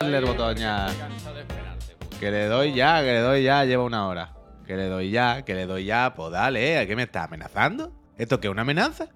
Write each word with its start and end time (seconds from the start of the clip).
El 0.00 0.24
botón 0.24 0.56
ya. 0.56 0.86
Que 2.18 2.30
le 2.30 2.46
doy 2.46 2.74
ya, 2.74 3.00
que 3.00 3.12
le 3.12 3.20
doy 3.20 3.42
ya, 3.44 3.64
lleva 3.64 3.84
una 3.84 4.06
hora. 4.08 4.34
Que 4.66 4.76
le 4.76 4.86
doy 4.86 5.10
ya, 5.10 5.42
que 5.42 5.54
le 5.54 5.66
doy 5.66 5.84
ya, 5.84 6.14
pues 6.14 6.32
dale, 6.32 6.78
¿a 6.78 6.86
qué 6.86 6.96
me 6.96 7.04
está 7.04 7.24
amenazando? 7.24 7.92
¿Esto 8.18 8.40
qué 8.40 8.48
es 8.48 8.50
una 8.50 8.62
amenaza? 8.62 9.08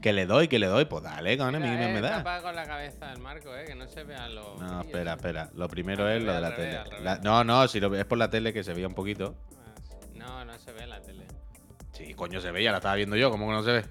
Que 0.00 0.12
le 0.12 0.26
doy, 0.26 0.48
que 0.48 0.58
le 0.58 0.66
doy, 0.66 0.86
pues 0.86 1.02
dale, 1.04 1.36
con 1.36 1.54
a 1.54 1.58
mí 1.58 1.66
me, 1.68 1.90
eh, 1.90 1.92
me 1.94 2.00
da. 2.00 2.18
tapa 2.18 2.40
con 2.40 2.56
la 2.56 2.64
cabeza 2.64 3.06
del 3.08 3.18
marco, 3.20 3.54
eh, 3.54 3.64
que 3.66 3.74
no 3.74 3.86
se 3.86 4.02
vean 4.04 4.34
los. 4.34 4.58
No, 4.60 4.80
espera, 4.80 5.12
eh. 5.12 5.16
espera. 5.16 5.50
Lo 5.54 5.68
primero 5.68 6.08
es 6.08 6.22
lo 6.22 6.32
de 6.32 6.40
la 6.40 6.54
tele. 6.56 6.82
revés, 6.84 7.02
La- 7.02 7.18
no, 7.18 7.44
no, 7.44 7.68
si 7.68 7.80
lo- 7.80 7.94
es 7.94 8.04
por 8.06 8.16
la 8.18 8.30
tele 8.30 8.52
que 8.52 8.64
se 8.64 8.72
veía 8.72 8.88
un 8.88 8.94
poquito. 8.94 9.36
Ah. 9.58 9.74
No, 10.14 10.44
no 10.46 10.58
se 10.58 10.72
ve 10.72 10.84
en 10.84 10.90
la 10.90 11.00
tele. 11.02 11.26
Sí, 11.92 12.14
coño, 12.14 12.40
se 12.40 12.50
veía, 12.50 12.70
la 12.72 12.78
estaba 12.78 12.94
viendo 12.94 13.14
yo, 13.16 13.30
¿cómo 13.30 13.46
que 13.46 13.52
no 13.52 13.62
se 13.62 13.72
ve? 13.72 13.84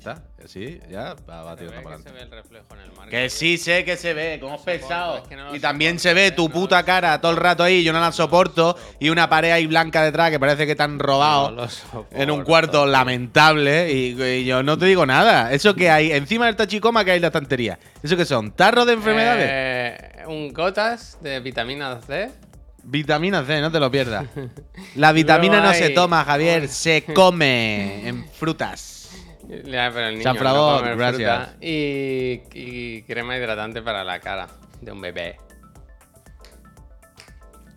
Está, 0.00 0.22
sí, 0.46 0.80
ya 0.90 1.14
va, 1.28 1.42
va 1.42 1.50
Se 1.58 1.64
tirando 1.64 1.76
ve 1.76 1.84
para 1.84 1.96
que 1.98 2.02
se 2.02 2.08
adelante. 2.08 2.12
ve 2.12 2.22
el 2.22 2.30
reflejo 2.30 2.66
en 2.74 2.80
el 2.80 2.92
marco. 2.92 3.10
Que 3.10 3.28
sí 3.28 3.58
sé 3.58 3.84
que 3.84 3.98
se 3.98 4.14
ve, 4.14 4.38
como 4.40 4.64
pesado. 4.64 5.18
es 5.18 5.28
que 5.28 5.36
no 5.36 5.54
y 5.54 5.60
también 5.60 5.98
soporto, 5.98 6.02
se 6.08 6.14
ve 6.14 6.26
eh, 6.28 6.30
tu 6.30 6.48
no 6.48 6.54
puta 6.54 6.78
lo 6.78 6.84
cara 6.86 7.20
todo 7.20 7.32
el 7.32 7.36
rato 7.36 7.62
ahí, 7.62 7.84
yo 7.84 7.92
no 7.92 8.00
la 8.00 8.10
soporto. 8.10 8.78
Y 8.98 9.10
una 9.10 9.28
pared 9.28 9.50
ahí 9.50 9.66
blanca 9.66 10.02
detrás 10.02 10.30
que 10.30 10.40
parece 10.40 10.66
que 10.66 10.74
te 10.74 10.82
han 10.82 10.98
robado. 10.98 11.50
No 11.50 11.68
en 12.12 12.30
un 12.30 12.44
cuarto 12.44 12.86
lamentable 12.86 13.92
y, 13.92 14.22
y 14.22 14.44
yo 14.46 14.62
no 14.62 14.78
te 14.78 14.86
digo 14.86 15.04
nada. 15.04 15.52
Eso 15.52 15.74
que 15.74 15.90
hay 15.90 16.12
encima 16.12 16.46
del 16.46 16.56
tachicoma 16.56 17.04
que 17.04 17.10
hay 17.10 17.16
en 17.16 17.22
la 17.22 17.28
estantería. 17.28 17.78
¿Eso 18.02 18.16
que 18.16 18.24
son? 18.24 18.52
¿Tarros 18.52 18.86
de 18.86 18.94
enfermedades? 18.94 19.48
Eh, 19.52 20.24
un 20.28 20.50
gotas 20.54 21.18
de 21.20 21.40
vitamina 21.40 22.00
C. 22.00 22.30
Vitamina 22.84 23.44
C, 23.44 23.60
no 23.60 23.70
te 23.70 23.78
lo 23.78 23.90
pierdas. 23.90 24.24
La 24.94 25.12
vitamina 25.12 25.60
no 25.60 25.74
se 25.74 25.90
toma, 25.90 26.24
Javier, 26.24 26.68
se 26.68 27.04
come 27.04 28.08
en 28.08 28.26
frutas. 28.30 28.99
Ya, 29.64 29.90
pero 29.92 30.08
el 30.08 30.18
niño 30.18 30.32
no 30.34 30.82
gracias. 30.96 31.14
fruta. 31.14 31.56
Y, 31.60 32.40
y 32.52 33.02
crema 33.02 33.36
hidratante 33.36 33.82
para 33.82 34.04
la 34.04 34.20
cara 34.20 34.46
de 34.80 34.92
un 34.92 35.00
bebé. 35.00 35.36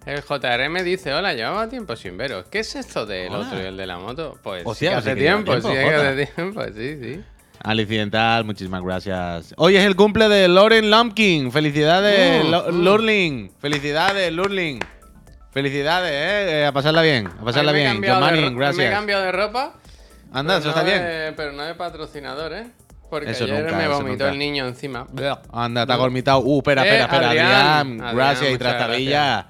El 0.05 0.21
JRM 0.21 0.83
dice, 0.83 1.13
hola, 1.13 1.33
llevaba 1.33 1.69
tiempo 1.69 1.95
sin 1.95 2.17
veros. 2.17 2.45
¿Qué 2.51 2.59
es 2.59 2.75
esto 2.75 3.05
del 3.05 3.29
Hola. 3.31 3.47
otro 3.47 3.61
y 3.61 3.65
el 3.67 3.77
de 3.77 3.87
la 3.87 3.97
moto? 3.97 4.37
Pues 4.43 4.63
sí 4.73 4.79
sí 4.79 4.87
hace 4.87 5.15
tiempo, 5.15 5.53
sí 5.55 5.61
tiempo, 5.61 5.77
que 5.77 5.95
Jota. 5.95 6.09
hace 6.09 6.25
tiempo, 6.27 6.63
sí, 6.75 6.97
sí. 7.01 7.21
Alicidental, 7.63 8.43
muchísimas 8.43 8.81
gracias. 8.83 9.53
Hoy 9.55 9.77
es 9.77 9.85
el 9.85 9.95
cumple 9.95 10.27
de 10.27 10.49
Lauren 10.49 10.91
Lumpkin. 10.91 11.49
Felicidades, 11.53 12.43
Lo- 12.43 12.69
mm. 12.69 12.83
Lurling. 12.83 13.51
Felicidades, 13.59 14.33
Lurling. 14.33 14.79
Felicidades, 15.51 16.11
eh. 16.11 16.61
eh, 16.63 16.65
A 16.65 16.73
pasarla 16.73 17.01
bien, 17.01 17.27
a 17.27 17.45
pasarla 17.45 17.71
bien. 17.71 18.03
ro- 18.03 18.17
hoy 18.25 18.31
Me 18.41 18.47
he 18.47 18.49
gracias. 18.55 18.91
cambiado 18.91 19.23
de 19.23 19.31
ropa. 19.31 19.75
Anda, 20.33 20.59
pero 20.59 20.69
eso 20.69 20.69
no 20.69 20.69
está 20.69 20.83
bien. 20.83 21.33
Pero 21.37 21.51
no 21.53 21.63
de 21.63 21.75
patrocinador, 21.75 22.53
¿eh? 22.53 22.67
Porque 23.09 23.29
Eso 23.31 23.43
ayer 23.43 23.63
nunca, 23.63 23.77
me 23.77 23.83
eso 23.83 23.93
vomitó 23.93 24.11
nunca. 24.23 24.29
el 24.29 24.39
niño 24.39 24.67
encima. 24.67 25.07
Anda, 25.51 25.85
te 25.85 25.93
ha 25.93 25.95
gormitado. 25.95 26.39
Uh, 26.39 26.57
espera, 26.59 26.83
Eh, 26.83 26.87
espera, 27.01 27.03
espera. 27.05 27.29
Adrián. 27.29 27.47
Adrián, 27.51 28.01
Adrián, 28.01 28.15
gracias. 28.15 28.49
Y 28.49 28.53
muchas 28.53 28.59
Trastavilla. 28.59 29.47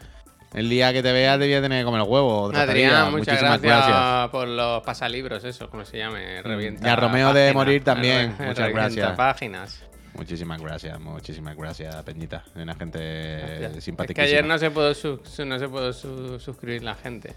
El 0.53 0.69
día 0.69 0.93
que 0.93 1.01
te 1.01 1.11
veas 1.11 1.39
debía 1.39 1.61
tener 1.61 1.79
que 1.81 1.85
comer 1.85 2.01
el 2.01 2.07
huevo. 2.07 2.51
Adrián, 2.53 3.09
muchas 3.11 3.27
Muchísimas 3.35 3.61
gracias, 3.61 4.29
por 4.29 4.47
los 4.47 4.83
pasalibros, 4.83 5.43
eso, 5.45 5.67
como 5.69 5.83
se 5.85 5.97
llame. 5.97 6.41
Revienta 6.43 6.87
Y 6.87 6.91
a 6.91 6.95
Romeo 6.95 7.29
de 7.33 7.41
páginas. 7.45 7.55
morir 7.55 7.83
también, 7.83 8.29
muchas 8.37 8.57
revienta 8.57 8.71
gracias. 8.81 9.11
páginas. 9.17 9.83
Muchísimas 10.13 10.61
gracias, 10.61 10.99
muchísimas 10.99 11.55
gracias, 11.57 11.95
Peñita. 12.03 12.43
Una 12.53 12.75
gente 12.75 12.99
Gracias. 12.99 13.77
Es 13.77 13.83
simpática. 13.83 14.21
que 14.21 14.27
ayer 14.27 14.45
no 14.45 14.59
se 14.59 14.69
pudo, 14.69 14.93
su- 14.93 15.21
su- 15.25 15.43
no 15.45 15.57
se 15.57 15.67
pudo 15.67 15.91
su- 15.91 16.39
suscribir 16.39 16.83
la 16.83 16.93
gente. 16.93 17.33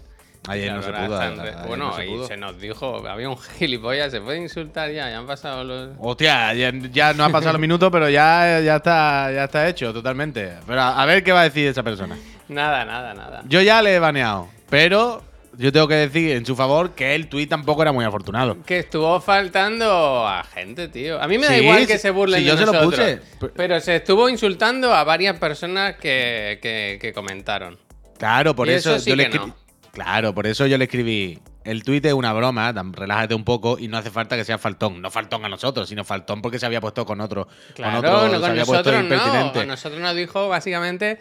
Ayer 0.47 0.73
no 0.73 0.81
se 0.81 0.91
pudo, 0.91 1.19
bueno, 1.67 1.91
pudo. 2.07 2.27
se 2.27 2.37
nos 2.37 2.59
dijo, 2.59 3.07
había 3.07 3.29
un 3.29 3.37
gilipollas, 3.37 4.11
se 4.11 4.21
puede 4.21 4.39
insultar 4.41 4.91
ya, 4.91 5.09
ya 5.09 5.17
han 5.17 5.27
pasado 5.27 5.63
los... 5.63 5.89
Hostia, 5.99 6.53
ya, 6.53 6.71
ya 6.91 7.13
no 7.13 7.25
ha 7.25 7.29
pasado 7.29 7.53
los 7.53 7.61
minutos, 7.61 7.89
pero 7.91 8.09
ya, 8.09 8.59
ya, 8.61 8.77
está, 8.77 9.31
ya 9.33 9.43
está 9.45 9.67
hecho 9.67 9.91
totalmente. 9.93 10.53
Pero 10.65 10.81
a, 10.81 11.01
a 11.01 11.05
ver 11.05 11.23
qué 11.23 11.31
va 11.31 11.41
a 11.41 11.43
decir 11.43 11.67
esa 11.67 11.83
persona. 11.83 12.17
Nada, 12.47 12.85
nada, 12.85 13.13
nada. 13.13 13.43
Yo 13.47 13.61
ya 13.61 13.81
le 13.81 13.95
he 13.95 13.99
baneado, 13.99 14.47
pero 14.69 15.21
yo 15.57 15.71
tengo 15.73 15.87
que 15.87 15.95
decir 15.95 16.31
en 16.31 16.45
su 16.45 16.55
favor 16.55 16.91
que 16.91 17.13
el 17.15 17.27
tuit 17.27 17.49
tampoco 17.49 17.81
era 17.81 17.91
muy 17.91 18.05
afortunado. 18.05 18.57
Que 18.63 18.79
estuvo 18.79 19.19
faltando 19.19 20.25
a 20.27 20.43
gente, 20.43 20.87
tío. 20.87 21.21
A 21.21 21.27
mí 21.27 21.37
me 21.37 21.47
da 21.47 21.53
Sí, 21.53 21.59
igual 21.61 21.87
que 21.87 21.97
se 21.97 22.11
burlen 22.11 22.39
sí, 22.39 22.45
de 22.45 22.51
yo 22.51 22.57
se 22.57 22.65
lo 22.65 22.81
puse. 22.83 23.19
Pero- 23.55 23.79
se 23.81 23.95
estuvo 23.97 24.29
insultando 24.29 24.93
a 24.93 25.03
varias 25.03 25.37
personas 25.39 25.95
que, 25.95 26.59
que- 26.61 26.99
que 27.01 27.11
comentaron. 27.11 27.77
Claro, 28.17 28.55
por 28.55 28.67
Y 28.67 28.71
eso, 28.71 28.91
eso 28.95 29.03
sí 29.03 29.09
yo 29.09 29.15
le 29.15 29.29
no. 29.29 29.55
Claro, 29.97 30.35
por 30.35 30.45
eso 30.45 30.67
yo 30.67 30.77
le 30.77 30.83
escribí. 30.83 31.39
El 31.63 31.83
tuit 31.83 32.05
es 32.05 32.13
una 32.13 32.31
broma, 32.31 32.71
relájate 32.71 33.33
un 33.33 33.43
poco 33.43 33.79
y 33.79 33.87
no 33.87 33.97
hace 33.97 34.11
falta 34.11 34.37
que 34.37 34.45
sea 34.45 34.59
faltón. 34.59 35.01
No 35.01 35.09
faltón 35.09 35.43
a 35.43 35.49
nosotros, 35.49 35.89
sino 35.89 36.03
faltón 36.03 36.43
porque 36.43 36.59
se 36.59 36.67
había 36.67 36.79
puesto 36.79 37.03
con 37.03 37.19
otro. 37.19 37.47
Claro, 37.73 38.03
con 38.03 38.05
otro, 38.05 38.27
no 38.27 38.41
con 38.41 38.55
nosotros 38.55 39.03
no. 39.05 39.59
A 39.59 39.65
nosotros 39.65 39.99
nos 39.99 40.15
dijo 40.15 40.49
básicamente 40.49 41.17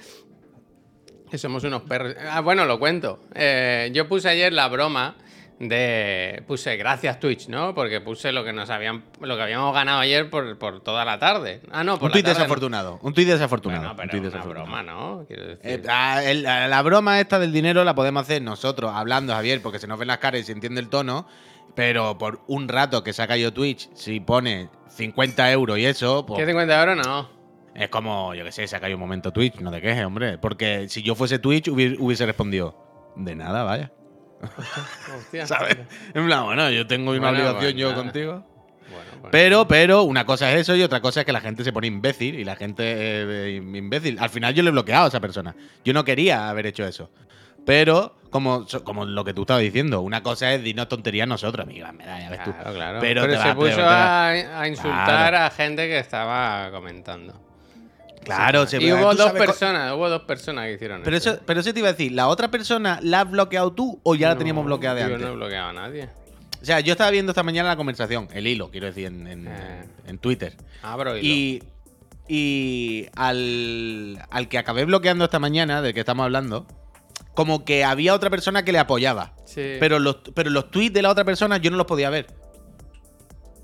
que 1.31 1.39
somos 1.39 1.65
unos 1.65 1.83
perros. 1.85 2.17
Ah, 2.31 2.43
bueno, 2.43 2.67
lo 2.67 2.79
cuento. 2.79 3.21
Eh, 3.35 3.91
yo 3.95 4.09
puse 4.09 4.29
ayer 4.29 4.53
la 4.53 4.69
broma 4.69 5.17
de. 5.59 6.43
Puse 6.47 6.77
gracias 6.77 7.19
Twitch, 7.19 7.49
¿no? 7.49 7.75
Porque 7.75 8.01
puse 8.01 8.33
lo 8.33 8.45
que 8.45 8.53
nos 8.53 8.71
habían. 8.71 9.05
lo 9.21 9.37
que 9.37 9.43
habíamos 9.43 9.73
ganado 9.75 10.01
ayer 10.01 10.29
por, 10.31 10.59
por 10.59 10.81
toda 10.83 11.05
la 11.05 11.19
tarde. 11.19 11.61
Ah, 11.71 11.83
no, 11.85 11.99
por 11.99 12.07
Un 12.09 12.13
tuit 12.13 12.25
no. 12.27 12.33
desafortunado. 12.35 12.99
Un 13.03 13.15
tuit 13.15 13.29
desafortunado. 13.29 13.95
Bueno, 13.95 14.03
un 14.03 14.09
tuit 14.11 14.21
una 14.21 14.31
desafortunado. 14.31 14.67
broma, 14.67 14.83
¿no? 14.83 15.25
Quiero 15.27 15.47
decir. 15.47 15.61
Eh, 15.65 15.83
ah, 15.89 16.23
el- 16.25 16.43
la, 16.43 16.69
la 16.69 16.83
broma 16.83 17.21
esta 17.21 17.39
del 17.39 17.53
dinero 17.53 17.85
la 17.85 17.95
podemos 17.95 18.23
hacer 18.23 18.43
nosotros, 18.43 18.93
hablando, 18.95 19.33
Javier, 19.33 19.63
porque 19.63 19.79
se 19.79 19.87
nos 19.87 19.99
ven 19.99 20.09
las 20.09 20.19
caras 20.19 20.41
y 20.41 20.45
se 20.45 20.53
entiende 20.53 20.81
el 20.81 20.89
tono. 20.89 21.27
Pero 21.75 22.17
por 22.17 22.41
un 22.47 22.69
rato 22.69 23.03
que 23.05 23.13
saca 23.13 23.37
yo 23.37 23.53
Twitch, 23.53 23.91
si 23.95 24.19
pone 24.21 24.71
50 24.89 25.53
euros 25.53 25.79
y 25.79 25.85
eso, 25.85 26.25
pues 26.25 26.41
¿Qué 26.41 26.47
50 26.47 26.81
euros? 26.81 27.07
No. 27.07 27.29
es 27.75 27.91
como, 27.91 28.35
yo 28.35 28.45
qué 28.45 28.53
sé, 28.53 28.67
saca 28.67 28.87
un 28.87 28.99
momento 28.99 29.31
Twitch, 29.31 29.57
no 29.61 29.71
te 29.71 29.83
quejes, 29.83 30.05
hombre. 30.07 30.39
Porque 30.39 30.89
si 30.89 31.03
yo 31.03 31.15
fuese 31.15 31.39
Twitch, 31.39 31.69
hubiese 31.69 32.25
respondido, 32.25 33.13
de 33.17 33.35
nada, 33.37 33.63
vaya. 33.65 33.93
Hostia. 35.17 35.47
¿Sabes? 35.47 35.77
En 36.15 36.27
plan, 36.27 36.45
bueno, 36.45 36.71
yo 36.71 36.87
tengo 36.87 37.11
una 37.13 37.21
Bueno, 37.21 37.39
obligación 37.51 37.61
pues 37.63 37.75
yo 37.75 37.91
nada. 37.91 38.03
contigo. 38.03 38.47
Bueno. 38.91 39.29
Pero, 39.33 39.67
pero, 39.69 40.03
una 40.05 40.25
cosa 40.25 40.53
es 40.53 40.61
eso 40.61 40.77
y 40.77 40.83
otra 40.83 41.01
cosa 41.01 41.21
es 41.21 41.27
que 41.27 41.33
la 41.33 41.41
gente 41.41 41.65
se 41.65 41.73
pone 41.73 41.87
imbécil 41.89 42.39
y 42.39 42.45
la 42.45 42.55
gente 42.57 42.85
eh, 42.87 43.57
imbécil. 43.57 44.19
Al 44.21 44.31
final 44.31 44.55
yo 44.55 44.63
le 44.63 44.69
he 44.69 44.73
bloqueado 44.73 45.07
a 45.07 45.09
esa 45.09 45.21
persona. 45.21 45.55
Yo 45.85 45.93
no 45.93 46.05
quería 46.05 46.49
haber 46.49 46.67
hecho 46.67 46.87
eso. 46.87 47.11
Pero, 47.65 48.15
como, 48.31 48.65
como 48.85 49.05
lo 49.05 49.25
que 49.25 49.35
tú 49.35 49.41
estabas 49.43 49.63
diciendo, 49.65 50.01
una 50.03 50.23
cosa 50.23 50.55
es 50.55 50.63
dirnos 50.63 50.89
tonterías 50.89 51.25
a 51.25 51.27
nosotros, 51.27 51.67
amiga, 51.67 51.91
me 51.91 52.07
da, 52.07 52.21
ya 52.21 52.31
ves 52.31 52.45
tú. 52.45 52.53
Claro, 52.53 52.73
claro. 52.75 52.99
Pero 53.01 53.23
Pero, 53.23 53.33
te 53.37 53.43
se 53.43 53.55
puso 53.57 53.75
te 53.77 53.83
a, 53.83 54.61
a 54.61 54.69
insultar 54.69 55.05
Claro. 55.07 55.39
a 55.39 55.51
gente 55.51 55.89
que 55.89 55.99
estaba 55.99 56.71
comentando. 56.71 57.35
Claro, 58.27 58.67
se 58.67 58.83
y 58.83 58.93
hubo 58.93 59.15
dos 59.15 59.29
sabes 59.29 59.43
personas, 59.47 59.93
hubo 59.95 60.09
dos 60.09 60.23
personas 60.23 60.67
que 60.67 60.75
hicieron 60.75 61.03
Pero 61.03 61.17
eso. 61.17 61.31
eso, 61.33 61.41
pero 61.47 61.61
eso 61.61 61.73
te 61.73 61.79
iba 61.79 61.89
a 61.89 61.93
decir, 61.93 62.13
¿la 62.13 62.29
otra 62.29 62.51
persona 62.51 62.99
la 63.03 63.21
has 63.23 63.31
bloqueado 63.31 63.73
tú 63.73 64.01
o 64.03 64.15
ya 64.15 64.29
la 64.29 64.37
teníamos 64.39 64.65
bloqueada 64.67 64.95
de 64.97 65.01
yo 65.03 65.07
antes? 65.07 65.21
no 65.23 65.29
he 65.33 65.37
bloqueado 65.37 65.69
a 65.69 65.73
nadie. 65.73 66.09
O 66.61 66.65
sea, 66.65 66.81
yo 66.81 66.93
estaba 66.93 67.11
viendo 67.11 67.31
esta 67.33 67.43
mañana 67.43 67.69
la 67.71 67.77
conversación, 67.77 68.29
el 68.33 68.47
hilo, 68.47 68.71
quiero 68.71 68.87
decir, 68.87 69.07
en, 69.07 69.27
en- 69.27 69.47
Eh. 69.47 69.85
en 70.07 70.19
Twitter. 70.19 70.57
Abro 70.83 71.17
y, 71.17 71.63
Y, 72.29 72.35
y 72.35 73.07
al, 73.15 74.19
al 74.31 74.49
que 74.49 74.59
acabé 74.59 74.85
bloqueando 74.85 75.25
esta 75.25 75.39
mañana, 75.39 75.81
del 75.83 75.95
que 75.95 76.01
estamos 76.01 76.25
hablando, 76.25 76.67
como 77.35 77.65
que 77.65 77.85
había 77.85 78.15
otra 78.15 78.31
persona 78.31 78.65
que 78.65 78.73
le 78.73 78.79
apoyaba. 78.79 79.35
Sí. 79.45 79.77
Pero 79.79 79.99
los, 79.99 80.17
pero 80.35 80.51
los 80.51 80.71
tweets 80.71 80.95
de 80.95 81.03
la 81.03 81.11
otra 81.11 81.25
persona 81.25 81.59
yo 81.59 81.71
no 81.71 81.77
los 81.77 81.87
podía 81.87 82.11
ver. 82.11 82.27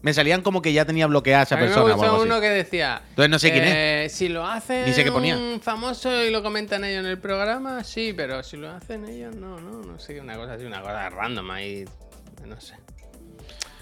Me 0.02 0.12
salían 0.12 0.42
como 0.42 0.60
que 0.62 0.72
ya 0.72 0.84
tenía 0.84 1.06
bloqueada 1.06 1.44
esa 1.44 1.54
a 1.54 1.58
mí 1.58 1.64
persona 1.64 1.84
me 1.86 1.92
o 1.92 1.94
gustó 1.94 2.10
algo 2.10 2.22
así. 2.22 2.28
uno 2.28 2.40
que 2.40 2.48
decía. 2.50 3.02
Entonces 3.10 3.30
no 3.30 3.38
sé 3.38 3.52
quién 3.52 3.64
es. 3.64 3.72
eh, 3.74 4.06
Si 4.10 4.28
lo 4.28 4.44
hacen 4.46 4.84
Ni 4.86 4.92
sé 4.92 5.04
qué 5.04 5.12
ponía. 5.12 5.36
un 5.36 5.60
famoso 5.60 6.24
y 6.24 6.30
lo 6.30 6.42
comentan 6.42 6.84
ellos 6.84 7.00
en 7.04 7.06
el 7.10 7.18
programa, 7.18 7.84
sí, 7.84 8.12
pero 8.16 8.42
si 8.42 8.56
lo 8.56 8.70
hacen 8.70 9.04
ellos, 9.08 9.34
no, 9.36 9.60
no, 9.60 9.80
no 9.82 9.98
sé, 10.00 10.20
una 10.20 10.36
cosa 10.36 10.54
así, 10.54 10.64
una 10.64 10.80
cosa 10.82 11.08
random 11.08 11.50
ahí, 11.52 11.84
no 12.44 12.60
sé. 12.60 12.74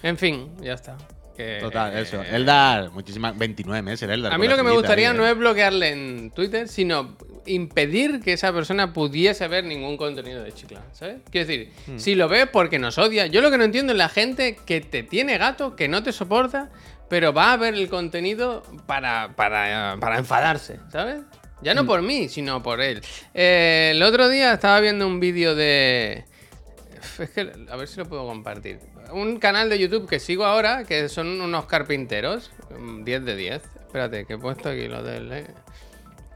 En 0.03 0.17
fin, 0.19 0.51
ya 0.61 0.75
está. 0.75 0.97
Total, 1.61 1.97
eso. 1.99 2.23
eh, 2.23 2.29
Eldar, 2.33 2.91
muchísimas. 2.91 3.37
29 3.37 3.83
meses, 3.83 4.03
el 4.03 4.11
Eldar. 4.11 4.33
A 4.33 4.39
mí 4.39 4.47
lo 4.49 4.57
que 4.57 4.63
me 4.63 4.71
gustaría 4.73 5.11
ahí, 5.11 5.17
no 5.17 5.27
eh. 5.27 5.31
es 5.33 5.37
bloquearle 5.37 5.89
en 5.91 6.31
Twitter, 6.33 6.69
sino 6.69 7.17
impedir 7.47 8.21
que 8.21 8.33
esa 8.35 8.53
persona 8.53 8.93
pudiese 8.93 9.49
ver 9.49 9.65
ningún 9.65 9.97
contenido 9.97 10.43
de 10.43 10.53
Chiclana, 10.53 10.87
¿sabes? 10.93 11.17
Quiero 11.31 11.47
decir, 11.47 11.73
Hmm. 11.87 11.99
si 11.99 12.15
lo 12.15 12.29
ves 12.29 12.47
porque 12.53 12.79
nos 12.79 12.99
odia, 12.99 13.27
yo 13.27 13.41
lo 13.41 13.51
que 13.51 13.59
no 13.59 13.65
entiendo 13.65 13.93
es 13.93 13.99
la 13.99 14.09
gente 14.09 14.57
que 14.67 14.81
te 14.81 15.03
tiene 15.03 15.39
gato, 15.39 15.75
que 15.77 15.89
no 15.89 16.03
te 16.03 16.13
soporta, 16.13 16.71
pero 17.09 17.33
va 17.33 17.53
a 17.53 17.57
ver 17.57 17.75
el 17.75 17.89
contenido 17.89 18.63
para, 18.87 19.35
para, 19.37 19.97
para 20.01 20.19
enfadarse, 20.19 20.79
¿sabes? 20.93 21.23
Ya 21.63 21.73
Hmm. 21.73 21.77
no 21.77 21.87
por 21.87 22.03
mí, 22.03 22.29
sino 22.29 22.63
por 22.63 22.81
él. 22.81 23.03
Eh, 23.35 23.93
el 23.95 24.03
otro 24.03 24.29
día 24.29 24.53
estaba 24.55 24.81
viendo 24.81 25.07
un 25.07 25.19
vídeo 25.21 25.55
de... 25.55 26.25
Es 27.19 27.31
que, 27.31 27.51
a 27.71 27.77
ver 27.77 27.89
si 27.89 27.97
lo 27.99 28.07
puedo 28.07 28.27
compartir. 28.27 28.79
Un 29.13 29.39
canal 29.39 29.69
de 29.69 29.79
YouTube 29.79 30.09
que 30.09 30.21
sigo 30.21 30.45
ahora, 30.45 30.85
que 30.85 31.09
son 31.09 31.41
unos 31.41 31.67
carpinteros. 31.67 32.51
mm, 32.79 33.05
10 33.05 33.25
de 33.25 33.37
10. 33.37 33.63
Espérate, 33.87 34.25
que 34.27 34.35
he 34.35 34.39
puesto 34.39 34.69
aquí 34.69 34.89
lo 34.89 35.03
del... 35.03 35.33
eh. 35.33 35.47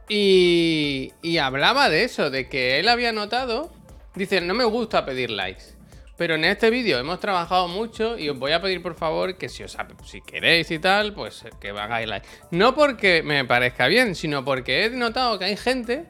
Y, 0.09 1.12
y 1.23 1.38
hablaba 1.38 1.88
de 1.88 2.05
eso, 2.05 2.31
de 2.31 2.49
que 2.49 2.79
él 2.79 2.88
había 2.88 3.12
notado... 3.12 3.73
Dice, 4.15 4.41
no 4.41 4.55
me 4.55 4.65
gusta 4.65 5.05
pedir 5.05 5.31
likes. 5.31 5.75
Pero 6.17 6.37
en 6.37 6.44
este 6.44 6.71
vídeo 6.71 6.99
hemos 6.99 7.19
trabajado 7.19 7.67
mucho 7.67 8.17
y 8.17 8.29
os 8.29 8.38
voy 8.38 8.53
a 8.53 8.62
pedir 8.62 8.81
por 8.81 8.94
favor 8.94 9.37
que 9.37 9.49
si 9.49 9.65
os 9.65 9.76
si 10.05 10.21
queréis 10.21 10.71
y 10.71 10.79
tal, 10.79 11.12
pues 11.12 11.44
que 11.61 11.71
hagáis 11.71 12.06
like. 12.09 12.26
No 12.53 12.75
porque 12.75 13.25
me 13.25 13.44
parezca 13.44 13.88
bien, 13.88 14.15
sino 14.15 14.44
porque 14.44 14.85
he 14.85 14.91
notado 14.91 15.38
que 15.41 15.47
hay 15.47 15.56
gente 15.56 16.06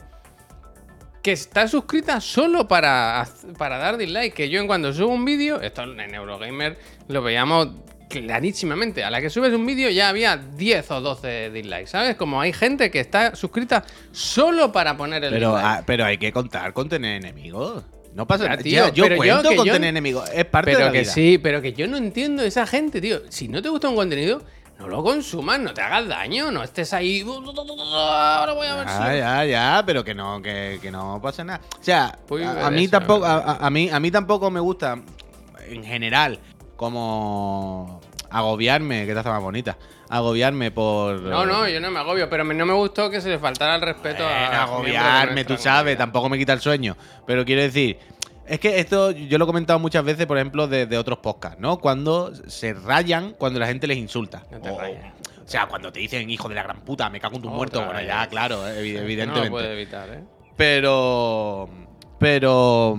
que 1.25 1.33
está 1.33 1.67
suscrita 1.67 2.21
solo 2.21 2.69
para, 2.69 3.27
para 3.57 3.79
dar 3.79 3.97
dislike. 3.97 4.35
Que 4.35 4.51
yo 4.51 4.61
en 4.61 4.67
cuando 4.67 4.93
subo 4.93 5.09
un 5.09 5.25
vídeo, 5.25 5.59
esto 5.63 5.83
en 5.83 6.15
Eurogamer 6.15 6.79
lo 7.09 7.23
veíamos 7.23 7.69
clarísimamente. 8.11 9.03
A 9.03 9.11
la 9.11 9.23
que 9.23 9.31
subes 9.31 9.55
un 9.55 9.65
vídeo 9.65 9.89
ya 9.89 10.11
había 10.11 10.37
10 10.37 10.91
o 10.91 11.01
12 11.01 11.51
dislikes, 11.51 11.87
¿sabes? 11.87 12.17
Como 12.17 12.43
hay 12.43 12.53
gente 12.53 12.91
que 12.91 13.01
está 13.01 13.35
suscrita 13.35 13.85
solo 14.13 14.71
para 14.71 14.99
poner 14.99 15.25
el 15.25 15.33
pero, 15.33 15.57
ah, 15.57 15.83
pero 15.87 16.05
hay 16.05 16.19
que 16.19 16.31
contar 16.31 16.75
con 16.75 16.91
tener 16.91 17.17
enemigos. 17.17 17.83
No 18.13 18.27
pasa 18.27 18.45
nada, 18.45 18.59
tío. 18.59 18.93
Yo, 18.93 19.07
cuento 19.17 19.57
con 19.57 19.67
tener 19.67 19.89
enemigos. 19.89 20.29
Es 20.33 20.45
parte 20.45 20.73
pero 20.73 20.81
de 20.81 20.85
la 20.85 20.93
que 20.93 21.07
sí, 21.07 21.39
pero 21.43 21.63
que 21.63 21.73
yo 21.73 21.89
no 21.89 21.97
entiendo 21.97 22.43
esa 22.43 22.67
gente, 22.67 23.01
tío. 23.01 23.23
Si 23.31 23.49
no 23.49 23.63
te 23.63 23.71
gusta 23.71 23.89
un 23.89 23.97
contenido, 23.97 24.43
no 24.79 24.89
lo 24.89 25.03
consumas, 25.03 25.61
no 25.61 25.73
te 25.73 25.81
hagas 25.81 26.09
daño, 26.09 26.51
no 26.51 26.63
estés 26.63 26.93
ahí. 26.93 27.23
Ahora 27.23 28.53
voy 28.53 28.67
a 28.67 28.75
ver 28.77 28.87
ya, 28.87 29.15
ya, 29.15 29.45
ya, 29.45 29.83
pero 29.87 30.05
que 30.05 30.15
no, 30.15 30.43
que, 30.43 30.89
no 30.91 31.21
pasa 31.23 31.45
nada. 31.45 31.61
O 31.81 31.83
sea, 31.83 32.19
a, 32.63 32.71
mí 32.71 32.89
tampoco, 32.89 33.25
a, 33.25 33.71
mí, 33.71 33.89
a 33.91 34.01
mí 34.01 34.11
tampoco 34.11 34.51
me 34.51 34.61
gusta, 34.61 34.99
en 35.69 35.85
general, 35.85 36.41
como 36.77 38.01
agobiarme, 38.31 39.07
que 39.07 39.15
taza 39.15 39.31
más 39.31 39.43
bonita. 39.43 39.79
Agobiarme 40.09 40.71
por. 40.71 41.21
No, 41.21 41.47
no, 41.47 41.69
yo 41.69 41.81
no 41.81 41.91
me 41.91 42.01
agobio, 42.01 42.29
pero 42.29 42.45
no 42.45 42.67
me 42.67 42.75
gustó 42.75 43.09
que 43.11 43.21
se 43.21 43.31
le 43.31 43.39
faltara 43.39 43.77
el 43.77 43.81
respeto 43.81 44.25
a. 44.27 44.65
Agobiarme, 44.65 45.45
tú 45.45 45.57
sabes, 45.57 45.97
tampoco 45.97 46.29
me 46.29 46.37
quita 46.37 46.53
el 46.53 46.61
sueño. 46.61 46.97
Pero 47.27 47.45
quiero 47.45 47.63
decir, 47.63 47.99
es 48.47 48.61
que 48.61 48.79
esto 48.79 49.11
yo 49.11 49.39
lo 49.39 49.45
he 49.45 49.47
comentado 49.47 49.79
muchas 49.79 50.05
veces, 50.05 50.27
por 50.27 50.37
ejemplo, 50.37 50.69
de, 50.69 50.99
otros 50.99 51.19
podcasts, 51.19 51.61
¿no? 51.61 51.79
Cuando 51.79 52.33
se 52.49 52.75
rayan 52.75 53.35
cuando 53.39 53.59
la 53.59 53.67
gente 53.67 53.87
les 53.87 53.99
insulta. 53.99 54.45
No 54.51 54.61
te 54.61 54.71
o, 54.71 54.77
o 54.77 55.49
sea, 55.49 55.67
cuando 55.67 55.93
te 55.93 56.01
dicen 56.01 56.29
hijo 56.31 56.49
de 56.49 56.55
la 56.55 56.63
gran 56.63 56.81
puta, 56.81 57.11
me 57.11 57.21
cago 57.21 57.37
en 57.37 57.43
tu 57.43 57.51
muerto. 57.51 57.85
Bueno, 57.85 58.01
ya, 58.03 58.27
claro, 58.29 58.67
evidentemente. 58.69 59.27
No 59.27 59.45
lo 59.45 59.51
puede 59.51 59.73
evitar, 59.73 60.09
¿eh? 60.11 60.25
Pero. 60.57 61.69
Pero. 62.19 62.97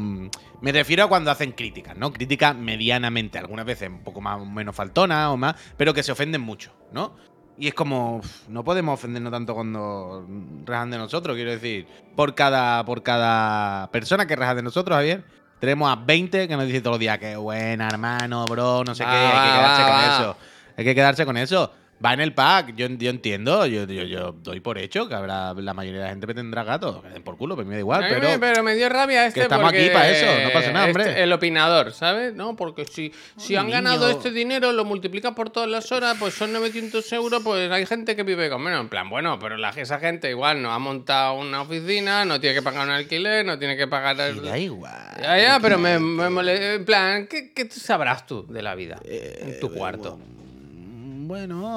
Me 0.61 0.71
refiero 0.71 1.03
a 1.03 1.09
cuando 1.09 1.31
hacen 1.31 1.51
críticas, 1.51 1.95
¿no? 1.95 2.11
Críticas 2.11 2.55
medianamente, 2.55 3.37
algunas 3.37 3.65
veces 3.65 3.89
un 3.89 4.03
poco 4.03 4.21
más 4.21 4.41
o 4.41 4.45
menos 4.45 4.75
faltona 4.75 5.31
o 5.31 5.37
más, 5.37 5.55
pero 5.77 5.93
que 5.93 6.01
se 6.01 6.11
ofenden 6.11 6.41
mucho, 6.41 6.71
¿no? 6.91 7.15
Y 7.57 7.67
es 7.67 7.73
como, 7.73 8.21
no 8.49 8.63
podemos 8.63 8.95
ofendernos 8.95 9.31
tanto 9.31 9.55
cuando 9.55 10.27
rajan 10.65 10.91
de 10.91 10.97
nosotros, 10.97 11.35
quiero 11.35 11.51
decir, 11.51 11.87
por 12.15 12.35
cada, 12.35 12.83
por 12.83 13.01
cada 13.01 13.89
persona 13.91 14.27
que 14.27 14.35
raja 14.35 14.55
de 14.55 14.61
nosotros, 14.61 14.95
Javier, 14.95 15.23
tenemos 15.59 15.89
a 15.89 15.95
20 15.95 16.47
que 16.47 16.57
nos 16.57 16.65
dicen 16.65 16.83
todos 16.83 16.95
los 16.95 16.99
días 16.99 17.17
que 17.17 17.37
buena, 17.37 17.87
hermano, 17.87 18.45
bro, 18.45 18.83
no 18.83 18.93
sé 18.93 19.03
qué, 19.03 19.09
hay 19.09 19.49
que 19.49 19.55
quedarse 19.55 19.83
con 19.83 20.11
eso. 20.11 20.37
Hay 20.77 20.83
que 20.83 20.95
quedarse 20.95 21.25
con 21.25 21.37
eso. 21.37 21.71
Va 22.03 22.13
en 22.13 22.19
el 22.19 22.33
pack, 22.33 22.75
yo, 22.75 22.87
yo 22.87 23.09
entiendo, 23.09 23.65
yo, 23.65 23.85
yo, 23.85 24.03
yo, 24.03 24.33
doy 24.33 24.59
por 24.59 24.77
hecho 24.77 25.07
que 25.07 25.15
habrá 25.15 25.53
la 25.53 25.73
mayoría 25.73 26.01
de 26.01 26.05
la 26.05 26.11
gente 26.11 26.27
que 26.27 26.33
tendrá 26.33 26.63
gatos, 26.65 27.01
por 27.23 27.37
culo, 27.37 27.55
pero 27.55 27.67
me 27.67 27.75
da 27.75 27.79
igual. 27.79 28.05
pero, 28.09 28.27
pero 28.37 28.63
me 28.63 28.75
dio 28.75 28.89
rabia 28.89 29.25
este. 29.25 29.39
Que 29.39 29.43
estamos 29.43 29.69
aquí 29.69 29.89
para 29.89 30.09
eso, 30.09 30.43
no 30.43 30.51
pasa 30.51 30.73
nada, 30.73 30.87
este, 30.87 31.01
hombre. 31.01 31.23
el 31.23 31.31
opinador, 31.31 31.93
¿sabes? 31.93 32.33
No, 32.33 32.57
porque 32.57 32.85
si, 32.85 33.13
si 33.37 33.55
han 33.55 33.69
ganado 33.69 34.09
este 34.09 34.31
dinero, 34.31 34.73
lo 34.73 34.83
multiplicas 34.83 35.33
por 35.33 35.49
todas 35.49 35.69
las 35.69 35.89
horas, 35.93 36.17
pues 36.19 36.33
son 36.33 36.51
900 36.51 37.13
euros, 37.13 37.41
pues 37.43 37.71
hay 37.71 37.85
gente 37.85 38.15
que 38.15 38.23
vive 38.23 38.49
con 38.49 38.61
menos. 38.61 38.81
En 38.81 38.89
plan, 38.89 39.09
bueno, 39.09 39.39
pero 39.39 39.55
la, 39.55 39.69
esa 39.69 39.97
gente 39.99 40.29
igual 40.29 40.61
no 40.61 40.73
ha 40.73 40.79
montado 40.79 41.35
una 41.35 41.61
oficina, 41.61 42.25
no 42.25 42.41
tiene 42.41 42.55
que 42.55 42.61
pagar 42.61 42.87
un 42.87 42.93
alquiler, 42.93 43.45
no 43.45 43.57
tiene 43.57 43.77
que 43.77 43.87
pagar. 43.87 44.19
El... 44.19 44.43
da 44.43 44.57
igual. 44.57 44.93
Ya, 45.21 45.37
ya, 45.39 45.59
pero 45.61 45.77
me, 45.77 45.97
me 45.97 46.75
En 46.75 46.83
plan, 46.83 47.27
¿qué, 47.27 47.53
¿qué, 47.53 47.69
sabrás 47.71 48.27
tú 48.27 48.45
de 48.47 48.61
la 48.61 48.75
vida 48.75 48.99
en 49.05 49.59
tu 49.61 49.67
eh, 49.67 49.71
cuarto? 49.71 50.17
Bueno, 50.17 50.35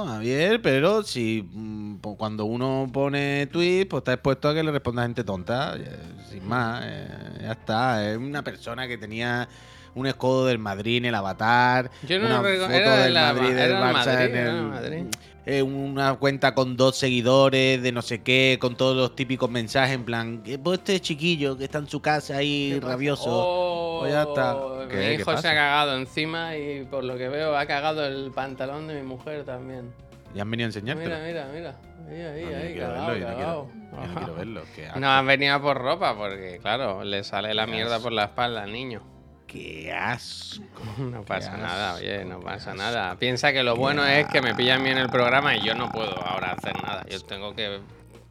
Javier, 0.07 0.61
pero 0.63 1.03
si 1.03 1.49
mm, 1.51 1.97
cuando 2.17 2.45
uno 2.45 2.89
pone 2.93 3.47
tweets, 3.47 3.87
pues 3.89 4.01
está 4.03 4.15
expuesto 4.15 4.49
a 4.49 4.55
que 4.55 4.63
le 4.63 4.71
responda 4.71 5.03
gente 5.03 5.25
tonta. 5.25 5.77
Eh, 5.77 5.99
sin 6.31 6.47
más, 6.47 6.83
eh, 6.85 7.09
ya 7.43 7.53
está. 7.53 8.11
Es 8.11 8.17
una 8.17 8.43
persona 8.43 8.87
que 8.87 8.99
tenía 8.99 9.49
un 9.95 10.07
escudo 10.07 10.47
del 10.47 10.59
Madrid 10.59 10.99
en 10.99 11.07
el 11.07 11.15
avatar. 11.15 11.91
Yo 12.07 12.19
no 12.19 12.27
una 12.27 12.37
foto 12.37 12.97
del 12.97 13.15
Madrid, 13.15 13.55
del 13.55 13.73
Barça 13.75 14.25
en 14.27 14.37
el, 14.37 15.09
eh, 15.47 15.63
una 15.63 16.15
cuenta 16.15 16.55
con 16.55 16.77
dos 16.77 16.97
seguidores 16.97 17.83
de 17.83 17.93
no 17.93 18.03
sé 18.03 18.23
qué, 18.23 18.59
con 18.61 18.77
todos 18.77 18.97
los 18.97 19.17
típicos 19.17 19.51
mensajes 19.51 19.95
en 19.95 20.05
plan, 20.05 20.43
pues 20.63 20.79
este 20.79 21.01
chiquillo 21.01 21.57
que 21.57 21.65
está 21.65 21.79
en 21.79 21.89
su 21.89 22.01
casa 22.01 22.37
ahí 22.37 22.79
rabioso. 22.81 23.99
pues 24.01 24.13
ya 24.13 24.23
está. 24.23 24.57
Oh, 24.57 24.85
mi 24.87 25.05
hijo 25.15 25.37
se 25.37 25.49
ha 25.49 25.55
cagado 25.55 25.97
encima 25.97 26.57
y 26.57 26.85
por 26.85 27.05
lo 27.05 27.17
que 27.17 27.29
veo 27.29 27.57
ha 27.57 27.67
cagado 27.67 28.07
el 28.07 28.31
pantalón 28.33 28.89
de 28.89 28.95
mi 28.95 29.03
mujer 29.03 29.45
también. 29.45 29.93
¿Ya 30.35 30.43
han 30.43 30.51
venido 30.51 30.67
a 30.67 30.69
enseñarte? 30.69 31.03
Mira, 31.03 31.21
mira, 31.25 31.49
mira. 31.53 31.77
Ahí, 32.09 32.21
ahí, 32.23 32.45
no, 32.45 32.57
ahí, 32.57 32.73
quiero 32.75 32.93
verlo, 32.93 33.17
yo 33.17 33.29
no 33.29 33.35
quiero, 33.35 33.71
yo 33.93 34.07
no 34.07 34.15
quiero 34.15 34.35
verlo. 34.35 34.63
No, 34.97 35.11
han 35.11 35.27
venido 35.27 35.61
por 35.61 35.77
ropa 35.79 36.17
porque, 36.17 36.59
claro, 36.61 37.05
le 37.05 37.25
sale 37.25 37.53
la 37.55 37.67
mierda 37.67 38.01
por 38.01 38.13
la 38.13 38.25
espalda 38.25 38.63
al 38.63 38.73
niño. 38.73 39.03
¡Qué 39.49 39.93
asco! 39.93 40.85
No 40.99 41.25
pasa 41.25 41.57
nada, 41.57 41.95
oye, 41.95 42.25
no 42.25 42.39
pasa 42.41 42.75
nada. 42.75 43.17
Piensa 43.17 43.53
que 43.53 43.63
lo 43.63 43.75
bueno 43.77 44.05
es 44.05 44.27
que 44.29 44.43
me 44.43 44.55
pillan 44.55 44.85
bien 44.85 44.99
el 44.99 45.09
programa 45.09 45.57
y 45.57 45.67
yo 45.67 45.75
no 45.75 45.91
puedo 45.91 46.15
ahora 46.25 46.53
hacer 46.53 46.81
nada. 46.83 47.05
Yo 47.09 47.21
tengo 47.23 47.55
que 47.55 47.81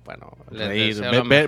bueno, 0.05 0.31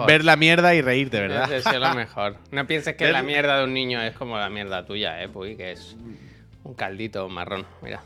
ver, 0.06 0.26
la 0.26 0.36
mierda 0.36 0.76
y 0.76 0.82
reírte, 0.82 1.22
¿verdad? 1.22 1.48
Les 1.48 1.64
deseo 1.64 1.80
lo 1.80 1.94
mejor. 1.96 2.36
No 2.52 2.68
pienses 2.68 2.96
que 2.96 3.10
la 3.10 3.24
mierda 3.24 3.60
de 3.60 3.64
un 3.64 3.74
niño 3.74 4.02
es 4.02 4.14
como 4.18 4.38
la 4.38 4.50
mierda 4.50 4.86
tuya, 4.86 5.22
¿eh? 5.24 5.30
Puy, 5.30 5.56
que 5.56 5.72
es 5.72 5.96
un 6.66 6.74
caldito 6.74 7.30
marrón. 7.30 7.66
Mira. 7.82 8.02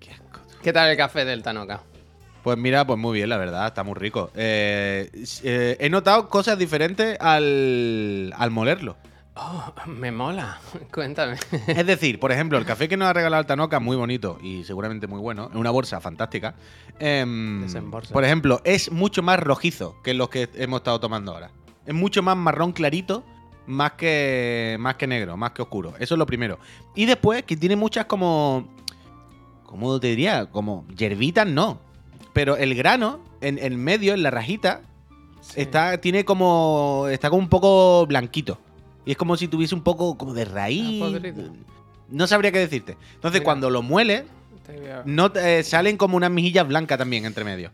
Qué, 0.00 0.10
asco, 0.10 0.40
¿Qué 0.62 0.72
tal 0.72 0.90
el 0.90 0.98
café 0.98 1.24
del 1.24 1.42
Tanoka? 1.42 1.80
Pues 2.42 2.58
mira, 2.58 2.84
pues 2.84 2.98
muy 2.98 3.18
bien, 3.18 3.28
la 3.28 3.36
verdad, 3.36 3.68
está 3.68 3.84
muy 3.84 3.94
rico. 3.94 4.30
Eh, 4.34 5.10
eh, 5.44 5.76
he 5.78 5.88
notado 5.88 6.28
cosas 6.28 6.58
diferentes 6.58 7.16
al, 7.20 8.34
al 8.36 8.50
molerlo. 8.50 8.96
Oh, 9.36 9.72
me 9.86 10.10
mola. 10.10 10.58
Cuéntame. 10.92 11.36
Es 11.68 11.86
decir, 11.86 12.18
por 12.18 12.32
ejemplo, 12.32 12.58
el 12.58 12.64
café 12.66 12.88
que 12.88 12.96
nos 12.96 13.08
ha 13.08 13.12
regalado 13.12 13.40
el 13.40 13.46
Tanoca, 13.46 13.78
muy 13.78 13.96
bonito 13.96 14.38
y 14.42 14.64
seguramente 14.64 15.06
muy 15.06 15.20
bueno, 15.20 15.50
en 15.52 15.58
una 15.58 15.70
bolsa 15.70 16.00
fantástica. 16.00 16.54
Eh, 16.98 17.24
por 18.12 18.24
ejemplo, 18.24 18.60
es 18.64 18.90
mucho 18.90 19.22
más 19.22 19.38
rojizo 19.38 19.96
que 20.02 20.12
los 20.12 20.28
que 20.28 20.50
hemos 20.54 20.80
estado 20.80 20.98
tomando 20.98 21.32
ahora. 21.32 21.50
Es 21.86 21.94
mucho 21.94 22.22
más 22.22 22.36
marrón 22.36 22.72
clarito, 22.72 23.24
más 23.66 23.92
que, 23.92 24.76
más 24.80 24.96
que 24.96 25.06
negro, 25.06 25.36
más 25.36 25.52
que 25.52 25.62
oscuro. 25.62 25.94
Eso 26.00 26.14
es 26.16 26.18
lo 26.18 26.26
primero. 26.26 26.58
Y 26.96 27.06
después, 27.06 27.44
que 27.44 27.56
tiene 27.56 27.76
muchas 27.76 28.06
como. 28.06 28.68
¿Cómo 29.64 29.98
te 30.00 30.08
diría? 30.08 30.46
Como 30.46 30.86
hierbitas, 30.88 31.46
no 31.46 31.91
pero 32.32 32.56
el 32.56 32.74
grano, 32.74 33.20
en 33.40 33.58
el 33.58 33.76
medio, 33.76 34.14
en 34.14 34.22
la 34.22 34.30
rajita, 34.30 34.82
está, 35.56 35.98
tiene 35.98 36.24
como. 36.24 37.06
está 37.10 37.30
como 37.30 37.42
un 37.42 37.48
poco 37.48 38.06
blanquito. 38.06 38.58
Y 39.04 39.12
es 39.12 39.16
como 39.16 39.36
si 39.36 39.48
tuviese 39.48 39.74
un 39.74 39.82
poco 39.82 40.16
como 40.16 40.32
de 40.34 40.44
raíz. 40.44 41.02
Ah, 41.02 41.52
no 42.08 42.26
sabría 42.26 42.52
qué 42.52 42.60
decirte. 42.60 42.96
Entonces, 43.14 43.40
cuando 43.40 43.68
lo 43.70 43.82
muele, 43.82 44.26
no, 45.04 45.32
eh, 45.34 45.62
salen 45.64 45.96
como 45.96 46.16
unas 46.16 46.30
mejillas 46.30 46.66
blancas 46.66 46.98
también 46.98 47.24
entre 47.24 47.44
medio. 47.44 47.70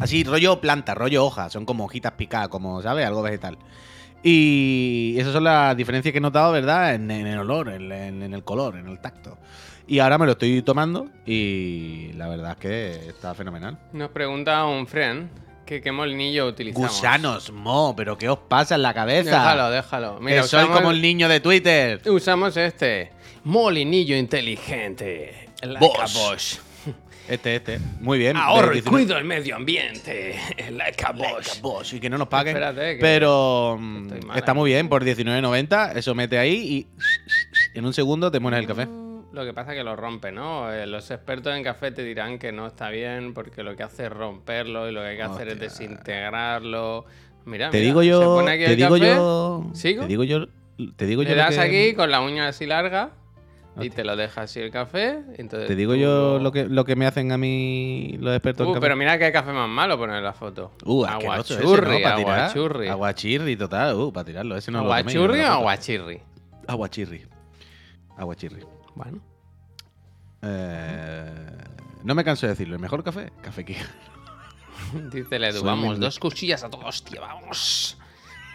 Así, 0.00 0.24
rollo 0.24 0.60
planta, 0.60 0.94
rollo 0.94 1.24
hoja. 1.24 1.50
Son 1.50 1.64
como 1.64 1.84
hojitas 1.84 2.12
picadas, 2.12 2.48
como, 2.48 2.82
¿sabes? 2.82 3.06
Algo 3.06 3.22
vegetal. 3.22 3.58
Y 4.22 5.14
esas 5.18 5.32
son 5.32 5.44
las 5.44 5.76
diferencias 5.76 6.12
que 6.12 6.18
he 6.18 6.20
notado, 6.20 6.52
¿verdad? 6.52 6.94
En, 6.94 7.10
el 7.10 7.38
olor, 7.38 7.68
en, 7.68 8.22
el 8.22 8.44
color, 8.44 8.76
en 8.76 8.88
el 8.88 8.98
tacto. 8.98 9.38
Y 9.88 10.00
ahora 10.00 10.18
me 10.18 10.26
lo 10.26 10.32
estoy 10.32 10.60
tomando 10.60 11.08
y 11.24 12.12
la 12.12 12.28
verdad 12.28 12.52
es 12.52 12.56
que 12.58 13.08
está 13.08 13.34
fenomenal. 13.34 13.78
Nos 13.94 14.10
pregunta 14.10 14.66
un 14.66 14.86
friend 14.86 15.30
que 15.64 15.80
qué 15.80 15.90
molinillo 15.90 16.46
utilizamos. 16.46 16.90
Gusanos, 16.90 17.50
mo, 17.50 17.94
pero 17.96 18.18
¿qué 18.18 18.28
os 18.28 18.38
pasa 18.38 18.74
en 18.74 18.82
la 18.82 18.92
cabeza? 18.92 19.30
Déjalo, 19.30 19.70
déjalo. 19.70 20.20
Mira, 20.20 20.42
soy 20.42 20.66
como 20.68 20.90
el 20.90 21.00
niño 21.00 21.26
de 21.26 21.40
Twitter. 21.40 22.02
Usamos 22.06 22.58
este 22.58 23.12
molinillo 23.44 24.14
inteligente. 24.14 25.48
Bosch. 25.80 26.14
Bosch. 26.14 26.58
Este, 27.26 27.56
este. 27.56 27.78
Muy 28.00 28.18
bien. 28.18 28.36
Ahorro 28.36 28.74
y 28.74 28.82
cuido 28.82 29.16
el 29.16 29.24
medio 29.24 29.56
ambiente. 29.56 30.38
Like 30.70 31.04
Bosch. 31.14 31.60
Bosch. 31.62 31.94
Y 31.94 32.00
que 32.00 32.10
no 32.10 32.18
nos 32.18 32.28
paguen. 32.28 32.56
Espérate, 32.56 32.98
pero 33.00 33.78
mm, 33.80 34.36
está 34.36 34.52
muy 34.52 34.70
bien. 34.70 34.90
Por 34.90 35.02
19.90, 35.02 35.96
eso 35.96 36.14
mete 36.14 36.38
ahí 36.38 36.86
y 37.74 37.78
en 37.78 37.86
un 37.86 37.94
segundo 37.94 38.30
te 38.30 38.38
pones 38.38 38.60
el 38.60 38.66
café. 38.66 39.07
Lo 39.38 39.44
que 39.44 39.52
pasa 39.52 39.70
es 39.70 39.78
que 39.78 39.84
lo 39.84 39.94
rompe, 39.94 40.32
¿no? 40.32 40.72
Eh, 40.72 40.84
los 40.88 41.08
expertos 41.12 41.54
en 41.56 41.62
café 41.62 41.92
te 41.92 42.02
dirán 42.02 42.40
que 42.40 42.50
no 42.50 42.66
está 42.66 42.90
bien 42.90 43.34
porque 43.34 43.62
lo 43.62 43.76
que 43.76 43.84
hace 43.84 44.06
es 44.06 44.12
romperlo 44.12 44.88
y 44.88 44.92
lo 44.92 45.00
que 45.00 45.06
hay 45.06 45.16
que 45.16 45.22
hacer 45.22 45.48
es 45.50 45.60
desintegrarlo. 45.60 47.04
Mira, 47.44 47.70
te 47.70 47.78
digo 47.78 48.02
yo, 48.02 48.44
te 48.44 48.74
digo 48.74 48.96
yo, 48.96 49.70
¿Sigo? 49.74 50.02
Te 50.02 50.08
digo 50.08 50.24
yo, 50.24 50.46
te 50.96 51.06
digo 51.06 51.22
Le 51.22 51.36
das 51.36 51.56
aquí 51.56 51.94
con 51.94 52.10
la 52.10 52.20
uña 52.20 52.48
así 52.48 52.66
larga. 52.66 53.10
Y 53.80 53.90
te 53.90 54.02
lo 54.02 54.16
deja 54.16 54.40
así 54.40 54.58
el 54.58 54.72
café. 54.72 55.20
Entonces 55.36 55.68
Te 55.68 55.76
digo 55.76 55.92
tú 55.92 56.00
yo 56.00 56.38
lo 56.40 56.50
que, 56.50 56.64
lo 56.64 56.84
que 56.84 56.96
me 56.96 57.06
hacen 57.06 57.30
a 57.30 57.38
mí 57.38 58.16
los 58.18 58.34
expertos 58.34 58.64
en 58.66 58.70
Uh, 58.70 58.74
café. 58.74 58.80
pero 58.80 58.96
mira 58.96 59.16
qué 59.20 59.30
café 59.30 59.52
más 59.52 59.68
malo 59.68 59.96
poner 59.96 60.20
la 60.20 60.32
foto. 60.32 60.72
Uh, 60.84 61.04
asqueroso 61.04 61.54
ese, 61.54 61.62
¿no? 61.62 61.70
aguachurri, 61.70 62.04
aguachurri. 62.04 62.88
Aguachirri, 62.88 63.56
total. 63.56 63.94
Uh, 63.94 64.12
para 64.12 64.24
tirarlo. 64.24 64.56
Ese 64.56 64.72
no 64.72 64.80
¿Aguachurri 64.80 65.42
lo 65.42 65.44
o 65.44 65.52
aguachirri? 65.52 66.20
Aguachirri. 66.66 67.24
Aguachirri. 68.16 68.64
Bueno. 68.96 69.20
Eh, 70.42 71.46
no 72.04 72.14
me 72.14 72.24
canso 72.24 72.46
de 72.46 72.52
decirlo. 72.52 72.76
¿El 72.76 72.80
mejor 72.82 73.02
café? 73.04 73.32
Café 73.42 73.64
Kika. 73.64 73.84
Dice 75.12 75.36
el 75.36 75.44
Edu, 75.44 75.58
Soy 75.58 75.66
vamos, 75.66 75.86
muy- 75.90 75.98
dos 75.98 76.18
cuchillas 76.18 76.62
a 76.64 76.70
toda 76.70 76.86
hostia, 76.86 77.20
vamos. 77.20 77.98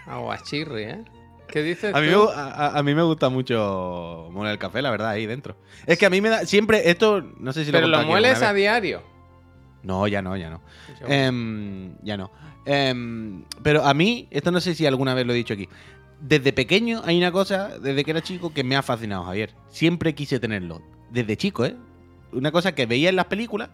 Aguachirri, 0.06 0.84
¿eh? 0.84 1.04
¿Qué 1.48 1.62
dices 1.62 1.94
A 1.94 2.00
mí, 2.02 2.08
tú? 2.08 2.14
me, 2.14 2.18
gu- 2.26 2.32
a, 2.34 2.50
a- 2.68 2.80
a 2.80 2.84
mí 2.84 2.96
me 2.96 3.04
gusta 3.04 3.30
mucho 3.30 4.30
moler 4.32 4.54
el 4.54 4.60
café, 4.60 4.82
la 4.82 4.90
verdad, 4.90 5.10
ahí 5.10 5.26
dentro. 5.26 5.56
Es 5.86 5.98
que 6.00 6.06
a 6.06 6.10
mí 6.10 6.20
me 6.22 6.30
da. 6.30 6.46
Siempre, 6.46 6.90
esto. 6.90 7.22
No 7.40 7.54
sé 7.54 7.64
si 7.66 7.72
Pero 7.72 7.88
lo 7.88 7.88
he 7.88 7.90
lo 7.90 7.98
contado 7.98 8.02
aquí 8.04 8.10
mueles 8.12 8.32
alguna 8.42 8.50
a 8.50 8.54
vez. 8.54 8.62
diario. 8.62 9.04
No, 9.84 10.08
ya 10.08 10.22
no, 10.22 10.36
ya 10.38 10.50
no. 10.50 10.62
Yo- 11.02 11.08
Em, 11.08 11.96
ya 12.02 12.18
no. 12.18 12.32
Em, 12.66 13.44
pero 13.62 13.84
a 13.86 13.94
mí, 13.94 14.28
esto 14.32 14.50
no 14.52 14.62
sé 14.62 14.74
si 14.74 14.86
alguna 14.86 15.14
vez 15.14 15.28
lo 15.28 15.34
he 15.34 15.36
dicho 15.36 15.54
aquí. 15.54 15.68
Desde 16.22 16.54
pequeño 16.54 17.02
hay 17.06 17.18
una 17.18 17.32
cosa, 17.34 17.78
desde 17.78 18.04
que 18.06 18.12
era 18.12 18.22
chico, 18.22 18.54
que 18.54 18.64
me 18.64 18.78
ha 18.78 18.82
fascinado, 18.82 19.26
Javier. 19.26 19.54
Siempre 19.70 20.16
quise 20.16 20.40
tenerlo. 20.40 20.82
Desde 21.14 21.38
chico, 21.38 21.64
¿eh? 21.64 21.76
Una 22.32 22.52
cosa 22.52 22.74
que 22.74 22.88
veía 22.88 23.10
en 23.10 23.16
las 23.16 23.28
películas 23.28 23.70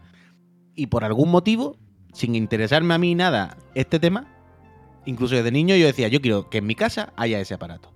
y 0.76 0.88
por 0.88 1.06
algún 1.06 1.32
motivo, 1.32 1.78
sin 2.14 2.36
interesarme 2.36 2.94
a 2.94 2.98
mí 2.98 3.16
nada 3.16 3.58
este 3.76 3.98
tema, 3.98 4.28
incluso 5.06 5.36
desde 5.36 5.50
niño 5.50 5.76
yo 5.78 5.86
decía, 5.86 6.10
yo 6.10 6.20
quiero 6.20 6.50
que 6.50 6.58
en 6.58 6.66
mi 6.68 6.76
casa 6.76 7.14
haya 7.16 7.40
ese 7.40 7.54
aparato. 7.54 7.94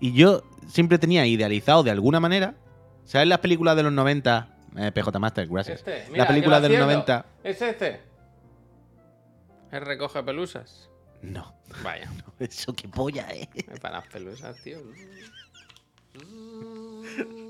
Y 0.00 0.14
yo 0.14 0.42
siempre 0.66 0.98
tenía 0.98 1.26
idealizado 1.26 1.82
de 1.82 1.90
alguna 1.90 2.20
manera, 2.20 2.54
¿sabes 3.04 3.28
las 3.28 3.40
películas 3.40 3.76
de 3.76 3.82
los 3.82 3.92
90? 3.92 4.48
Eh, 4.78 4.92
PJ 4.92 5.18
Master, 5.18 5.46
gracias. 5.46 5.80
Este, 5.80 6.10
mira, 6.10 6.24
la 6.24 6.28
película 6.28 6.56
que 6.56 6.62
de 6.62 6.68
lo 6.70 6.86
los 6.86 6.88
acierto. 6.88 7.12
90. 7.12 7.26
Es 7.44 7.62
este. 7.62 8.00
Es 9.72 9.82
recoge 9.82 10.22
pelusas. 10.22 10.88
No, 11.20 11.54
Vaya, 11.82 12.10
eso 12.38 12.72
qué 12.74 12.88
polla, 12.88 13.26
eh. 13.30 13.48
para 13.82 13.98
las 13.98 14.06
pelusas, 14.08 14.56
tío. 14.62 14.78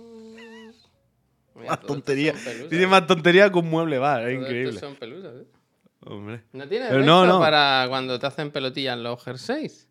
Mira, 1.56 1.70
Más 1.70 1.80
tontería. 1.80 2.32
pelusas, 2.32 2.68
Tiene 2.68 2.84
¿eh? 2.84 2.88
más 2.88 3.06
tontería 3.06 3.50
que 3.50 3.58
un 3.58 3.70
mueble 3.70 3.98
bar, 3.98 4.28
es 4.28 4.38
increíble. 4.40 4.78
son 4.78 4.94
pelusas, 4.96 5.32
¿eh? 5.42 5.46
Hombre. 6.04 6.42
¿No 6.52 6.68
tienes 6.68 6.92
no, 7.04 7.26
no. 7.26 7.40
para 7.40 7.86
cuando 7.88 8.18
te 8.18 8.26
hacen 8.26 8.50
pelotillas 8.50 8.96
los 8.98 9.22
jerseys? 9.24 9.88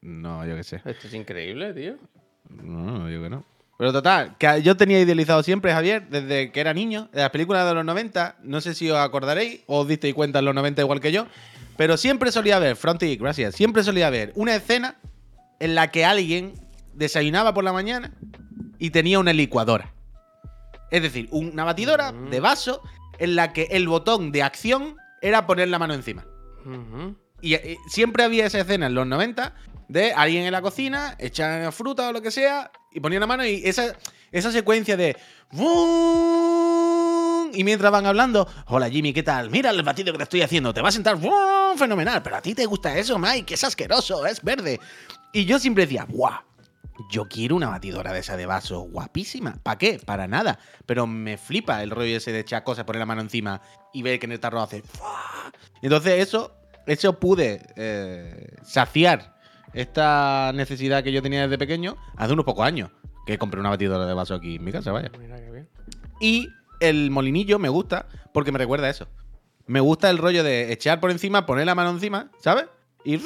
No, 0.00 0.44
yo 0.46 0.56
qué 0.56 0.64
sé. 0.64 0.76
Esto 0.84 1.06
es 1.06 1.14
increíble, 1.14 1.72
tío. 1.74 1.94
No, 2.48 3.08
yo 3.08 3.22
que 3.22 3.30
no. 3.30 3.44
Pero 3.78 3.92
total, 3.92 4.36
que 4.38 4.62
yo 4.62 4.76
tenía 4.76 5.00
idealizado 5.00 5.42
siempre, 5.42 5.72
Javier, 5.72 6.08
desde 6.08 6.50
que 6.52 6.60
era 6.60 6.74
niño, 6.74 7.08
de 7.12 7.20
las 7.20 7.30
películas 7.30 7.66
de 7.66 7.74
los 7.74 7.84
90, 7.84 8.36
no 8.42 8.60
sé 8.60 8.74
si 8.74 8.90
os 8.90 8.98
acordaréis 8.98 9.62
o 9.66 9.80
os 9.80 9.88
disteis 9.88 10.14
cuenta 10.14 10.38
en 10.40 10.44
los 10.44 10.54
90 10.54 10.82
igual 10.82 11.00
que 11.00 11.10
yo, 11.12 11.26
pero 11.76 11.96
siempre 11.96 12.30
solía 12.32 12.56
haber, 12.56 12.76
Fronty, 12.76 13.16
gracias, 13.16 13.54
siempre 13.54 13.82
solía 13.82 14.06
haber 14.08 14.32
una 14.36 14.54
escena 14.54 14.96
en 15.58 15.74
la 15.74 15.90
que 15.90 16.04
alguien 16.04 16.54
desayunaba 16.94 17.54
por 17.54 17.64
la 17.64 17.72
mañana 17.72 18.12
y 18.78 18.90
tenía 18.90 19.18
una 19.18 19.32
licuadora. 19.32 19.92
Es 20.92 21.02
decir, 21.02 21.26
una 21.32 21.64
batidora 21.64 22.12
de 22.12 22.38
vaso 22.38 22.82
en 23.18 23.34
la 23.34 23.54
que 23.54 23.68
el 23.70 23.88
botón 23.88 24.30
de 24.30 24.42
acción 24.42 24.96
era 25.22 25.46
poner 25.46 25.68
la 25.68 25.78
mano 25.78 25.94
encima. 25.94 26.26
Y, 27.40 27.54
eh, 27.54 27.78
siempre 27.88 28.24
había 28.24 28.44
esa 28.44 28.60
escena 28.60 28.86
en 28.86 28.94
los 28.94 29.06
90 29.06 29.54
de 29.88 30.12
alguien 30.12 30.44
en 30.44 30.52
la 30.52 30.60
cocina, 30.60 31.16
echar 31.18 31.72
fruta 31.72 32.10
o 32.10 32.12
lo 32.12 32.20
que 32.20 32.30
sea, 32.30 32.70
y 32.92 33.00
ponía 33.00 33.18
la 33.18 33.26
mano 33.26 33.44
y 33.44 33.62
esa, 33.64 33.96
esa 34.30 34.52
secuencia 34.52 34.96
de... 34.96 35.16
¡Vum! 35.50 37.50
Y 37.54 37.64
mientras 37.64 37.90
van 37.90 38.04
hablando, 38.04 38.46
hola 38.66 38.90
Jimmy, 38.90 39.14
¿qué 39.14 39.22
tal? 39.22 39.50
Mira 39.50 39.70
el 39.70 39.82
batido 39.82 40.12
que 40.12 40.18
te 40.18 40.24
estoy 40.24 40.42
haciendo, 40.42 40.74
te 40.74 40.82
va 40.82 40.90
a 40.90 40.92
sentar 40.92 41.16
¡vum! 41.16 41.76
fenomenal, 41.76 42.22
pero 42.22 42.36
a 42.36 42.42
ti 42.42 42.54
te 42.54 42.66
gusta 42.66 42.96
eso, 42.98 43.18
Mike, 43.18 43.54
es 43.54 43.64
asqueroso, 43.64 44.26
es 44.26 44.42
verde. 44.42 44.78
Y 45.32 45.46
yo 45.46 45.58
siempre 45.58 45.86
decía, 45.86 46.06
¡guau! 46.06 46.38
Yo 47.10 47.28
quiero 47.28 47.56
una 47.56 47.68
batidora 47.68 48.12
de 48.12 48.20
esa 48.20 48.36
de 48.36 48.46
vaso 48.46 48.80
guapísima. 48.80 49.58
¿Para 49.62 49.78
qué? 49.78 50.00
Para 50.04 50.26
nada. 50.26 50.58
Pero 50.86 51.06
me 51.06 51.36
flipa 51.36 51.82
el 51.82 51.90
rollo 51.90 52.16
ese 52.16 52.32
de 52.32 52.40
echar 52.40 52.64
cosas, 52.64 52.84
poner 52.84 53.00
la 53.00 53.06
mano 53.06 53.20
encima 53.20 53.60
y 53.92 54.02
ver 54.02 54.18
que 54.18 54.26
en 54.26 54.32
el 54.32 54.40
tarro 54.40 54.60
hace. 54.60 54.82
Entonces, 55.82 56.20
eso, 56.20 56.52
eso 56.86 57.18
pude 57.18 57.66
eh, 57.76 58.56
saciar 58.64 59.36
esta 59.72 60.52
necesidad 60.54 61.02
que 61.02 61.12
yo 61.12 61.22
tenía 61.22 61.42
desde 61.42 61.58
pequeño 61.58 61.96
hace 62.16 62.32
unos 62.32 62.44
pocos 62.44 62.64
años. 62.64 62.90
Que 63.26 63.38
compré 63.38 63.60
una 63.60 63.70
batidora 63.70 64.06
de 64.06 64.14
vaso 64.14 64.34
aquí 64.34 64.56
en 64.56 64.64
mi 64.64 64.72
casa, 64.72 64.92
vaya. 64.92 65.10
Mira 65.18 65.36
qué 65.36 65.50
bien. 65.50 65.68
Y 66.20 66.48
el 66.80 67.10
molinillo 67.10 67.58
me 67.58 67.68
gusta 67.68 68.06
porque 68.32 68.52
me 68.52 68.58
recuerda 68.58 68.88
a 68.88 68.90
eso. 68.90 69.08
Me 69.66 69.80
gusta 69.80 70.10
el 70.10 70.18
rollo 70.18 70.42
de 70.42 70.72
echar 70.72 71.00
por 71.00 71.10
encima, 71.10 71.46
poner 71.46 71.66
la 71.66 71.74
mano 71.74 71.90
encima, 71.90 72.30
¿sabes? 72.40 72.66
Y 73.04 73.20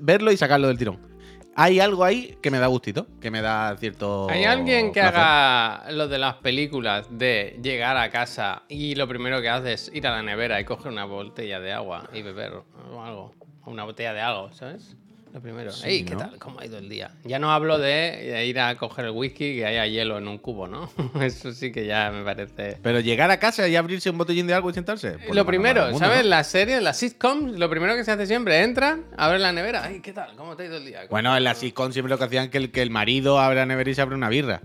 verlo 0.00 0.32
y 0.32 0.36
sacarlo 0.36 0.68
del 0.68 0.78
tirón. 0.78 1.09
Hay 1.56 1.80
algo 1.80 2.04
ahí 2.04 2.38
que 2.40 2.50
me 2.50 2.58
da 2.58 2.66
gustito, 2.68 3.06
que 3.20 3.30
me 3.30 3.42
da 3.42 3.76
cierto. 3.76 4.28
¿Hay 4.30 4.44
alguien 4.44 4.92
que 4.92 5.00
placer. 5.00 5.18
haga 5.18 5.90
lo 5.92 6.08
de 6.08 6.18
las 6.18 6.36
películas 6.36 7.06
de 7.10 7.58
llegar 7.62 7.96
a 7.96 8.10
casa 8.10 8.62
y 8.68 8.94
lo 8.94 9.08
primero 9.08 9.40
que 9.40 9.48
hace 9.48 9.72
es 9.72 9.90
ir 9.92 10.06
a 10.06 10.12
la 10.12 10.22
nevera 10.22 10.60
y 10.60 10.64
coger 10.64 10.92
una 10.92 11.04
botella 11.04 11.60
de 11.60 11.72
agua 11.72 12.08
y 12.12 12.22
beber 12.22 12.52
o 12.92 13.02
algo? 13.02 13.34
O 13.62 13.70
una 13.70 13.84
botella 13.84 14.12
de 14.14 14.20
algo, 14.20 14.52
¿sabes? 14.52 14.96
Lo 15.32 15.40
primero. 15.40 15.70
Sí, 15.70 15.88
Ey, 15.88 16.04
¿qué 16.04 16.14
¿no? 16.14 16.18
tal? 16.20 16.38
¿Cómo 16.38 16.58
ha 16.60 16.66
ido 16.66 16.78
el 16.78 16.88
día? 16.88 17.12
Ya 17.24 17.38
no 17.38 17.52
hablo 17.52 17.78
de 17.78 17.90
de 17.90 18.46
ir 18.46 18.58
a 18.58 18.76
coger 18.76 19.04
el 19.06 19.10
whisky 19.12 19.56
que 19.56 19.66
haya 19.66 19.86
hielo 19.86 20.18
en 20.18 20.26
un 20.26 20.38
cubo, 20.38 20.66
¿no? 20.66 20.90
Eso 21.22 21.52
sí 21.52 21.70
que 21.70 21.86
ya 21.86 22.10
me 22.10 22.24
parece. 22.24 22.78
Pero 22.82 23.00
llegar 23.00 23.30
a 23.30 23.38
casa 23.38 23.68
y 23.68 23.76
abrirse 23.76 24.10
un 24.10 24.18
botellín 24.18 24.46
de 24.46 24.54
algo 24.54 24.70
y 24.70 24.74
sentarse. 24.74 25.12
pues 25.18 25.34
lo 25.34 25.46
primero, 25.46 25.84
mundo, 25.84 25.98
¿sabes? 25.98 26.24
¿no? 26.24 26.30
Las 26.30 26.48
series, 26.48 26.82
las 26.82 26.98
sitcoms, 26.98 27.58
lo 27.58 27.70
primero 27.70 27.94
que 27.94 28.04
se 28.04 28.10
hace 28.10 28.26
siempre, 28.26 28.62
entran, 28.62 29.04
abren 29.16 29.42
la 29.42 29.52
nevera. 29.52 29.84
Ay, 29.84 30.00
¿qué 30.00 30.12
tal? 30.12 30.34
¿Cómo 30.36 30.56
te 30.56 30.64
ha 30.64 30.66
ido 30.66 30.78
el 30.78 30.84
día? 30.86 31.02
Bueno, 31.10 31.36
en 31.36 31.44
la 31.44 31.54
sitcom 31.54 31.92
siempre 31.92 32.10
lo 32.10 32.18
que 32.18 32.24
hacían 32.24 32.50
que 32.50 32.58
el, 32.58 32.70
que 32.72 32.82
el 32.82 32.90
marido 32.90 33.38
abre 33.38 33.56
la 33.56 33.66
nevera 33.66 33.90
y 33.90 33.94
se 33.94 34.02
abre 34.02 34.14
una 34.16 34.28
birra. 34.28 34.60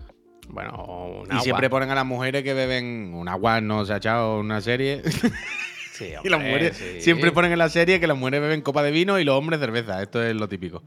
Bueno, 0.48 1.24
Y 1.32 1.40
siempre 1.42 1.70
ponen 1.70 1.90
a 1.90 1.96
las 1.96 2.06
mujeres 2.06 2.44
que 2.44 2.54
beben 2.54 3.14
un 3.14 3.28
agua, 3.28 3.62
no 3.62 3.84
se 3.86 3.94
ha 3.94 3.98
echado 3.98 4.40
una 4.40 4.62
serie. 4.62 5.02
Sí, 5.98 6.06
y 6.24 6.30
las 6.30 6.38
hombre, 6.38 6.52
mujeres 6.52 6.78
sí. 6.78 7.02
siempre 7.02 7.32
ponen 7.32 7.52
en 7.52 7.60
la 7.60 7.70
serie 7.70 8.00
que 8.00 8.08
las 8.08 8.18
mujeres 8.18 8.42
beben 8.42 8.62
copa 8.62 8.84
de 8.84 8.92
vino 8.92 9.20
y 9.20 9.24
los 9.24 9.36
hombres 9.38 9.60
cerveza. 9.60 10.02
Esto 10.02 10.22
es 10.24 10.36
lo 10.36 10.48
típico. 10.50 10.84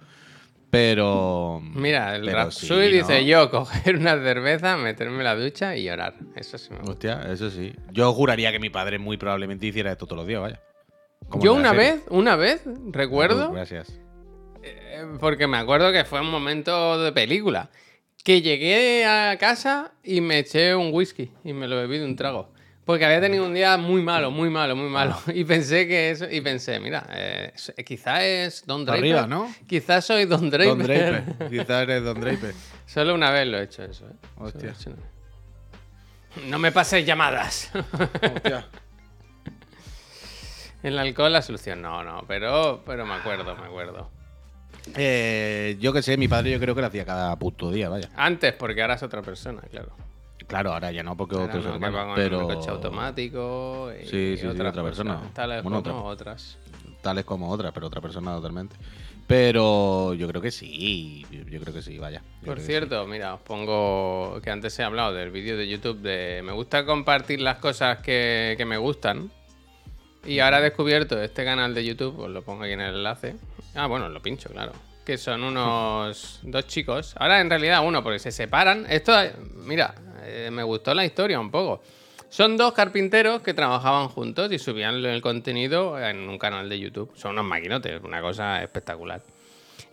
Pero. 0.71 1.61
Mira, 1.75 2.15
el 2.17 2.27
pero 2.27 2.51
sí, 2.51 2.75
dice 2.93 3.21
¿no? 3.23 3.27
yo 3.27 3.51
coger 3.51 3.97
una 3.97 4.17
cerveza, 4.23 4.77
meterme 4.77 5.19
en 5.19 5.25
la 5.25 5.35
ducha 5.35 5.75
y 5.77 5.85
llorar. 5.85 6.15
Eso 6.37 6.59
sí 6.59 6.69
me 6.71 6.79
gusta. 6.81 6.93
Hostia, 6.93 7.33
eso 7.33 7.51
sí. 7.51 7.73
Yo 7.93 8.13
juraría 8.13 8.53
que 8.53 8.59
mi 8.59 8.69
padre 8.69 8.99
muy 8.99 9.17
probablemente 9.17 9.67
hiciera 9.67 9.93
esto 9.93 10.05
todos 10.07 10.19
los 10.19 10.27
días, 10.27 10.43
vaya. 10.43 10.61
Como 11.31 11.43
Yo 11.43 11.55
una 11.55 11.71
serie. 11.71 11.93
vez, 11.93 12.03
una 12.11 12.37
vez, 12.37 12.63
recuerdo, 12.91 13.49
Uh, 13.51 13.55
gracias. 13.55 13.99
eh, 14.63 15.05
porque 15.21 15.47
me 15.47 15.57
acuerdo 15.57 15.91
que 15.91 16.05
fue 16.05 16.21
un 16.21 16.31
momento 16.31 17.03
de 17.03 17.13
película, 17.13 17.71
que 18.23 18.43
llegué 18.43 19.07
a 19.07 19.37
casa 19.39 19.93
y 20.05 20.21
me 20.21 20.41
eché 20.41 20.75
un 20.75 20.93
whisky 20.93 21.31
y 21.45 21.55
me 21.55 21.67
lo 21.67 21.77
bebí 21.77 21.99
de 21.99 22.05
un 22.05 22.15
trago. 22.17 22.53
Porque 22.89 23.05
había 23.05 23.21
tenido 23.21 23.45
un 23.45 23.53
día 23.53 23.77
muy 23.77 24.01
malo, 24.01 24.31
muy 24.31 24.49
malo, 24.49 24.75
muy 24.75 24.89
malo. 24.89 25.15
Ah. 25.15 25.31
Y 25.35 25.45
pensé 25.45 25.87
que 25.87 26.11
eso, 26.11 26.25
y 26.31 26.41
pensé, 26.41 26.81
mira, 26.81 27.07
eh, 27.11 27.53
quizá 27.85 28.25
es 28.25 28.65
Don 28.65 28.87
Draper. 28.87 29.01
arriba, 29.01 29.27
¿no? 29.27 29.55
Quizás 29.67 30.07
soy 30.07 30.25
Don 30.25 30.49
Draper. 30.49 30.69
Don 30.69 30.79
Draper. 30.79 31.51
Quizás 31.51 31.83
eres 31.83 32.03
Don 32.03 32.19
Draper. 32.19 32.55
Solo 32.87 33.15
una 33.15 33.31
vez 33.31 33.47
lo 33.47 33.59
he 33.59 33.65
hecho 33.65 33.83
eso, 33.83 34.07
¿eh? 34.07 34.15
Hostia. 34.39 34.71
he 34.71 34.73
hecho. 34.73 34.95
No 36.47 36.59
me 36.59 36.73
pases 36.73 37.05
llamadas. 37.05 37.71
Hostia. 37.75 38.67
El 40.83 40.99
alcohol 40.99 41.31
la 41.31 41.43
solución. 41.43 41.83
No, 41.83 42.03
no, 42.03 42.25
pero, 42.27 42.85
pero 42.87 43.05
me 43.05 43.17
acuerdo, 43.17 43.55
me 43.55 43.67
acuerdo. 43.67 44.11
Eh, 44.97 45.77
yo 45.79 45.93
qué 45.93 46.01
sé, 46.01 46.17
mi 46.17 46.27
padre 46.27 46.53
yo 46.53 46.59
creo 46.59 46.75
que 46.75 46.81
lo 46.81 46.87
hacía 46.87 47.05
cada 47.05 47.37
puto 47.37 47.71
día, 47.71 47.91
vaya. 47.91 48.09
Antes, 48.17 48.55
porque 48.55 48.81
ahora 48.81 48.95
es 48.95 49.03
otra 49.03 49.21
persona, 49.21 49.61
claro. 49.71 50.08
Claro, 50.49 50.73
ahora 50.73 50.91
ya 50.91 51.03
no, 51.03 51.17
porque 51.17 51.37
Ahora 51.37 51.47
otro 51.47 51.59
no, 51.59 51.63
ser 51.63 51.73
que 51.73 51.77
humano, 51.79 51.97
va 51.99 52.05
con 52.07 52.15
pero 52.17 52.41
el 52.41 52.57
coche 52.57 52.71
automático 52.71 53.93
y, 54.03 54.07
Sí, 54.07 54.37
sí, 54.39 54.47
otras 54.47 54.71
otra 54.71 54.83
persona. 54.83 55.21
Tales 55.35 55.63
Bueno, 55.63 55.83
como 55.83 56.05
otra. 56.05 56.33
otras. 56.33 56.59
tales 57.03 57.25
como 57.25 57.51
otras, 57.51 57.71
pero 57.73 57.87
otra 57.87 58.01
persona 58.01 58.35
totalmente. 58.35 58.75
Pero 59.27 60.15
yo 60.15 60.27
creo 60.27 60.41
que 60.41 60.51
sí, 60.51 61.27
yo 61.31 61.61
creo 61.61 61.75
que 61.75 61.83
sí, 61.83 61.99
vaya. 61.99 62.23
Por 62.47 62.61
cierto, 62.61 63.07
mira, 63.07 63.35
os 63.35 63.41
pongo 63.43 64.41
que 64.43 64.51
antes 64.51 64.79
he 64.79 64.83
hablado 64.83 65.13
del 65.13 65.31
vídeo 65.31 65.57
de 65.59 65.69
YouTube 65.69 65.99
de 66.01 66.41
me 66.43 66.53
gusta 66.53 66.87
compartir 66.87 67.43
las 67.43 67.59
cosas 67.59 67.99
que, 67.99 68.55
que 68.57 68.65
me 68.65 68.79
gustan. 68.79 69.31
Y 70.25 70.41
ahora 70.41 70.61
he 70.61 70.63
descubierto 70.63 71.21
este 71.23 71.45
canal 71.45 71.75
de 71.75 71.85
YouTube, 71.85 72.19
os 72.19 72.31
lo 72.31 72.41
pongo 72.43 72.65
aquí 72.65 72.73
en 72.73 72.81
el 72.81 72.95
enlace. 72.97 73.37
Ah, 73.75 73.87
bueno, 73.87 74.09
lo 74.09 74.21
pincho, 74.23 74.49
claro. 74.49 74.73
Que 75.09 75.17
son 75.17 75.43
unos 75.43 76.39
dos 76.43 76.67
chicos. 76.67 77.15
Ahora 77.17 77.41
en 77.41 77.49
realidad 77.49 77.83
uno, 77.83 78.03
porque 78.03 78.19
se 78.19 78.31
separan. 78.31 78.85
Esto, 78.91 79.15
mira, 79.65 79.95
eh, 80.23 80.51
me 80.53 80.63
gustó 80.63 80.93
la 80.93 81.03
historia 81.03 81.41
un 81.41 81.51
poco. 81.51 81.81
Son 82.29 82.59
dos 82.59 82.75
carpinteros 82.75 83.41
que 83.41 83.55
trabajaban 83.55 84.09
juntos 84.09 84.53
y 84.53 84.59
subían 84.59 84.97
el 84.97 85.23
contenido 85.23 85.99
en 85.99 86.29
un 86.29 86.37
canal 86.37 86.69
de 86.69 86.79
YouTube. 86.79 87.11
Son 87.17 87.31
unos 87.31 87.47
maquinotes, 87.47 88.03
una 88.05 88.21
cosa 88.21 88.63
espectacular. 88.63 89.23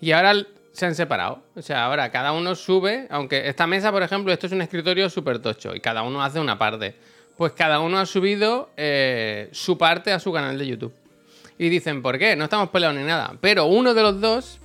Y 0.01 0.11
ahora 0.11 0.35
se 0.73 0.85
han 0.85 0.95
separado. 0.95 1.43
O 1.55 1.61
sea, 1.61 1.85
ahora 1.85 2.11
cada 2.11 2.33
uno 2.33 2.53
sube, 2.53 3.07
aunque 3.09 3.47
esta 3.47 3.67
mesa, 3.67 3.93
por 3.93 4.03
ejemplo, 4.03 4.33
esto 4.33 4.47
es 4.47 4.51
un 4.51 4.63
escritorio 4.63 5.09
súper 5.09 5.39
tocho 5.39 5.73
y 5.73 5.79
cada 5.79 6.01
uno 6.01 6.21
hace 6.21 6.41
una 6.41 6.57
parte. 6.57 6.93
Pues 7.37 7.53
cada 7.53 7.79
uno 7.79 7.99
ha 7.99 8.05
subido 8.05 8.69
eh, 8.75 9.47
su 9.53 9.77
parte 9.77 10.11
a 10.11 10.19
su 10.19 10.33
canal 10.33 10.57
de 10.57 10.67
YouTube. 10.67 10.93
Y 11.57 11.69
dicen, 11.69 12.01
¿por 12.01 12.19
qué? 12.19 12.35
No 12.35 12.43
estamos 12.43 12.67
peleados 12.67 12.97
ni 12.97 13.03
nada. 13.05 13.33
Pero 13.39 13.67
uno 13.67 13.93
de 13.93 14.01
los 14.01 14.19
dos 14.19 14.59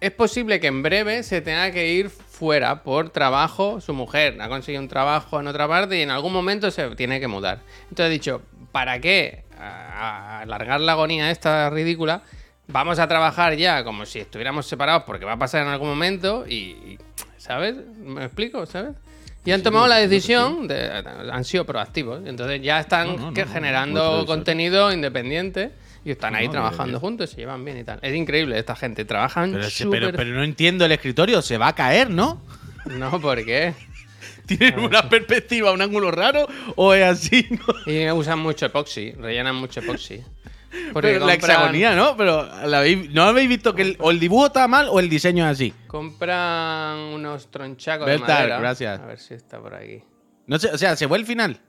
es 0.00 0.10
posible 0.10 0.60
que 0.60 0.66
en 0.66 0.82
breve 0.82 1.22
se 1.22 1.40
tenga 1.40 1.70
que 1.70 1.92
ir 1.92 2.10
fuera 2.10 2.82
por 2.82 3.10
trabajo. 3.10 3.80
Su 3.80 3.94
mujer 3.94 4.40
ha 4.40 4.48
conseguido 4.48 4.82
un 4.82 4.88
trabajo 4.88 5.40
en 5.40 5.46
otra 5.46 5.66
parte 5.68 5.98
y 5.98 6.02
en 6.02 6.10
algún 6.10 6.32
momento 6.32 6.70
se 6.70 6.88
tiene 6.96 7.20
que 7.20 7.28
mudar. 7.28 7.60
Entonces 7.84 8.06
he 8.06 8.10
dicho, 8.10 8.42
¿para 8.72 8.98
qué 9.00 9.44
a- 9.58 10.40
alargar 10.40 10.80
la 10.80 10.92
agonía 10.92 11.30
esta 11.30 11.70
ridícula? 11.70 12.22
Vamos 12.66 12.98
a 12.98 13.06
trabajar 13.08 13.54
ya 13.56 13.84
como 13.84 14.04
si 14.06 14.18
estuviéramos 14.20 14.66
separados 14.66 15.04
porque 15.04 15.24
va 15.24 15.32
a 15.32 15.38
pasar 15.38 15.62
en 15.62 15.68
algún 15.68 15.88
momento 15.88 16.46
y, 16.48 16.98
¿sabes? 17.36 17.74
¿Me 18.02 18.24
explico? 18.24 18.64
¿Sabes? 18.66 18.92
Y 19.46 19.52
han 19.52 19.62
tomado 19.62 19.86
la 19.86 19.96
decisión, 19.96 20.66
de, 20.66 20.90
han 21.30 21.44
sido 21.44 21.66
proactivos, 21.66 22.22
entonces 22.24 22.62
ya 22.62 22.80
están 22.80 23.08
No, 23.08 23.16
no, 23.28 23.34
que 23.34 23.44
no, 23.44 23.52
generando 23.52 24.24
contenido 24.26 24.90
independiente 24.90 25.70
y 26.04 26.10
están 26.10 26.34
ahí 26.34 26.46
No, 26.46 26.52
trabajando 26.52 27.00
juntos, 27.00 27.30
se 27.30 27.36
llevan 27.36 27.64
bien 27.64 27.78
y 27.78 27.84
tal. 27.84 27.98
Es 28.02 28.14
increíble 28.14 28.58
esta 28.58 28.76
gente, 28.76 29.04
trabajan 29.04 29.52
Pero, 29.52 29.90
pero, 29.90 30.12
pero 30.12 30.30
no 30.34 30.42
entiendo 30.44 30.84
el 30.84 30.92
escritorio, 30.92 31.40
se 31.42 31.56
va 31.58 31.68
a 31.68 31.74
caer, 31.74 32.10
¿no? 32.10 32.42
No, 32.86 33.20
¿por 33.20 33.44
qué? 33.44 33.74
¿Tienen 34.46 34.78
una 34.80 35.08
perspectiva, 35.08 35.72
un 35.72 35.80
ángulo 35.80 36.10
raro 36.10 36.46
o 36.76 36.92
es 36.92 37.04
así? 37.04 37.48
¿no? 37.86 37.90
Y 37.92 38.10
usan 38.10 38.38
mucho 38.38 38.66
epoxi, 38.66 39.12
rellenan 39.12 39.56
mucho 39.56 39.80
epoxi. 39.80 40.22
Porque 40.92 41.12
Pero 41.12 41.26
la 41.26 41.34
hexagonía, 41.34 41.94
¿no? 41.94 42.16
Pero 42.16 42.42
¿la 42.66 42.82
habéis- 42.82 43.08
¿no 43.10 43.22
habéis 43.22 43.48
visto 43.48 43.74
que 43.76 43.82
el, 43.82 43.96
o 44.00 44.10
el 44.10 44.18
dibujo 44.18 44.46
está 44.46 44.66
mal 44.66 44.88
o 44.90 44.98
el 44.98 45.08
diseño 45.08 45.44
es 45.46 45.52
así? 45.52 45.72
Compran 45.86 46.98
unos 46.98 47.48
tronchacos 47.50 48.06
Bertal, 48.06 48.26
de 48.26 48.34
madera. 48.34 48.58
gracias. 48.58 49.00
A 49.00 49.06
ver 49.06 49.18
si 49.20 49.34
está 49.34 49.60
por 49.60 49.74
aquí. 49.74 50.02
No 50.46 50.58
sé, 50.58 50.68
o 50.72 50.76
sea, 50.76 50.96
se 50.96 51.06
fue 51.06 51.16
el 51.18 51.26
final. 51.26 51.60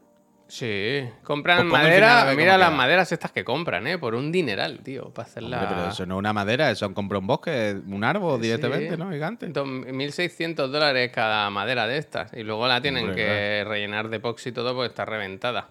Sí, 0.48 1.04
compran 1.24 1.68
Pues 1.70 1.82
madera. 1.82 2.32
Mira 2.38 2.56
las 2.58 2.70
queda. 2.70 2.78
maderas 2.78 3.12
estas 3.12 3.32
que 3.32 3.44
compran, 3.44 3.88
¿eh? 3.88 3.98
Por 3.98 4.14
un 4.14 4.32
dineral, 4.32 4.80
tío, 4.84 5.10
para 5.10 5.28
hacerla. 5.28 5.58
Hombre, 5.62 5.76
pero 5.76 5.90
eso 5.90 6.06
no 6.06 6.16
es 6.16 6.20
una 6.20 6.34
madera, 6.34 6.70
eso 6.70 6.86
han 6.86 6.94
comprado 6.94 7.22
un 7.22 7.28
bosque, 7.28 7.76
un 7.88 8.04
árbol 8.04 8.40
directamente. 8.40 8.96
¿no? 8.96 9.10
Gigante. 9.12 9.48
Dos- 9.48 9.68
1.600 9.68 10.68
dólares 10.70 11.12
cada 11.12 11.50
madera 11.50 11.88
de 11.88 11.98
estas. 11.98 12.32
Y 12.34 12.44
luego 12.44 12.68
la 12.68 12.80
tienen 12.80 13.06
Hombre, 13.10 13.16
que 13.26 13.64
rellenar 13.68 14.10
de 14.10 14.18
epoxi 14.18 14.50
y 14.50 14.52
todo 14.52 14.76
porque 14.76 14.90
está 14.90 15.04
reventada. 15.04 15.70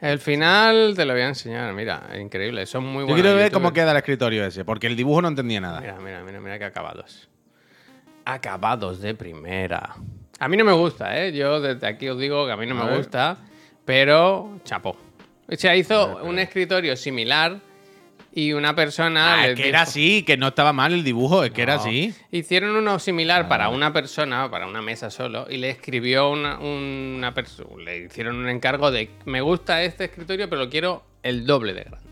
El 0.00 0.18
final 0.20 0.94
te 0.94 1.04
lo 1.04 1.12
voy 1.12 1.22
a 1.22 1.28
enseñar, 1.28 1.72
mira, 1.74 2.04
es 2.12 2.20
increíble. 2.20 2.66
Son 2.66 2.84
muy 2.84 3.00
Yo 3.02 3.06
buenos. 3.08 3.20
quiero 3.22 3.36
ver 3.36 3.50
cómo 3.52 3.72
queda 3.72 3.90
el 3.90 3.96
escritorio 3.96 4.44
ese, 4.46 4.64
porque 4.64 4.86
el 4.86 4.94
dibujo 4.96 5.22
no 5.22 5.28
entendía 5.28 5.60
nada. 5.60 5.80
Mira, 5.80 5.96
mira, 6.00 6.22
mira, 6.22 6.40
mira 6.40 6.58
qué 6.58 6.64
acabados. 6.66 7.28
Acabados 8.24 9.00
de 9.00 9.14
primera. 9.14 9.96
A 10.38 10.48
mí 10.48 10.56
no 10.56 10.64
me 10.64 10.72
gusta, 10.72 11.18
¿eh? 11.20 11.32
Yo 11.32 11.60
desde 11.60 11.86
aquí 11.86 12.08
os 12.08 12.18
digo 12.18 12.46
que 12.46 12.52
a 12.52 12.56
mí 12.56 12.66
no 12.66 12.74
A 12.80 12.84
me 12.84 12.90
ver. 12.90 12.98
gusta, 12.98 13.38
pero 13.84 14.60
chapó. 14.64 14.96
O 15.50 15.56
sea, 15.56 15.76
hizo 15.76 16.18
un 16.22 16.38
escritorio 16.38 16.96
similar 16.96 17.60
y 18.32 18.52
una 18.52 18.74
persona... 18.74 19.42
Ah, 19.42 19.46
es 19.48 19.56
que 19.56 19.68
era 19.68 19.82
así, 19.82 20.22
que 20.24 20.36
no 20.36 20.48
estaba 20.48 20.72
mal 20.72 20.92
el 20.92 21.04
dibujo, 21.04 21.44
es 21.44 21.52
que 21.52 21.62
era 21.62 21.74
así. 21.74 22.12
Hicieron 22.32 22.74
uno 22.74 22.98
similar 22.98 23.46
para 23.46 23.66
Ah. 23.66 23.68
una 23.68 23.92
persona, 23.92 24.50
para 24.50 24.66
una 24.66 24.82
mesa 24.82 25.10
solo, 25.10 25.46
y 25.48 25.58
le 25.58 25.70
escribió 25.70 26.30
una, 26.30 26.58
una 26.58 27.32
persona, 27.34 27.68
le 27.84 27.98
hicieron 28.06 28.36
un 28.36 28.48
encargo 28.48 28.90
de 28.90 29.10
me 29.26 29.40
gusta 29.40 29.82
este 29.84 30.04
escritorio, 30.04 30.48
pero 30.48 30.64
lo 30.64 30.70
quiero 30.70 31.04
el 31.22 31.46
doble 31.46 31.74
de 31.74 31.84
grande. 31.84 32.03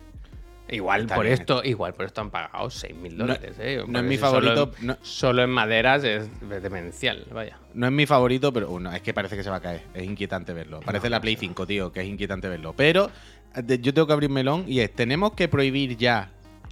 Igual 0.73 1.03
Está 1.03 1.15
por 1.17 1.27
bien. 1.27 1.35
esto, 1.39 1.63
igual 1.65 1.93
por 1.95 2.07
esto 2.07 2.23
han 2.23 2.31
pagado 2.31 2.71
6 2.71 2.95
mil 2.97 3.17
dólares, 3.19 3.57
eh. 3.59 3.85
no 3.87 3.99
es 3.99 4.05
mi 4.07 4.17
solo 4.17 4.41
favorito, 4.41 4.73
no- 4.81 4.97
Solo 5.03 5.43
en 5.43 5.51
maderas 5.51 6.03
es 6.03 6.29
demencial, 6.41 7.27
vaya. 7.31 7.59
No 7.75 7.87
es 7.87 7.93
mi 7.93 8.07
favorito, 8.07 8.53
pero 8.53 8.69
bueno, 8.69 8.91
es 8.93 9.03
que 9.03 9.13
parece 9.13 9.37
que 9.37 9.43
se 9.45 9.51
va 9.51 9.57
a 9.57 9.61
caer. 9.61 9.83
Es 9.93 10.03
inquietante 10.05 10.53
verlo. 10.55 10.81
Parece 10.81 11.11
la 11.11 11.21
Play 11.21 11.37
5, 11.37 11.67
tío, 11.67 11.93
que 11.93 12.01
es 12.01 12.07
inquietante 12.07 12.49
verlo. 12.49 12.73
Pero 12.77 13.11
yo 13.55 13.93
tengo 13.93 14.07
que 14.07 14.13
abrir 14.15 14.31
melón 14.31 14.65
y 14.67 14.81
es, 14.81 14.91
¿tenemos 14.95 15.33
que 15.35 15.47
prohibir 15.47 15.97
ya 15.99 16.31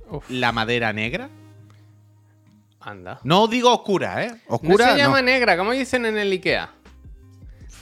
Uf, 0.09 0.29
la 0.31 0.51
madera 0.51 0.93
negra? 0.95 1.29
anda. 2.81 3.21
No 3.25 3.47
digo 3.47 3.73
oscura, 3.75 4.25
¿eh? 4.25 4.31
No 4.49 4.55
Oscura 4.57 4.93
se 4.93 4.97
llama 4.99 5.21
no. 5.21 5.27
negra, 5.27 5.57
¿cómo 5.59 5.73
dicen 5.73 6.07
en 6.07 6.17
el 6.17 6.33
Ikea? 6.33 6.71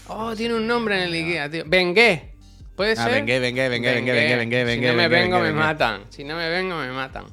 Oh, 0.08 0.34
tiene 0.34 0.54
un 0.54 0.66
nombre 0.66 0.96
en 0.96 1.02
el 1.04 1.12
Ikea, 1.12 1.48
tío. 1.50 1.64
Bengué. 1.66 2.34
¿Puede 2.78 2.92
Ah, 2.92 3.04
ser? 3.04 3.12
vengué, 3.12 3.40
vengué, 3.40 3.68
vengué, 3.68 3.92
vengué, 3.94 4.12
vengué, 4.12 4.36
vengué, 4.36 4.60
Si 4.60 4.66
vengué, 4.66 4.86
no 4.88 4.94
me 4.94 5.08
vengo, 5.08 5.36
vengué, 5.36 5.38
me 5.40 5.46
vengué. 5.48 5.60
matan. 5.66 6.00
Si 6.08 6.24
no 6.24 6.36
me 6.36 6.48
vengo, 6.48 6.76
me 6.76 6.90
matan. 6.92 7.24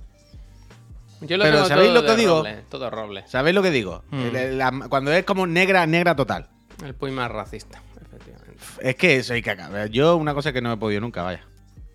Yo 1.21 1.37
lo 1.37 1.43
Pero 1.45 1.55
tengo 1.57 1.67
¿sabéis 1.69 1.89
todo 1.93 2.01
lo 2.01 2.07
que 2.07 2.15
digo? 2.15 2.37
roble, 2.39 2.55
todo 2.69 2.89
roble. 2.89 3.23
¿Sabéis 3.27 3.55
lo 3.55 3.61
que 3.63 3.71
digo? 3.71 4.03
Mm. 4.11 4.21
El- 4.25 4.35
el- 4.35 4.57
la- 4.57 4.71
cuando 4.89 5.13
es 5.13 5.23
como 5.23 5.47
negra, 5.47 5.85
negra 5.87 6.15
total. 6.15 6.49
El 6.83 6.93
puy 6.95 7.11
más 7.11 7.31
racista, 7.31 7.81
efectivamente. 8.01 8.59
Es 8.81 8.95
que 8.95 9.15
eso 9.17 9.33
hay 9.33 9.41
que 9.41 9.51
acabar. 9.51 9.87
Yo 9.89 10.17
una 10.17 10.33
cosa 10.33 10.51
que 10.51 10.61
no 10.61 10.73
he 10.73 10.77
podido 10.77 10.99
nunca, 11.01 11.21
vaya. 11.23 11.41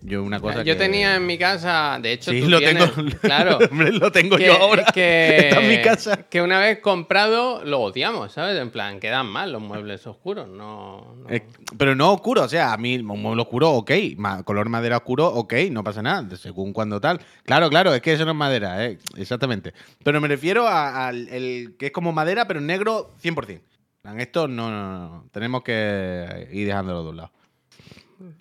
Yo 0.03 0.23
una 0.23 0.39
cosa 0.39 0.63
Yo 0.63 0.73
que- 0.73 0.79
tenía 0.79 1.15
en 1.15 1.27
mi 1.27 1.37
casa, 1.37 1.99
de 2.01 2.13
hecho, 2.13 2.31
Sí, 2.31 2.41
tú 2.41 2.49
lo 2.49 2.57
tienes- 2.59 2.91
tengo. 2.93 3.09
claro. 3.21 3.59
Hombre, 3.69 3.91
lo 3.91 4.11
tengo 4.11 4.35
que, 4.35 4.45
yo 4.47 4.53
ahora. 4.53 4.85
que- 4.93 5.37
Está 5.49 5.61
en 5.61 5.69
mi 5.69 5.81
casa. 5.81 6.23
que 6.27 6.41
una 6.41 6.59
vez 6.59 6.79
comprado 6.79 7.63
lo 7.63 7.79
odiamos, 7.81 8.31
¿sabes? 8.31 8.59
En 8.59 8.71
plan, 8.71 8.99
quedan 8.99 9.27
mal 9.27 9.51
los 9.51 9.61
muebles 9.61 10.05
oscuros, 10.07 10.47
no... 10.47 11.15
no- 11.19 11.29
Eh, 11.29 11.43
pero 11.77 11.93
no 11.95 12.11
oscuro, 12.13 12.41
o 12.43 12.49
sea, 12.49 12.73
a 12.73 12.77
mí 12.77 12.97
un 12.97 13.05
mueble 13.05 13.43
oscuro, 13.43 13.69
ok. 13.73 13.91
ma- 14.17 14.41
color 14.43 14.69
madera 14.69 14.97
oscuro, 14.97 15.27
ok, 15.27 15.53
no 15.69 15.83
pasa 15.83 16.01
nada, 16.01 16.35
según 16.35 16.73
cuando 16.73 16.99
tal. 16.99 17.19
Claro, 17.43 17.69
claro, 17.69 17.93
es 17.93 18.01
que 18.01 18.13
eso 18.13 18.25
no 18.25 18.31
es 18.31 18.37
madera, 18.37 18.83
eh, 18.85 18.97
exactamente. 19.17 19.73
Pero 20.03 20.19
me 20.19 20.27
refiero 20.27 20.67
al 20.67 21.27
el 21.29 21.75
que 21.77 21.87
es 21.87 21.91
como 21.91 22.11
madera, 22.11 22.47
pero 22.47 22.59
negro 22.59 23.11
100%. 23.21 23.49
En 23.51 23.61
plan, 24.01 24.19
Esto 24.19 24.47
no, 24.47 24.71
no, 24.71 24.81
no, 24.81 25.09
no. 25.09 25.25
Tenemos 25.31 25.61
que 25.61 26.47
ir 26.51 26.65
dejándolo 26.65 27.03
de 27.03 27.09
un 27.09 27.17
lado. 27.17 27.31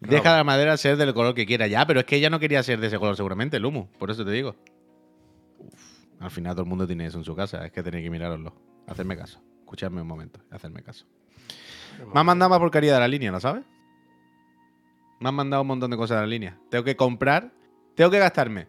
Deja 0.01 0.37
la 0.37 0.45
madera 0.45 0.77
ser 0.77 0.97
del 0.97 1.13
color 1.15 1.35
que 1.35 1.47
quiera 1.47 1.67
ya, 1.67 1.87
pero 1.87 2.01
es 2.01 2.07
que 2.07 2.17
ella 2.17 2.31
no 2.31 2.39
quería 2.41 2.63
ser 2.63 2.81
de 2.81 2.87
ese 2.89 2.99
color 2.99 3.17
seguramente, 3.17 3.57
el 3.57 3.65
humo, 3.65 3.91
por 3.99 4.11
eso 4.11 4.25
te 4.25 4.31
digo. 4.31 4.57
Uf, 5.59 5.75
al 6.21 6.31
final 6.31 6.53
todo 6.55 6.63
el 6.63 6.69
mundo 6.69 6.87
tiene 6.87 7.07
eso 7.07 7.19
en 7.19 7.25
su 7.25 7.35
casa, 7.37 7.65
es 7.67 7.73
que 7.73 7.83
tenéis 7.83 8.05
que 8.05 8.11
miraroslo. 8.11 8.55
Hacerme 8.87 9.17
caso. 9.17 9.41
Escuchadme 9.61 10.01
un 10.03 10.09
momento, 10.09 10.41
hacerme 10.51 10.83
caso. 10.83 11.07
Me 12.13 12.21
han 12.21 12.27
mandado 12.27 12.49
más 12.51 12.59
porquería 12.59 12.95
de 12.95 13.01
la 13.01 13.09
línea, 13.09 13.31
¿lo 13.31 13.41
sabes? 13.41 13.65
Me 15.21 15.29
han 15.29 15.35
mandado 15.35 15.63
un 15.63 15.69
montón 15.69 15.91
de 15.91 15.97
cosas 15.97 16.17
de 16.19 16.23
la 16.23 16.27
línea. 16.27 16.59
Tengo 16.71 16.83
que 16.85 16.97
comprar, 16.97 17.53
tengo 17.95 18.11
que 18.11 18.19
gastarme 18.19 18.67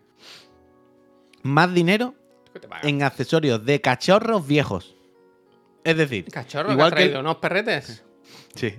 más 1.43 1.73
dinero 1.73 2.13
en 2.83 3.03
accesorios 3.03 3.65
de 3.65 3.79
cachorros 3.81 4.45
viejos. 4.45 4.95
Es 5.83 5.97
decir, 5.97 6.25
¿Cachorro 6.25 6.67
que 6.67 6.73
igual 6.73 6.93
que 6.93 7.01
el- 7.03 7.07
traído? 7.09 7.19
¿Unos 7.21 7.37
perretes? 7.37 8.03
Sí. 8.53 8.75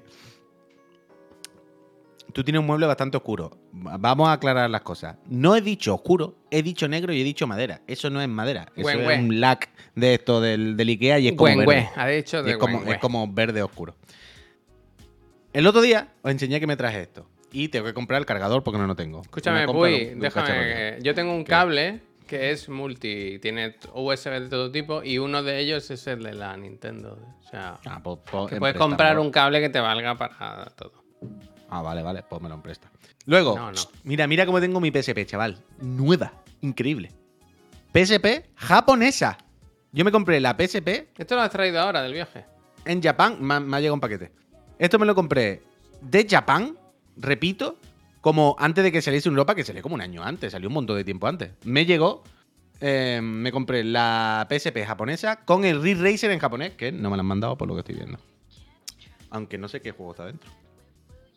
Tú 2.33 2.43
tienes 2.45 2.61
un 2.61 2.67
mueble 2.67 2.87
bastante 2.87 3.17
oscuro. 3.17 3.51
Va- 3.75 3.97
Vamos 3.99 4.29
a 4.29 4.33
aclarar 4.33 4.69
las 4.71 4.81
cosas. 4.83 5.17
No 5.29 5.55
he 5.57 5.61
dicho 5.61 5.95
oscuro, 5.95 6.37
he 6.51 6.63
dicho 6.63 6.89
negro 6.89 7.13
y 7.13 7.21
he 7.21 7.25
dicho 7.25 7.47
madera. 7.47 7.83
Eso 7.87 8.11
no 8.11 8.21
es 8.23 8.29
madera. 8.29 8.67
Eso 8.77 8.89
es 8.91 9.19
un 9.21 9.41
lac 9.41 9.69
de 9.95 10.15
esto 10.15 10.41
del, 10.41 10.77
del 10.77 10.89
Ikea 10.89 11.19
y 11.19 11.29
es 11.29 11.33
como 11.35 11.51
verde. 11.51 11.65
güey, 11.65 11.87
ha 11.97 12.07
dicho 12.09 12.41
Y 12.41 12.45
de 12.45 12.51
es, 12.53 12.57
como, 12.99 13.25
es 13.27 13.35
verde 13.35 13.63
oscuro. 13.63 13.95
El 15.53 15.67
otro 15.67 15.81
día 15.83 16.09
os 16.23 16.31
enseñé 16.31 16.61
que 16.61 16.67
me 16.67 16.77
traje 16.77 17.03
esto. 17.03 17.27
Y 17.53 17.69
tengo 17.69 17.85
que 17.85 17.93
comprar 17.95 18.19
el 18.19 18.27
cargador 18.27 18.63
porque 18.65 18.79
no 18.79 18.87
lo 18.87 18.95
tengo. 18.97 19.21
Escúchame, 19.21 19.67
Puy, 19.67 20.15
déjame. 20.17 20.99
Yo 21.03 21.15
tengo 21.15 21.35
un 21.35 21.45
cable 21.45 22.01
que 22.27 22.51
es 22.51 22.71
multi, 22.71 23.39
tiene 23.41 23.77
USB 23.93 24.31
de 24.41 24.49
todo 24.49 24.71
tipo 24.73 25.03
y 25.03 25.19
uno 25.19 25.43
de 25.43 25.59
ellos 25.59 25.91
es 25.91 26.07
el 26.07 26.23
de 26.23 26.33
la 26.33 26.57
Nintendo. 26.57 27.19
O 27.45 27.49
sea, 27.51 27.79
Ah, 27.85 28.01
pues- 28.03 28.21
pues 28.31 28.49
que 28.49 28.57
puedes 28.59 28.77
comprar 28.77 29.19
un 29.19 29.31
cable 29.31 29.61
que 29.61 29.69
te 29.69 29.81
valga 29.81 30.15
para 30.17 30.65
todo. 30.75 30.93
Ah, 31.75 31.81
vale, 31.81 32.03
vale, 32.03 32.23
pues 32.23 32.43
me 32.43 32.51
lo 32.51 32.55
empresta. 32.55 32.91
Luego, 33.25 33.57
No, 33.57 33.73
no. 33.73 33.81
mira, 34.05 34.27
mira 34.27 34.45
cómo 34.45 34.61
tengo 34.61 34.79
mi 34.79 34.91
PSP, 34.91 35.25
chaval. 35.25 35.57
Nueva, 35.81 36.31
increíble. 36.61 37.11
PSP 37.95 38.51
japonesa. 38.57 39.39
Yo 39.91 40.05
me 40.05 40.13
compré 40.13 40.39
la 40.41 40.55
PSP 40.55 41.09
Esto 41.17 41.35
lo 41.35 41.41
has 41.41 41.51
traído 41.51 41.81
ahora 41.81 42.03
del 42.03 42.13
viaje. 42.13 42.45
en 42.85 43.03
Japón, 43.03 43.39
me, 43.41 43.55
ha- 43.55 43.61
me 43.61 43.77
ha 43.77 43.81
llegado 43.81 43.95
un 43.95 44.01
paquete. 44.01 44.33
Esto 44.79 44.99
me 44.99 45.07
lo 45.07 45.15
compré 45.15 45.63
de 46.03 46.27
Japón, 46.29 46.77
repito, 47.17 47.79
como 48.21 48.55
antes 48.59 48.85
de 48.85 48.93
que 48.93 49.01
saliese 49.01 49.29
en 49.31 49.35
Europa, 49.35 49.55
que 49.55 49.65
salió 49.65 49.81
como 49.83 49.95
un 49.95 50.01
año 50.03 50.23
antes, 50.23 50.53
salió 50.53 50.69
un 50.69 50.75
montón 50.75 50.97
de 50.97 51.05
tiempo 51.05 51.27
antes. 51.27 51.53
Me 51.65 51.87
llegó, 51.87 52.23
eh, 52.83 53.21
me 53.23 53.51
compré 53.51 53.83
la 53.83 54.47
PSP 54.51 54.85
japonesa 54.85 55.37
con 55.45 55.65
el 55.65 55.81
Ridge 55.83 56.01
Racer 56.03 56.31
en 56.33 56.39
japonés, 56.39 56.73
que 56.73 56.93
no 56.93 57.09
me 57.09 57.17
la 57.17 57.21
han 57.21 57.27
mandado 57.27 57.57
por 57.57 57.67
lo 57.67 57.75
que 57.75 57.81
estoy 57.81 57.95
viendo. 57.95 58.19
Aunque 59.31 59.57
no 59.57 59.69
sé 59.69 59.81
qué 59.81 59.93
juego 59.93 60.13
está 60.13 60.27
dentro. 60.27 60.51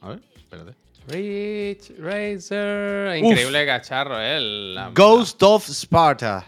A 0.05 0.09
ver, 0.09 0.19
espérate. 0.37 0.73
Rich 1.07 1.93
Racer. 1.99 3.17
Increíble 3.17 3.65
cacharro, 3.65 4.19
eh. 4.19 4.39
La- 4.39 4.89
Ghost 4.93 5.41
of 5.43 5.67
Sparta. 5.69 6.45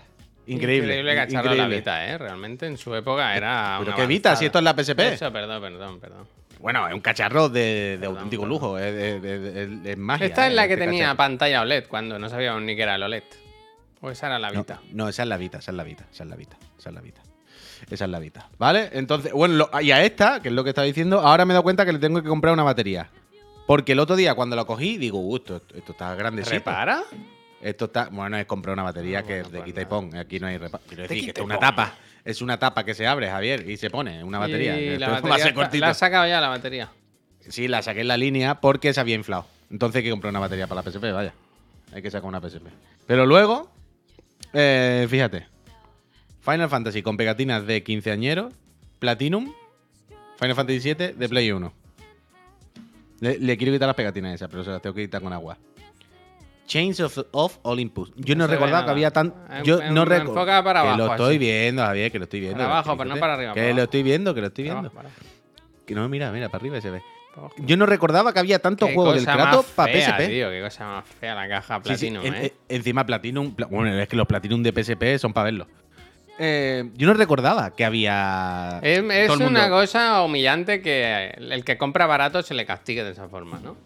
Increíble. 0.47 0.87
Increíble 0.99 1.15
cacharro 1.15 1.49
la 1.49 1.53
increíble. 1.53 1.75
Vita, 1.77 2.07
eh. 2.07 2.17
Realmente 2.17 2.65
en 2.67 2.77
su 2.77 2.93
época 2.95 3.35
era. 3.35 3.75
Pero 3.79 3.91
una 3.91 3.95
qué 4.01 4.07
Vita, 4.07 4.35
si 4.35 4.45
esto 4.45 4.59
es 4.59 4.63
la 4.63 4.73
PSP. 4.73 4.99
Eso, 5.13 5.31
perdón, 5.31 5.61
perdón, 5.61 5.99
perdón. 5.99 6.27
Bueno, 6.59 6.87
es 6.87 6.93
un 6.93 7.01
cacharro 7.01 7.49
de, 7.49 7.59
de 7.61 7.97
Perdón, 7.99 8.15
auténtico 8.15 8.41
perdón. 8.43 8.49
lujo. 8.49 8.79
Es, 8.79 9.97
magia. 9.97 10.25
Esta 10.25 10.47
es 10.47 10.51
eh, 10.53 10.55
la 10.55 10.67
que 10.67 10.73
este 10.73 10.85
tenía 10.85 10.99
cacharro. 11.03 11.17
pantalla 11.17 11.61
OLED 11.61 11.85
cuando 11.87 12.17
no 12.17 12.29
sabíamos 12.29 12.61
ni 12.63 12.75
que 12.75 12.81
era 12.81 12.95
el 12.95 13.03
OLED. 13.03 13.23
O 14.01 14.09
esa 14.09 14.27
era 14.27 14.39
la 14.39 14.49
Vita. 14.51 14.79
no, 14.91 15.07
esa 15.09 15.23
es 15.23 15.29
la 15.29 15.37
Vita, 15.37 15.57
esa 15.59 15.71
es 15.71 15.77
la 15.77 15.83
Vita, 15.83 16.05
esa 16.11 16.23
es 16.23 16.29
la 16.29 16.35
Vita, 16.35 16.55
esa 16.79 16.89
es 16.89 16.95
la 16.95 17.01
Vita. 17.01 17.21
Esa 17.91 18.05
es 18.05 18.09
la 18.09 18.17
vida, 18.17 18.49
¿vale? 18.57 18.89
Entonces, 18.93 19.31
bueno, 19.33 19.53
lo- 19.53 19.81
y 19.81 19.91
a 19.91 20.03
esta, 20.03 20.39
que 20.41 20.47
es 20.47 20.53
lo 20.53 20.63
que 20.63 20.69
estaba 20.71 20.85
diciendo, 20.87 21.19
ahora 21.19 21.45
me 21.45 21.51
he 21.51 21.53
dado 21.53 21.61
cuenta 21.61 21.85
que 21.85 21.93
le 21.93 21.99
tengo 21.99 22.23
que 22.23 22.27
comprar 22.27 22.51
una 22.53 22.63
batería. 22.63 23.07
Porque 23.67 23.91
el 23.91 23.99
otro 23.99 24.15
día 24.15 24.33
cuando 24.33 24.55
lo 24.55 24.65
cogí, 24.65 24.97
digo, 24.97 25.19
uh, 25.19 25.35
esto, 25.35 25.61
esto 25.75 25.91
está 25.91 26.15
grandecito. 26.15 26.55
¿Repara? 26.55 27.03
Esto 27.61 27.85
está. 27.85 28.09
Bueno, 28.09 28.37
es 28.37 28.45
comprar 28.45 28.73
una 28.73 28.83
batería 28.83 29.19
Ah, 29.19 29.23
que 29.23 29.39
es 29.41 29.51
de 29.51 29.57
pues 29.59 29.63
quita 29.65 29.81
y 29.81 29.85
pon. 29.85 30.15
Aquí 30.15 30.39
no 30.39 30.47
hay 30.47 30.57
repa- 30.57 30.79
Quiero 30.87 31.03
decir 31.03 31.21
que 31.23 31.27
esto 31.29 31.41
es 31.41 31.45
una 31.45 31.59
tapa. 31.59 31.93
Es 32.23 32.41
una 32.41 32.57
tapa 32.57 32.83
que 32.83 32.93
se 32.93 33.05
abre, 33.05 33.29
Javier, 33.29 33.69
y 33.69 33.77
se 33.77 33.89
pone 33.89 34.23
una 34.23 34.39
batería. 34.39 34.79
Y 34.79 34.97
la 34.97 35.07
va 35.09 35.17
a 35.17 35.21
batería 35.21 35.37
ser 35.37 35.47
está- 35.49 35.61
cortito. 35.61 35.81
la 35.85 35.91
has 35.91 35.97
sacado 35.97 36.27
ya 36.27 36.39
la 36.41 36.49
batería. 36.49 36.89
Sí, 37.49 37.67
la 37.67 37.81
saqué 37.81 38.01
en 38.01 38.07
la 38.09 38.17
línea 38.17 38.59
porque 38.61 38.93
se 38.93 38.99
había 38.99 39.15
inflado. 39.15 39.45
Entonces 39.69 39.97
hay 39.99 40.03
que 40.03 40.09
comprar 40.11 40.31
una 40.31 40.39
batería 40.39 40.67
para 40.67 40.81
la 40.81 40.89
PSP, 40.91 41.11
vaya. 41.11 41.33
Hay 41.93 42.01
que 42.01 42.09
sacar 42.11 42.27
una 42.27 42.39
PSP. 42.41 42.67
Pero 43.05 43.25
luego, 43.25 43.69
eh, 44.53 45.07
fíjate. 45.09 45.47
Final 46.41 46.69
Fantasy 46.69 47.01
con 47.01 47.17
pegatinas 47.17 47.65
de 47.65 47.83
quinceañero, 47.83 48.49
Platinum, 48.99 49.53
Final 50.39 50.55
Fantasy 50.55 50.79
VII 50.93 51.13
de 51.13 51.29
Play 51.29 51.51
1. 51.51 51.73
Le, 53.19 53.39
le 53.39 53.57
quiero 53.57 53.73
quitar 53.73 53.87
las 53.87 53.95
pegatinas 53.95 54.33
esas, 54.35 54.49
pero 54.49 54.63
se 54.63 54.69
las 54.71 54.81
tengo 54.81 54.93
que 54.95 55.03
quitar 55.03 55.21
con 55.21 55.33
agua. 55.33 55.57
Chains 56.67 56.99
of, 56.99 57.17
of 57.31 57.57
Olympus. 57.61 58.11
Yo 58.17 58.35
no 58.35 58.45
No 58.45 58.51
recordaba 58.53 58.83
que 58.85 58.91
había 58.91 59.11
tan. 59.11 59.33
Yo 59.63 59.81
en- 59.81 59.93
no 59.93 60.03
recuerdo. 60.03 60.45
Que 60.45 60.51
abajo, 60.51 60.97
lo 60.97 61.11
estoy 61.11 61.29
así. 61.29 61.37
viendo, 61.37 61.81
Javier, 61.83 62.11
que 62.11 62.19
lo 62.19 62.23
estoy 62.25 62.39
viendo. 62.41 62.57
Para 62.57 62.69
abajo, 62.69 62.97
pero 62.97 63.09
no 63.09 63.17
para 63.17 63.33
arriba, 63.35 63.53
Que 63.53 63.61
para 63.61 63.73
lo 63.73 63.83
estoy 63.83 64.03
viendo, 64.03 64.33
que 64.33 64.41
lo 64.41 64.47
estoy 64.47 64.63
viendo. 64.65 64.89
Para 64.91 65.07
abajo, 65.09 65.15
para 65.21 65.85
Que 65.85 65.95
no, 65.95 66.09
mira, 66.09 66.29
mira, 66.31 66.49
para 66.49 66.61
arriba 66.61 66.81
se 66.81 66.91
ve. 66.91 67.01
Yo 67.59 67.77
no 67.77 67.85
recordaba 67.85 68.33
que 68.33 68.39
había 68.39 68.59
tantos 68.59 68.89
juegos 68.91 69.15
del 69.15 69.23
Kratos 69.25 69.67
para 69.67 69.93
PSP. 69.93 70.27
Tío, 70.27 70.49
qué 70.49 70.59
cosa 70.61 70.85
más 70.87 71.05
fea 71.05 71.35
la 71.35 71.47
caja 71.47 71.79
Sí, 71.85 71.95
sí, 71.95 72.09
Platinum, 72.11 72.25
en- 72.25 72.33
¿eh? 72.43 72.53
en- 72.67 72.75
encima 72.77 73.05
Platinum. 73.05 73.53
pla- 73.55 73.67
Bueno, 73.67 73.93
es 73.97 74.07
que 74.09 74.15
los 74.15 74.25
Platinum 74.27 74.63
de 74.63 74.71
PSP 74.73 75.19
son 75.19 75.33
para 75.33 75.45
verlos. 75.45 75.67
Eh, 76.39 76.89
yo 76.95 77.07
no 77.07 77.13
recordaba 77.13 77.75
que 77.75 77.83
había. 77.85 78.79
Es, 78.83 78.99
una 79.39 79.69
cosa 79.69 80.21
humillante 80.23 80.81
que 80.81 81.33
el 81.37 81.63
que 81.63 81.77
compra 81.77 82.05
barato 82.05 82.43
se 82.43 82.53
le 82.53 82.65
castigue 82.65 83.03
de 83.03 83.11
esa 83.11 83.27
forma, 83.27 83.59
¿no? 83.59 83.77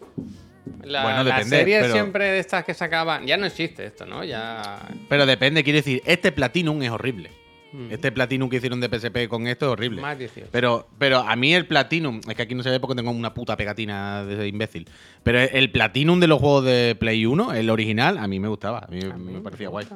La, 0.84 1.02
Bueno, 1.04 1.24
la 1.24 1.36
depende, 1.36 1.58
serie 1.58 1.80
pero- 1.80 1.92
siempre 1.92 2.30
de 2.30 2.38
estas 2.38 2.64
que 2.64 2.74
sacaban. 2.74 3.26
Ya 3.26 3.36
no 3.36 3.46
existe 3.46 3.86
esto, 3.86 4.04
¿no? 4.04 4.24
Ya. 4.24 4.88
Pero 5.08 5.26
depende, 5.26 5.62
quiero 5.62 5.76
decir, 5.78 6.02
este 6.04 6.32
Platinum 6.32 6.82
es 6.82 6.90
horrible. 6.90 7.30
Mm. 7.72 7.90
Este 7.90 8.12
Platinum 8.12 8.50
que 8.50 8.56
hicieron 8.56 8.80
de 8.80 8.88
PSP 8.88 9.28
con 9.28 9.46
esto 9.46 9.66
es 9.66 9.72
horrible. 9.72 10.02
Más 10.02 10.18
18. 10.18 10.48
Pero, 10.52 10.88
pero 10.98 11.20
a 11.20 11.36
mí 11.36 11.54
el 11.54 11.66
Platinum, 11.66 12.20
es 12.28 12.34
que 12.34 12.42
aquí 12.42 12.54
no 12.54 12.62
se 12.62 12.70
ve 12.70 12.80
porque 12.80 12.96
tengo 12.96 13.10
una 13.10 13.32
puta 13.32 13.56
pegatina 13.56 14.24
de 14.24 14.46
imbécil. 14.46 14.88
Pero 15.22 15.40
el 15.40 15.70
Platinum 15.70 16.20
de 16.20 16.26
los 16.26 16.38
juegos 16.38 16.64
de 16.64 16.96
Play 16.98 17.24
1, 17.24 17.54
el 17.54 17.70
original, 17.70 18.18
a 18.18 18.26
mí 18.28 18.40
me 18.40 18.48
gustaba. 18.48 18.80
A 18.80 18.88
mí, 18.88 19.00
A 19.02 19.16
mí 19.16 19.32
me 19.32 19.40
parecía 19.40 19.68
guay. 19.68 19.86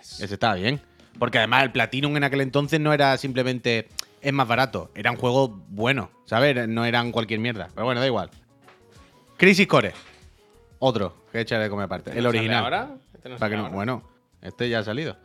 Ese 0.00 0.34
estaba 0.34 0.54
bien. 0.54 0.80
Porque 1.18 1.38
además 1.38 1.64
el 1.64 1.72
Platinum 1.72 2.16
en 2.16 2.24
aquel 2.24 2.40
entonces 2.40 2.78
no 2.80 2.92
era 2.92 3.16
simplemente 3.18 3.88
es 4.20 4.32
más 4.32 4.46
barato. 4.48 4.90
Eran 4.94 5.16
juegos 5.16 5.50
buenos, 5.68 6.08
¿sabes? 6.26 6.68
No 6.68 6.84
eran 6.84 7.12
cualquier 7.12 7.40
mierda. 7.40 7.68
Pero 7.74 7.84
bueno, 7.86 8.00
da 8.00 8.06
igual. 8.06 8.30
Crisis 9.36 9.66
Core. 9.66 9.92
Otro 10.80 11.14
que 11.32 11.40
echaré 11.40 11.64
de 11.64 11.70
comer 11.70 11.84
aparte. 11.86 12.10
El 12.10 12.16
¿No 12.18 12.22
sale 12.30 12.38
original. 12.38 12.64
ahora? 12.64 12.88
¿Este 13.14 13.28
no 13.28 13.36
Para 13.36 13.50
que 13.50 13.56
no- 13.56 13.62
ahora? 13.64 13.74
bueno, 13.74 14.02
este 14.42 14.68
ya 14.68 14.78
ha 14.80 14.84
salido. 14.84 15.16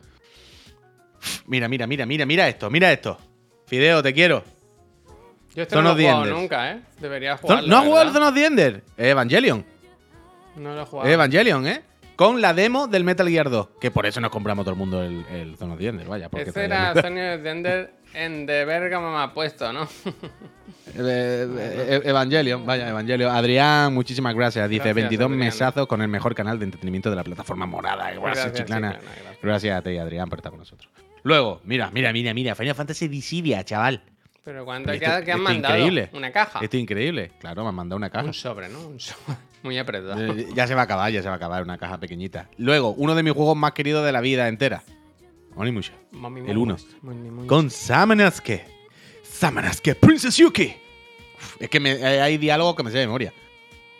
Mira, 1.46 1.68
mira, 1.68 1.86
mira, 1.86 2.06
mira, 2.06 2.26
mira 2.26 2.48
esto, 2.48 2.70
mira 2.70 2.92
esto. 2.92 3.18
Fideo, 3.66 4.02
te 4.02 4.12
quiero. 4.12 4.44
Yo 5.54 5.62
este 5.62 5.74
Son 5.74 5.84
no 5.84 5.94
lo 5.94 5.98
he 6.00 6.02
jugado 6.02 6.26
nunca, 6.26 6.72
¿eh? 6.72 6.80
Debería 7.00 7.36
jugarlo. 7.36 7.68
¿No 7.68 7.78
has 7.78 7.84
jugado 7.84 8.06
el. 8.08 8.12
Zone 8.12 8.26
of 8.26 8.34
the 8.34 8.44
Ender? 8.46 8.82
Evangelion. 8.98 9.64
No 10.56 10.74
lo 10.74 10.82
he 10.82 10.84
jugado. 10.86 11.08
Evangelion, 11.08 11.66
¿eh? 11.66 11.82
Con 12.16 12.40
la 12.40 12.54
demo 12.54 12.86
del 12.86 13.02
Metal 13.04 13.28
Gear 13.28 13.50
2. 13.50 13.68
Que 13.80 13.90
por 13.90 14.06
eso 14.06 14.20
nos 14.20 14.30
compramos 14.30 14.64
todo 14.64 14.72
el 14.74 14.78
mundo 14.78 15.02
el, 15.02 15.24
el 15.32 15.56
Zone 15.56 15.72
of 15.74 15.78
the 15.78 15.88
Ender, 15.88 16.06
vaya. 16.06 16.28
Porque 16.28 16.50
Ese 16.50 16.64
era 16.64 16.92
el- 16.92 17.02
Sony 17.02 17.42
de 17.42 17.50
Ender 17.50 17.94
en 18.14 18.46
de 18.46 18.64
verga 18.64 19.00
me 19.00 19.16
ha 19.22 19.32
puesto, 19.34 19.72
¿no? 19.72 19.88
Eh, 20.96 21.48
eh, 21.58 22.00
Evangelion, 22.04 22.64
vaya, 22.64 22.88
Evangelion. 22.88 23.34
Adrián, 23.34 23.92
muchísimas 23.92 24.32
gracias. 24.34 24.68
Dice 24.68 24.84
Gracias, 24.84 24.94
22 24.94 25.26
Adrián. 25.26 25.38
mesazos 25.40 25.86
con 25.88 26.00
el 26.02 26.08
mejor 26.08 26.34
canal 26.36 26.58
de 26.58 26.66
entretenimiento 26.66 27.10
de 27.10 27.16
la 27.16 27.24
plataforma 27.24 27.66
morada. 27.66 28.10
Gracias, 28.12 28.22
Gracias, 28.22 28.52
chiclana. 28.54 28.92
Chiclana, 28.92 29.14
gracias. 29.16 29.38
Gracias 29.42 29.78
a 29.78 29.82
ti, 29.82 29.96
Adrián, 29.98 30.28
por 30.28 30.38
estar 30.38 30.52
con 30.52 30.60
nosotros. 30.60 30.88
Luego, 31.24 31.60
mira, 31.64 31.90
mira, 31.92 32.12
mira, 32.12 32.32
mira. 32.32 32.54
Final 32.54 32.74
Fantasy 32.76 33.08
Dissidia, 33.08 33.64
chaval. 33.64 34.02
Pero 34.44 34.60
Esto- 34.72 34.92
¿qué, 34.92 34.92
ha- 34.92 34.98
qué 34.98 35.06
han 35.08 35.18
esto 35.22 35.30
es 35.32 35.38
mandado? 35.40 35.74
increíble. 35.78 36.10
Una 36.12 36.30
caja. 36.30 36.60
Esto 36.62 36.76
es 36.76 36.82
increíble. 36.82 37.32
Claro, 37.40 37.62
me 37.64 37.70
han 37.70 37.74
mandado 37.74 37.96
una 37.96 38.10
caja. 38.10 38.26
Un 38.26 38.34
sobre, 38.34 38.68
¿no? 38.68 38.78
Un 38.86 39.00
sobre. 39.00 39.36
Muy 39.64 39.76
apretado. 39.78 40.16
Eh, 40.36 40.46
ya 40.54 40.66
se 40.68 40.74
va 40.76 40.82
a 40.82 40.84
acabar, 40.84 41.10
ya 41.10 41.20
se 41.22 41.28
va 41.28 41.34
a 41.34 41.36
acabar, 41.36 41.62
una 41.64 41.78
caja 41.78 41.98
pequeñita. 41.98 42.48
Luego, 42.58 42.90
uno 42.90 43.14
de 43.16 43.22
mis 43.24 43.32
juegos 43.32 43.56
más 43.56 43.72
queridos 43.72 44.04
de 44.06 44.12
la 44.12 44.20
vida 44.20 44.46
entera. 44.46 44.84
Onimusha. 45.56 45.92
El 46.12 46.18
mami, 46.18 46.40
uno. 46.52 46.76
mami, 47.02 47.30
mami. 47.30 47.46
Con 47.48 47.70
Samanasuke. 47.70 48.64
Samanasuke 49.22 49.94
Princess 49.96 50.36
Yuki. 50.36 50.74
Uf, 51.36 51.56
es 51.60 51.68
que 51.70 51.80
me- 51.80 51.92
eh, 51.92 52.20
hay 52.20 52.38
diálogos 52.38 52.76
que 52.76 52.82
me 52.84 52.90
sé 52.90 52.98
de 52.98 53.06
memoria. 53.06 53.32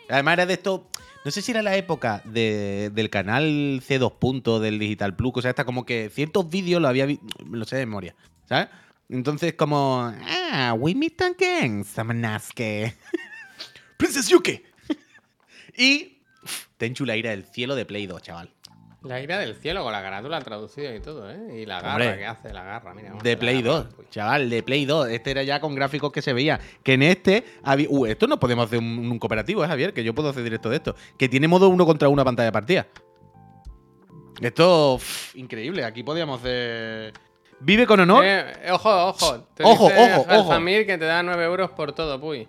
Además 0.09 0.33
era 0.33 0.45
de 0.45 0.53
esto... 0.53 0.87
No 1.25 1.31
sé 1.31 1.41
si 1.41 1.49
era 1.51 1.63
la 1.63 1.75
época 1.75 2.21
de- 2.25 2.91
del 2.93 3.09
canal 3.09 3.81
C2 3.83 4.19
Punto, 4.19 4.59
del 4.59 4.77
Digital 4.77 5.15
Plus, 5.15 5.31
o 5.35 5.41
sea, 5.41 5.49
está 5.49 5.65
como 5.65 5.83
que 5.83 6.11
ciertos 6.13 6.47
vídeos 6.49 6.79
lo 6.79 6.87
había 6.87 7.07
vi- 7.07 7.19
me 7.43 7.57
lo 7.57 7.65
sé 7.65 7.77
de 7.77 7.87
memoria, 7.87 8.15
¿sabes? 8.47 8.67
Entonces 9.09 9.53
como... 9.55 10.13
Ah, 10.51 10.75
we 10.77 10.93
meet 10.93 11.19
again, 11.23 11.83
Samanasuke. 11.83 12.93
Princess 13.97 14.27
Yuki. 14.27 14.61
Y... 15.77 16.21
uf, 16.43 16.67
Tenchu 16.77 17.05
la 17.05 17.15
ira 17.15 17.31
del 17.31 17.45
cielo 17.45 17.75
de 17.75 17.85
Play 17.85 18.07
2, 18.07 18.21
chaval. 18.21 18.49
La 19.03 19.21
ira 19.21 19.37
del 19.37 19.53
cielo 19.55 19.83
con 19.83 19.91
la 19.91 20.01
carátula 20.01 20.41
traducida 20.41 20.95
y 20.95 20.99
todo, 20.99 21.29
¿eh? 21.31 21.61
Y 21.61 21.65
la 21.67 21.79
garra 21.79 21.91
Hombre. 22.05 22.17
que 22.17 22.25
hace, 22.25 22.51
la 22.51 22.63
garra, 22.63 22.93
mira. 22.95 23.11
De 23.21 23.37
Play 23.37 23.61
garra, 23.61 23.83
2, 23.83 23.87
uy. 23.99 24.05
chaval, 24.09 24.49
de 24.49 24.63
Play 24.63 24.85
2. 24.85 25.09
Este 25.09 25.29
era 25.31 25.43
ya 25.43 25.59
con 25.59 25.75
gráficos 25.75 26.11
que 26.11 26.23
se 26.23 26.33
veía. 26.33 26.59
Que 26.81 26.93
en 26.93 27.03
este 27.03 27.45
había. 27.63 27.87
Uh, 27.91 28.07
esto 28.07 28.25
no 28.25 28.39
podemos 28.39 28.65
hacer 28.65 28.79
un, 28.79 28.85
un 29.11 29.19
cooperativo, 29.19 29.63
¿eh, 29.63 29.67
Javier? 29.67 29.93
Que 29.93 30.03
yo 30.03 30.15
puedo 30.15 30.29
hacer 30.29 30.41
directo 30.43 30.71
de 30.71 30.77
esto. 30.77 30.95
Que 31.19 31.29
tiene 31.29 31.47
modo 31.47 31.69
uno 31.69 31.85
contra 31.85 32.09
una 32.09 32.23
pantalla 32.25 32.47
de 32.47 32.51
partida. 32.51 32.87
Esto. 34.41 34.99
increíble. 35.35 35.83
Aquí 35.85 36.03
podríamos 36.03 36.39
hacer. 36.39 37.13
Vive 37.59 37.85
con 37.87 37.99
honor. 37.99 38.25
Eh, 38.25 38.53
eh, 38.63 38.71
ojo, 38.71 38.89
ojo. 39.09 39.39
Te 39.53 39.63
Ojo, 39.63 39.87
dice 39.87 40.01
ojo, 40.03 40.21
ojo. 40.21 40.31
Alfamir 40.31 40.85
que 40.85 40.97
te 40.97 41.05
da 41.05 41.23
9 41.23 41.43
euros 41.45 41.71
por 41.71 41.93
todo, 41.93 42.19
puy. 42.19 42.47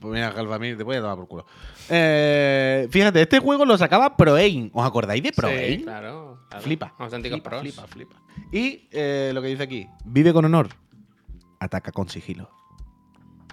Pues 0.00 0.14
mira, 0.14 0.30
Galvamir, 0.30 0.76
te 0.76 0.82
voy 0.82 0.96
a 0.96 1.00
tomar 1.00 1.16
por 1.16 1.28
culo. 1.28 1.46
Eh, 1.88 2.88
fíjate, 2.90 3.22
este 3.22 3.38
juego 3.38 3.64
lo 3.64 3.78
sacaba 3.78 4.16
ProAim. 4.16 4.70
¿Os 4.72 4.86
acordáis 4.86 5.22
de 5.22 5.32
ProAim? 5.32 5.78
Sí, 5.78 5.84
claro, 5.84 6.40
claro. 6.48 6.62
Flipa. 6.64 6.94
Auténticos 6.98 7.36
flipa, 7.36 7.50
pros. 7.50 7.62
flipa, 7.62 7.86
flipa. 7.86 8.16
Y 8.52 8.88
eh, 8.92 9.30
lo 9.32 9.40
que 9.42 9.48
dice 9.48 9.62
aquí: 9.62 9.88
Vive 10.04 10.32
con 10.32 10.44
honor. 10.44 10.68
Ataca 11.60 11.92
con 11.92 12.08
sigilo. 12.08 12.50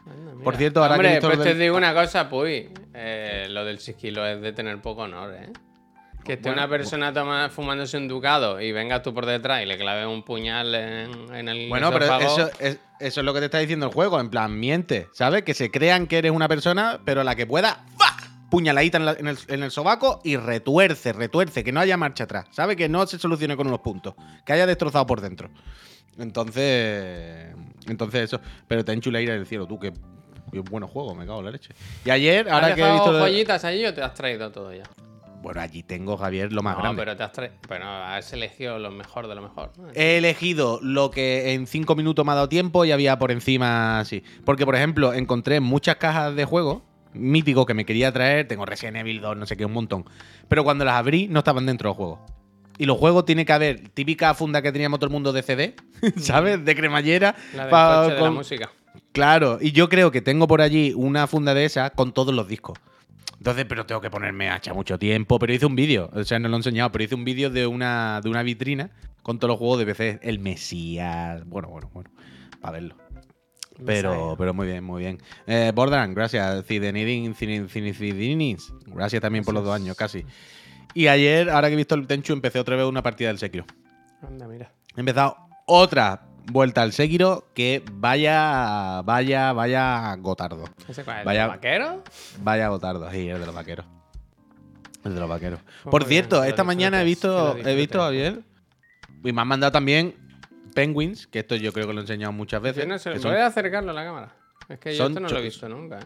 Anda. 0.05 0.43
Por 0.43 0.57
cierto, 0.57 0.81
ahora 0.81 0.95
que 0.95 0.99
Hombre, 0.99 1.11
visto 1.13 1.27
pues 1.27 1.43
te 1.43 1.55
digo 1.55 1.77
una 1.77 1.93
cosa, 1.93 2.29
puy. 2.29 2.69
Eh, 2.93 3.47
lo 3.49 3.63
del 3.63 3.79
sigilo 3.79 4.25
es 4.25 4.41
de 4.41 4.51
tener 4.51 4.81
poco 4.81 5.03
honor, 5.03 5.33
¿eh? 5.33 5.49
Que 6.23 6.33
esté 6.33 6.43
Bueno, 6.49 6.61
una 6.61 6.69
persona 6.69 7.11
toma- 7.11 7.49
fumándose 7.49 7.97
un 7.97 8.07
ducado 8.07 8.61
y 8.61 8.71
vengas 8.71 9.01
tú 9.03 9.13
por 9.13 9.25
detrás 9.25 9.61
y 9.61 9.65
le 9.65 9.77
claves 9.77 10.07
un 10.07 10.23
puñal 10.23 10.73
en, 10.73 11.35
en 11.35 11.49
el 11.49 11.67
Bueno, 11.69 11.91
pero 11.91 12.05
eso 12.19 12.49
es, 12.59 12.79
eso 12.99 13.19
es 13.19 13.25
lo 13.25 13.33
que 13.33 13.39
te 13.39 13.45
está 13.45 13.57
diciendo 13.59 13.87
el 13.87 13.91
juego. 13.93 14.19
En 14.19 14.29
plan, 14.29 14.57
miente, 14.57 15.09
¿sabes? 15.13 15.43
Que 15.43 15.53
se 15.53 15.69
crean 15.69 16.07
que 16.07 16.17
eres 16.19 16.31
una 16.31 16.47
persona, 16.47 17.01
pero 17.03 17.23
la 17.25 17.35
que 17.35 17.45
pueda, 17.45 17.83
¡fa! 17.97 18.15
puñaladita 18.49 18.97
en, 18.99 19.05
la- 19.05 19.13
en 19.13 19.27
el, 19.27 19.37
en 19.47 19.63
el 19.63 19.71
sobaco 19.71 20.21
y 20.23 20.37
retuerce, 20.37 21.11
retuerce, 21.11 21.63
que 21.63 21.71
no 21.73 21.79
haya 21.81 21.97
marcha 21.97 22.23
atrás, 22.23 22.45
¿sabes? 22.51 22.77
Que 22.77 22.87
no 22.87 23.05
se 23.07 23.19
solucione 23.19 23.57
con 23.57 23.67
unos 23.67 23.79
puntos, 23.79 24.13
que 24.45 24.53
haya 24.53 24.65
destrozado 24.65 25.05
por 25.05 25.19
dentro. 25.21 25.49
Entonces, 26.19 27.53
entonces 27.87 28.21
eso. 28.23 28.39
Pero 28.67 28.85
te 28.85 28.91
enchula 28.93 29.19
ira 29.21 29.33
del 29.33 29.45
cielo, 29.45 29.65
tú, 29.67 29.79
que, 29.79 29.91
que 30.51 30.59
buen 30.59 30.85
juego, 30.87 31.15
me 31.15 31.25
cago 31.25 31.39
en 31.39 31.45
la 31.45 31.51
leche. 31.51 31.73
Y 32.05 32.09
ayer, 32.11 32.47
¿Has 32.47 32.53
ahora 32.53 32.75
que 32.75 32.81
he 32.81 32.91
visto... 32.93 33.19
joyitas 33.19 33.65
allí 33.65 33.85
o 33.85 33.93
te 33.93 34.01
has 34.01 34.13
traído 34.13 34.51
todo 34.51 34.73
ya? 34.73 34.83
Bueno, 35.43 35.61
allí 35.61 35.83
tengo, 35.83 36.17
Javier, 36.17 36.51
lo 36.51 36.63
más 36.63 36.75
no, 36.77 36.81
grande. 36.83 37.01
pero 37.01 37.15
te 37.15 37.21
has 37.23 37.31
traído. 37.33 37.53
Bueno, 37.67 37.85
has 37.85 38.33
elegido 38.33 38.79
lo 38.79 38.89
mejor 38.89 39.27
de 39.27 39.35
lo 39.35 39.41
mejor. 39.43 39.71
¿no? 39.77 39.89
He 39.93 40.17
elegido 40.17 40.79
lo 40.81 41.11
que 41.11 41.53
en 41.53 41.67
cinco 41.67 41.95
minutos 41.95 42.25
me 42.25 42.31
ha 42.31 42.35
dado 42.35 42.49
tiempo 42.49 42.85
y 42.85 42.91
había 42.91 43.19
por 43.19 43.29
encima 43.31 43.99
así. 43.99 44.23
Porque, 44.45 44.65
por 44.65 44.75
ejemplo, 44.75 45.13
encontré 45.13 45.59
muchas 45.59 45.97
cajas 45.97 46.35
de 46.35 46.45
juegos 46.45 46.81
míticos 47.13 47.65
que 47.67 47.73
me 47.75 47.85
quería 47.85 48.11
traer. 48.11 48.47
Tengo 48.47 48.65
Resident 48.65 48.97
Evil 48.97 49.21
2, 49.21 49.37
no 49.37 49.45
sé 49.45 49.55
qué, 49.57 49.65
un 49.65 49.73
montón. 49.73 50.05
Pero 50.47 50.63
cuando 50.63 50.85
las 50.85 50.95
abrí, 50.95 51.27
no 51.27 51.39
estaban 51.39 51.65
dentro 51.65 51.89
del 51.89 51.95
juego. 51.97 52.25
Y 52.79 52.85
los 52.85 52.97
juegos 52.97 53.25
tiene 53.25 53.45
que 53.45 53.53
haber 53.53 53.89
típica 53.89 54.33
funda 54.33 54.61
que 54.63 54.71
teníamos 54.71 54.97
todo 54.99 55.07
el 55.07 55.11
mundo 55.13 55.31
de 55.33 55.43
CD, 55.43 55.75
¿sabes? 56.17 56.63
De 56.65 56.75
cremallera. 56.75 57.35
La 57.53 57.63
del 57.63 57.69
pa- 57.69 58.01
coche 58.05 58.15
de 58.15 58.21
la 58.21 58.31
música. 58.31 58.69
Claro, 59.11 59.57
y 59.61 59.73
yo 59.73 59.89
creo 59.89 60.09
que 60.09 60.21
tengo 60.21 60.47
por 60.47 60.61
allí 60.61 60.93
una 60.95 61.27
funda 61.27 61.53
de 61.53 61.65
esa 61.65 61.89
con 61.91 62.13
todos 62.13 62.33
los 62.33 62.47
discos. 62.47 62.79
Entonces, 63.43 63.65
pero 63.67 63.85
tengo 63.85 63.99
que 63.99 64.09
ponerme 64.09 64.49
hacha 64.49 64.73
mucho 64.73 64.97
tiempo. 64.97 65.37
Pero 65.37 65.51
hice 65.51 65.65
un 65.65 65.75
vídeo, 65.75 66.09
o 66.13 66.23
sea, 66.23 66.39
no 66.39 66.47
lo 66.47 66.55
he 66.55 66.59
enseñado, 66.59 66.93
pero 66.93 67.03
hice 67.03 67.13
un 67.13 67.25
vídeo 67.25 67.49
de 67.49 67.67
una, 67.67 68.21
de 68.23 68.29
una 68.29 68.41
vitrina 68.41 68.89
con 69.21 69.37
todos 69.37 69.49
los 69.49 69.59
juegos 69.59 69.79
de 69.79 69.85
PC. 69.85 70.19
El 70.21 70.39
Mesías. 70.39 71.45
Bueno, 71.45 71.67
bueno, 71.67 71.89
bueno. 71.93 72.09
Para 72.61 72.71
verlo. 72.71 72.95
Pero, 73.85 74.35
pero 74.37 74.53
muy 74.53 74.67
bien, 74.67 74.85
muy 74.85 75.01
bien. 75.01 75.19
Eh, 75.45 75.73
Borderlands, 75.75 76.15
gracias. 76.15 76.65
Cidenidin, 76.65 77.35
Cinecidinis, 77.35 78.71
Gracias 78.85 79.21
también 79.21 79.43
por 79.43 79.53
los 79.53 79.65
dos 79.65 79.75
años, 79.75 79.97
casi. 79.97 80.23
Y 80.93 81.07
ayer, 81.07 81.49
ahora 81.49 81.67
que 81.67 81.73
he 81.73 81.77
visto 81.77 81.95
el 81.95 82.07
Tenchu, 82.07 82.31
empecé 82.31 82.59
otra 82.59 82.77
vez 82.77 82.85
una 82.85 83.03
partida 83.03 83.27
del 83.27 83.39
Sekiro. 83.39 83.65
Anda, 84.25 84.47
mira. 84.47 84.71
He 84.95 85.01
empezado 85.01 85.35
otra 85.65 86.29
vuelta 86.51 86.81
al 86.81 86.91
Sekiro 86.93 87.47
que 87.53 87.83
vaya, 87.93 89.01
vaya, 89.03 89.53
vaya 89.53 90.15
gotardo. 90.17 90.65
¿Ese 90.87 91.03
cuál 91.03 91.19
es? 91.19 91.25
Vaya- 91.25 91.43
¿El 91.43 91.49
vaquero? 91.49 92.03
Vaya 92.41 92.67
gotardo, 92.69 93.09
sí, 93.11 93.29
el 93.29 93.39
de 93.39 93.45
los 93.45 93.55
vaqueros. 93.55 93.85
El 95.03 95.13
de 95.15 95.19
los 95.19 95.29
vaqueros. 95.29 95.59
Pues 95.83 95.91
Por 95.91 96.01
bien, 96.07 96.09
cierto, 96.25 96.43
esta 96.43 96.63
mañana 96.63 97.01
he 97.01 97.05
visto, 97.05 97.57
he 97.57 97.75
visto 97.75 98.09
disfrutes. 98.09 98.29
ayer, 98.33 98.39
y 99.23 99.33
me 99.33 99.41
han 99.41 99.47
mandado 99.47 99.71
también 99.71 100.15
Penguins, 100.73 101.27
que 101.27 101.39
esto 101.39 101.55
yo 101.55 101.71
creo 101.73 101.87
que 101.87 101.93
lo 101.93 101.99
he 101.99 102.03
enseñado 102.03 102.31
muchas 102.31 102.61
veces. 102.61 102.83
Yo 102.83 102.89
no 102.89 102.97
sé, 102.97 103.13
son 103.19 103.31
¿Puedes 103.31 103.43
acercarlo 103.43 103.91
a 103.91 103.93
la 103.93 104.03
cámara? 104.05 104.33
Es 104.69 104.79
que 104.79 104.91
yo 104.95 105.03
son 105.03 105.11
esto 105.11 105.19
no 105.19 105.27
lo 105.29 105.37
he 105.37 105.41
visto 105.41 105.67
nunca. 105.69 105.99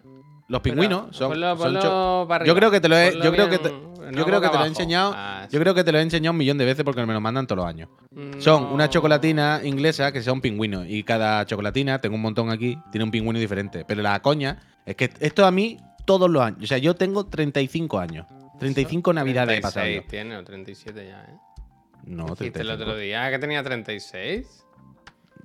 los 0.48 0.62
pingüinos. 0.62 1.16
Son, 1.16 1.32
ponlo- 1.32 1.50
son 1.56 1.58
ponlo 1.58 1.82
cho- 1.82 2.26
para 2.28 2.44
yo 2.46 2.56
creo 2.56 2.72
que 2.72 2.82
te 2.82 2.90
lo 2.90 2.98
he, 2.98 3.10
Ponlo 3.12 3.24
yo 3.26 3.32
creo 3.32 3.50
que 3.50 3.58
te, 3.60 3.70
no 4.12 4.18
yo 4.18 4.26
creo 4.26 4.42
que 4.42 4.50
te 4.50 4.58
lo 4.58 4.64
he 4.64 4.68
enseñado. 4.68 5.14
Ah, 5.16 5.48
Yo 5.52 5.60
creo 5.60 5.74
que 5.74 5.84
te 5.84 5.92
lo 5.92 6.00
he 6.00 6.02
enseñado 6.02 6.32
un 6.32 6.38
millón 6.38 6.58
de 6.58 6.66
veces 6.66 6.84
porque 6.84 7.06
me 7.06 7.14
lo 7.14 7.22
mandan 7.22 7.48
todos 7.48 7.58
los 7.58 7.68
años. 7.68 7.90
Son 8.40 8.64
no. 8.64 8.74
una 8.74 8.90
chocolatina 8.90 9.62
inglesa 9.64 10.12
que 10.12 10.22
son 10.22 10.42
pingüinos. 10.42 10.86
Y 10.88 11.04
cada 11.04 11.46
chocolatina, 11.46 12.00
tengo 12.00 12.16
un 12.16 12.22
montón 12.22 12.50
aquí, 12.50 12.78
tiene 12.92 13.04
un 13.04 13.12
pingüino 13.12 13.40
diferente. 13.40 13.86
Pero 13.86 14.02
la 14.02 14.20
coña 14.22 14.60
es 14.86 14.96
que 14.96 15.12
esto 15.20 15.46
a 15.46 15.52
mí 15.52 15.78
todos 16.06 16.30
los 16.30 16.42
años. 16.42 16.64
O 16.64 16.68
sea, 16.68 16.78
yo 16.78 16.96
tengo 16.96 17.26
35 17.26 18.00
años. 18.00 18.26
35 18.60 19.14
navidades 19.14 19.60
he 19.60 19.62
pasado. 19.62 19.86
36 19.86 20.04
yo. 20.04 20.10
tiene, 20.10 20.38
o 20.38 20.44
37 20.44 21.08
ya, 21.08 21.24
¿eh? 21.24 21.38
No, 22.06 22.24
Dijiste 22.24 22.62
el 22.62 22.68
35. 22.68 22.84
otro 22.84 22.98
día 22.98 23.30
que 23.30 23.40
tenía 23.40 23.62
36. 23.64 24.66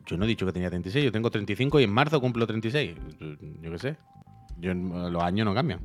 Yo 0.06 0.16
no 0.16 0.24
he 0.24 0.28
dicho 0.28 0.46
que 0.46 0.52
tenía 0.52 0.68
36, 0.68 1.04
yo 1.04 1.12
tengo 1.12 1.30
35 1.30 1.80
y 1.80 1.84
en 1.84 1.90
marzo 1.90 2.20
cumplo 2.20 2.46
36. 2.46 2.94
Yo, 3.20 3.26
yo 3.60 3.72
qué 3.72 3.78
sé. 3.78 3.96
Yo, 4.58 4.74
los 4.74 5.22
años 5.22 5.44
no 5.44 5.54
cambian. 5.54 5.80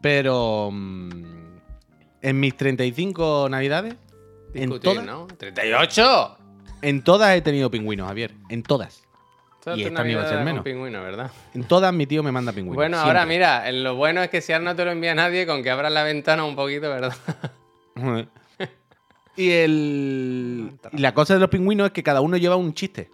Pero 0.00 0.70
mm, 0.72 1.43
en 2.24 2.40
mis 2.40 2.56
35 2.56 3.48
navidades, 3.50 3.94
en 4.54 4.70
Discutir, 4.70 4.92
todas, 4.92 5.04
¿no? 5.06 5.28
¡38! 5.28 6.36
en 6.82 7.02
todas 7.02 7.36
he 7.36 7.42
tenido 7.42 7.70
pingüinos, 7.70 8.06
Javier. 8.08 8.32
En 8.48 8.62
todas. 8.62 9.02
Toda 9.62 9.76
Y 9.76 9.84
esta 9.84 10.06
iba 10.08 10.22
a 10.22 10.28
ser 10.28 10.44
menos. 10.44 10.62
pingüino, 10.64 11.02
¿verdad? 11.02 11.30
En 11.54 11.64
todas 11.64 11.92
mi 11.92 12.06
tío 12.06 12.22
me 12.22 12.32
manda 12.32 12.52
pingüinos. 12.52 12.76
Bueno, 12.76 12.98
ahora 12.98 13.24
mira, 13.26 13.70
lo 13.72 13.94
bueno 13.94 14.22
es 14.22 14.28
que 14.30 14.40
si 14.40 14.52
ahora 14.52 14.64
no 14.64 14.76
te 14.76 14.84
lo 14.84 14.90
envía 14.92 15.14
nadie, 15.14 15.46
con 15.46 15.62
que 15.62 15.70
abras 15.70 15.92
la 15.92 16.02
ventana 16.02 16.44
un 16.44 16.56
poquito, 16.56 16.88
¿verdad? 16.88 17.14
y 19.36 19.50
el 19.50 20.72
y 20.92 20.98
la 20.98 21.12
cosa 21.14 21.34
de 21.34 21.40
los 21.40 21.48
pingüinos 21.50 21.86
es 21.86 21.92
que 21.92 22.02
cada 22.02 22.20
uno 22.20 22.36
lleva 22.36 22.56
un 22.56 22.72
chiste. 22.74 23.10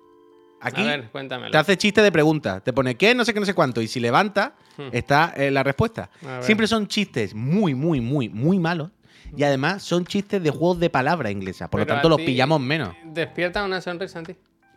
Aquí 0.60 0.82
A 0.82 0.86
ver, 0.86 1.08
cuéntamelo. 1.10 1.50
te 1.50 1.56
hace 1.58 1.76
chiste 1.78 2.02
de 2.02 2.12
pregunta. 2.12 2.60
Te 2.60 2.72
pone 2.72 2.94
qué, 2.96 3.14
no 3.14 3.24
sé 3.24 3.32
qué, 3.32 3.40
no 3.40 3.46
sé 3.46 3.54
cuánto. 3.54 3.80
Y 3.80 3.88
si 3.88 3.98
levanta, 4.00 4.54
Hmm. 4.76 4.88
está 4.92 5.32
eh, 5.36 5.50
la 5.50 5.62
respuesta. 5.62 6.10
Siempre 6.40 6.66
son 6.66 6.86
chistes 6.86 7.34
muy, 7.34 7.74
muy, 7.74 8.00
muy, 8.00 8.28
muy 8.28 8.58
malos. 8.58 8.90
Y 9.36 9.42
además 9.44 9.82
son 9.82 10.04
chistes 10.04 10.42
de 10.42 10.50
juegos 10.50 10.80
de 10.80 10.90
palabra 10.90 11.30
inglesa. 11.30 11.68
Por 11.68 11.80
lo 11.80 11.86
tanto, 11.86 12.08
los 12.08 12.20
pillamos 12.20 12.60
menos. 12.60 12.94
Despierta 13.04 13.64
una 13.64 13.80
sonrisa 13.80 14.18
en 14.20 14.24
ti. 14.26 14.36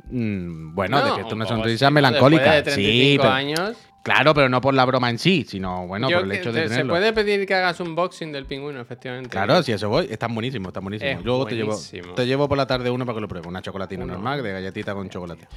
Mm, 0.10 0.76
bueno, 0.76 0.98
No, 1.00 1.06
despierta 1.06 1.36
una 1.36 1.46
sonrisa 1.46 1.88
sí, 1.88 1.94
melancólica. 1.94 2.52
De 2.62 2.72
Sí, 2.72 2.82
35 2.82 3.22
pero- 3.24 3.34
años. 3.34 3.78
claro, 4.04 4.34
pero 4.34 4.50
no 4.50 4.60
por 4.60 4.74
la 4.74 4.84
broma 4.86 5.10
en 5.10 5.18
sí, 5.18 5.46
sino 5.48 5.88
bueno, 5.88 6.10
yo 6.10 6.18
por 6.18 6.26
el 6.26 6.32
hecho 6.34 6.52
de 6.52 6.64
se 6.64 6.70
tenerlo. 6.70 6.94
puede 6.94 7.14
pedir 7.14 7.46
que 7.48 7.54
hagas 7.56 7.80
un 7.80 7.96
boxing 7.96 8.32
del 8.34 8.46
pingüino, 8.46 8.82
efectivamente. 8.82 9.30
Claro, 9.30 9.64
si 9.64 9.72
eso 9.72 9.88
voy, 9.88 10.08
están 10.12 10.34
buenísimos, 10.36 10.68
están 10.70 10.84
buenísimos. 10.84 11.14
Es 11.16 11.22
Y 11.22 11.24
luego 11.24 11.46
te 11.46 11.56
llevo, 11.56 11.70
buenísimo. 11.72 12.14
te 12.16 12.26
llevo 12.28 12.50
por 12.50 12.58
la 12.58 12.68
tarde 12.68 12.92
uno 12.92 13.06
para 13.06 13.16
que 13.16 13.22
lo 13.22 13.28
pruebes, 13.30 13.48
una 13.48 13.62
chocolatina 13.62 14.04
Uno. 14.04 14.14
normal 14.14 14.44
de 14.44 14.52
galletita 14.52 14.94
con 14.94 15.10
chocolate. 15.10 15.48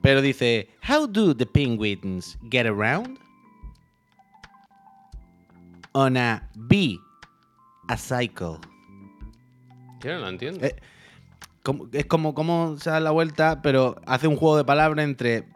Pero 0.00 0.22
dice, 0.22 0.68
How 0.88 1.06
do 1.08 1.36
the 1.36 1.46
penguins 1.46 2.38
get 2.48 2.66
around? 2.66 3.18
On 5.92 6.16
a 6.16 6.48
bee, 6.54 6.98
a 7.88 7.96
cycle. 7.96 8.58
Yo 10.00 10.12
no 10.14 10.20
lo 10.20 10.28
entiendo. 10.28 10.64
Eh, 10.64 10.76
Como- 11.62 11.88
es 11.92 12.06
como 12.06 12.32
cómo 12.32 12.76
se 12.78 12.90
da 12.90 13.00
la 13.00 13.10
vuelta, 13.10 13.60
pero 13.60 13.96
hace 14.06 14.28
un 14.28 14.36
juego 14.36 14.56
de 14.56 14.64
palabras 14.64 15.04
entre 15.04 15.48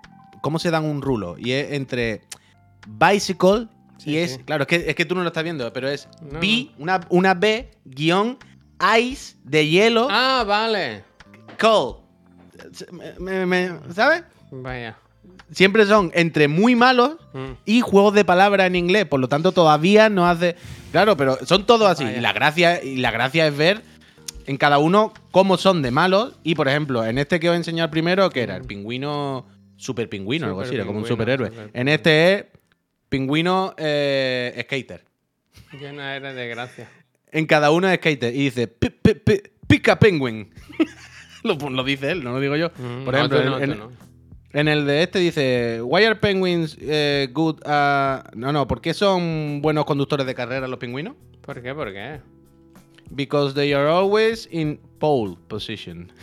cómo 0.43 0.59
se 0.59 0.73
dan 0.73 0.85
un 0.85 1.03
rulo. 1.03 1.37
Y 1.39 1.53
es 1.53 1.71
entre 1.73 2.23
bicycle 2.89 3.69
Sí, 3.99 4.11
y 4.11 4.17
es. 4.17 4.33
sí. 4.33 4.39
Claro, 4.39 4.63
es 4.63 4.67
que, 4.69 4.77
es 4.91 4.95
que 4.97 5.05
tú 5.05 5.15
no 5.15 5.21
lo 5.23 5.29
estás 5.29 5.45
viendo, 5.45 5.73
pero 5.73 5.89
es 5.89 6.09
No, 6.23 6.41
B, 6.41 6.71
una, 6.79 7.01
una 7.11 7.35
B, 7.35 7.71
guion, 7.85 8.39
ice 8.99 9.37
de 9.45 9.69
hielo, 9.69 10.09
Ah, 10.11 10.43
vale. 10.45 11.05
cold. 11.61 11.99
Me- 13.21 13.47
me- 13.47 13.47
me- 13.47 13.93
¿Sabes? 13.95 14.25
Vaya. 14.51 14.97
Siempre 15.53 15.85
son 15.87 16.11
entre 16.15 16.47
muy 16.49 16.75
malos 16.77 17.17
Mm. 17.33 17.53
y 17.65 17.81
juegos 17.81 18.15
de 18.15 18.25
palabras 18.25 18.67
en 18.69 18.77
inglés. 18.77 19.05
Por 19.07 19.21
lo 19.21 19.29
tanto, 19.29 19.53
todavía 19.53 20.09
no 20.09 20.27
hace. 20.29 20.57
Claro, 20.93 21.17
pero 21.17 21.39
son 21.45 21.67
todos 21.67 21.89
así. 21.91 22.05
Y 22.05 22.21
la 22.21 22.33
gracia, 22.33 22.83
y 22.83 22.97
la 22.97 23.11
gracia 23.11 23.47
es 23.47 23.57
ver 23.57 23.83
en 24.47 24.57
cada 24.57 24.79
uno 24.79 25.13
cómo 25.31 25.57
son 25.57 25.83
de 25.83 25.91
malos. 25.91 26.35
Y 26.45 26.55
por 26.55 26.69
ejemplo, 26.69 27.05
en 27.05 27.19
este 27.19 27.41
que 27.41 27.49
os 27.49 27.55
he 27.55 27.57
enseñado 27.57 27.91
primero, 27.91 28.31
que 28.31 28.43
era 28.43 28.57
el 28.57 28.63
pingüino. 28.65 29.47
Super 29.77 30.09
pingüino, 30.09 30.47
algo 30.47 30.61
así, 30.61 30.75
era 30.75 30.85
como 30.85 30.99
un 30.99 31.07
superhéroe. 31.07 31.47
En 31.49 31.53
superpingüino. 31.55 31.91
este 31.93 32.33
es 32.35 32.45
pingüino 33.09 33.75
eh, 33.79 34.63
skater. 34.67 35.05
Lleno 35.81 36.03
eres 36.03 36.35
de 36.35 36.49
gracia. 36.49 36.89
En 37.33 37.47
cada 37.47 37.71
uno 37.71 37.89
es 37.89 37.97
skater. 37.99 38.35
Y 38.35 38.39
dice, 38.45 38.67
"Pi- 38.69 38.91
pi- 38.91 39.15
pi- 39.15 39.43
pica 39.67 39.99
penguin. 39.99 40.51
lo, 41.45 41.55
lo 41.71 41.83
dice 41.85 42.11
él, 42.11 42.23
no 42.25 42.33
lo 42.33 42.41
digo 42.41 42.57
yo. 42.57 42.69
Mm, 42.77 43.05
Por 43.05 43.15
no, 43.15 43.19
ejemplo, 43.19 43.43
tú 43.43 43.49
no, 43.51 43.59
en- 43.59 43.65
tú 43.67 43.73
en- 43.73 43.79
no. 43.79 43.91
En 44.53 44.69
el 44.69 44.87
de 44.87 45.03
este 45.03 45.19
dice, 45.19 45.81
Why 45.83 46.05
are 46.05 46.17
penguins 46.17 46.77
eh, 46.81 47.29
good? 47.33 47.61
a-" 47.65 48.25
No, 48.35 48.53
no, 48.53 48.67
¿por 48.67 48.81
qué 48.81 48.95
son 48.95 49.61
buenos 49.63 49.85
conductores 49.85 50.27
de 50.27 50.35
carrera 50.35 50.67
los 50.69 50.79
pingüinos? 50.79 51.15
¿Por 51.43 51.63
qué? 51.63 51.75
¿Por 51.75 51.93
qué? 51.93 52.21
Because 53.11 53.55
they 53.55 53.73
are 53.73 53.89
always 53.89 54.49
in 54.51 54.79
pole 54.99 55.37
position. 55.49 56.11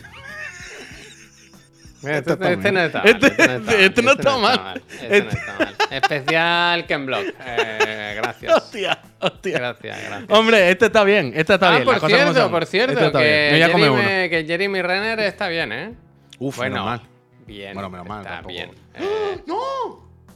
Mira, 2.02 2.18
Este 2.18 2.32
este, 2.32 2.48
este 2.48 2.72
no 2.72 2.80
está 2.80 3.02
mal. 3.02 3.12
Este- 3.14 3.28
no 3.28 3.42
está 3.42 3.82
este 3.84 4.02
mal, 4.02 4.14
está 4.14 4.36
mal. 4.38 4.82
Este 5.02 5.22
no 5.22 5.30
está 5.30 5.58
mal. 5.58 5.74
Especial 5.90 6.86
Ken 6.86 7.06
Block. 7.06 7.24
Eh, 7.44 8.12
gracias. 8.16 8.56
Hostia, 8.56 8.98
hostia. 9.20 9.58
Gracias, 9.58 9.98
gracias. 10.06 10.30
Hombre, 10.30 10.70
este 10.70 10.86
está 10.86 11.02
bien, 11.02 11.32
este 11.34 11.54
está 11.54 11.68
ah, 11.68 11.72
bien. 11.72 11.84
por 11.84 12.00
las 12.00 12.04
cierto, 12.10 12.50
por 12.50 12.66
cierto, 12.66 13.00
Este 13.00 13.18
bien. 13.18 13.50
que. 13.50 13.72
Jeremy, 13.72 14.30
que 14.30 14.44
Jeremy 14.46 14.82
Renner 14.82 15.18
está 15.20 15.48
bien, 15.48 15.72
¿eh? 15.72 15.94
Uf, 16.38 16.56
bueno, 16.58 16.74
menos 16.84 16.86
mal. 16.86 17.17
Bien. 17.48 17.74
Bueno, 17.74 17.90
menos 17.90 18.06
mal, 18.06 18.20
Está 18.20 18.34
tampoco. 18.34 18.52
bien. 18.54 18.70
Eh, 18.94 19.42
¡No! 19.46 19.56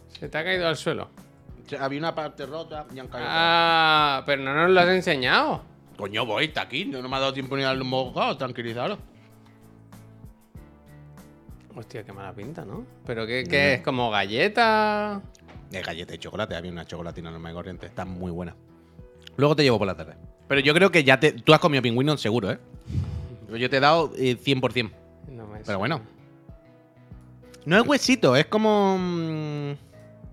se 0.09 0.29
te 0.29 0.38
ha 0.38 0.42
caído 0.44 0.66
al 0.66 0.77
suelo. 0.77 1.11
Había 1.79 1.98
una 2.01 2.14
parte 2.14 2.44
rota 2.46 2.87
y 2.94 2.98
han 2.98 3.07
caído. 3.09 3.27
Ah, 3.31 4.22
pero 4.27 4.42
no 4.42 4.53
nos 4.55 4.70
lo 4.70 4.81
has 4.81 4.88
enseñado. 4.88 5.62
Coño, 5.96 6.27
voy, 6.27 6.46
está 6.46 6.62
aquí. 6.62 6.85
No, 6.85 7.01
no 7.01 7.09
me 7.09 7.16
ha 7.16 7.20
dado 7.20 7.33
tiempo 7.33 7.57
ni 7.57 7.62
a 7.62 7.66
darle 7.66 7.83
un 7.83 7.90
bocado, 7.90 8.37
tranquilizarlo. 8.37 8.98
Hostia, 11.75 12.05
qué 12.05 12.12
mala 12.12 12.35
pinta, 12.35 12.64
¿no? 12.64 12.85
¿Pero 13.07 13.27
qué, 13.27 13.44
qué 13.48 13.75
es? 13.75 13.83
¿Como 13.83 14.11
galleta? 14.11 15.22
De 15.70 15.81
galleta 15.81 16.14
y 16.14 16.18
chocolate, 16.18 16.55
había 16.55 16.70
una 16.70 16.85
chocolatina 16.85 17.31
normal 17.31 17.53
y 17.53 17.55
corriente. 17.55 17.87
Está 17.87 18.05
muy 18.05 18.31
buena. 18.31 18.55
Luego 19.37 19.57
te 19.57 19.62
llevo 19.62 19.79
por 19.79 19.87
la 19.87 19.96
tarde. 19.96 20.14
Pero 20.48 20.61
yo 20.61 20.75
creo 20.75 20.90
que 20.90 21.03
ya 21.05 21.18
te. 21.18 21.33
Tú 21.33 21.55
has 21.55 21.61
comido 21.61 21.81
pingüino 21.83 22.16
seguro, 22.18 22.51
¿eh? 22.51 22.59
Yo 23.59 23.70
te 23.70 23.79
he 23.79 23.81
dado 23.81 24.12
eh, 24.18 24.37
100%. 24.37 24.90
No 25.31 25.46
me 25.46 25.61
Pero 25.61 25.79
bueno. 25.79 26.03
No 27.64 27.81
es 27.81 27.87
huesito, 27.87 28.35
es 28.37 28.46
como. 28.46 28.96
mm, 28.98 29.72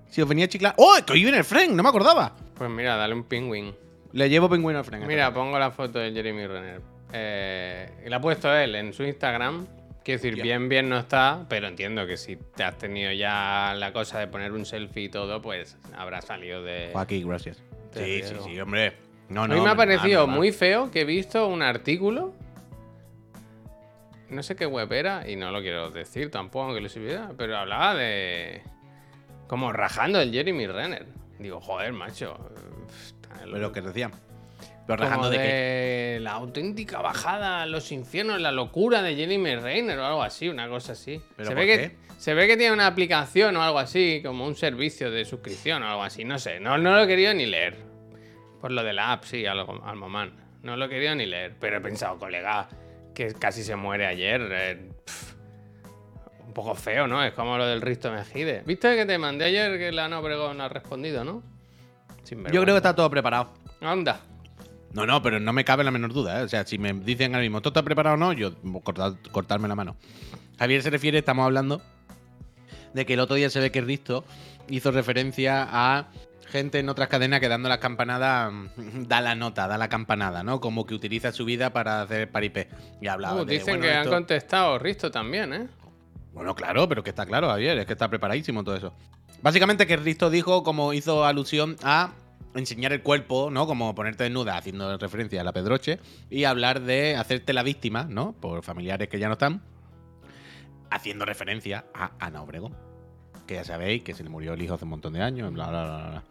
si 0.09 0.21
os 0.21 0.27
venía 0.27 0.47
chicla. 0.47 0.73
¡Oh! 0.77 0.95
Que 1.05 1.13
hoy 1.13 1.23
viene 1.23 1.37
el 1.39 1.43
Frank, 1.43 1.69
no 1.69 1.83
me 1.83 1.89
acordaba. 1.89 2.33
Pues 2.55 2.69
mira, 2.69 2.95
dale 2.95 3.13
un 3.13 3.23
pingüín. 3.23 3.75
Le 4.11 4.27
llevo 4.29 4.49
pingüino 4.49 4.79
al 4.79 4.85
Frank. 4.85 5.05
Mira, 5.05 5.31
pongo 5.33 5.59
la 5.59 5.69
foto 5.71 5.99
de 5.99 6.11
Jeremy 6.11 6.47
Renner. 6.47 6.81
Eh, 7.13 7.89
la 8.07 8.17
ha 8.17 8.21
puesto 8.21 8.53
él 8.55 8.73
en 8.75 8.93
su 8.93 9.03
Instagram. 9.03 9.67
Quiero 10.03 10.17
decir, 10.21 10.35
Ya. 10.35 10.43
bien, 10.43 10.69
bien 10.69 10.89
no 10.89 10.97
está, 10.97 11.45
pero 11.47 11.67
entiendo 11.67 12.07
que 12.07 12.17
si 12.17 12.35
te 12.37 12.63
has 12.63 12.77
tenido 12.77 13.11
ya 13.11 13.75
la 13.77 13.93
cosa 13.93 14.17
de 14.19 14.27
poner 14.27 14.51
un 14.53 14.65
selfie 14.65 15.03
y 15.03 15.09
todo, 15.09 15.41
pues 15.41 15.77
habrá 15.95 16.21
salido 16.21 16.63
de. 16.63 16.91
Aquí, 16.95 17.23
gracias. 17.23 17.61
Te 17.93 18.03
Sí, 18.03 18.23
sí, 18.23 18.29
riego. 18.33 18.45
sí, 18.45 18.59
hombre. 18.59 18.93
No, 19.29 19.43
a 19.43 19.47
no. 19.47 19.53
mí 19.53 19.59
me 19.61 19.65
ha 19.67 19.75
normal, 19.75 19.87
parecido 19.87 20.21
normal. 20.21 20.37
muy 20.37 20.51
feo 20.51 20.89
que 20.89 21.01
he 21.01 21.05
visto 21.05 21.47
un 21.47 21.61
artículo. 21.61 22.33
No 24.29 24.43
sé 24.43 24.55
qué 24.55 24.65
web 24.65 24.91
era, 24.93 25.27
y 25.27 25.35
no 25.35 25.51
lo 25.51 25.61
quiero 25.61 25.89
decir 25.89 26.29
tampoco, 26.29 26.65
aunque 26.65 26.81
lo 26.81 26.89
supiera, 26.89 27.31
pero 27.37 27.57
hablaba 27.57 27.95
de. 27.95 28.61
Como 29.47 29.73
rajando 29.73 30.21
el 30.21 30.31
Jeremy 30.31 30.67
Renner. 30.67 31.07
Digo, 31.39 31.59
joder, 31.59 31.93
macho. 31.93 32.37
Pero 33.51 33.71
que 33.71 33.81
decían. 33.81 34.11
Pero 34.85 34.97
como 34.97 35.09
rajando 35.09 35.29
de, 35.29 35.37
qué. 35.37 35.43
de 35.43 36.19
la 36.21 36.31
auténtica 36.33 37.01
bajada 37.01 37.63
a 37.63 37.65
los 37.65 37.91
infiernos, 37.91 38.39
la 38.39 38.51
locura 38.51 39.01
de 39.01 39.15
Jeremy 39.15 39.55
Renner 39.55 39.97
o 39.99 40.05
algo 40.05 40.23
así, 40.23 40.49
una 40.49 40.67
cosa 40.67 40.91
así. 40.91 41.21
¿Pero 41.35 41.49
se, 41.49 41.55
por 41.55 41.65
ve 41.65 41.67
qué? 41.67 41.77
que, 41.77 42.09
se 42.19 42.33
ve 42.33 42.47
que 42.47 42.57
tiene 42.57 42.73
una 42.73 42.87
aplicación 42.87 43.55
o 43.55 43.63
algo 43.63 43.79
así, 43.79 44.21
como 44.23 44.45
un 44.45 44.55
servicio 44.55 45.09
de 45.09 45.25
suscripción 45.25 45.83
o 45.83 45.87
algo 45.87 46.03
así, 46.03 46.25
no 46.25 46.37
sé, 46.37 46.59
no, 46.59 46.77
no 46.77 46.91
lo 46.91 47.03
he 47.03 47.07
querido 47.07 47.33
ni 47.33 47.45
leer. 47.45 47.77
Por 48.59 48.71
lo 48.71 48.83
de 48.83 48.91
la 48.91 49.13
app, 49.13 49.23
sí, 49.23 49.45
algo, 49.45 49.81
al 49.85 49.95
momán. 49.95 50.33
No 50.63 50.75
lo 50.75 50.85
he 50.85 50.89
querido 50.89 51.15
ni 51.15 51.25
leer, 51.25 51.55
pero 51.59 51.77
he 51.77 51.81
pensado, 51.81 52.17
colega, 52.17 52.67
que 53.19 53.33
casi 53.33 53.63
se 53.63 53.75
muere 53.75 54.05
ayer. 54.07 54.49
eh, 54.49 54.89
un 56.47 56.53
poco 56.53 56.73
feo, 56.73 57.05
¿no? 57.05 57.21
Es 57.21 57.33
como 57.33 57.57
lo 57.57 57.65
del 57.65 57.81
Risto 57.81 58.09
Mejide. 58.11 58.63
¿Viste 58.65 58.95
que 58.95 59.05
te 59.05 59.17
mandé 59.17 59.45
ayer 59.45 59.77
que 59.77 59.91
la 59.91 60.05
Ana 60.05 60.19
Obregón 60.19 60.57
no 60.57 60.63
ha 60.63 60.69
respondido, 60.69 61.25
no? 61.25 61.43
Sin 62.23 62.45
Yo 62.45 62.61
creo 62.61 62.75
que 62.75 62.77
está 62.77 62.95
todo 62.95 63.09
preparado. 63.09 63.53
Anda. 63.81 64.21
No, 64.93 65.05
no, 65.05 65.21
pero 65.21 65.39
no 65.39 65.51
me 65.51 65.65
cabe 65.65 65.83
la 65.83 65.91
menor 65.91 66.13
duda. 66.13 66.39
¿eh? 66.39 66.43
O 66.43 66.47
sea, 66.47 66.65
si 66.65 66.77
me 66.77 66.93
dicen 66.93 67.35
ahora 67.35 67.43
mismo, 67.43 67.59
¿todo 67.61 67.71
está 67.71 67.83
preparado 67.83 68.15
o 68.15 68.17
no? 68.17 68.31
Yo 68.31 68.53
cortar, 68.83 69.13
cortarme 69.31 69.67
la 69.67 69.75
mano. 69.75 69.97
Javier 70.57 70.81
se 70.81 70.89
refiere, 70.89 71.19
estamos 71.19 71.43
hablando 71.43 71.81
de 72.93 73.05
que 73.05 73.15
el 73.15 73.19
otro 73.19 73.35
día 73.35 73.49
se 73.49 73.59
ve 73.59 73.69
que 73.69 73.81
Risto 73.81 74.23
hizo 74.69 74.91
referencia 74.91 75.67
a 75.69 76.07
gente 76.49 76.79
en 76.79 76.89
otras 76.89 77.07
cadenas 77.07 77.39
que 77.39 77.47
dando 77.47 77.69
las 77.69 77.77
campanadas 77.79 78.51
mm, 78.51 79.03
da 79.07 79.21
la 79.21 79.35
nota, 79.35 79.67
da 79.67 79.77
la 79.77 79.87
campanada, 79.89 80.43
¿no? 80.43 80.59
Como 80.59 80.85
que 80.85 80.93
utiliza 80.93 81.31
su 81.31 81.45
vida 81.45 81.71
para 81.71 82.01
hacer 82.01 82.29
paripé. 82.31 82.67
Y 83.01 83.07
hablaba 83.07 83.41
Uh, 83.41 83.45
de, 83.45 83.53
dicen 83.53 83.75
bueno, 83.77 83.81
que 83.83 83.91
han 83.93 83.99
esto- 84.03 84.11
contestado 84.11 84.79
Risto 84.79 85.11
también, 85.11 85.53
¿eh? 85.53 85.67
Bueno, 86.33 86.55
claro, 86.55 86.87
pero 86.87 87.03
que 87.03 87.09
está 87.09 87.25
claro, 87.25 87.47
Javier, 87.49 87.77
es 87.79 87.85
que 87.85 87.93
está 87.93 88.07
preparadísimo 88.09 88.63
todo 88.63 88.75
eso. 88.75 88.93
Básicamente 89.41 89.87
que 89.87 89.97
Risto 89.97 90.29
dijo, 90.29 90.63
como 90.63 90.93
hizo 90.93 91.25
alusión 91.25 91.75
a 91.83 92.11
enseñar 92.55 92.91
el 92.93 93.01
cuerpo, 93.01 93.49
¿no? 93.51 93.67
Como 93.67 93.93
ponerte 93.95 94.23
desnuda, 94.25 94.57
haciendo 94.57 94.97
referencia 94.97 95.41
a 95.41 95.43
la 95.43 95.53
Pedroche, 95.53 95.99
y 96.29 96.43
hablar 96.45 96.81
de 96.81 97.15
hacerte 97.15 97.53
la 97.53 97.63
víctima, 97.63 98.03
¿no? 98.09 98.33
Por 98.33 98.63
familiares 98.63 99.07
que 99.09 99.19
ya 99.19 99.27
no 99.27 99.33
están, 99.33 99.61
haciendo 100.91 101.25
referencia 101.25 101.85
a 101.93 102.11
Ana 102.19 102.41
Obregón. 102.41 102.75
Que 103.49 103.55
ya 103.55 103.63
sabéis 103.63 104.03
que 104.03 104.13
se 104.13 104.21
le 104.23 104.29
murió 104.29 104.53
el 104.53 104.61
hijo 104.61 104.75
hace 104.75 104.83
un 104.85 104.91
montón 104.91 105.13
de 105.13 105.23
años, 105.23 105.51
bla, 105.51 105.69
bla, 105.69 105.83
bla, 105.83 106.09
bla. 106.09 106.23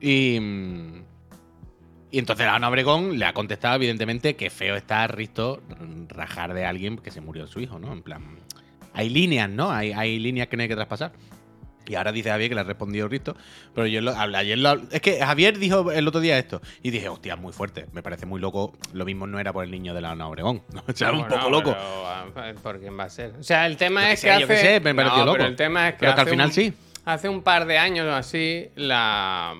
Y. 0.00 0.38
mm, 0.40 1.04
Y 2.12 2.18
entonces 2.20 2.46
Ana 2.46 2.68
Obregón 2.68 3.18
le 3.18 3.24
ha 3.24 3.32
contestado, 3.32 3.74
evidentemente, 3.74 4.36
que 4.36 4.48
feo 4.48 4.76
está 4.76 5.08
Risto 5.08 5.60
rajar 6.08 6.54
de 6.54 6.64
alguien 6.64 6.98
que 6.98 7.10
se 7.10 7.20
murió 7.20 7.48
su 7.48 7.58
hijo, 7.58 7.80
¿no? 7.80 7.92
En 7.92 8.02
plan. 8.02 8.22
Hay 8.94 9.08
líneas, 9.08 9.50
¿no? 9.50 9.72
Hay, 9.72 9.90
hay 9.92 10.20
líneas 10.20 10.46
que 10.46 10.56
no 10.56 10.62
hay 10.62 10.68
que 10.68 10.76
traspasar. 10.76 11.10
Y 11.86 11.94
ahora 11.94 12.12
dice 12.12 12.30
Javier 12.30 12.48
que 12.48 12.54
le 12.54 12.60
ha 12.62 12.64
respondido 12.64 13.08
Risto. 13.08 13.36
Pero 13.74 13.86
yo 13.86 14.00
lo, 14.00 14.12
ayer 14.16 14.58
lo- 14.58 14.80
Es 14.90 15.00
que 15.00 15.18
Javier 15.24 15.58
dijo 15.58 15.92
el 15.92 16.06
otro 16.08 16.20
día 16.20 16.38
esto. 16.38 16.60
Y 16.82 16.90
dije, 16.90 17.08
hostia, 17.08 17.36
muy 17.36 17.52
fuerte. 17.52 17.86
Me 17.92 18.02
parece 18.02 18.26
muy 18.26 18.40
loco. 18.40 18.76
Lo 18.92 19.04
mismo 19.04 19.26
no 19.26 19.38
era 19.38 19.52
por 19.52 19.64
el 19.64 19.70
niño 19.70 19.94
de 19.94 20.00
la 20.00 20.10
Ana 20.12 20.28
Obregón. 20.28 20.62
O 20.88 20.92
sea, 20.92 21.12
un 21.12 21.26
poco 21.28 21.48
loco. 21.50 21.70
pero, 21.72 22.06
ah, 22.08 22.52
¿Por 22.62 22.80
quién 22.80 22.98
va 22.98 23.04
a 23.04 23.10
ser? 23.10 23.34
O 23.38 23.42
sea, 23.42 23.66
el 23.66 23.76
tema 23.76 24.02
Yo 24.02 24.08
es 24.08 24.20
que 24.22 24.30
hace... 24.32 24.56
sé, 24.56 24.80
me 24.80 24.94
pareció 24.94 25.18
No, 25.18 25.24
loco. 25.26 25.36
Pero 25.38 25.48
el 25.48 25.56
tema 25.56 25.88
es 25.88 25.94
que, 25.94 26.00
Pero 26.00 26.14
que 26.14 26.20
al 26.20 26.28
final 26.28 26.46
un- 26.48 26.52
sí. 26.52 26.72
Hace 27.04 27.28
un 27.28 27.42
par 27.42 27.66
de 27.66 27.78
años 27.78 28.06
o 28.06 28.12
así, 28.14 28.68
la 28.74 29.54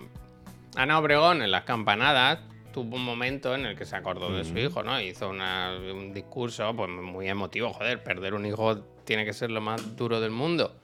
Ana 0.76 0.98
Obregón 0.98 1.42
en 1.42 1.50
las 1.50 1.62
campanadas 1.62 2.40
tuvo 2.72 2.96
un 2.96 3.04
momento 3.04 3.54
en 3.54 3.64
el 3.66 3.76
que 3.76 3.86
se 3.86 3.96
acordó 3.96 4.30
de 4.36 4.44
su 4.44 4.58
hijo, 4.58 4.82
¿no? 4.82 5.00
Hizo 5.00 5.28
una- 5.30 5.76
un 5.94 6.12
discurso 6.12 6.74
pues, 6.76 6.90
muy 6.90 7.28
emotivo. 7.28 7.72
Joder, 7.72 8.02
perder 8.02 8.34
un 8.34 8.44
hijo 8.46 8.78
tiene 9.04 9.24
que 9.24 9.32
ser 9.32 9.50
lo 9.50 9.60
más 9.60 9.96
duro 9.96 10.20
del 10.20 10.32
mundo. 10.32 10.74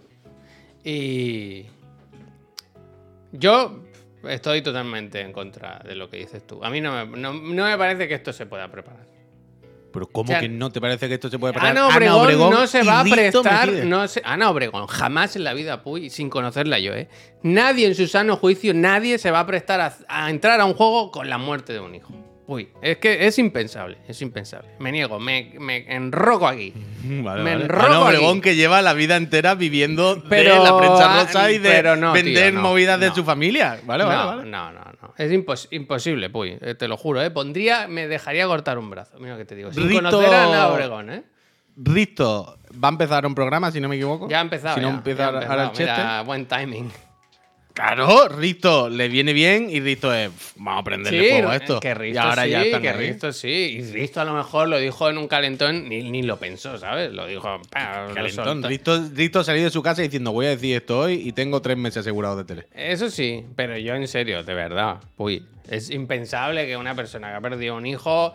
Y 0.84 1.66
yo 3.32 3.82
estoy 4.28 4.62
totalmente 4.62 5.20
en 5.20 5.32
contra 5.32 5.80
de 5.84 5.94
lo 5.94 6.08
que 6.08 6.18
dices 6.18 6.46
tú. 6.46 6.62
A 6.64 6.70
mí 6.70 6.80
no 6.80 7.06
me, 7.06 7.16
no- 7.18 7.32
no 7.34 7.64
me 7.64 7.78
parece 7.78 8.08
que 8.08 8.14
esto 8.14 8.32
se 8.32 8.46
pueda 8.46 8.70
preparar. 8.70 9.06
Pero 9.92 10.06
¿cómo 10.06 10.24
O 10.24 10.28
sea, 10.28 10.40
que 10.40 10.48
no 10.48 10.70
te 10.72 10.80
parece 10.80 11.06
que 11.06 11.14
esto 11.14 11.28
se 11.28 11.38
puede 11.38 11.52
preparar? 11.52 11.76
Ana 11.76 11.86
Obregón, 12.16 12.50
no 12.50 12.66
se 12.66 12.82
va 12.82 13.00
a 13.00 13.04
prestar. 13.04 13.68
No 13.84 14.08
se- 14.08 14.22
Ana 14.24 14.48
Obregón, 14.50 14.86
jamás 14.86 15.36
en 15.36 15.44
la 15.44 15.52
vida, 15.52 15.82
Puy, 15.82 16.08
sin 16.08 16.30
conocerla 16.30 16.78
yo, 16.78 16.94
¿eh? 16.94 17.08
Nadie 17.42 17.86
en 17.88 17.94
su 17.94 18.06
sano 18.06 18.36
juicio, 18.36 18.72
nadie 18.72 19.18
se 19.18 19.30
va 19.30 19.40
a 19.40 19.46
prestar 19.46 19.80
a, 19.82 19.94
a 20.08 20.30
entrar 20.30 20.58
a 20.60 20.64
un 20.64 20.72
juego 20.72 21.10
con 21.10 21.28
la 21.28 21.36
muerte 21.36 21.74
de 21.74 21.80
un 21.80 21.94
hijo. 21.94 22.14
Uy, 22.46 22.68
es 22.82 22.98
que 22.98 23.26
es 23.26 23.38
impensable, 23.38 23.98
es 24.08 24.20
impensable. 24.20 24.68
Me 24.80 24.90
niego, 24.90 25.20
me, 25.20 25.52
me 25.60 25.84
enroco 25.94 26.46
aquí. 26.48 26.72
Vale, 27.04 27.42
Me 27.42 27.52
vale. 27.52 27.64
enroco 27.64 27.86
Ana 27.86 28.00
Obregón 28.00 28.30
aquí. 28.38 28.40
que 28.40 28.56
lleva 28.56 28.82
la 28.82 28.94
vida 28.94 29.16
entera 29.16 29.54
viviendo 29.54 30.22
Pero, 30.28 30.54
de 30.54 30.60
la 30.70 30.76
prensa 30.76 31.20
ah, 31.20 31.22
rosa 31.24 31.50
y 31.52 31.58
de 31.58 31.82
no, 31.84 32.12
tío, 32.12 32.24
vender 32.24 32.54
no, 32.54 32.62
movidas 32.62 32.98
de 32.98 33.12
su 33.14 33.22
familia. 33.24 33.80
Vale, 33.84 34.04
vale, 34.04 34.16
no, 34.20 34.26
vale. 34.26 34.50
no, 34.50 34.72
no, 34.72 34.80
no. 35.00 35.14
Es 35.16 35.30
impos- 35.30 35.68
imposible, 35.70 36.30
Puy, 36.30 36.58
eh, 36.60 36.74
te 36.74 36.88
lo 36.88 36.96
juro, 36.96 37.22
¿eh? 37.22 37.30
Pondría, 37.30 37.86
me 37.86 38.08
dejaría 38.08 38.46
cortar 38.46 38.76
un 38.78 38.90
brazo. 38.90 39.18
Mira 39.20 39.32
lo 39.32 39.38
que 39.38 39.44
te 39.44 39.54
digo. 39.54 39.72
Sin 39.72 39.88
Rito- 39.88 40.02
conocer 40.10 40.34
a 40.34 40.44
Ana 40.48 40.68
Obregón, 40.68 41.10
¿eh? 41.10 41.22
Risto 41.76 42.58
va 42.82 42.88
a 42.88 42.90
empezar 42.90 43.24
un 43.24 43.34
programa, 43.34 43.70
si 43.70 43.80
no 43.80 43.88
me 43.88 43.96
equivoco. 43.96 44.28
Ya 44.28 44.38
ha 44.38 44.42
empezado. 44.42 44.74
Si 44.74 44.80
no 44.80 44.88
ya, 44.90 44.94
empieza 44.94 45.18
ya 45.18 45.38
ha 45.38 45.50
ahora 45.50 45.64
el. 45.64 45.78
Mira, 45.78 46.22
buen 46.22 46.46
timing. 46.46 46.90
Claro, 47.74 48.28
Risto 48.28 48.88
le 48.88 49.08
viene 49.08 49.32
bien 49.32 49.68
y 49.70 49.80
Risto 49.80 50.12
es. 50.14 50.28
"Pf, 50.30 50.52
Vamos 50.56 50.80
a 50.80 50.84
prenderle 50.84 51.30
fuego 51.30 51.48
a 51.48 51.56
esto. 51.56 51.80
Que 51.80 51.94
Risto 51.94 52.14
y 52.14 52.18
ahora 52.22 52.44
sí, 52.44 52.50
ya 52.50 52.62
están 52.62 52.82
que. 52.82 52.92
Risto 52.92 53.32
sí. 53.32 53.48
Y 53.48 53.82
Risto 53.92 54.20
a 54.20 54.24
lo 54.24 54.34
mejor 54.34 54.68
lo 54.68 54.78
dijo 54.78 55.08
en 55.08 55.18
un 55.18 55.26
calentón, 55.28 55.88
ni, 55.88 56.10
ni 56.10 56.22
lo 56.22 56.38
pensó, 56.38 56.76
¿sabes? 56.78 57.12
Lo 57.12 57.26
dijo. 57.26 57.60
Calentón. 57.70 58.62
Risto, 58.62 59.08
Risto 59.14 59.40
ha 59.40 59.44
salido 59.44 59.64
de 59.64 59.70
su 59.70 59.82
casa 59.82 60.02
diciendo 60.02 60.32
voy 60.32 60.46
a 60.46 60.50
decir 60.50 60.76
esto 60.76 61.00
hoy 61.00 61.14
y 61.14 61.32
tengo 61.32 61.62
tres 61.62 61.76
meses 61.76 61.98
asegurados 61.98 62.38
de 62.38 62.44
tele. 62.44 62.66
Eso 62.74 63.10
sí, 63.10 63.44
pero 63.56 63.76
yo 63.78 63.94
en 63.94 64.06
serio, 64.06 64.42
de 64.42 64.54
verdad. 64.54 64.98
Uy, 65.16 65.44
es 65.68 65.90
impensable 65.90 66.66
que 66.66 66.76
una 66.76 66.94
persona 66.94 67.30
que 67.30 67.36
ha 67.36 67.40
perdido 67.40 67.76
un 67.76 67.86
hijo 67.86 68.34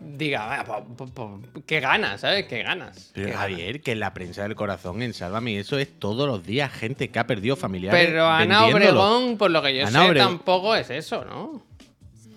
diga, 0.00 0.46
"Va, 0.46 0.64
po- 0.64 0.84
po- 0.96 1.06
po- 1.06 1.40
qué 1.66 1.80
ganas, 1.80 2.20
¿sabes? 2.20 2.46
Qué 2.46 2.62
ganas. 2.62 3.10
Pero 3.14 3.26
qué 3.26 3.32
ganas". 3.32 3.48
Javier, 3.50 3.80
que 3.80 3.94
la 3.94 4.12
prensa 4.14 4.42
del 4.42 4.54
corazón, 4.54 5.02
en 5.02 5.14
Sálvame, 5.14 5.58
eso 5.58 5.78
es 5.78 5.98
todos 5.98 6.26
los 6.28 6.44
días 6.44 6.70
gente 6.72 7.08
que 7.10 7.18
ha 7.18 7.26
perdido 7.26 7.56
familiares. 7.56 8.04
Pero 8.06 8.26
Ana. 8.28 8.66
Obregón, 8.66 9.38
por 9.38 9.50
lo 9.50 9.62
que 9.62 9.76
yo 9.76 9.86
Ana 9.86 10.06
sé, 10.08 10.14
tampoco 10.14 10.74
es 10.74 10.90
eso, 10.90 11.24
¿no? 11.24 11.62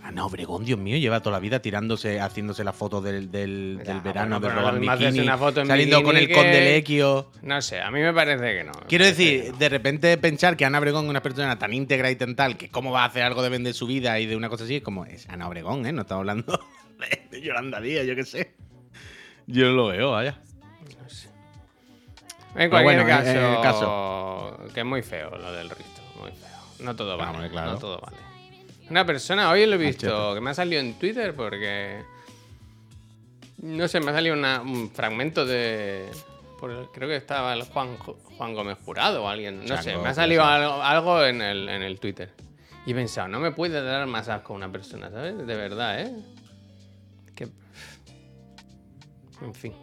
Ana 0.03 0.23
Obregón, 0.23 0.63
Dios 0.63 0.77
mío, 0.77 0.97
lleva 0.97 1.19
toda 1.21 1.37
la 1.37 1.39
vida 1.39 1.59
tirándose, 1.63 2.19
haciéndose 2.19 2.63
las 2.63 2.75
fotos 2.75 3.03
del, 3.03 3.31
del, 3.31 3.79
Ya, 3.83 3.93
del 3.93 4.01
verano, 4.03 4.39
bueno, 4.39 4.71
de 4.73 4.79
bikini, 4.79 5.19
una 5.21 5.35
foto 5.35 5.61
en 5.61 5.67
saliendo 5.67 6.03
con 6.03 6.15
el 6.15 6.27
bikini 6.27 6.35
que- 6.35 6.41
conde 6.43 6.61
Lequio. 6.61 7.31
No 7.41 7.59
sé, 7.59 7.81
a 7.81 7.89
mí 7.89 7.99
me 8.01 8.13
parece 8.13 8.55
que 8.55 8.63
no. 8.65 8.71
Quiero 8.87 9.03
decir, 9.03 9.47
no. 9.51 9.57
de 9.57 9.67
repente 9.67 10.15
pensar 10.19 10.55
que 10.55 10.63
Ana 10.63 10.77
Obregón 10.77 11.05
es 11.05 11.09
una 11.09 11.23
persona 11.23 11.57
tan 11.57 11.73
íntegra 11.73 12.11
y 12.11 12.15
tan 12.17 12.35
tal, 12.35 12.55
que 12.55 12.69
cómo 12.69 12.91
va 12.91 13.01
a 13.01 13.05
hacer 13.07 13.23
algo 13.23 13.41
de 13.41 13.49
vender 13.49 13.73
su 13.73 13.87
vida 13.87 14.19
y 14.19 14.27
de 14.27 14.35
una 14.35 14.47
cosa 14.47 14.65
así, 14.65 14.75
es 14.75 14.83
como, 14.83 15.05
es 15.05 15.27
Ana 15.27 15.47
Obregón, 15.47 15.87
¿eh? 15.87 15.91
No 15.91 16.01
estamos 16.03 16.21
hablando 16.21 16.59
de, 17.31 17.41
Yolanda 17.41 17.79
Díaz, 17.81 18.05
yo 18.05 18.15
qué 18.15 18.23
sé. 18.25 18.55
Yo 19.47 19.67
no 19.67 19.73
lo 19.73 19.87
veo, 19.87 20.11
vaya. 20.11 20.39
En 22.57 22.69
cualquier 22.69 23.03
bueno, 23.03 23.05
caso, 23.05 23.29
en- 23.29 23.37
en 23.37 23.43
el 23.53 23.61
caso. 23.61 24.57
que 24.73 24.79
es 24.79 24.85
muy 24.85 25.01
feo 25.01 25.29
lo 25.31 25.51
del 25.51 25.69
Risto, 25.69 26.01
muy 26.21 26.31
feo. 26.31 26.49
No 26.79 26.95
todo 26.95 27.17
vale, 27.17 27.31
Hombre, 27.31 27.49
claro. 27.49 27.73
no 27.73 27.77
todo 27.79 27.99
vale. 27.99 28.17
Una 28.89 29.05
persona, 29.05 29.49
hoy 29.49 29.65
lo 29.65 29.75
he 29.75 29.77
visto, 29.77 30.07
Machete. 30.07 30.33
que 30.35 30.41
me 30.41 30.49
ha 30.51 30.53
salido 30.53 30.79
en 30.81 30.93
Twitter 30.97 31.35
porque... 31.35 32.01
No 33.57 33.87
sé, 33.87 33.99
me 33.99 34.11
ha 34.11 34.13
salido 34.13 34.35
una- 34.35 34.61
un 34.61 34.89
fragmento 34.91 35.45
de... 35.45 36.09
por- 36.59 36.91
creo 36.93 37.09
que 37.09 37.15
estaba 37.17 37.53
el 37.53 37.63
Juan, 37.63 37.97
Juan 37.97 38.53
Gómez 38.53 38.77
Jurado 38.85 39.23
o 39.23 39.27
alguien, 39.27 39.65
no 39.65 39.81
sé, 39.81 39.97
me 39.97 40.07
ha 40.09 40.13
salido 40.13 40.43
algo, 40.45 40.81
algo 40.81 41.23
en, 41.25 41.41
el, 41.41 41.67
en 41.67 41.81
el 41.81 41.99
Twitter. 41.99 42.31
Y 42.85 42.91
he 42.91 42.95
pensado, 42.95 43.27
no 43.27 43.39
me 43.39 43.51
puede 43.51 43.81
dar 43.83 44.05
más 44.07 44.29
asco 44.29 44.53
una 44.53 44.71
persona, 44.71 45.09
¿sabes? 45.09 45.35
De 45.45 45.55
verdad, 45.55 45.99
¿eh? 46.01 46.15
En 49.41 49.53
fin. 49.53 49.73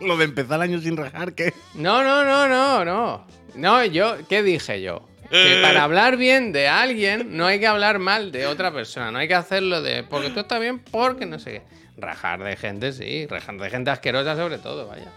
Lo 0.00 0.16
de 0.16 0.24
empezar 0.24 0.56
el 0.56 0.62
año 0.62 0.80
sin 0.80 0.96
rajar, 0.96 1.34
¿qué? 1.34 1.54
No, 1.74 2.02
no, 2.02 2.24
no, 2.24 2.48
no, 2.48 2.84
no. 2.84 3.26
No, 3.54 3.84
yo, 3.84 4.16
¿qué 4.28 4.42
dije 4.42 4.82
yo? 4.82 5.06
Que 5.30 5.60
Eh. 5.60 5.62
para 5.62 5.84
hablar 5.84 6.16
bien 6.16 6.52
de 6.52 6.68
alguien 6.68 7.36
no 7.36 7.46
hay 7.46 7.60
que 7.60 7.66
hablar 7.66 7.98
mal 7.98 8.32
de 8.32 8.46
otra 8.46 8.72
persona. 8.72 9.10
No 9.12 9.18
hay 9.18 9.28
que 9.28 9.34
hacerlo 9.34 9.80
de 9.80 10.02
porque 10.02 10.30
tú 10.30 10.40
estás 10.40 10.60
bien, 10.60 10.80
porque 10.80 11.24
no 11.26 11.38
sé 11.38 11.52
qué. 11.52 11.62
Rajar 11.96 12.42
de 12.42 12.56
gente, 12.56 12.92
sí. 12.92 13.26
Rajar 13.26 13.56
de 13.58 13.70
gente 13.70 13.90
asquerosa 13.90 14.34
sobre 14.36 14.58
todo, 14.58 14.88
vaya. 14.88 15.10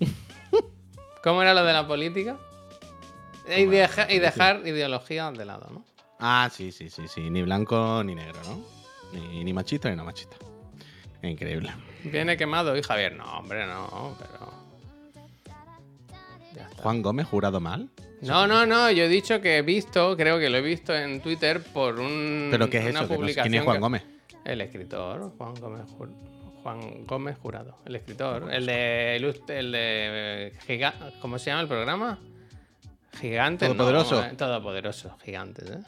¿Cómo 1.22 1.42
era 1.42 1.52
lo 1.52 1.62
de 1.64 1.72
la 1.72 1.86
política? 1.86 2.38
Y, 3.56 3.66
deja- 3.66 4.10
y 4.10 4.20
dejar 4.20 4.66
ideología 4.66 5.30
de 5.32 5.44
lado, 5.44 5.68
¿no? 5.70 5.84
Ah, 6.18 6.48
sí, 6.52 6.72
sí, 6.72 6.88
sí, 6.88 7.02
sí. 7.08 7.28
Ni 7.30 7.42
blanco 7.42 8.02
ni 8.04 8.14
negro, 8.14 8.38
¿no? 8.46 8.60
Ni, 9.12 9.44
ni 9.44 9.52
machista 9.52 9.90
ni 9.90 9.96
no 9.96 10.04
machista. 10.04 10.36
Increíble. 11.22 11.70
Viene 12.04 12.36
quemado 12.36 12.76
y 12.76 12.82
Javier, 12.82 13.14
no, 13.16 13.24
hombre, 13.38 13.66
no, 13.66 14.16
pero... 14.18 14.60
Juan 16.78 17.02
Gómez, 17.02 17.26
jurado 17.26 17.60
mal. 17.60 17.88
No, 18.22 18.46
no, 18.46 18.66
no, 18.66 18.90
yo 18.90 19.04
he 19.04 19.08
dicho 19.08 19.40
que 19.40 19.58
he 19.58 19.62
visto, 19.62 20.16
creo 20.16 20.38
que 20.38 20.50
lo 20.50 20.58
he 20.58 20.62
visto 20.62 20.94
en 20.94 21.20
Twitter 21.20 21.62
por 21.62 21.98
un, 22.00 22.48
¿Pero 22.50 22.68
qué 22.68 22.78
es 22.78 22.90
una 22.90 23.00
eso? 23.04 23.08
Publicación. 23.14 23.44
¿Quién 23.50 23.54
es 23.60 23.64
Juan 23.64 23.76
que- 23.76 23.80
Gómez? 23.80 24.02
El 24.44 24.60
escritor, 24.62 25.32
Juan 25.36 25.54
Gómez, 25.54 25.82
Jur- 25.98 26.14
Juan 26.62 27.06
Gómez 27.06 27.36
Jurado. 27.38 27.76
El 27.86 27.96
escritor, 27.96 28.52
el 28.52 28.66
de, 28.66 29.18
Ilust- 29.20 29.50
el 29.50 29.72
de 29.72 30.52
Giga- 30.66 30.94
¿Cómo 31.20 31.38
se 31.38 31.50
llama 31.50 31.62
el 31.62 31.68
programa? 31.68 32.18
Gigante. 33.20 33.66
Todopoderoso. 33.66 34.20
No, 34.22 34.26
eh, 34.26 34.34
todopoderoso, 34.36 35.16
gigantes, 35.24 35.70
¿eh? 35.70 35.78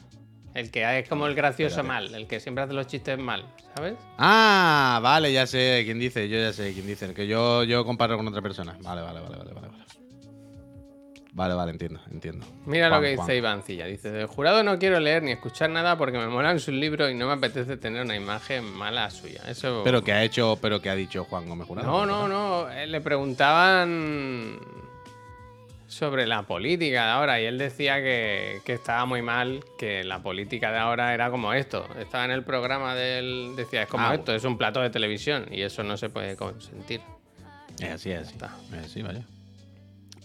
El 0.53 0.69
que 0.69 0.99
es 0.99 1.09
como 1.09 1.25
el 1.27 1.33
gracioso 1.35 1.81
Espérate. 1.81 1.87
mal, 2.09 2.15
el 2.15 2.27
que 2.27 2.39
siempre 2.39 2.63
hace 2.63 2.73
los 2.73 2.85
chistes 2.87 3.17
mal, 3.17 3.45
¿sabes? 3.75 3.95
Ah, 4.19 4.99
vale, 5.01 5.33
ya 5.33 5.47
sé 5.47 5.81
quién 5.85 5.97
dice, 5.99 6.29
yo 6.29 6.37
ya 6.37 6.53
sé 6.53 6.73
quién 6.73 6.85
dice. 6.85 7.11
Que 7.13 7.25
yo, 7.27 7.63
yo 7.63 7.83
comparo 7.85 8.17
con 8.17 8.27
otra 8.27 8.41
persona. 8.41 8.77
Vale, 8.81 9.01
vale, 9.01 9.19
vale, 9.19 9.37
vale, 9.37 9.51
vale. 9.53 9.67
Vale, 11.35 11.55
vale, 11.55 11.71
entiendo, 11.71 11.99
entiendo. 12.11 12.45
Mira 12.67 12.89
Juan, 12.89 13.01
lo 13.01 13.07
que 13.07 13.15
Juan. 13.15 13.25
dice 13.27 13.37
Ivancilla. 13.37 13.85
Dice, 13.87 14.11
del 14.11 14.27
jurado 14.27 14.61
no 14.61 14.77
quiero 14.77 14.99
leer 14.99 15.23
ni 15.23 15.31
escuchar 15.31 15.71
nada 15.71 15.97
porque 15.97 16.19
me 16.19 16.27
molan 16.27 16.59
sus 16.59 16.75
libros 16.75 17.09
y 17.09 17.15
no 17.15 17.25
me 17.25 17.33
apetece 17.33 17.75
tener 17.77 18.03
una 18.03 18.15
imagen 18.15 18.63
mala 18.63 19.09
suya. 19.09 19.41
Eso... 19.47 19.81
Pero 19.83 20.03
que 20.03 20.13
ha 20.13 20.23
hecho, 20.23 20.59
pero 20.61 20.79
que 20.79 20.91
ha 20.91 20.95
dicho 20.95 21.23
Juan 21.25 21.49
Gómez 21.49 21.65
Jurado. 21.67 21.87
No, 21.87 22.05
no, 22.05 22.27
no. 22.27 22.69
eh, 22.69 22.85
Le 22.85 23.01
preguntaban 23.01 24.59
sobre 25.93 26.27
la 26.27 26.43
política 26.43 27.05
de 27.05 27.11
ahora 27.11 27.41
y 27.41 27.45
él 27.45 27.57
decía 27.57 27.97
que, 28.01 28.61
que 28.65 28.73
estaba 28.73 29.05
muy 29.05 29.21
mal, 29.21 29.63
que 29.77 30.03
la 30.03 30.21
política 30.21 30.71
de 30.71 30.77
ahora 30.79 31.13
era 31.13 31.29
como 31.29 31.53
esto. 31.53 31.87
Estaba 31.99 32.25
en 32.25 32.31
el 32.31 32.43
programa 32.43 32.95
del... 32.95 33.53
Decía, 33.55 33.83
es 33.83 33.87
como 33.89 34.07
Ah. 34.07 34.15
esto, 34.15 34.33
es 34.33 34.43
un 34.43 34.57
plato 34.57 34.81
de 34.81 34.89
televisión 34.89 35.45
y 35.51 35.61
eso 35.61 35.83
no 35.83 35.95
se 35.97 36.09
puede 36.09 36.35
consentir. 36.35 37.01
Es 37.79 37.91
así, 37.91 38.11
es 38.11 38.21
así. 38.21 38.33
está. 38.33 38.55
Es 38.77 38.85
así, 38.85 39.01
vaya. 39.01 39.23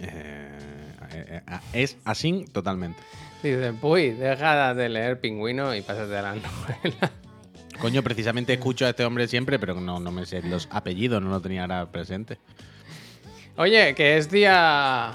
Eh, 0.01 0.59
eh, 1.13 1.41
eh, 1.47 1.59
es 1.73 1.97
así 2.05 2.45
totalmente. 2.53 3.01
Dice, 3.43 3.73
uy, 3.83 4.11
deja 4.11 4.75
de 4.75 4.89
leer 4.89 5.21
Pingüino 5.21 5.75
y 5.75 5.83
pásate 5.83 6.17
a 6.17 6.23
la 6.23 6.35
novela. 6.35 7.11
Coño, 7.81 8.03
precisamente 8.03 8.53
escucho 8.55 8.87
a 8.87 8.91
este 8.91 9.05
hombre 9.05 9.29
siempre, 9.29 9.59
pero 9.59 9.75
no, 9.81 10.01
no 10.01 10.11
me 10.11 10.27
sé 10.27 10.43
los 10.43 10.69
apellidos, 10.73 11.23
no 11.23 11.31
lo 11.31 11.41
tenía 11.41 11.63
ahora 11.63 11.87
presente. 11.91 12.39
Oye, 13.57 13.95
que 13.95 14.17
es 14.17 14.31
día 14.31 15.13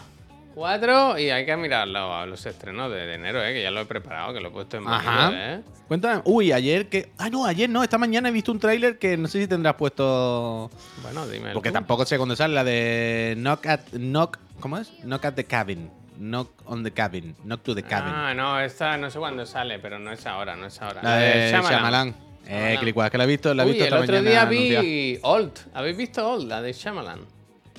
4 0.55 1.19
y 1.19 1.29
hay 1.29 1.45
que 1.45 1.57
mirarlo 1.57 2.15
a 2.15 2.25
los 2.25 2.45
estrenos 2.45 2.91
de, 2.91 3.05
de 3.05 3.13
enero, 3.15 3.43
¿eh? 3.43 3.53
que 3.53 3.63
ya 3.63 3.71
lo 3.71 3.81
he 3.81 3.85
preparado, 3.85 4.33
que 4.33 4.39
lo 4.39 4.49
he 4.49 4.51
puesto 4.51 4.77
en 4.77 4.87
Ajá. 4.87 5.31
¿eh? 5.33 5.61
Cuéntame. 5.87 6.21
Uy, 6.25 6.51
ayer 6.51 6.87
que. 6.89 7.11
Ah, 7.17 7.29
no, 7.29 7.45
ayer 7.45 7.69
no. 7.69 7.83
Esta 7.83 7.97
mañana 7.97 8.29
he 8.29 8.31
visto 8.31 8.51
un 8.51 8.59
tráiler 8.59 8.97
que 8.97 9.17
no 9.17 9.27
sé 9.27 9.41
si 9.41 9.47
tendrás 9.47 9.75
puesto. 9.75 10.69
Bueno, 11.01 11.27
dime. 11.27 11.53
Porque 11.53 11.69
tú. 11.69 11.73
tampoco 11.73 12.05
sé 12.05 12.17
cuándo 12.17 12.35
sale 12.35 12.53
la 12.53 12.63
de 12.63 13.33
Knock 13.37 13.65
at. 13.67 13.81
Knock. 13.91 14.37
¿Cómo 14.59 14.77
es? 14.77 14.91
Knock 15.03 15.25
at 15.25 15.33
the 15.33 15.43
cabin. 15.43 15.91
Knock 16.17 16.49
on 16.65 16.83
the 16.83 16.91
cabin. 16.91 17.35
Knock 17.43 17.63
to 17.63 17.75
the 17.75 17.83
cabin. 17.83 18.13
Ah, 18.13 18.33
no, 18.33 18.59
esta 18.59 18.97
no 18.97 19.09
sé 19.09 19.19
cuándo 19.19 19.45
sale, 19.45 19.79
pero 19.79 19.99
no 19.99 20.11
es 20.11 20.25
ahora, 20.25 20.55
no 20.55 20.67
es 20.67 20.81
ahora. 20.81 21.01
la 21.03 21.15
de 21.17 21.51
Shyamalan. 21.51 22.15
Eh, 22.45 22.51
Shyamalan. 22.51 22.79
Clicuas, 22.79 23.09
que 23.11 23.17
la 23.17 23.23
he 23.23 23.27
visto, 23.27 23.53
la 23.53 23.63
he 23.63 23.65
Uy, 23.65 23.71
visto 23.73 23.87
el 23.87 23.93
otro 24.03 24.21
día 24.21 24.45
vi 24.45 25.19
Old. 25.23 25.51
¿Habéis 25.73 25.97
visto 25.97 26.27
Old, 26.29 26.47
la 26.47 26.61
de 26.61 26.71
Shyamalan? 26.73 27.19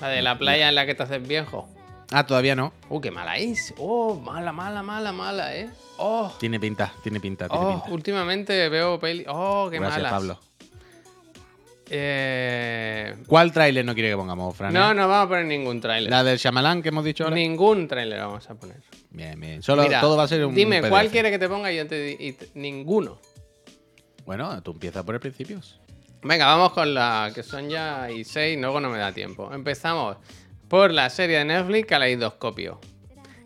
La 0.01 0.09
de 0.09 0.21
la 0.21 0.37
playa 0.37 0.69
en 0.69 0.75
la 0.75 0.85
que 0.85 0.93
te 0.95 1.03
haces 1.03 1.25
viejo. 1.25 1.69
Ah, 2.11 2.25
todavía 2.25 2.55
no. 2.55 2.73
Uh, 2.89 3.01
qué 3.01 3.11
mala 3.11 3.37
es. 3.37 3.73
Oh, 3.77 4.15
mala, 4.15 4.51
mala, 4.51 4.83
mala, 4.83 5.11
mala, 5.11 5.55
¿eh? 5.55 5.69
Oh, 5.97 6.31
Tiene 6.39 6.59
pinta, 6.59 6.93
tiene 7.01 7.19
pinta, 7.19 7.47
tiene 7.47 7.65
oh 7.65 7.71
pinta. 7.71 7.89
últimamente 7.91 8.69
veo 8.69 8.99
peli. 8.99 9.25
Oh, 9.27 9.69
qué 9.71 9.79
Gracias, 9.79 10.03
malas. 10.03 10.11
Pablo. 10.11 10.39
Eh... 11.89 13.15
¿Cuál 13.27 13.51
tráiler 13.51 13.85
no 13.85 13.93
quiere 13.93 14.09
que 14.09 14.15
pongamos, 14.15 14.55
Fran? 14.55 14.73
No, 14.73 14.93
no 14.93 15.07
vamos 15.07 15.25
a 15.25 15.29
poner 15.29 15.45
ningún 15.45 15.79
tráiler. 15.81 16.09
La 16.09 16.23
del 16.23 16.37
Shyamalan 16.37 16.81
que 16.81 16.89
hemos 16.89 17.03
dicho 17.05 17.23
ahora. 17.23 17.35
Ningún 17.35 17.87
tráiler 17.87 18.19
vamos 18.19 18.49
a 18.49 18.55
poner. 18.55 18.77
Bien, 19.11 19.39
bien. 19.39 19.61
Solo 19.61 19.83
Mira, 19.83 20.01
todo 20.01 20.17
va 20.17 20.23
a 20.23 20.27
ser 20.27 20.45
un. 20.45 20.55
Dime. 20.55 20.81
¿cuál 20.89 21.09
quiere 21.09 21.31
que 21.31 21.39
te 21.39 21.47
ponga? 21.47 21.71
Y 21.71 21.77
yo 21.77 21.87
te 21.87 22.11
y 22.11 22.35
Ninguno. 22.55 23.19
Bueno, 24.25 24.61
tú 24.63 24.71
empiezas 24.71 25.03
por 25.03 25.15
el 25.15 25.21
principio. 25.21 25.61
Venga, 26.23 26.47
vamos 26.47 26.71
con 26.71 26.91
la 26.91 27.31
que 27.33 27.43
son 27.43 27.69
ya 27.69 28.09
y 28.09 28.23
seis, 28.23 28.59
luego 28.59 28.79
no 28.79 28.89
me 28.89 28.97
da 28.97 29.11
tiempo. 29.11 29.53
Empezamos 29.53 30.17
por 30.67 30.91
la 30.91 31.09
serie 31.09 31.39
de 31.39 31.45
Netflix 31.45 31.87
Caleidoscopio, 31.87 32.79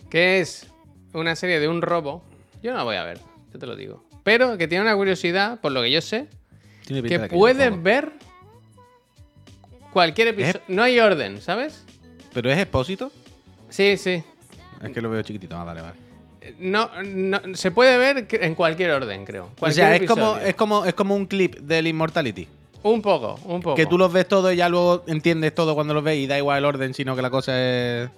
que 0.10 0.40
es 0.40 0.68
una 1.14 1.36
serie 1.36 1.60
de 1.60 1.68
un 1.68 1.82
robo. 1.82 2.24
Yo 2.62 2.72
no 2.72 2.78
la 2.78 2.84
voy 2.84 2.96
a 2.96 3.04
ver, 3.04 3.20
yo 3.54 3.60
te 3.60 3.66
lo 3.66 3.76
digo. 3.76 4.04
Pero 4.24 4.58
que 4.58 4.68
tiene 4.68 4.84
una 4.84 4.96
curiosidad, 4.96 5.60
por 5.60 5.72
lo 5.72 5.82
que 5.82 5.92
yo 5.92 6.02
sé, 6.02 6.28
que 6.88 7.02
de 7.02 7.16
es 7.16 7.30
puedes 7.30 7.82
ver 7.84 8.12
cualquier 9.92 10.30
episodio. 10.30 10.62
No 10.68 10.84
hay 10.84 11.00
orden, 11.00 11.42
¿sabes? 11.42 11.86
¿Pero 12.34 12.52
es 12.52 12.58
expósito? 12.58 13.12
Sí, 13.70 13.98
sí. 13.98 14.24
Es 14.84 14.92
que 14.92 15.02
lo 15.02 15.10
veo 15.10 15.22
chiquitito. 15.22 15.56
Ah, 15.58 15.64
vale, 15.64 15.82
vale. 15.82 15.96
No, 16.58 16.90
no, 17.04 17.42
se 17.54 17.70
puede 17.72 17.98
ver 17.98 18.28
en 18.32 18.56
cualquier 18.56 18.92
orden, 18.92 19.26
creo. 19.26 19.52
O 19.60 19.72
sea, 19.72 19.96
es 19.96 20.08
como, 20.08 20.38
es, 20.38 20.56
como, 20.56 20.86
es 20.86 20.94
como 20.94 21.16
un 21.16 21.26
clip 21.26 21.58
del 21.58 21.88
Immortality. 21.88 22.48
Un 22.84 23.02
poco, 23.02 23.40
un 23.46 23.62
poco. 23.62 23.76
Que 23.76 23.86
tú 23.86 23.98
los 23.98 24.12
ves 24.14 24.28
todo 24.28 24.52
y 24.52 24.56
ya 24.56 24.70
luego 24.70 25.04
entiendes 25.08 25.54
todo 25.54 25.76
cuando 25.76 25.94
los 25.94 26.04
ves 26.04 26.18
y 26.18 26.28
da 26.28 26.38
igual 26.38 26.60
el 26.60 26.66
orden, 26.66 26.94
sino 26.94 27.16
que 27.16 27.22
la 27.22 27.30
cosa 27.30 27.52
es. 27.60 28.10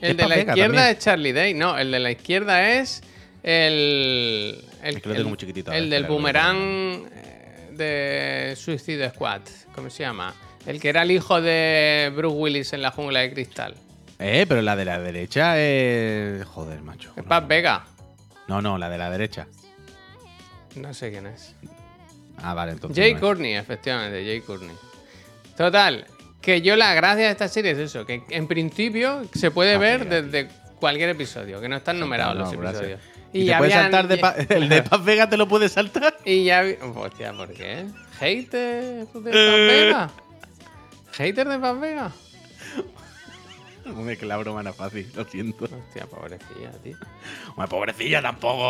El 0.00 0.10
es 0.10 0.16
de 0.18 0.28
la 0.28 0.38
izquierda 0.38 0.62
también. 0.62 0.84
es 0.84 0.98
Charlie 0.98 1.32
Day. 1.32 1.54
No, 1.54 1.78
el 1.78 1.90
de 1.90 2.00
la 2.00 2.10
izquierda 2.10 2.70
es 2.72 3.02
el. 3.42 4.62
El, 4.82 4.96
Es 4.96 5.02
que 5.02 5.08
lo 5.08 5.14
tengo 5.14 5.22
el- 5.22 5.28
muy 5.28 5.36
chiquitito, 5.38 5.72
el 5.72 5.88
ver, 5.88 6.02
del 6.02 6.04
boomerang 6.10 7.06
eh, 7.14 7.70
de 7.72 8.56
Suicide 8.56 9.08
Squad. 9.10 9.40
¿Cómo 9.74 9.88
se 9.88 10.02
llama? 10.02 10.34
El 10.66 10.80
que 10.80 10.88
era 10.90 11.02
el 11.02 11.10
hijo 11.10 11.40
de 11.40 12.12
Bruce 12.14 12.36
Willis 12.36 12.72
en 12.74 12.82
la 12.82 12.90
jungla 12.90 13.20
de 13.20 13.32
cristal. 13.32 13.74
Eh, 14.18 14.44
pero 14.48 14.60
la 14.62 14.76
de 14.76 14.84
la 14.84 14.98
derecha 14.98 15.58
es. 15.58 16.44
Joder, 16.44 16.82
macho. 16.82 17.10
Es 17.16 17.22
No, 17.22 17.28
Pat 17.28 17.48
Vega. 17.48 17.84
No, 18.48 18.60
no, 18.60 18.76
la 18.76 18.88
de 18.90 18.98
la 18.98 19.10
derecha. 19.10 19.46
No 20.76 20.92
sé 20.92 21.10
quién 21.10 21.26
es. 21.26 21.54
Ah, 22.42 22.54
vale, 22.54 22.72
entonces. 22.72 22.96
Jay 23.02 23.14
no. 23.14 23.20
Courtney, 23.20 23.54
efectivamente, 23.54 24.24
Jay 24.24 24.40
Courtney. 24.40 24.74
Total, 25.56 26.06
que 26.40 26.60
yo 26.62 26.76
la 26.76 26.94
gracia 26.94 27.26
de 27.26 27.30
esta 27.30 27.48
serie 27.48 27.70
es 27.72 27.78
eso, 27.78 28.04
que 28.04 28.22
en 28.30 28.46
principio 28.46 29.22
se 29.34 29.50
puede 29.50 29.74
Ah, 29.74 29.78
ver 29.78 30.04
mira, 30.04 30.22
desde 30.22 30.48
cualquier 30.80 31.10
episodio, 31.10 31.60
que 31.60 31.68
no 31.68 31.76
están 31.76 31.98
numerados 32.00 32.36
los 32.36 32.52
gracias. 32.52 32.74
episodios. 32.82 33.00
Y, 33.32 33.46
te 33.46 33.56
puedes 33.56 33.74
habían- 33.74 33.90
saltar 33.92 34.08
de 34.08 34.16
Pa- 34.18 34.34
el 34.48 34.68
de 34.68 34.82
Paz 34.82 35.04
Vega, 35.04 35.28
te 35.28 35.36
lo 35.36 35.48
puedes 35.48 35.72
saltar. 35.72 36.16
Y 36.24 36.44
ya 36.44 36.62
vi... 36.62 36.74
Hostia, 36.94 37.32
¿por 37.32 37.52
qué? 37.52 37.86
¿Hater 38.20 39.06
de 39.06 39.06
Paz 39.12 39.22
Eh. 39.34 39.66
Vega? 39.86 40.10
¿Hater 41.12 41.48
de 41.48 41.58
Paz 41.58 41.80
Vega? 41.80 42.12
Hombre, 43.96 44.16
que 44.16 44.26
la 44.26 44.36
broma 44.36 44.60
era 44.62 44.72
fácil, 44.72 45.10
lo 45.14 45.24
siento. 45.24 45.64
Hostia, 45.64 46.06
pobrecilla, 46.06 46.70
tío. 46.82 46.96
Hombre, 47.50 47.68
pobrecilla, 47.68 48.22
tampoco. 48.22 48.64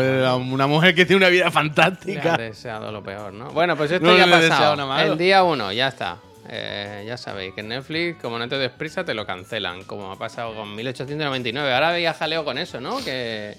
eh, 0.00 0.28
Una 0.34 0.66
mujer 0.66 0.94
que 0.94 1.04
tiene 1.04 1.18
una 1.18 1.28
vida 1.28 1.46
Le 1.46 1.50
fantástica. 1.50 2.36
deseado 2.36 2.90
lo 2.92 3.02
peor, 3.02 3.32
¿no? 3.32 3.50
Bueno, 3.50 3.76
pues 3.76 3.90
esto 3.90 4.06
No 4.06 4.16
ya 4.16 4.24
ha 4.24 4.26
le 4.26 4.48
pasado. 4.48 5.00
El 5.02 5.18
día 5.18 5.42
uno, 5.42 5.72
ya 5.72 5.88
está. 5.88 6.18
Eh, 6.48 7.04
ya 7.06 7.16
sabéis 7.16 7.54
que 7.54 7.60
en 7.60 7.68
Netflix, 7.68 8.20
como 8.20 8.38
no 8.38 8.48
te 8.48 8.58
des 8.58 8.70
prisa, 8.70 9.04
te 9.04 9.14
lo 9.14 9.24
cancelan. 9.26 9.84
Como 9.84 10.10
ha 10.12 10.18
pasado 10.18 10.54
con 10.54 10.74
1899. 10.74 11.72
Ahora 11.74 11.92
veía 11.92 12.14
jaleo 12.14 12.44
con 12.44 12.58
eso, 12.58 12.80
¿no? 12.80 12.98
Que, 13.04 13.54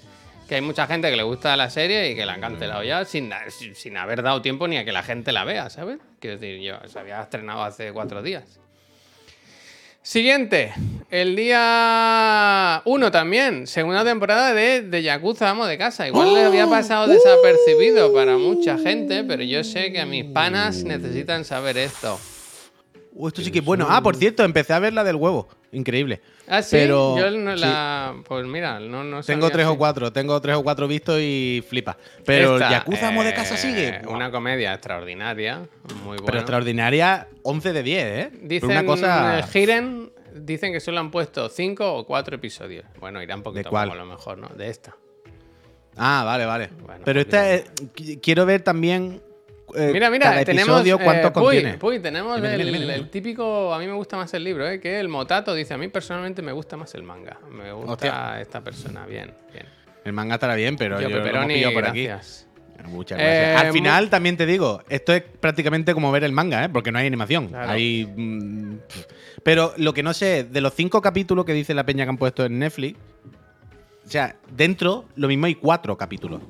que 0.47 0.55
hay 0.55 0.61
mucha 0.61 0.85
gente 0.87 1.09
que 1.09 1.15
le 1.15 1.23
gusta 1.23 1.55
la 1.55 1.69
serie 1.69 2.11
y 2.11 2.15
que 2.15 2.25
la 2.25 2.33
han 2.33 2.41
cancelado 2.41 2.83
ya 2.83 3.05
sin, 3.05 3.31
sin 3.73 3.97
haber 3.97 4.21
dado 4.21 4.41
tiempo 4.41 4.67
ni 4.67 4.77
a 4.77 4.83
que 4.85 4.91
la 4.91 5.01
gente 5.03 5.31
la 5.31 5.45
vea, 5.45 5.69
¿sabes? 5.69 5.99
Quiero 6.19 6.37
decir, 6.37 6.61
yo 6.61 6.75
se 6.87 6.99
había 6.99 7.21
estrenado 7.21 7.63
hace 7.63 7.91
cuatro 7.93 8.21
días. 8.21 8.59
Siguiente, 10.05 10.73
el 11.09 11.37
día 11.37 12.81
1 12.83 13.11
también, 13.11 13.67
segunda 13.67 14.03
temporada 14.03 14.53
de, 14.53 14.81
de 14.81 15.01
Yakuza 15.01 15.49
Amo 15.49 15.65
de 15.65 15.77
Casa. 15.77 16.05
Igual 16.05 16.33
le 16.33 16.43
había 16.43 16.67
pasado 16.67 17.07
desapercibido 17.07 18.11
para 18.13 18.37
mucha 18.37 18.77
gente, 18.77 19.23
pero 19.23 19.43
yo 19.43 19.63
sé 19.63 19.93
que 19.93 20.01
a 20.01 20.05
mis 20.05 20.25
panas 20.25 20.83
necesitan 20.83 21.45
saber 21.45 21.77
esto. 21.77 22.19
Uh, 23.13 23.29
esto 23.29 23.41
sí 23.41 23.49
que 23.49 23.59
es 23.59 23.65
bueno. 23.65 23.87
Ah, 23.89 24.03
por 24.03 24.17
cierto, 24.17 24.43
empecé 24.43 24.73
a 24.73 24.79
ver 24.79 24.91
la 24.91 25.05
del 25.05 25.15
huevo. 25.15 25.47
Increíble. 25.71 26.19
Ah, 26.47 26.61
sí, 26.61 26.75
Pero- 26.75 27.17
yo 27.17 27.31
no 27.31 27.55
sí. 27.55 27.61
la. 27.61 28.15
Pues 28.27 28.45
mira, 28.45 28.79
no, 28.79 29.03
no 29.03 29.23
Tengo 29.23 29.49
tres 29.49 29.65
o 29.65 29.77
cuatro, 29.77 30.11
tengo 30.11 30.39
tres 30.41 30.55
o 30.57 30.63
cuatro 30.63 30.87
vistos 30.87 31.19
y 31.21 31.63
flipa. 31.67 31.97
Pero 32.25 32.55
Esta, 32.55 32.69
Yakuza 32.69 33.11
de 33.23 33.29
eh, 33.29 33.33
Casa 33.33 33.55
sigue. 33.57 33.99
Buah. 34.03 34.13
Una 34.15 34.31
comedia 34.31 34.73
extraordinaria, 34.73 35.59
muy 36.03 36.17
buena. 36.17 36.25
Pero 36.25 36.37
extraordinaria, 36.39 37.27
11 37.43 37.73
de 37.73 37.83
10, 37.83 38.05
¿eh? 38.05 38.31
Dicen, 38.41 38.71
una 38.71 38.85
cosa. 38.85 39.39
eh, 39.39 39.43
dicen 40.35 40.73
que 40.73 40.79
solo 40.79 40.99
han 40.99 41.11
puesto 41.11 41.47
cinco 41.49 41.93
o 41.95 42.05
cuatro 42.05 42.35
episodios. 42.35 42.85
Bueno, 42.99 43.21
irá 43.21 43.35
un 43.35 43.43
poquito 43.43 43.71
más, 43.71 43.89
a 43.89 43.95
lo 43.95 44.05
mejor, 44.05 44.37
¿no? 44.37 44.49
De 44.49 44.69
esta. 44.69 44.95
Ah, 45.95 46.23
vale, 46.25 46.45
vale. 46.45 46.69
Bueno, 46.85 47.01
Pero 47.05 47.21
esta 47.21 47.51
es- 47.53 47.71
qu- 47.75 48.19
quiero 48.21 48.45
ver 48.45 48.61
también. 48.61 49.21
Eh, 49.75 49.89
Mira, 49.93 50.09
mira, 50.09 50.25
cada 50.31 50.45
tenemos. 50.45 50.79
episodio, 50.79 50.99
¿cuántos 50.99 51.29
eh, 51.29 51.33
Puy, 51.33 51.43
contiene? 51.43 51.73
Puy, 51.77 51.99
tenemos 51.99 52.35
Dime, 52.35 52.53
el, 52.53 52.57
dime, 52.59 52.71
dime, 52.71 52.79
dime. 52.81 52.95
el 52.95 53.09
típico. 53.09 53.73
A 53.73 53.79
mí 53.79 53.87
me 53.87 53.93
gusta 53.93 54.17
más 54.17 54.33
el 54.33 54.43
libro, 54.43 54.67
¿eh? 54.67 54.79
Que 54.79 54.99
el 54.99 55.09
Motato 55.09 55.53
dice: 55.53 55.73
A 55.73 55.77
mí 55.77 55.87
personalmente 55.87 56.41
me 56.41 56.51
gusta 56.51 56.77
más 56.77 56.93
el 56.95 57.03
manga. 57.03 57.37
Me 57.51 57.71
gusta 57.71 57.91
Hostia. 57.93 58.41
esta 58.41 58.61
persona. 58.61 59.05
Bien, 59.05 59.33
bien. 59.51 59.65
El 60.03 60.13
manga 60.13 60.35
estará 60.35 60.55
bien, 60.55 60.75
pero 60.75 60.99
Yo, 60.99 61.09
yo, 61.09 61.17
lo 61.19 61.25
hemos 61.25 61.73
por 61.73 61.85
aquí. 61.87 62.07
Muchas 62.85 63.17
Eh, 63.17 63.23
gracias. 63.23 63.61
Al 63.61 63.67
mu- 63.67 63.73
final, 63.73 64.09
también 64.09 64.35
te 64.35 64.45
digo, 64.45 64.81
esto 64.89 65.13
es 65.13 65.21
prácticamente 65.21 65.93
como 65.93 66.11
ver 66.11 66.25
el 66.25 66.33
manga, 66.33 66.65
¿eh? 66.65 66.69
Porque 66.69 66.91
no 66.91 66.99
hay 66.99 67.07
animación. 67.07 67.47
Claro. 67.47 67.71
Hay. 67.71 68.05
mm, 68.13 68.77
pero 69.43 69.73
lo 69.77 69.93
que 69.93 70.03
no 70.03 70.13
sé, 70.13 70.43
de 70.43 70.59
los 70.59 70.73
cinco 70.73 71.01
capítulos 71.01 71.45
que 71.45 71.53
dice 71.53 71.73
la 71.73 71.85
peña 71.85 72.03
que 72.03 72.09
han 72.09 72.17
puesto 72.17 72.43
en 72.43 72.59
Netflix, 72.59 72.97
o 74.05 74.09
sea, 74.09 74.35
dentro 74.51 75.05
lo 75.15 75.29
mismo 75.29 75.45
hay 75.45 75.55
cuatro 75.55 75.97
capítulos. 75.97 76.41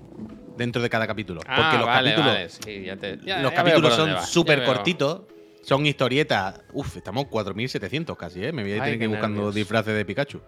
Dentro 0.57 0.81
de 0.81 0.89
cada 0.89 1.07
capítulo. 1.07 1.41
Ah, 1.47 1.55
porque 1.55 1.77
los 1.77 1.85
vale, 1.87 2.09
capítulos, 2.11 2.33
vale. 2.33 2.49
Sí, 2.49 2.83
ya 2.85 2.95
te, 2.95 3.17
ya- 3.23 3.39
los 3.41 3.51
ya 3.51 3.55
capítulos 3.55 3.95
son 3.95 4.17
súper 4.25 4.63
cortitos. 4.63 5.21
Son 5.61 5.85
historietas. 5.85 6.59
Uf, 6.73 6.97
estamos 6.97 7.25
4.700 7.27 8.17
casi, 8.17 8.43
¿eh? 8.43 8.51
Me 8.51 8.63
voy 8.63 8.73
a 8.73 8.83
tener 8.83 8.97
que 8.97 9.05
ir 9.05 9.09
buscando 9.09 9.51
disfraces 9.51 9.95
de 9.95 10.03
Pikachu. 10.05 10.41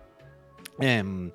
Em, 0.80 1.32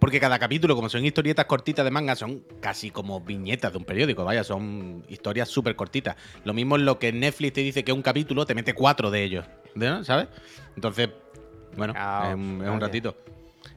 porque 0.00 0.18
cada 0.18 0.36
capítulo, 0.40 0.74
como 0.74 0.88
son 0.88 1.04
historietas 1.04 1.44
cortitas 1.44 1.84
de 1.84 1.90
manga, 1.92 2.16
son 2.16 2.42
casi 2.60 2.90
como 2.90 3.20
viñetas 3.20 3.70
de 3.70 3.78
un 3.78 3.84
periódico, 3.84 4.24
vaya, 4.24 4.42
son 4.42 5.04
historias 5.08 5.48
súper 5.48 5.76
cortitas. 5.76 6.16
Lo 6.44 6.52
mismo 6.52 6.74
es 6.76 6.82
lo 6.82 6.98
que 6.98 7.12
Netflix 7.12 7.52
te 7.52 7.60
dice 7.60 7.84
que 7.84 7.92
un 7.92 8.02
capítulo 8.02 8.44
te 8.44 8.56
mete 8.56 8.74
cuatro 8.74 9.12
de 9.12 9.22
ellos, 9.22 9.46
¿no? 9.76 10.02
¿sabes? 10.02 10.26
Entonces, 10.74 11.08
bueno, 11.76 11.92
Ah, 11.96 12.26
es, 12.30 12.34
un, 12.34 12.60
es 12.64 12.68
un 12.70 12.80
ratito. 12.80 13.16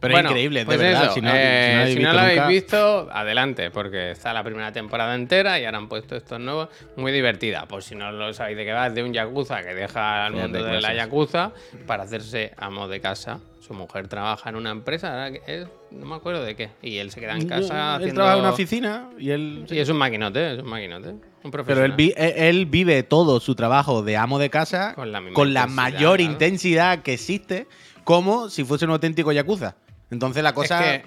Pero 0.06 0.14
Bueno, 0.16 0.30
es 0.30 0.32
increíble, 0.32 0.60
de 0.62 0.66
pues 0.66 0.78
verdad. 0.80 1.04
eso, 1.06 1.14
si 1.14 1.22
no, 1.22 1.32
eh, 1.34 1.92
si 1.94 2.00
no 2.00 2.14
lo 2.14 2.20
habéis 2.20 2.36
nunca- 2.38 2.48
visto, 2.48 3.10
adelante, 3.12 3.72
porque 3.72 4.12
está 4.12 4.34
la 4.34 4.44
primera 4.44 4.72
temporada 4.72 5.16
entera 5.16 5.60
y 5.60 5.66
ahora 5.66 5.78
han 5.80 5.88
puesto 5.90 6.16
estos 6.16 6.40
nuevos. 6.40 6.70
Muy 6.96 7.12
divertida. 7.12 7.66
Por 7.68 7.84
si 7.84 7.96
no 7.96 8.12
lo 8.12 8.34
sabéis 8.34 8.58
de 8.58 8.66
qué 8.66 8.72
va, 8.74 8.88
es 8.88 8.96
de 8.96 9.04
un 9.04 9.14
yakuza 9.14 9.62
que 9.64 9.74
deja 9.74 10.26
al 10.26 10.34
Fíjate, 10.34 10.52
mundo 10.54 10.66
de 10.68 10.82
la 10.82 10.94
yakuza 10.94 11.52
para 11.88 12.04
hacerse 12.04 12.54
amo 12.58 12.88
de 12.88 13.00
casa. 13.00 13.40
Su 13.60 13.74
mujer 13.74 14.08
trabaja 14.08 14.50
en 14.52 14.58
una 14.58 14.70
empresa, 14.70 15.28
es- 15.28 15.66
no 15.90 16.06
me 16.06 16.16
acuerdo 16.16 16.44
de 16.44 16.56
qué. 16.56 16.70
Y 16.84 16.98
él 16.98 17.10
se 17.10 17.20
queda 17.20 17.34
en 17.36 17.48
casa 17.48 17.74
Él 17.74 17.96
haciendo. 17.96 18.14
trabaja 18.16 18.36
en 18.36 18.42
una 18.42 18.50
oficina 18.52 19.10
y 19.18 19.32
él. 19.32 19.66
Sí, 19.68 19.80
es 19.80 19.90
un 19.90 19.98
maquinote, 19.98 20.54
es 20.54 20.60
un 20.60 20.70
maquinote. 20.70 21.10
Un 21.10 21.22
Pero 21.52 21.64
profesional. 21.64 21.92
él, 21.92 21.96
vi- 21.98 22.14
él- 22.16 22.34
él 22.38 22.66
vive 22.68 23.02
todo 23.04 23.40
su 23.40 23.56
trabajo 23.56 24.04
de 24.04 24.18
amo 24.18 24.38
de 24.40 24.50
casa 24.52 24.94
Con 24.96 25.12
la 25.12 25.22
con 25.34 25.54
mayor 25.74 26.22
intensidad 26.22 27.00
que 27.00 27.14
existe, 27.14 27.68
como 28.04 28.50
si 28.50 28.64
fuese 28.64 28.86
un 28.86 28.92
auténtico 28.92 29.32
yakuza. 29.32 29.76
Entonces 30.12 30.44
la 30.44 30.54
cosa. 30.54 30.80
que, 30.80 31.04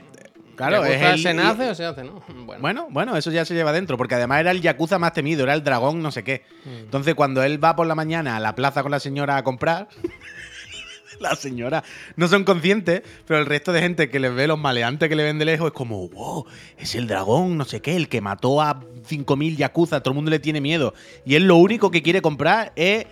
claro, 0.57 0.85
es 0.85 0.93
¿Yakuza 1.01 1.15
el- 1.15 1.23
¿Se 1.23 1.35
nace 1.35 1.71
o 1.71 1.75
se 1.75 1.85
hace, 1.85 2.05
no? 2.05 2.23
Bueno. 2.45 2.61
Bueno, 2.61 2.89
bueno, 2.91 3.17
eso 3.17 3.31
ya 3.31 3.45
se 3.45 3.55
lleva 3.55 3.73
dentro, 3.73 3.97
porque 3.97 4.15
además 4.17 4.41
era 4.41 4.51
el 4.51 4.61
yakuza 4.61 4.99
más 4.99 5.13
temido, 5.13 5.45
era 5.45 5.55
el 5.55 5.63
dragón 5.65 6.03
no 6.03 6.11
sé 6.11 6.25
qué. 6.25 6.43
Mm. 6.65 6.69
Entonces 6.85 7.15
cuando 7.15 7.43
él 7.43 7.63
va 7.63 7.77
por 7.77 7.87
la 7.87 7.95
mañana 7.95 8.37
a 8.37 8.41
la 8.41 8.55
plaza 8.55 8.83
con 8.83 8.91
la 8.91 9.01
señora 9.01 9.37
a 9.37 9.45
comprar, 9.45 9.89
la 11.21 11.35
señora 11.35 11.83
no 12.17 12.29
son 12.29 12.45
conscientes, 12.45 13.03
pero 13.27 13.41
el 13.41 13.47
resto 13.47 13.73
de 13.73 13.81
gente 13.81 14.09
que 14.09 14.21
les 14.21 14.35
ve 14.35 14.47
los 14.47 14.59
maleantes 14.59 15.09
que 15.09 15.17
le 15.17 15.25
ven 15.25 15.39
de 15.39 15.45
lejos 15.45 15.69
es 15.69 15.73
como, 15.73 16.09
wow, 16.09 16.47
es 16.77 16.95
el 16.95 17.07
dragón 17.07 17.57
no 17.57 17.65
sé 17.65 17.81
qué, 17.81 17.97
el 17.97 18.09
que 18.09 18.21
mató 18.21 18.61
a 18.61 18.81
5.000 19.09 19.57
yakuza, 19.57 20.01
todo 20.01 20.13
el 20.13 20.17
mundo 20.17 20.31
le 20.31 20.39
tiene 20.39 20.61
miedo. 20.61 20.95
Y 21.25 21.35
él 21.35 21.45
lo 21.47 21.57
único 21.57 21.91
que 21.91 22.03
quiere 22.03 22.21
comprar 22.23 22.73
es 22.77 23.07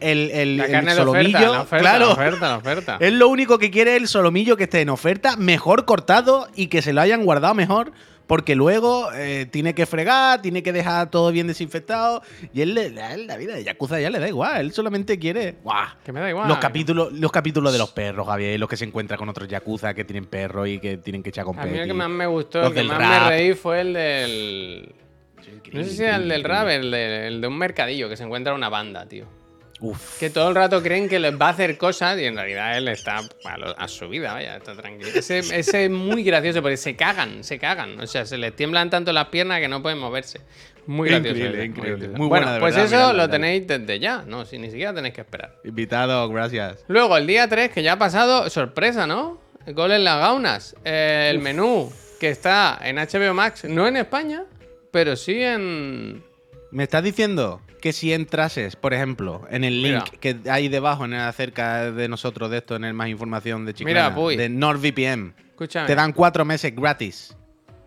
el, 0.00 0.30
el, 0.30 0.56
la 0.58 0.64
el 0.66 0.70
carne 0.72 0.90
de 0.90 0.96
solomillo. 0.96 1.38
oferta, 1.38 1.52
la 1.52 1.60
oferta, 1.62 1.78
claro. 1.78 2.06
la 2.06 2.12
oferta, 2.12 2.48
la 2.48 2.56
oferta. 2.56 2.96
Él 3.00 3.18
lo 3.18 3.28
único 3.28 3.58
que 3.58 3.70
quiere 3.70 3.96
es 3.96 4.02
el 4.02 4.08
solomillo 4.08 4.56
que 4.56 4.64
esté 4.64 4.80
en 4.80 4.90
oferta, 4.90 5.36
mejor 5.36 5.84
cortado 5.84 6.48
y 6.54 6.66
que 6.68 6.82
se 6.82 6.92
lo 6.92 7.00
hayan 7.00 7.24
guardado 7.24 7.54
mejor, 7.54 7.92
porque 8.26 8.56
luego 8.56 9.08
eh, 9.14 9.46
tiene 9.50 9.72
que 9.74 9.86
fregar, 9.86 10.42
tiene 10.42 10.62
que 10.64 10.72
dejar 10.72 11.10
todo 11.10 11.30
bien 11.30 11.46
desinfectado. 11.46 12.22
Y 12.52 12.60
él, 12.62 12.74
la 12.96 13.36
vida 13.36 13.54
de 13.54 13.62
Yakuza 13.62 14.00
ya 14.00 14.10
le 14.10 14.18
da 14.18 14.28
igual, 14.28 14.60
él 14.62 14.72
solamente 14.72 15.18
quiere. 15.18 15.54
¡guau! 15.62 15.86
Que 16.04 16.12
me 16.12 16.18
da 16.20 16.28
igual. 16.28 16.48
Los 16.48 16.58
capítulos, 16.58 17.12
los 17.12 17.30
capítulos 17.30 17.72
de 17.72 17.78
los 17.78 17.90
perros, 17.92 18.26
Javier, 18.26 18.58
los 18.58 18.68
que 18.68 18.76
se 18.76 18.84
encuentran 18.84 19.16
con 19.18 19.28
otros 19.28 19.46
Yakuza 19.48 19.94
que 19.94 20.04
tienen 20.04 20.26
perros 20.26 20.66
y 20.68 20.80
que 20.80 20.96
tienen 20.98 21.22
que 21.22 21.30
echar 21.30 21.44
con 21.44 21.58
A 21.58 21.66
mí 21.66 21.78
el 21.78 21.86
que 21.86 21.94
más 21.94 22.08
me 22.10 22.26
gustó, 22.26 22.62
Los 22.62 22.70
el 22.70 22.74
que 22.74 22.82
más 22.82 22.98
rap. 22.98 23.22
me 23.22 23.28
reí 23.28 23.54
fue 23.54 23.80
el 23.82 23.92
del. 23.92 24.94
No 25.72 25.84
sé 25.84 25.90
si 25.90 26.02
era 26.02 26.16
el 26.16 26.28
del 26.28 26.42
rap, 26.42 26.66
el 26.68 26.90
de, 26.90 27.28
el 27.28 27.40
de 27.40 27.46
un 27.46 27.56
mercadillo 27.56 28.08
que 28.08 28.16
se 28.16 28.24
encuentra 28.24 28.52
una 28.54 28.68
banda, 28.68 29.06
tío. 29.06 29.26
Uf. 29.80 30.18
Que 30.18 30.30
todo 30.30 30.48
el 30.48 30.54
rato 30.54 30.82
creen 30.82 31.08
que 31.08 31.18
les 31.18 31.34
va 31.38 31.48
a 31.48 31.50
hacer 31.50 31.76
cosas 31.76 32.18
y 32.18 32.24
en 32.24 32.34
realidad 32.36 32.78
él 32.78 32.88
está 32.88 33.18
a, 33.44 33.58
lo- 33.58 33.78
a 33.78 33.88
su 33.88 34.08
vida, 34.08 34.32
vaya, 34.32 34.56
está 34.56 34.74
tranquilo. 34.74 35.10
Ese, 35.14 35.38
ese 35.58 35.84
es 35.84 35.90
muy 35.90 36.22
gracioso 36.24 36.62
porque 36.62 36.76
se 36.78 36.96
cagan, 36.96 37.44
se 37.44 37.58
cagan. 37.58 38.00
O 38.00 38.06
sea, 38.06 38.24
se 38.24 38.38
les 38.38 38.56
tiemblan 38.56 38.88
tanto 38.88 39.12
las 39.12 39.26
piernas 39.28 39.60
que 39.60 39.68
no 39.68 39.82
pueden 39.82 39.98
moverse. 39.98 40.40
Muy 40.86 41.08
gracioso. 41.08 41.36
Increíble, 41.36 41.64
increíble. 41.64 42.08
Muy 42.08 42.28
bueno, 42.28 42.46
buena, 42.46 42.60
pues 42.60 42.74
verdad, 42.76 43.02
eso 43.08 43.12
lo 43.12 43.28
tenéis 43.28 43.66
desde 43.66 43.98
ya, 43.98 44.22
no, 44.26 44.44
si 44.46 44.56
ni 44.56 44.70
siquiera 44.70 44.94
tenéis 44.94 45.14
que 45.14 45.20
esperar. 45.22 45.56
Invitado, 45.64 46.28
gracias. 46.28 46.84
Luego, 46.88 47.16
el 47.16 47.26
día 47.26 47.48
3, 47.48 47.70
que 47.72 47.82
ya 47.82 47.94
ha 47.94 47.98
pasado, 47.98 48.48
sorpresa, 48.48 49.06
¿no? 49.06 49.40
Gol 49.66 49.90
en 49.92 50.04
las 50.04 50.20
gaunas. 50.20 50.76
Eh, 50.84 51.28
el 51.30 51.40
menú 51.40 51.92
que 52.20 52.30
está 52.30 52.78
en 52.82 52.96
HBO 52.96 53.34
Max, 53.34 53.64
no 53.64 53.86
en 53.88 53.96
España, 53.96 54.44
pero 54.92 55.16
sí 55.16 55.42
en. 55.42 56.22
¿Me 56.70 56.84
estás 56.84 57.02
diciendo 57.02 57.60
que 57.86 57.92
si 57.92 58.12
entrases, 58.12 58.74
por 58.74 58.92
ejemplo, 58.92 59.46
en 59.48 59.62
el 59.62 59.80
link 59.80 60.02
Mira. 60.10 60.18
que 60.20 60.50
hay 60.50 60.66
debajo 60.66 61.04
en 61.04 61.12
el 61.12 61.20
acerca 61.20 61.92
de 61.92 62.08
nosotros 62.08 62.50
de 62.50 62.56
esto, 62.58 62.74
en 62.74 62.82
el 62.82 62.94
más 62.94 63.08
información 63.08 63.64
de 63.64 63.74
Chiclana, 63.74 64.10
Mira, 64.10 64.42
de 64.42 64.48
NordVPN, 64.48 65.34
Escúchame. 65.50 65.86
te 65.86 65.94
dan 65.94 66.12
cuatro 66.12 66.44
meses 66.44 66.74
gratis 66.74 67.36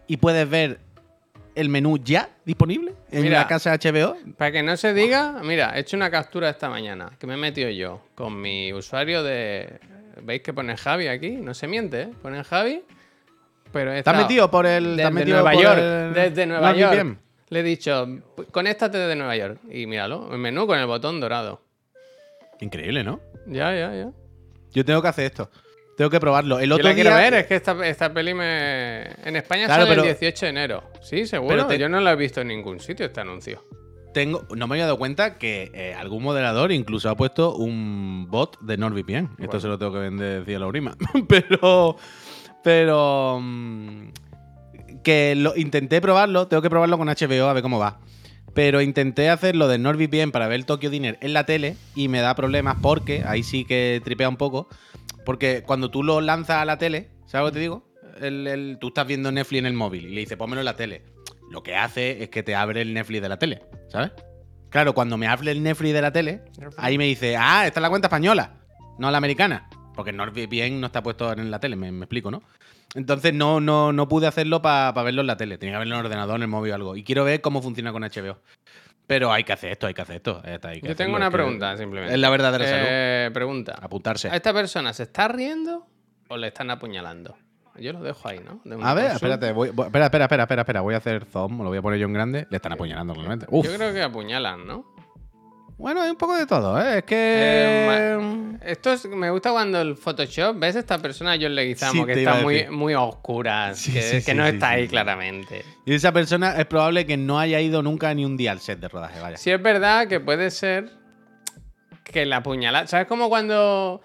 y 0.07 0.15
puedes 0.15 0.49
ver 0.49 0.79
el 1.53 1.67
menú 1.67 1.97
ya 1.97 2.29
disponible 2.45 2.93
en 3.11 3.23
Mira. 3.23 3.39
la 3.39 3.47
casa 3.47 3.73
HBO? 3.77 4.15
Para 4.37 4.53
que 4.53 4.63
no 4.63 4.77
se 4.77 4.93
diga, 4.93 5.41
mira, 5.43 5.75
he 5.75 5.81
hecho 5.81 5.97
una 5.97 6.09
captura 6.09 6.49
esta 6.49 6.69
mañana 6.69 7.11
que 7.19 7.27
me 7.27 7.33
he 7.33 7.37
metido 7.37 7.69
yo 7.69 8.01
con 8.15 8.39
mi 8.39 8.71
usuario 8.71 9.21
de. 9.21 9.81
¿Veis 10.23 10.41
que 10.41 10.53
pone 10.53 10.77
Javi 10.77 11.07
aquí? 11.07 11.31
No 11.31 11.53
se 11.53 11.67
miente, 11.67 12.03
¿eh? 12.03 12.09
Pone 12.21 12.41
Javi. 12.45 12.83
Pero 13.73 13.91
he 13.93 14.01
¿Te 14.01 14.09
has 14.09 14.15
metido 14.15 14.49
por 14.49 14.65
el- 14.65 14.95
Desde 14.95 15.25
Nueva 15.25 15.53
York. 15.55 15.77
Desde 16.13 16.45
Nueva? 16.45 16.73
York. 16.73 17.17
Le 17.49 17.59
he 17.61 17.63
dicho, 17.63 18.07
conéctate 18.51 18.97
desde 18.97 19.15
Nueva 19.15 19.35
York. 19.35 19.59
Y 19.71 19.85
míralo, 19.87 20.29
el 20.31 20.37
menú 20.39 20.67
con 20.67 20.77
el 20.79 20.85
botón 20.85 21.19
dorado. 21.19 21.61
Increíble, 22.59 23.03
¿no? 23.03 23.19
Ya, 23.47 23.73
ya, 23.75 23.93
ya. 23.95 24.11
Yo 24.71 24.85
tengo 24.85 25.01
que 25.01 25.07
hacer 25.07 25.25
esto. 25.25 25.49
Tengo 25.97 26.11
que 26.11 26.19
probarlo. 26.19 26.59
El 26.59 26.69
Yo 26.69 26.75
otro 26.75 26.87
la 26.89 26.95
quiero 26.95 27.13
ver, 27.15 27.33
es 27.33 27.47
que 27.47 27.55
esta, 27.55 27.85
esta 27.85 28.13
peli 28.13 28.33
me... 28.33 29.01
En 29.25 29.35
España 29.35 29.65
Claro, 29.65 29.83
sale 29.83 29.95
pero- 29.95 30.03
el 30.03 30.17
18 30.17 30.45
de 30.45 30.49
enero. 30.49 30.83
Sí, 31.01 31.25
seguro. 31.25 31.67
Te- 31.67 31.77
Yo 31.77 31.89
no 31.89 31.99
lo 31.99 32.09
he 32.09 32.15
visto 32.15 32.41
en 32.41 32.47
ningún 32.49 32.79
sitio 32.79 33.05
este 33.05 33.19
anuncio. 33.21 33.65
Tengo, 34.13 34.47
no 34.55 34.67
me 34.67 34.75
había 34.75 34.85
dado 34.85 34.97
cuenta 34.97 35.37
que 35.37 35.71
eh, 35.73 35.93
algún 35.93 36.23
moderador 36.23 36.71
incluso 36.71 37.09
ha 37.09 37.15
puesto 37.15 37.55
un 37.55 38.27
bot 38.29 38.59
de 38.61 38.77
NordVPN. 38.77 39.35
Esto 39.39 39.59
se 39.59 39.67
lo 39.67 39.77
tengo 39.77 39.93
que 39.93 39.99
vender 39.99 40.45
decía 40.45 40.57
la 40.59 40.67
pero. 41.27 41.97
Pero. 42.63 43.41
Que 45.03 45.35
lo, 45.35 45.55
intenté 45.55 46.01
probarlo. 46.01 46.47
Tengo 46.47 46.61
que 46.61 46.69
probarlo 46.69 46.97
con 46.97 47.07
HBO 47.07 47.47
a 47.49 47.53
ver 47.53 47.63
cómo 47.63 47.79
va. 47.79 47.99
Pero 48.53 48.81
intenté 48.81 49.29
hacer 49.29 49.55
lo 49.55 49.67
de 49.67 49.77
NordVPN 49.77 50.31
para 50.31 50.47
ver 50.47 50.63
Tokyo 50.63 50.89
Dinner 50.89 51.17
en 51.21 51.33
la 51.33 51.45
tele 51.45 51.75
y 51.95 52.07
me 52.07 52.19
da 52.19 52.35
problemas 52.35 52.77
porque 52.81 53.23
ahí 53.25 53.43
sí 53.43 53.63
que 53.63 54.01
tripea 54.03 54.27
un 54.27 54.37
poco. 54.37 54.67
Porque 55.25 55.63
cuando 55.65 55.91
tú 55.91 56.03
lo 56.03 56.19
lanzas 56.21 56.57
a 56.57 56.65
la 56.65 56.77
tele, 56.77 57.09
¿sabes 57.27 57.45
lo 57.45 57.51
que 57.51 57.53
te 57.53 57.59
digo? 57.59 57.85
El- 58.19 58.47
el- 58.47 58.77
tú 58.81 58.87
estás 58.87 59.05
viendo 59.07 59.31
Netflix 59.31 59.59
en 59.59 59.65
el 59.67 59.73
móvil 59.73 60.05
y 60.07 60.09
le 60.15 60.21
dices, 60.21 60.37
pónmelo 60.37 60.61
en 60.61 60.65
la 60.65 60.75
tele. 60.75 61.03
Lo 61.51 61.61
que 61.63 61.75
hace 61.75 62.23
es 62.23 62.29
que 62.29 62.43
te 62.43 62.55
abre 62.55 62.81
el 62.81 62.93
Netflix 62.93 63.21
de 63.21 63.29
la 63.29 63.37
tele, 63.37 63.61
¿sabes? 63.87 64.11
Claro, 64.69 64.93
cuando 64.93 65.17
me 65.17 65.27
abre 65.27 65.51
el 65.51 65.63
Netflix 65.63 65.93
de 65.93 66.01
la 66.01 66.11
tele, 66.11 66.41
ahí 66.77 66.97
me 66.97 67.05
dice, 67.05 67.37
ah, 67.37 67.65
esta 67.65 67.79
es 67.79 67.81
la 67.81 67.89
cuenta 67.89 68.07
española, 68.07 68.55
no 68.99 69.09
la 69.09 69.17
americana. 69.17 69.69
Porque 69.95 70.11
NordVPN 70.13 70.79
no 70.79 70.87
está 70.87 71.01
puesto 71.03 71.31
en 71.33 71.49
la 71.51 71.59
tele, 71.59 71.75
me, 71.75 71.91
me 71.91 72.05
explico, 72.05 72.29
¿no? 72.31 72.41
Entonces 72.95 73.33
no, 73.33 73.59
no, 73.59 73.93
no 73.93 74.07
pude 74.07 74.27
hacerlo 74.27 74.61
para 74.61 74.91
verlo 75.03 75.21
en 75.21 75.27
la 75.27 75.37
tele. 75.37 75.57
Tenía 75.57 75.75
que 75.75 75.79
verlo 75.79 75.95
en 75.95 75.99
el 75.99 76.05
ordenador, 76.05 76.35
en 76.37 76.41
el 76.43 76.47
móvil 76.47 76.71
o 76.71 76.75
algo. 76.75 76.95
Y 76.95 77.03
quiero 77.03 77.23
ver 77.23 77.41
cómo 77.41 77.61
funciona 77.61 77.91
con 77.91 78.01
HBO. 78.03 78.39
Pero 79.05 79.31
hay 79.31 79.43
que 79.43 79.53
hacer 79.53 79.71
esto, 79.71 79.87
hay 79.87 79.93
que 79.93 80.01
hacer 80.01 80.17
esto. 80.17 80.41
hay 80.43 80.81
que 80.81 80.87
Yo 80.89 80.95
tengo 80.95 81.15
una 81.15 81.31
pregunta, 81.31 81.75
simplemente. 81.77 82.13
Es 82.13 82.19
la 82.19 82.29
verdadera 82.29 82.65
salud. 82.65 82.85
Eh, 82.87 83.31
pregunta. 83.33 83.75
Apuntarse. 83.81 84.29
¿A 84.29 84.35
esta 84.35 84.53
persona 84.53 84.93
se 84.93 85.03
está 85.03 85.27
riendo 85.27 85.87
o 86.27 86.37
le 86.37 86.47
están 86.47 86.69
apuñalando? 86.69 87.35
Yo 87.79 87.93
lo 87.93 88.01
dejo 88.01 88.27
ahí, 88.27 88.39
¿no? 88.39 88.61
De 88.65 88.77
A 88.83 88.93
ver, 88.93 89.11
espérate, 89.11 89.51
voy, 89.53 89.69
voy- 89.69 89.85
espera, 89.87 90.05
espera, 90.05 90.25
espera, 90.25 90.43
espera, 90.43 90.61
espera. 90.61 90.81
Voy 90.81 90.93
a 90.93 90.97
hacer 90.97 91.25
zoom, 91.25 91.59
lo 91.63 91.69
voy 91.69 91.77
a 91.77 91.81
poner 91.81 91.97
yo 91.99 92.07
en 92.07 92.13
grande. 92.13 92.45
Le 92.49 92.57
están 92.57 92.73
apuñalando 92.73 93.13
claramente. 93.13 93.45
Uf. 93.49 93.65
Yo 93.65 93.73
creo 93.75 93.93
que 93.93 94.03
apuñalan, 94.03 94.67
¿no? 94.67 94.85
Bueno, 95.79 96.01
hay 96.01 96.09
un 96.09 96.17
poco 96.17 96.35
de 96.35 96.45
todo, 96.45 96.77
¿eh? 96.79 96.97
Es 96.97 96.97
Eh, 96.97 97.03
que. 97.07 98.69
Esto 98.71 98.91
es, 98.91 99.05
me 99.05 99.31
gusta 99.31 99.51
cuando 99.51 99.79
el 99.79 99.95
Photoshop, 99.95 100.59
¿ves 100.59 100.75
esta 100.75 100.97
persona 100.99 101.37
John 101.41 101.55
Leguizamo 101.55 102.01
Sí, 102.01 102.05
que 102.05 102.11
está 102.19 102.39
a 102.39 102.41
muy, 102.41 102.67
muy 102.69 102.93
a 102.93 102.99
oscuras, 103.01 103.77
Sí, 103.79 103.93
que, 103.93 104.01
sí, 104.01 104.15
que 104.17 104.21
sí, 104.31 104.33
no 104.33 104.45
está 104.45 104.71
ahí 104.71 104.89
claramente? 104.89 105.63
Y 105.85 105.93
esa 105.93 106.11
persona 106.11 106.51
es 106.59 106.65
probable 106.65 107.05
que 107.05 107.15
no 107.15 107.39
haya 107.39 107.61
ido 107.61 107.81
nunca 107.81 108.13
ni 108.13 108.25
un 108.25 108.35
día 108.35 108.51
al 108.51 108.59
set 108.59 108.79
de 108.81 108.89
rodaje, 108.89 109.21
vaya. 109.21 109.37
Sí 109.37 109.49
es 109.51 109.61
verdad 109.63 110.07
que 110.09 110.19
puede 110.19 110.51
ser 110.51 110.91
que 112.03 112.25
la 112.25 112.37
apuñalada... 112.37 112.85
¿Sabes 112.87 113.07
como 113.07 113.29
cuando 113.29 114.01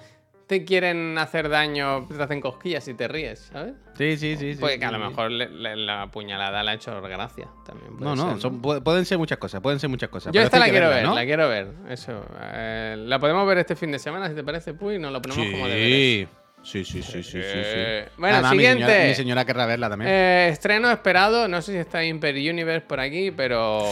te 0.47 0.65
quieren 0.65 1.17
hacer 1.19 1.49
daño, 1.49 2.07
te 2.07 2.23
hacen 2.23 2.41
cosquillas 2.41 2.87
y 2.89 2.95
te 2.95 3.09
ríes, 3.09 3.51
¿sabes? 3.53 3.75
Sí, 3.97 4.17
sí, 4.17 4.37
sí. 4.37 4.55
sí, 4.55 4.61
Pues 4.61 4.79
que 4.79 4.85
a 4.85 4.89
sí, 4.89 4.95
lo 4.95 5.01
sí. 5.03 5.09
mejor 5.09 5.31
le- 5.31 5.49
le- 5.49 5.77
la 5.77 6.03
apuñalada 6.03 6.63
le 6.63 6.71
ha 6.71 6.75
hecho 6.75 7.01
gracia 7.01 7.49
también. 7.65 7.97
No, 7.99 8.15
no, 8.15 8.39
son- 8.39 8.61
pu- 8.61 8.83
pueden 8.83 9.05
ser 9.05 9.19
muchas 9.19 9.39
cosas, 9.39 9.61
pueden 9.61 9.81
ser 9.81 9.89
muchas 9.91 10.09
cosas. 10.11 10.33
Yo 10.33 10.43
esta 10.43 10.59
la 10.59 10.69
quiero 10.69 10.87
verla, 10.89 10.97
ver, 10.97 11.05
¿no? 11.07 11.15
la 11.15 11.25
quiero 11.25 11.49
ver. 11.49 11.69
Eso. 11.89 12.25
eh, 12.43 12.97
la 12.99 13.19
podemos 13.19 13.47
ver 13.47 13.59
este 13.59 13.75
fin 13.77 13.91
de 13.93 13.99
semana, 13.99 14.29
si 14.29 14.35
te 14.35 14.45
parece, 14.45 14.75
Puy, 14.75 14.99
nos 14.99 15.13
lo 15.13 15.23
ponemos 15.23 15.47
como 15.51 15.67
deberes. 15.67 16.29
Sí. 16.29 16.29
Sí, 16.65 16.85
sí, 16.85 17.03
sí, 17.03 17.23
sí, 17.23 17.23
sí, 17.23 17.41
sí. 17.41 17.41
Eh, 17.45 18.09
bueno, 18.17 18.35
Además, 18.37 18.53
mi 18.53 18.59
siguiente. 18.59 18.85
señora- 18.87 19.09
Mi 19.09 19.15
señora, 19.15 19.45
querrá 19.45 19.67
verla 19.67 19.89
también. 19.91 20.11
Eh, 20.11 20.49
estreno 20.51 20.91
esperado, 20.91 21.47
no 21.47 21.61
sé 21.63 21.73
si 21.73 21.79
está 21.79 22.03
Imper 22.03 22.35
Universe 22.35 22.87
por 22.87 23.01
aquí, 23.01 23.31
pero 23.31 23.85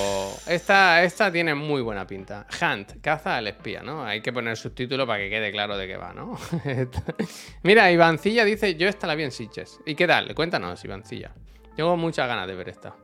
esta, 0.47 1.03
esta 1.05 1.31
tiene 1.31 1.55
muy 1.55 1.83
buena 1.83 2.07
pinta. 2.07 2.47
Hunt, 2.61 3.01
caza 3.03 3.37
al 3.37 3.47
espía, 3.47 3.83
¿no? 3.83 4.05
Hay 4.05 4.23
que 4.23 4.33
poner 4.33 4.57
subtítulo 4.57 5.07
para 5.07 5.19
que 5.21 5.29
quede 5.31 5.53
claro 5.53 5.77
de 5.77 5.87
qué 5.87 5.97
va, 5.99 6.13
¿no? 6.15 6.39
Mira, 7.63 7.91
Ivancilla 7.93 8.45
dice, 8.45 8.75
yo 8.77 8.89
esta 8.89 9.07
la 9.07 9.15
vi 9.15 9.25
en 9.25 9.33
Sitges. 9.33 9.79
¿Y 9.87 9.95
qué 9.95 10.07
tal? 10.07 10.35
Cuéntanos, 10.35 10.83
Ivancilla. 10.85 11.31
Tengo 11.77 11.97
muchas 11.97 12.27
ganas 12.27 12.47
de 12.47 12.55
ver 12.55 12.69
esta. 12.71 12.95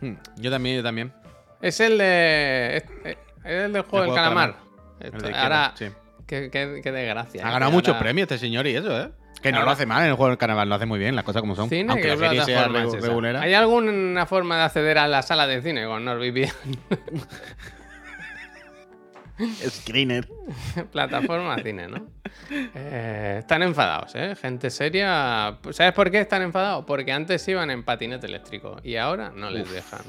Hmm, 0.00 0.14
Yo 0.36 0.50
también, 0.50 0.76
yo 0.76 0.82
también. 0.82 1.12
Es 1.60 1.80
el 1.80 1.98
de... 1.98 2.76
Es, 2.76 2.84
es 3.04 3.16
el 3.44 3.72
del 3.72 3.82
juego 3.82 4.04
del 4.04 4.10
juego 4.10 4.14
calamar. 4.14 4.56
Esto- 5.00 5.26
de 5.28 5.34
ahora, 5.34 5.72
sí. 5.76 5.86
Qué, 6.28 6.48
qué- 6.50 6.80
qué 6.82 6.92
desgracia. 6.92 7.44
Ha 7.46 7.50
ganado 7.50 7.72
muchos 7.72 7.96
premios 7.96 8.26
este 8.30 8.38
señor 8.38 8.66
y 8.68 8.76
eso, 8.76 9.00
¿eh? 9.00 9.10
Que 9.42 9.50
no 9.52 9.58
Ahora- 9.58 9.66
lo 9.66 9.72
hace 9.72 9.86
mal 9.86 10.02
en 10.02 10.08
el 10.10 10.14
juego 10.14 10.28
del 10.30 10.38
carnaval, 10.38 10.68
lo 10.68 10.74
hace 10.74 10.86
muy 10.86 10.98
bien, 10.98 11.14
las 11.16 11.24
cosas 11.24 11.40
como 11.42 11.54
son. 11.56 11.68
Cine, 11.68 11.90
Aunque 11.92 12.08
¿qué 12.08 12.16
la 12.16 12.28
serie 12.28 12.44
sea 12.44 12.68
regulera. 12.68 13.40
¿Hay 13.40 13.54
alguna 13.54 14.26
forma 14.26 14.56
de 14.58 14.62
acceder 14.64 14.98
a 14.98 15.06
la 15.08 15.22
sala 15.22 15.46
de 15.46 15.62
cine 15.62 15.84
con 15.86 16.04
NordVPN? 16.04 16.50
Screener. 19.68 20.28
Plataforma 20.92 21.56
cine, 21.62 21.86
¿no? 21.86 22.08
Eh, 22.50 23.36
están 23.38 23.62
enfadados, 23.62 24.12
¿eh? 24.16 24.34
Gente 24.34 24.68
seria. 24.70 25.56
¿Sabes 25.70 25.92
por 25.92 26.10
qué 26.10 26.20
están 26.20 26.42
enfadados? 26.42 26.84
Porque 26.84 27.12
antes 27.12 27.46
iban 27.46 27.70
en 27.70 27.84
patinete 27.84 28.26
eléctrico 28.26 28.78
y 28.82 28.96
ahora 28.96 29.30
no 29.34 29.48
les 29.50 29.70
dejan. 29.70 30.00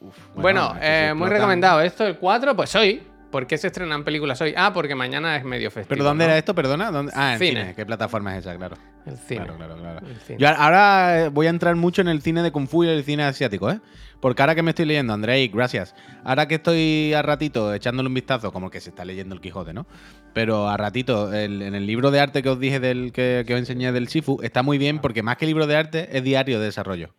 Uf, 0.00 0.16
Bueno, 0.34 0.74
eh, 0.80 1.12
muy 1.14 1.28
recomendado. 1.28 1.80
Esto, 1.80 2.04
el 2.06 2.16
4, 2.16 2.56
pues 2.56 2.74
hoy. 2.74 3.02
¿Por 3.30 3.46
qué 3.46 3.58
se 3.58 3.66
estrenan 3.66 4.04
películas 4.04 4.40
hoy? 4.40 4.54
Ah, 4.56 4.72
porque 4.72 4.94
mañana 4.94 5.36
es 5.36 5.44
medio 5.44 5.70
festivo. 5.70 5.88
¿Pero 5.90 6.04
dónde 6.04 6.24
¿no? 6.24 6.30
era 6.30 6.38
esto? 6.38 6.54
Perdona. 6.54 6.90
¿Dónde? 6.90 7.12
Ah, 7.14 7.32
en 7.34 7.38
Cine. 7.38 7.60
cine. 7.62 7.74
¿Qué 7.74 7.84
plataforma 7.84 8.32
es 8.36 8.46
esa? 8.46 8.56
Claro. 8.56 8.76
El 9.04 9.16
cine. 9.18 9.44
Claro, 9.44 9.56
claro, 9.56 9.76
claro. 9.76 10.00
Cine. 10.26 10.38
Yo 10.38 10.48
ahora 10.48 11.24
eh, 11.24 11.28
voy 11.28 11.46
a 11.46 11.50
entrar 11.50 11.74
mucho 11.76 12.00
en 12.02 12.08
el 12.08 12.22
cine 12.22 12.42
de 12.42 12.50
Kung 12.52 12.66
Fu 12.68 12.84
y 12.84 12.88
el 12.88 13.04
cine 13.04 13.24
asiático, 13.24 13.70
¿eh? 13.70 13.80
Porque 14.20 14.40
ahora 14.42 14.54
que 14.54 14.62
me 14.62 14.70
estoy 14.70 14.86
leyendo, 14.86 15.12
Andrei, 15.12 15.48
gracias. 15.48 15.94
Ahora 16.24 16.48
que 16.48 16.54
estoy 16.54 17.12
a 17.12 17.20
ratito 17.20 17.74
echándole 17.74 18.08
un 18.08 18.14
vistazo, 18.14 18.50
como 18.52 18.70
que 18.70 18.80
se 18.80 18.88
está 18.90 19.04
leyendo 19.04 19.34
el 19.34 19.40
Quijote, 19.42 19.74
¿no? 19.74 19.86
Pero 20.32 20.68
a 20.70 20.76
ratito, 20.78 21.32
el- 21.34 21.60
en 21.62 21.74
el 21.74 21.86
libro 21.86 22.10
de 22.10 22.20
arte 22.20 22.42
que 22.42 22.48
os 22.48 22.58
dije 22.58 22.80
del 22.80 23.12
que, 23.12 23.44
que 23.46 23.52
os 23.54 23.60
enseñé 23.60 23.92
del 23.92 24.08
Sifu, 24.08 24.40
está 24.42 24.62
muy 24.62 24.78
bien 24.78 25.00
porque 25.00 25.22
más 25.22 25.36
que 25.36 25.44
libro 25.46 25.66
de 25.66 25.76
arte 25.76 26.16
es 26.16 26.22
diario 26.24 26.58
de 26.60 26.66
desarrollo. 26.66 27.10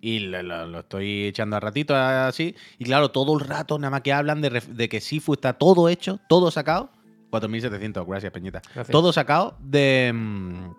Y 0.00 0.20
lo, 0.20 0.42
lo- 0.42 0.66
lo 0.66 0.80
estoy 0.80 1.24
echando 1.26 1.56
a 1.56 1.60
ratito 1.60 1.94
así. 1.96 2.54
Y 2.78 2.84
claro, 2.84 3.10
todo 3.10 3.36
el 3.38 3.44
rato 3.44 3.78
nada 3.78 3.90
más 3.90 4.02
que 4.02 4.12
hablan 4.12 4.40
de, 4.40 4.88
que 4.88 5.00
Sifu 5.00 5.32
está 5.34 5.52
todo 5.54 5.88
hecho, 5.88 6.20
todo 6.28 6.50
sacado. 6.50 6.90
4.700, 7.30 8.06
gracias, 8.06 8.32
Peñita. 8.32 8.62
Gracias. 8.74 8.88
Todo 8.92 9.12
sacado 9.12 9.56
de, 9.60 10.12
mm, 10.14 10.70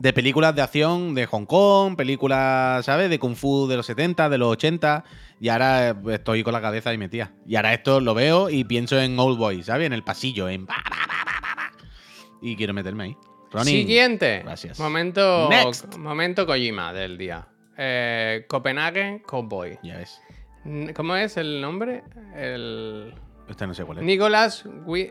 de 0.00 0.12
películas 0.12 0.54
de 0.54 0.62
acción 0.62 1.14
de 1.14 1.26
Hong 1.26 1.46
Kong, 1.46 1.96
películas, 1.96 2.84
¿sabes? 2.84 3.08
De 3.08 3.18
Kung 3.18 3.34
Fu 3.36 3.66
de 3.66 3.76
los 3.76 3.86
70, 3.86 4.28
de 4.28 4.36
los 4.38 4.48
80. 4.52 5.04
Y 5.40 5.48
ahora 5.48 5.96
estoy 6.10 6.42
con 6.42 6.52
la 6.52 6.60
cabeza 6.60 6.90
ahí 6.90 6.98
metida. 6.98 7.30
Y 7.46 7.54
ahora 7.56 7.72
esto 7.72 8.00
lo 8.00 8.12
veo 8.14 8.50
y 8.50 8.64
pienso 8.64 9.00
en 9.00 9.18
Old 9.18 9.38
Boy, 9.38 9.62
¿sabes? 9.62 9.86
En 9.86 9.92
el 9.92 10.02
pasillo, 10.02 10.48
en... 10.48 10.66
Y 12.42 12.56
quiero 12.56 12.74
meterme 12.74 13.04
ahí. 13.04 13.16
Ronin, 13.50 13.66
Siguiente. 13.74 14.40
Gracias. 14.44 14.78
Momento, 14.78 15.48
Next. 15.48 15.96
momento 15.96 16.46
Kojima 16.46 16.92
del 16.92 17.16
día. 17.16 17.48
Eh, 17.80 18.44
Copenhagen 18.48 19.20
Cowboy. 19.20 19.78
Ya 19.84 19.98
ves. 19.98 20.20
¿Cómo 20.94 21.16
es 21.16 21.36
el 21.36 21.60
nombre? 21.60 22.02
El. 22.34 23.14
Este 23.48 23.66
no 23.66 23.72
sé 23.72 23.84
cuál 23.84 23.98
es. 23.98 24.04
Nicolas. 24.04 24.64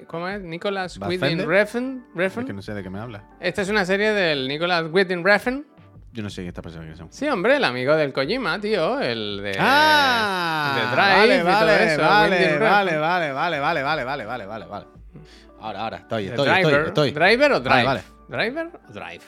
¿Cómo 0.08 0.28
es? 0.28 0.42
Nicolas 0.42 1.00
Winding 1.00 1.20
¿Fassbender? 1.20 1.48
Refn. 1.48 2.06
Es 2.10 2.16
Refn. 2.16 2.46
que 2.46 2.54
no 2.54 2.62
sé 2.62 2.74
de 2.74 2.84
qué 2.84 2.90
me 2.90 3.00
habla. 3.00 3.24
Esta 3.40 3.62
es 3.62 3.70
una 3.70 3.86
serie 3.86 4.12
del 4.12 4.48
Nicolas 4.48 4.86
Winding 4.92 5.24
Refn. 5.24 5.66
Yo 6.12 6.24
no 6.24 6.30
sé 6.30 6.42
quién 6.42 6.48
está 6.50 6.62
que 6.62 6.96
son. 6.96 7.12
Sí, 7.12 7.28
hombre, 7.30 7.56
el 7.58 7.64
amigo 7.64 7.96
del 7.96 8.12
Kojima, 8.12 8.60
tío. 8.60 9.00
El 9.00 9.42
de. 9.42 9.56
¡Ah! 9.60 10.74
de 10.76 10.96
Drive 10.96 11.36
y 11.36 11.40
todo 11.42 11.52
vale, 11.52 11.94
eso, 11.94 12.02
vale, 12.02 12.38
Refn. 12.38 12.60
vale, 12.64 12.98
vale, 12.98 13.32
vale, 13.32 13.60
vale, 13.60 13.84
vale, 13.84 14.04
vale, 14.04 14.26
vale, 14.26 14.46
vale, 14.46 14.66
vale. 14.66 14.86
Ahora, 15.60 15.80
ahora, 15.80 15.98
estoy, 15.98 16.28
estoy, 16.28 16.46
Driver. 16.48 16.88
estoy, 16.88 17.10
estoy. 17.10 17.12
¿Driver 17.12 17.52
o 17.54 17.60
Drive? 17.60 17.84
Vale, 17.84 18.02
vale. 18.30 18.44
¿Driver 18.44 18.68
o 18.68 18.94
Drive? 18.94 19.24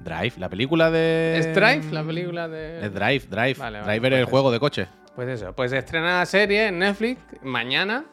Drive, 0.00 0.34
la 0.38 0.48
película 0.48 0.90
de. 0.90 1.38
¿Es 1.38 1.54
Drive 1.54 1.90
la 1.90 2.04
película 2.04 2.48
de.? 2.48 2.86
Es 2.86 2.94
Drive, 2.94 3.26
Drive. 3.28 3.54
Vale, 3.58 3.80
vale, 3.80 3.92
Driver 3.92 4.12
es 4.14 4.18
el 4.20 4.24
juego 4.26 4.50
de 4.50 4.60
coche. 4.60 4.86
Pues 5.14 5.28
eso, 5.28 5.52
pues 5.52 5.72
estrena 5.72 6.18
la 6.18 6.26
serie 6.26 6.68
en 6.68 6.78
Netflix 6.78 7.20
mañana. 7.42 8.04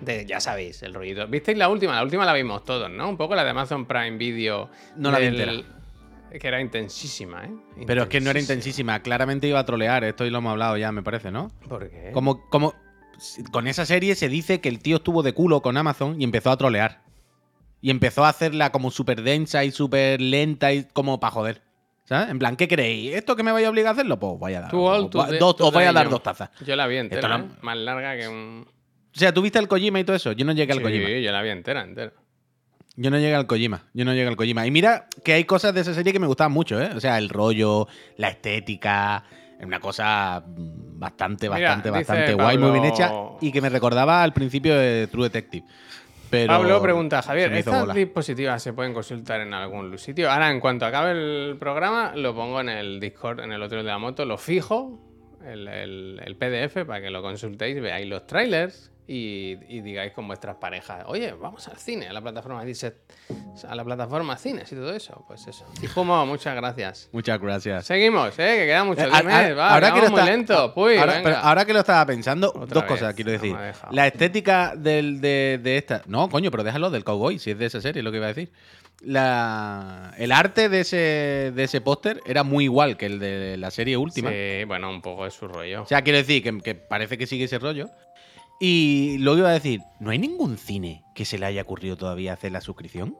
De, 0.00 0.26
ya 0.26 0.40
sabéis, 0.40 0.82
el 0.82 0.94
rollito. 0.94 1.26
¿Visteis 1.26 1.56
la 1.56 1.68
última? 1.68 1.94
La 1.94 2.02
última 2.02 2.24
la 2.24 2.32
vimos 2.34 2.64
todos, 2.64 2.90
¿no? 2.90 3.08
Un 3.08 3.16
poco 3.16 3.34
la 3.34 3.44
de 3.44 3.50
Amazon 3.50 3.86
Prime 3.86 4.16
Video. 4.16 4.70
No 4.96 5.10
la 5.10 5.18
vi 5.18 5.64
Que 6.38 6.48
era 6.48 6.60
intensísima, 6.60 7.44
¿eh? 7.44 7.50
Pero 7.86 8.04
es 8.04 8.08
que 8.08 8.20
no 8.20 8.30
era 8.30 8.40
intensísima. 8.40 9.00
Claramente 9.00 9.46
iba 9.46 9.58
a 9.58 9.64
trolear. 9.64 10.04
Esto 10.04 10.26
y 10.26 10.30
lo 10.30 10.38
hemos 10.38 10.50
hablado 10.52 10.76
ya, 10.76 10.92
me 10.92 11.02
parece, 11.02 11.30
¿no? 11.30 11.50
¿Por 11.68 11.90
qué? 11.90 12.10
Como, 12.12 12.48
como. 12.48 12.74
Con 13.50 13.66
esa 13.66 13.86
serie 13.86 14.14
se 14.14 14.28
dice 14.28 14.60
que 14.60 14.68
el 14.68 14.80
tío 14.80 14.96
estuvo 14.96 15.22
de 15.22 15.32
culo 15.32 15.62
con 15.62 15.78
Amazon 15.78 16.20
y 16.20 16.24
empezó 16.24 16.50
a 16.50 16.56
trolear. 16.58 17.05
Y 17.80 17.90
empezó 17.90 18.24
a 18.24 18.30
hacerla 18.30 18.70
como 18.72 18.90
súper 18.90 19.22
densa 19.22 19.64
y 19.64 19.70
súper 19.70 20.20
lenta 20.20 20.72
y 20.72 20.84
como 20.92 21.20
para 21.20 21.30
joder. 21.30 21.62
¿Sabes? 22.04 22.30
En 22.30 22.38
plan, 22.38 22.54
¿qué 22.56 22.68
creéis? 22.68 23.14
¿Esto 23.16 23.34
que 23.34 23.42
me 23.42 23.50
vaya 23.52 23.66
a 23.66 23.70
obligar 23.70 23.88
a 23.88 23.92
hacerlo? 23.92 24.18
Pues 24.18 24.38
vaya 24.38 24.58
a 24.58 24.60
dar. 24.62 24.74
Os 24.74 25.08
va- 25.10 25.26
de- 25.26 25.38
dos- 25.38 25.56
to 25.56 25.66
os 25.66 25.72
voy 25.74 25.84
a 25.84 25.92
dar 25.92 26.08
dos 26.08 26.22
tazas. 26.22 26.50
Yo 26.64 26.76
la 26.76 26.86
vi 26.86 26.96
entera, 26.98 27.28
la- 27.28 27.36
¿eh? 27.38 27.48
Más 27.62 27.76
larga 27.76 28.16
que 28.16 28.28
un. 28.28 28.66
O 28.68 29.18
sea, 29.18 29.32
¿tú 29.34 29.42
viste 29.42 29.58
el 29.58 29.66
Kojima 29.66 29.98
y 29.98 30.04
todo 30.04 30.14
eso? 30.14 30.32
Yo 30.32 30.44
no 30.44 30.52
llegué 30.52 30.72
al 30.72 30.78
Sí, 30.78 30.84
Kojima. 30.84 31.08
yo 31.08 31.32
la 31.32 31.42
vi 31.42 31.50
entera, 31.50 31.82
entera. 31.82 32.12
Yo 32.96 33.10
no 33.10 33.18
llegué 33.18 33.34
al 33.34 33.46
Kojima. 33.46 33.82
Yo 33.92 34.04
no 34.04 34.12
llegué 34.14 34.28
al 34.28 34.36
Kojima. 34.36 34.66
Y 34.66 34.70
mira 34.70 35.08
que 35.24 35.32
hay 35.32 35.44
cosas 35.44 35.74
de 35.74 35.80
esa 35.80 35.94
serie 35.94 36.12
que 36.12 36.18
me 36.20 36.26
gustaban 36.28 36.52
mucho, 36.52 36.80
¿eh? 36.80 36.90
O 36.94 37.00
sea, 37.00 37.18
el 37.18 37.28
rollo, 37.28 37.88
la 38.16 38.28
estética. 38.28 39.24
Es 39.58 39.64
una 39.66 39.80
cosa 39.80 40.44
bastante, 40.46 41.48
Mira, 41.48 41.60
bastante, 41.68 41.90
bastante 41.90 42.34
guay, 42.34 42.56
muy 42.58 42.70
bien 42.70 42.84
hecha. 42.84 43.10
Y 43.40 43.50
que 43.52 43.60
me 43.60 43.68
recordaba 43.68 44.22
al 44.22 44.32
principio 44.32 44.76
de 44.78 45.06
True 45.08 45.24
Detective. 45.24 45.66
Pero 46.30 46.48
Pablo 46.48 46.82
pregunta, 46.82 47.22
Javier, 47.22 47.52
¿estas 47.52 47.80
bola. 47.80 47.94
dispositivas 47.94 48.62
se 48.62 48.72
pueden 48.72 48.92
consultar 48.92 49.40
en 49.40 49.54
algún 49.54 49.96
sitio? 49.98 50.30
Ahora, 50.30 50.50
en 50.50 50.60
cuanto 50.60 50.84
acabe 50.86 51.12
el 51.12 51.56
programa, 51.58 52.12
lo 52.16 52.34
pongo 52.34 52.60
en 52.60 52.68
el 52.68 52.98
Discord, 53.00 53.40
en 53.40 53.52
el 53.52 53.62
otro 53.62 53.78
de 53.78 53.84
la 53.84 53.98
moto, 53.98 54.24
lo 54.24 54.36
fijo, 54.38 54.98
el, 55.46 55.68
el- 55.68 56.20
el 56.24 56.36
PDF, 56.36 56.84
para 56.84 57.00
que 57.00 57.10
lo 57.10 57.22
consultéis, 57.22 57.80
veáis 57.80 58.08
los 58.08 58.26
trailers 58.26 58.90
y, 59.08 59.56
y 59.68 59.80
digáis 59.82 60.12
con 60.12 60.26
vuestras 60.26 60.56
parejas, 60.56 61.04
oye, 61.06 61.32
vamos 61.32 61.68
al 61.68 61.76
cine, 61.78 62.08
a 62.08 62.12
la 62.12 62.20
plataforma 62.20 62.64
Disset, 62.64 62.96
a 63.68 63.74
la 63.74 63.84
plataforma 63.84 64.36
Cines 64.36 64.70
y 64.72 64.74
todo 64.74 64.92
eso. 64.92 65.24
Pues 65.28 65.46
eso. 65.46 65.64
Y 65.80 65.86
Fumo, 65.86 66.26
muchas 66.26 66.56
gracias. 66.56 67.08
Muchas 67.12 67.40
gracias. 67.40 67.86
Seguimos, 67.86 68.30
¿eh? 68.38 68.56
Que 68.58 68.66
queda 68.66 68.84
mucho. 68.84 69.02
Eh, 69.02 69.10
Dime, 69.16 69.32
a- 69.32 69.54
va, 69.54 69.74
ahora 69.74 69.88
que 69.92 69.96
lo 70.00 70.02
vamos 70.04 70.10
muy 70.10 70.20
está- 70.20 70.30
lento. 70.32 70.74
Puy, 70.74 70.96
ahora, 70.96 71.12
venga. 71.14 71.24
pero 71.24 71.36
ahora 71.36 71.64
que 71.64 71.72
lo 71.72 71.78
estaba 71.80 72.04
pensando, 72.06 72.48
Otra 72.48 72.66
dos 72.66 72.82
vez, 72.82 72.92
cosas 72.92 73.14
quiero 73.14 73.30
decir. 73.30 73.56
La 73.90 74.06
estética 74.06 74.74
del, 74.76 75.20
de, 75.20 75.60
de 75.62 75.76
esta. 75.78 76.02
No, 76.06 76.28
coño, 76.28 76.50
pero 76.50 76.64
déjalo 76.64 76.90
del 76.90 77.04
cowboy, 77.04 77.38
si 77.38 77.52
es 77.52 77.58
de 77.58 77.66
esa 77.66 77.80
serie, 77.80 78.02
lo 78.02 78.10
que 78.10 78.16
iba 78.16 78.26
a 78.26 78.32
decir. 78.34 78.50
La, 79.02 80.14
el 80.18 80.32
arte 80.32 80.68
de 80.68 80.80
ese, 80.80 81.52
de 81.54 81.62
ese 81.64 81.80
póster 81.80 82.20
era 82.26 82.42
muy 82.42 82.64
igual 82.64 82.96
que 82.96 83.06
el 83.06 83.18
de 83.18 83.56
la 83.56 83.70
serie 83.70 83.96
última. 83.96 84.30
Sí, 84.30 84.64
bueno, 84.66 84.90
un 84.90 85.00
poco 85.02 85.24
de 85.24 85.30
su 85.30 85.46
rollo. 85.46 85.82
O 85.82 85.86
sea, 85.86 86.02
quiero 86.02 86.18
decir 86.18 86.42
que, 86.42 86.58
que 86.60 86.74
parece 86.74 87.16
que 87.16 87.26
sigue 87.26 87.44
ese 87.44 87.58
rollo. 87.58 87.88
Y 88.60 89.18
luego 89.18 89.38
iba 89.40 89.50
a 89.50 89.52
decir, 89.52 89.80
¿no 90.00 90.10
hay 90.10 90.18
ningún 90.18 90.56
cine 90.56 91.02
que 91.14 91.24
se 91.24 91.38
le 91.38 91.46
haya 91.46 91.62
ocurrido 91.62 91.96
todavía 91.96 92.32
hacer 92.32 92.52
la 92.52 92.60
suscripción? 92.60 93.16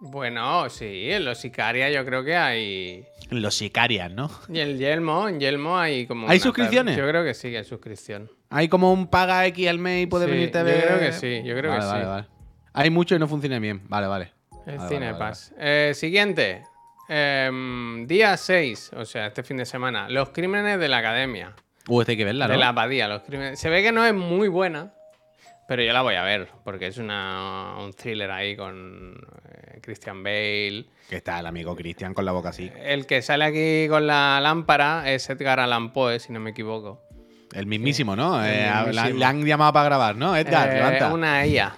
Bueno, 0.00 0.68
sí, 0.70 1.10
en 1.10 1.24
los 1.24 1.38
Sicaria 1.38 1.90
yo 1.90 2.04
creo 2.04 2.22
que 2.24 2.36
hay. 2.36 3.04
Los 3.30 3.56
sicarias, 3.56 4.10
¿no? 4.12 4.30
Y 4.48 4.60
el 4.60 4.78
Yelmo, 4.78 5.28
en 5.28 5.40
Yelmo 5.40 5.76
hay 5.76 6.06
como. 6.06 6.28
¿Hay 6.28 6.36
una 6.36 6.42
suscripciones? 6.44 6.96
Yo 6.96 7.06
creo 7.08 7.24
que 7.24 7.34
sí, 7.34 7.50
que 7.50 7.58
hay 7.58 7.64
suscripción. 7.64 8.30
Hay 8.48 8.68
como 8.68 8.92
un 8.92 9.08
paga 9.08 9.44
X 9.46 9.68
al 9.68 9.78
mes 9.78 10.04
y 10.04 10.06
puede 10.06 10.26
Sí, 10.26 10.30
venirte 10.30 10.58
a 10.58 10.60
yo 10.62 10.66
ver. 10.66 10.84
creo 10.86 10.98
que 11.00 11.12
sí, 11.12 11.42
yo 11.44 11.56
creo 11.56 11.72
que 11.72 11.78
Vale, 11.78 11.82
sí. 11.82 11.88
vale, 11.92 12.04
vale. 12.06 12.26
Hay 12.74 12.90
mucho 12.90 13.16
y 13.16 13.18
no 13.18 13.26
funciona 13.26 13.58
bien. 13.58 13.82
Vale, 13.88 14.06
vale. 14.06 14.32
El 14.66 14.76
Vale, 14.78 14.88
Cine 14.88 15.00
vale, 15.06 15.12
vale, 15.12 15.18
Pass. 15.18 15.52
Eh, 15.58 15.92
siguiente. 15.94 16.62
Em, 17.08 18.06
día 18.06 18.36
6, 18.36 18.90
o 18.96 19.04
sea, 19.04 19.26
este 19.26 19.42
fin 19.42 19.56
de 19.56 19.64
semana. 19.66 20.08
Los 20.08 20.28
crímenes 20.30 20.78
de 20.78 20.88
la 20.88 20.98
academia. 20.98 21.56
Uh, 21.88 22.00
esta 22.02 22.12
hay 22.12 22.16
que 22.18 22.24
verla, 22.24 22.46
¿no? 22.46 22.52
De 22.52 22.58
la 22.58 22.68
abadía, 22.68 23.08
los 23.08 23.22
crímenes. 23.22 23.58
Se 23.58 23.68
ve 23.70 23.82
que 23.82 23.90
no 23.92 24.04
es 24.04 24.14
muy 24.14 24.48
buena, 24.48 24.92
pero 25.66 25.82
yo 25.82 25.92
la 25.92 26.02
voy 26.02 26.14
a 26.16 26.22
ver, 26.22 26.48
porque 26.64 26.86
es 26.86 26.98
una, 26.98 27.74
un 27.78 27.92
thriller 27.92 28.30
ahí 28.30 28.56
con 28.56 29.14
eh, 29.50 29.80
Christian 29.80 30.22
Bale. 30.22 30.86
Que 31.08 31.16
está 31.16 31.38
el 31.40 31.46
amigo 31.46 31.74
Cristian 31.74 32.14
con 32.14 32.24
la 32.24 32.32
boca 32.32 32.50
así. 32.50 32.70
El 32.84 33.06
que 33.06 33.22
sale 33.22 33.44
aquí 33.44 33.88
con 33.88 34.06
la 34.06 34.38
lámpara 34.42 35.10
es 35.10 35.28
Edgar 35.30 35.60
Allan 35.60 35.92
Poe, 35.92 36.18
si 36.20 36.32
no 36.32 36.40
me 36.40 36.50
equivoco. 36.50 37.02
El 37.54 37.64
mismísimo, 37.66 38.14
¿no? 38.14 38.44
El 38.44 38.50
Eh, 38.52 38.66
la- 38.70 38.84
mismísimo. 38.84 39.18
le 39.18 39.24
han 39.24 39.44
llamado 39.46 39.72
para 39.72 39.84
grabar, 39.86 40.16
¿no? 40.16 40.36
Edgar, 40.36 40.68
Eh, 40.68 40.74
levanta. 40.74 41.12
Una 41.14 41.46
IA. 41.46 41.74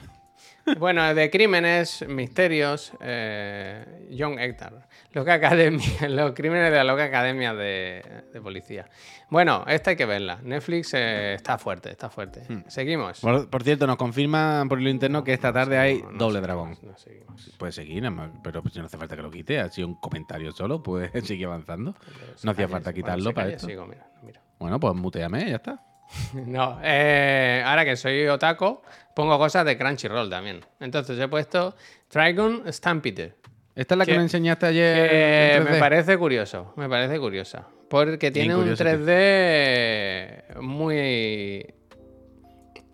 Bueno, 0.78 1.14
de 1.14 1.30
crímenes, 1.30 2.04
misterios, 2.08 2.92
eh, 3.00 3.84
John 4.16 4.38
Hector. 4.38 4.82
Loca 5.12 5.34
Academia, 5.34 5.84
los 6.08 6.32
crímenes 6.34 6.70
de 6.70 6.76
la 6.76 6.84
loca 6.84 7.04
academia 7.04 7.52
de, 7.52 8.02
de 8.32 8.40
policía. 8.40 8.88
Bueno, 9.28 9.64
esta 9.66 9.90
hay 9.90 9.96
que 9.96 10.06
verla. 10.06 10.38
Netflix 10.42 10.94
eh, 10.94 11.34
está 11.34 11.58
fuerte, 11.58 11.90
está 11.90 12.10
fuerte. 12.10 12.42
Hmm. 12.48 12.62
Seguimos. 12.68 13.20
Por, 13.20 13.50
por 13.50 13.62
cierto, 13.64 13.86
nos 13.88 13.96
confirman 13.96 14.68
por 14.68 14.80
lo 14.80 14.88
interno 14.88 15.24
que 15.24 15.32
esta 15.32 15.52
tarde 15.52 15.78
hay 15.78 16.00
No, 16.00 16.12
no 16.12 16.18
doble 16.18 16.40
dragón. 16.40 16.78
no 16.82 16.96
seguimos. 16.96 17.50
Puede 17.58 17.72
seguir, 17.72 18.04
pero 18.42 18.62
pues 18.62 18.76
no 18.76 18.84
hace 18.84 18.98
falta 18.98 19.16
que 19.16 19.22
lo 19.22 19.30
quite. 19.30 19.58
Ha 19.58 19.68
sido 19.68 19.88
un 19.88 19.94
comentario 19.96 20.52
solo, 20.52 20.80
pues 20.82 21.10
sigue 21.24 21.44
avanzando. 21.44 21.96
No 22.44 22.50
hacía 22.52 22.68
falta 22.68 22.92
quitarlo 22.92 23.34
para 23.34 23.48
esto. 23.50 23.66
sigo, 23.66 23.86
mira, 23.86 24.06
mira. 24.22 24.40
Bueno, 24.60 24.78
pues 24.78 24.94
muteame, 24.94 25.50
ya 25.50 25.56
está. 25.56 25.82
No, 26.34 26.78
eh, 26.82 27.62
ahora 27.64 27.84
que 27.84 27.96
soy 27.96 28.26
otaco, 28.26 28.82
pongo 29.14 29.38
cosas 29.38 29.64
de 29.64 29.76
Crunchyroll 29.78 30.28
también. 30.30 30.64
Entonces 30.80 31.18
he 31.18 31.28
puesto 31.28 31.74
Dragon 32.12 32.64
Stampede. 32.72 33.34
Esta 33.80 33.94
es 33.94 33.98
la 33.98 34.04
que, 34.04 34.12
Que- 34.12 34.18
me 34.18 34.24
enseñaste 34.24 34.66
ayer. 34.66 35.08
que 35.54 35.60
me 35.64 35.70
3D. 35.70 35.78
parece 35.78 36.18
curioso, 36.18 36.72
me 36.76 36.86
parece 36.88 37.18
curiosa. 37.18 37.66
Porque 37.88 38.30
tiene 38.30 38.54
un 38.54 38.60
curioso, 38.62 38.84
3D 38.84 40.60
muy 40.60 41.66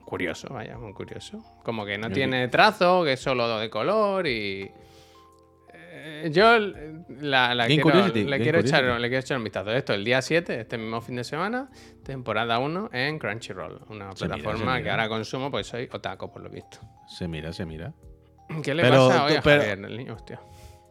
curioso, 0.04 0.48
vaya, 0.54 0.78
muy 0.78 0.92
curioso. 0.92 1.42
Como 1.64 1.84
que 1.84 1.98
no 1.98 2.08
tiene 2.10 2.46
trazo, 2.48 3.02
que 3.04 3.14
es 3.14 3.20
solo 3.20 3.58
de 3.58 3.68
color 3.68 4.28
y... 4.28 4.70
eh, 5.74 6.30
yo 6.32 6.56
la, 7.20 7.52
la 7.54 7.66
quiero, 7.66 8.06
le, 8.06 8.38
quiero 8.40 8.60
echar, 8.60 8.84
le 8.84 9.08
quiero 9.08 9.20
echar 9.20 9.36
un 9.38 9.42
vistazo. 9.44 9.72
Esto 9.72 9.92
el 9.92 10.04
día 10.04 10.22
7, 10.22 10.60
este 10.60 10.78
mismo 10.78 11.00
fin 11.00 11.16
de 11.16 11.24
semana, 11.24 11.68
temporada 12.04 12.60
1 12.60 12.90
en 12.92 13.18
Crunchyroll, 13.18 13.80
una 13.88 14.12
Se 14.14 14.24
mira, 14.26 14.36
plataforma 14.36 14.80
que 14.80 14.88
ahora 14.90 15.08
consumo, 15.08 15.50
pues 15.50 15.66
soy 15.66 15.88
otaco 15.92 16.32
por 16.32 16.42
lo 16.42 16.48
visto. 16.48 16.78
Se 17.08 17.26
mira, 17.26 17.52
se 17.52 17.66
mira. 17.66 17.92
¿Qué 18.62 18.72
le 18.74 18.84
Pero 18.84 19.08
pasa 19.08 19.24
hoy 19.24 19.34
a 19.34 19.42
pero- 19.42 19.60
Javier, 19.62 19.84
el 19.84 19.96
niño? 19.96 20.14
Hostia. 20.14 20.40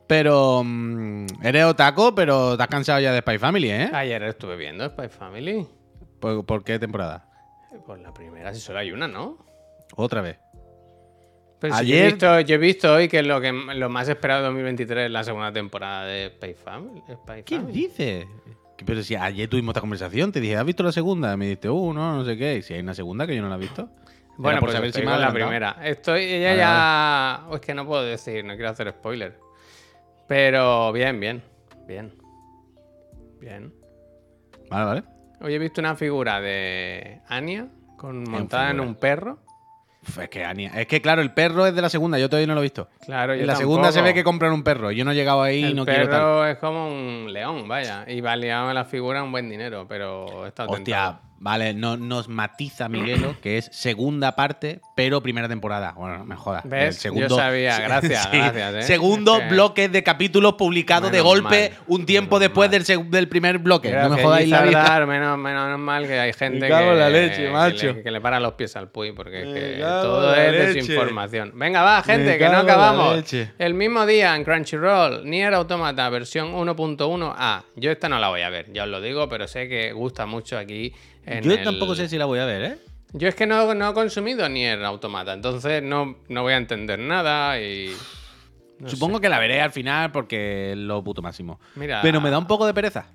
Pero 0.08 0.62
mm, 0.64 1.26
eres 1.44 1.66
otaco, 1.66 2.14
pero 2.14 2.56
te 2.58 2.64
has 2.64 2.70
cansado 2.70 3.00
ya 3.00 3.12
de 3.12 3.20
Spy 3.22 3.38
Family, 3.40 3.72
¿eh? 3.72 3.90
Ayer 3.94 4.22
estuve 4.24 4.56
viendo 4.56 4.88
Spy 4.88 5.08
Family. 5.10 5.66
¿Por, 6.20 6.46
por 6.46 6.64
qué 6.64 6.78
temporada? 6.80 7.28
Pues 7.86 8.02
la 8.02 8.14
primera, 8.14 8.54
si 8.54 8.60
solo 8.62 8.80
hay 8.80 8.92
una, 8.92 9.08
¿no? 9.08 9.38
Otra 9.96 10.22
vez. 10.22 10.38
Pero 11.60 11.76
si 11.78 11.88
yo, 11.88 11.96
he 11.96 11.98
Ayer- 12.00 12.12
visto, 12.12 12.40
yo 12.42 12.56
he 12.56 12.58
visto 12.58 12.94
hoy 12.94 13.08
que 13.08 13.24
lo, 13.24 13.42
que 13.42 13.52
lo 13.52 13.90
más 13.90 14.08
esperado 14.08 14.42
de 14.42 14.46
2023 14.48 15.06
es 15.06 15.12
la 15.12 15.24
segunda 15.24 15.52
temporada 15.52 16.06
de 16.06 16.28
Spy 16.36 16.54
Family. 16.54 17.02
Spy 17.12 17.44
¿Qué 17.44 17.56
Family. 17.58 17.74
dices? 17.74 18.26
Pero 18.86 19.02
si 19.04 19.16
ayer 19.16 19.50
tuvimos 19.50 19.72
esta 19.72 19.82
conversación, 19.82 20.32
te 20.32 20.40
dije, 20.42 20.58
¿has 20.58 20.66
visto 20.66 20.84
la 20.84 20.92
segunda? 20.92 21.36
Me 21.38 21.46
dijiste, 21.46 21.70
uh, 21.70 21.94
no, 21.94 22.18
no 22.18 22.26
sé 22.26 22.38
qué. 22.38 22.58
Y 22.58 22.62
si 22.62 22.74
hay 22.74 22.82
una 22.82 22.94
segunda 22.94 23.26
que 23.26 23.36
yo 23.36 23.42
no 23.42 23.50
la 23.50 23.56
he 23.56 23.60
visto. 23.60 23.90
Bueno, 24.38 24.60
por 24.60 24.68
pues 24.68 24.76
saber 24.76 24.92
si 24.92 25.02
me 25.02 25.18
la 25.18 25.32
primera. 25.32 25.78
Estoy, 25.82 26.24
ella 26.26 26.56
ya. 26.56 27.46
Oh, 27.50 27.56
es 27.56 27.62
que 27.62 27.74
no 27.74 27.86
puedo 27.88 28.04
decir, 28.04 28.44
no 28.44 28.54
quiero 28.56 28.70
hacer 28.70 28.90
spoiler. 28.92 29.40
Pero 30.28 30.92
bien, 30.92 31.20
bien. 31.20 31.44
Bien. 31.88 32.14
Bien. 33.40 33.74
Vale, 34.70 34.86
vale. 34.86 35.04
Hoy 35.42 35.54
he 35.54 35.60
visto 35.60 35.82
una 35.82 35.96
figura 35.96 36.42
de 36.42 37.22
Anya 37.28 37.68
con, 37.98 38.24
montada 38.24 38.72
en 38.72 38.80
un 38.80 38.96
perro. 38.96 39.40
Uf, 40.08 40.20
es 40.20 40.30
que 40.30 40.44
Ania- 40.46 40.72
Es 40.76 40.88
que 40.88 41.02
claro, 41.02 41.22
el 41.22 41.32
perro 41.34 41.66
es 41.66 41.74
de 41.76 41.82
la 41.82 41.90
segunda, 41.90 42.18
yo 42.20 42.30
todavía 42.30 42.48
no 42.48 42.54
lo 42.54 42.62
he 42.62 42.64
visto. 42.64 42.90
Claro, 43.06 43.34
yo 43.36 43.42
En 43.42 43.48
la 43.48 43.56
segunda 43.56 43.92
se 43.92 44.02
ve 44.02 44.14
que 44.14 44.24
compran 44.24 44.52
un 44.54 44.64
perro. 44.64 44.92
Yo 44.92 45.04
no 45.04 45.12
he 45.12 45.16
llegado 45.16 45.42
ahí 45.42 45.60
y 45.62 45.64
El 45.66 45.76
no 45.76 45.86
quiero 45.86 46.04
tal. 46.10 46.12
perro 46.20 46.46
es 46.48 46.58
como 46.58 46.88
un 46.88 47.32
león, 47.34 47.68
vaya. 47.68 48.06
Y 48.08 48.22
valía 48.22 48.72
la 48.74 48.86
figura 48.86 49.24
un 49.24 49.32
buen 49.32 49.50
dinero, 49.50 49.86
pero 49.88 50.46
está 50.48 50.66
Hostia, 50.66 51.20
vale, 51.38 51.74
no, 51.74 51.98
nos 51.98 52.28
matiza 52.28 52.90
Miguelo 52.90 53.36
que 53.42 53.58
es 53.58 53.70
segunda 53.72 54.36
parte, 54.36 54.80
pero 54.96 55.22
primera 55.22 55.48
temporada. 55.48 55.94
Bueno, 55.96 56.18
no 56.20 56.26
me 56.26 56.36
jodas. 56.36 56.64
¿Ves? 56.66 56.96
El 56.96 57.02
segundo, 57.02 57.28
Yo 57.30 57.36
sabía, 57.38 57.80
gracias, 57.84 58.24
Sí. 58.32 58.38
gracias, 58.38 58.76
¿eh? 58.76 58.82
Segundo 58.84 59.36
Es 59.36 59.44
que- 59.44 59.50
bloque 59.50 59.90
de 59.90 60.04
capítulos 60.04 60.54
publicados 60.54 61.12
de 61.12 61.18
Menos 61.18 61.34
golpe 61.34 61.70
mal, 61.72 61.80
un 61.88 62.06
tiempo 62.06 62.40
después 62.40 62.72
del, 62.72 62.84
del 63.10 63.28
primer 63.28 63.60
bloque. 63.60 63.92
no 63.92 64.10
me 64.10 64.22
jodáis 64.24 64.50
la 64.50 64.62
vida. 64.64 65.06
Menos, 65.06 65.38
menos 65.38 65.80
mal 65.80 66.08
que 66.08 66.20
hay 66.20 66.34
gente 66.34 66.62
que, 66.68 66.70
la 66.70 67.10
leche, 67.10 67.44
que 67.46 67.50
macho. 67.52 67.94
le, 67.94 68.04
que 68.04 68.12
le 68.12 68.22
para 68.22 68.40
los 68.40 68.54
pies 68.54 68.76
al 68.76 68.90
puy, 68.90 69.12
porque 69.12 69.42
es 69.42 69.48
que 69.76 69.82
todo 69.82 70.34
es 70.34 70.52
leche. 70.52 70.74
desinformación. 70.74 71.52
Venga, 71.56 71.82
va, 71.84 72.02
gente, 72.04 72.38
que 72.38 72.50
no 72.50 72.58
acabamos. 72.60 73.24
El 73.60 73.74
mismo 73.74 74.06
día 74.06 74.36
en 74.36 74.44
Crunchyroll, 74.44 75.30
Nier 75.30 75.54
Automata 75.54 76.10
versión 76.10 76.54
1.1a. 76.54 77.64
Yo 77.76 77.92
esta 77.92 78.10
no 78.10 78.20
la 78.20 78.30
voy 78.30 78.42
a 78.42 78.50
ver, 78.50 78.72
ya 78.74 78.84
os 78.84 78.90
lo 78.90 79.02
digo, 79.02 79.28
pero 79.30 79.48
sé 79.48 79.68
que 79.68 79.92
gusta 79.94 80.26
mucho 80.26 80.58
aquí. 80.58 80.94
Yo 81.42 81.54
el- 81.54 81.64
tampoco 81.64 81.96
sé 81.96 82.08
si 82.10 82.18
la 82.18 82.26
voy 82.26 82.40
a 82.40 82.46
ver, 82.46 82.62
¿eh? 82.64 82.78
Yo 83.14 83.28
es 83.28 83.36
que 83.36 83.48
no, 83.48 83.74
no 83.74 83.90
he 83.90 83.94
consumido 83.94 84.48
Nier 84.50 84.84
Automata, 84.84 85.34
entonces 85.34 85.82
no, 85.82 86.18
no 86.28 86.42
voy 86.44 86.54
a 86.54 86.58
entender 86.58 87.00
nada 87.00 87.60
y. 87.62 87.96
no 88.80 88.90
Supongo 88.90 89.20
que 89.22 89.30
la 89.30 89.40
veré 89.40 89.62
al 89.62 89.72
final 89.72 90.12
porque 90.12 90.72
es 90.72 90.78
lo 90.78 91.04
puto 91.04 91.22
máximo. 91.22 91.60
Mira. 91.76 92.02
Pero 92.02 92.20
me 92.20 92.30
da 92.30 92.38
un 92.38 92.48
poco 92.48 92.66
de 92.68 92.74
pereza. 92.74 93.08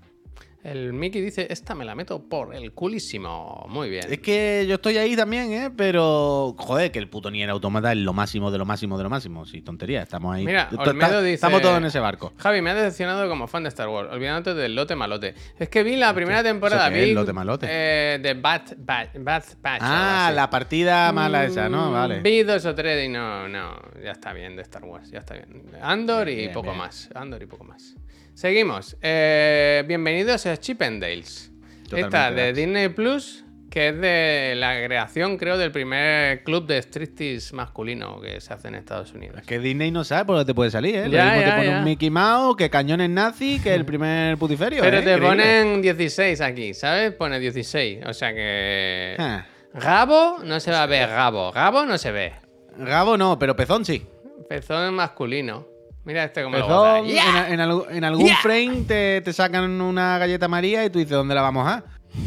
El 0.63 0.93
Mickey 0.93 1.23
dice: 1.23 1.47
Esta 1.51 1.75
me 1.75 1.85
la 1.87 1.95
meto 1.95 2.23
por 2.29 2.55
el 2.55 2.73
culísimo. 2.73 3.65
Muy 3.71 3.89
bien. 3.89 4.05
Es 4.13 4.19
que 4.21 4.67
yo 4.69 4.75
estoy 4.75 4.99
ahí 4.99 5.17
también, 5.17 5.51
¿eh? 5.53 5.71
Pero, 5.75 6.55
joder, 6.59 6.93
que 6.93 6.99
el 6.99 7.09
puto 7.09 7.31
Nier 7.31 7.49
Automata 7.49 7.93
es 7.93 7.99
lo 7.99 8.13
máximo 8.13 8.51
de 8.51 8.59
lo 8.59 8.67
máximo 8.67 8.99
de 8.99 9.05
lo 9.05 9.09
máximo. 9.11 9.47
Sí, 9.47 9.63
tontería, 9.63 10.03
estamos 10.03 10.35
ahí. 10.37 10.45
Mira, 10.45 10.69
Olmedo 10.77 11.23
dice- 11.23 11.35
Estamos 11.37 11.63
todos 11.63 11.79
en 11.79 11.87
ese 11.87 11.99
barco. 11.99 12.35
Javi, 12.37 12.61
me 12.61 12.71
ha 12.71 12.75
decepcionado 12.75 13.27
como 13.29 13.47
fan 13.47 13.63
de 13.63 13.71
Star 13.71 13.89
Wars, 13.89 14.11
olvidándote 14.13 14.55
del 14.55 14.75
lote 14.75 14.95
malote. 14.97 15.35
Es 15.59 15.69
que 15.71 15.83
vi 15.83 15.97
la 15.97 16.13
primera 16.15 16.43
temporada, 16.43 16.89
¿Eso 16.89 16.95
qué 16.95 17.03
es, 17.05 17.09
vi 17.09 17.15
lote 17.15 17.33
malote? 17.33 17.67
eh, 17.71 18.19
de 18.23 18.35
Bad, 18.35 18.63
Bad, 18.79 19.09
Bad 19.21 19.45
algo 19.65 19.79
Ah, 19.81 20.31
la 20.35 20.51
partida 20.51 21.11
mala 21.13 21.45
esa, 21.47 21.69
¿no? 21.71 21.89
Mm, 21.89 21.93
Vale. 21.93 22.21
Vi 22.21 22.43
dos 22.43 22.67
o 22.67 22.75
tres 22.75 23.07
y 23.07 23.09
no, 23.09 23.49
no, 23.49 23.81
ya 24.05 24.13
está 24.13 24.33
bien 24.35 24.57
de 24.57 24.63
Star 24.63 24.85
Wars, 24.85 25.11
ya 25.11 25.21
está 25.21 25.35
bien. 25.35 25.63
Andor 25.81 26.29
y 26.29 26.35
Bien, 26.37 26.53
poco 26.53 26.67
bien. 26.69 26.79
más, 26.79 27.09
Andor 27.15 27.43
y 27.43 27.47
poco 27.47 27.65
más. 27.65 27.95
Seguimos. 28.35 28.97
Eh, 29.03 29.85
bienvenidos 29.87 30.47
a 30.47 30.57
Chip 30.57 30.81
and 30.83 31.03
Dales. 31.03 31.51
Totalmente, 31.85 32.16
Esta 32.16 32.31
de. 32.31 32.53
Disney 32.55 32.89
Plus, 32.89 33.45
que 33.70 33.89
es 33.89 34.01
de 34.01 34.55
la 34.57 34.83
creación, 34.85 35.37
creo, 35.37 35.59
del 35.59 35.72
primer 35.72 36.43
club 36.45 36.66
de 36.66 36.78
striptease 36.78 37.55
masculino 37.55 38.20
que 38.20 38.41
se 38.41 38.55
hace 38.55 38.68
en 38.68 38.76
Estados 38.76 39.12
Unidos. 39.12 39.39
Es 39.41 39.47
que 39.47 39.59
Disney 39.59 39.91
no 39.91 40.05
sabe 40.05 40.24
por 40.24 40.37
dónde 40.37 40.51
te 40.51 40.55
puede 40.55 40.70
salir, 40.70 40.95
¿eh? 40.97 41.07
Lo 41.09 41.12
Ya, 41.16 41.24
mismo 41.26 41.41
ya, 41.41 41.47
te 41.47 41.53
pone 41.57 41.66
ya. 41.66 41.78
un 41.78 41.85
Mickey 41.85 42.11
Mouse, 42.11 42.57
que 42.57 42.70
cañones 42.70 43.11
nazi, 43.11 43.61
que 43.61 43.74
el 43.74 43.85
primer 43.85 44.39
putiferio. 44.39 44.83
Pero 44.83 44.99
¿eh? 44.99 45.03
te 45.03 45.12
Increíble. 45.12 45.28
ponen 45.28 45.83
16 45.83 46.41
aquí, 46.41 46.72
¿sabes? 46.74 47.12
Pone 47.12 47.39
16. 47.41 48.07
O 48.07 48.14
sea 48.14 48.33
que. 48.33 49.16
Ah. 49.18 49.45
Gabo 49.74 50.39
no 50.45 50.59
se 50.61 50.70
va 50.72 50.83
a 50.83 50.87
ver 50.87 51.09
Gabo. 51.09 51.53
Gabo 51.53 51.85
no 51.85 51.99
se 51.99 52.11
ve. 52.11 52.33
Gabo 52.76 53.16
no, 53.18 53.39
pero 53.39 53.55
Pezón 53.55 53.85
sí. 53.85 54.05
Pezón 54.49 54.95
masculino. 54.95 55.66
Mira 56.11 56.25
este 56.25 56.43
como 56.43 56.59
lo. 56.59 57.05
¡Ya! 57.07 57.47
en, 57.49 57.61
en 57.61 57.69
algu- 57.71 57.87
en 57.89 58.03
algún 58.03 58.27
Yeah. 58.27 58.37
frame 58.43 58.83
te, 58.89 59.21
te 59.21 59.33
sacan 59.33 59.81
una 59.81 60.19
galleta 60.19 60.49
María 60.49 60.85
y 60.85 60.91
tú 60.91 60.99
dices, 60.99 61.13
¿dónde 61.17 61.37
la 61.37 61.43
vamos 61.43 61.69
a? 61.69 61.85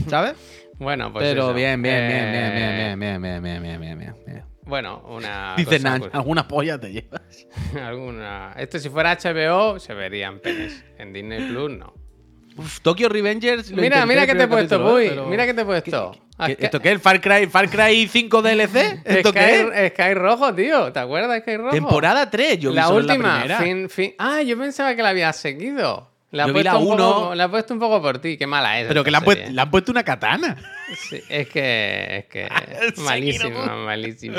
¿Sabes? 0.10 0.36
Bueno, 0.80 1.12
pues. 1.12 1.26
pero 1.28 1.44
eso. 1.48 1.54
bien, 1.54 1.82
bien, 1.82 2.08
bien, 2.08 2.24
Eh, 2.24 2.32
bien, 2.32 3.00
bien, 3.00 3.22
bien, 3.22 3.22
bien, 3.22 3.44
bien, 3.44 3.62
bien, 3.62 3.82
bien, 3.82 4.00
bien, 4.00 4.16
bien. 4.26 4.44
Bueno, 4.66 5.04
una. 5.10 5.56
Dice 5.58 5.78
cosa 5.82 6.00
alguna 6.14 6.48
polla 6.48 6.80
te 6.80 6.94
llevas. 6.94 7.22
Alguna. 7.86 8.54
Esto 8.58 8.80
si 8.80 8.88
fuera 8.90 9.18
HBO 9.22 9.78
se 9.80 9.94
verían 9.94 10.40
penes. 10.40 10.82
En 10.98 11.12
Disney 11.12 11.50
Plus 11.50 11.72
no. 11.72 11.94
Uf, 12.56 12.80
Tokyo 12.80 13.10
Revengers. 13.10 13.72
Mira, 13.74 14.06
mira 14.06 14.26
que 14.26 14.36
te 14.36 14.44
he 14.44 14.48
puesto, 14.48 14.82
Puy. 14.82 15.04
¿eh? 15.06 15.10
Pero- 15.10 15.26
Mira 15.26 15.46
que 15.46 15.54
te 15.54 15.62
he 15.62 15.66
puesto. 15.66 16.16
¿Qué- 16.46 16.58
¿Esto 16.60 16.80
qué 16.82 16.92
es? 16.94 17.02
¿Far 17.02 17.22
Cry, 17.22 17.48
Far 17.48 17.70
Cry 17.70 18.08
5 18.08 18.42
DLC? 18.42 19.02
¿Esto 19.06 19.30
Sky, 19.30 19.40
qué 19.40 19.86
es? 19.86 19.92
Sky 19.94 20.14
Rojo, 20.16 20.54
tío. 20.56 20.92
¿Te 20.92 21.00
acuerdas 21.00 21.32
de 21.32 21.42
Sky 21.42 21.58
Rojo? 21.58 21.72
Temporada 21.72 22.30
3, 22.30 22.60
yo 22.60 22.72
la 22.72 22.90
última, 22.90 23.46
la 23.46 23.60
fin, 23.60 23.90
fin. 23.90 24.14
Ah, 24.18 24.42
yo 24.42 24.58
pensaba 24.58 24.96
que 24.96 25.04
la 25.04 25.10
habías 25.10 25.36
seguido. 25.38 26.12
La 26.34 26.48
Yo 26.48 26.54
vi 26.54 26.64
puesto 26.64 27.30
la 27.30 27.36
la 27.36 27.44
he 27.44 27.50
puesto 27.50 27.76
un 27.76 27.80
poco 27.80 28.02
por 28.02 28.18
ti. 28.18 28.38
Qué 28.38 28.48
mala 28.48 28.82
es. 28.82 28.88
Pero 28.88 29.04
que 29.04 29.12
le 29.12 29.18
han, 29.18 29.24
puesto, 29.24 29.52
le 29.52 29.62
han 29.62 29.70
puesto 29.70 29.92
una 29.92 30.04
katana. 30.04 30.58
Sí, 30.96 31.22
es 31.30 31.48
que. 31.48 32.18
Es 32.18 32.26
que. 32.26 32.50
Malísima, 33.04 33.76
malísima. 33.76 34.36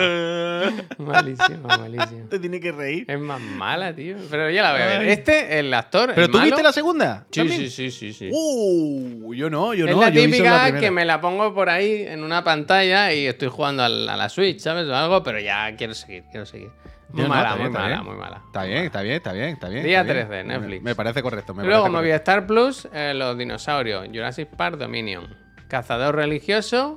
Malísima, 0.98 1.68
malísima. 1.78 2.28
Te 2.28 2.40
tiene 2.40 2.58
que 2.58 2.72
reír. 2.72 3.04
Es 3.08 3.20
más 3.20 3.40
mala, 3.40 3.94
tío. 3.94 4.16
Pero 4.28 4.50
ya 4.50 4.62
la 4.64 4.72
voy 4.72 4.82
a 4.82 4.86
ver. 4.86 5.08
Este, 5.08 5.60
el 5.60 5.72
actor. 5.72 6.10
¿Pero 6.16 6.26
el 6.26 6.32
tú 6.32 6.38
malo- 6.38 6.46
viste 6.50 6.62
la 6.64 6.72
segunda? 6.72 7.26
Sí, 7.30 7.48
sí, 7.48 7.70
sí, 7.70 7.90
sí, 7.92 8.12
sí. 8.12 8.28
Uh, 8.32 9.32
yo 9.32 9.48
no, 9.48 9.72
yo 9.72 9.86
es 9.86 9.94
no. 9.94 10.00
la 10.00 10.08
yo 10.08 10.14
vi 10.14 10.20
solo 10.22 10.32
típica 10.32 10.62
primera. 10.64 10.80
que 10.80 10.90
me 10.90 11.04
la 11.04 11.20
pongo 11.20 11.54
por 11.54 11.70
ahí 11.70 12.02
en 12.08 12.24
una 12.24 12.42
pantalla 12.42 13.12
y 13.12 13.26
estoy 13.28 13.48
jugando 13.48 13.84
a 13.84 13.88
la 13.88 14.28
Switch, 14.28 14.58
¿sabes? 14.58 14.88
O 14.88 14.96
algo, 14.96 15.22
pero 15.22 15.38
ya 15.38 15.76
quiero 15.76 15.94
seguir, 15.94 16.24
quiero 16.28 16.44
seguir. 16.44 16.70
Muy 17.14 17.22
no, 17.22 17.28
mala, 17.28 17.54
bien, 17.54 17.62
muy 17.70 17.70
mala, 17.80 18.02
muy 18.02 18.16
mala. 18.16 18.42
Está 18.46 18.64
bien, 18.64 18.84
está 18.84 19.02
bien, 19.02 19.14
está 19.16 19.32
bien, 19.32 19.48
está 19.50 19.68
bien. 19.68 19.84
Día 19.84 20.00
está 20.00 20.12
bien. 20.12 20.26
13, 20.28 20.44
Me- 20.44 20.54
Netflix. 20.58 20.82
Me, 20.82 20.94
parece 20.94 21.22
correcto. 21.22 21.54
Me 21.54 21.62
Luego, 21.64 21.84
parece 21.84 21.92
correcto. 21.96 22.08
Movistar 22.10 22.46
Plus, 22.46 22.88
eh, 22.92 23.12
los 23.14 23.38
dinosaurios, 23.38 24.06
Jurassic 24.08 24.48
Park 24.48 24.76
Dominion, 24.78 25.26
Cazador 25.68 26.16
Religioso 26.16 26.96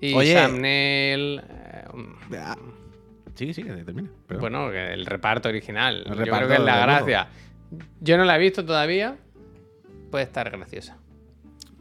y 0.00 0.14
Oye. 0.14 0.34
Sam 0.34 0.60
Neill, 0.60 1.40
eh, 1.48 1.84
Ah, 2.38 2.56
Sí, 3.34 3.54
sí, 3.54 3.62
que 3.62 3.72
termina. 3.84 4.08
Perdón. 4.26 4.40
bueno, 4.40 4.70
el 4.72 5.06
reparto 5.06 5.48
original. 5.48 5.98
El 5.98 6.04
Yo 6.04 6.14
reparto 6.14 6.36
creo 6.46 6.48
que 6.48 6.54
es 6.54 6.60
la 6.60 6.80
gracia. 6.80 7.28
Yo 8.00 8.18
no 8.18 8.24
la 8.24 8.36
he 8.36 8.38
visto 8.38 8.64
todavía. 8.64 9.16
Puede 10.10 10.24
estar 10.24 10.50
graciosa. 10.50 10.98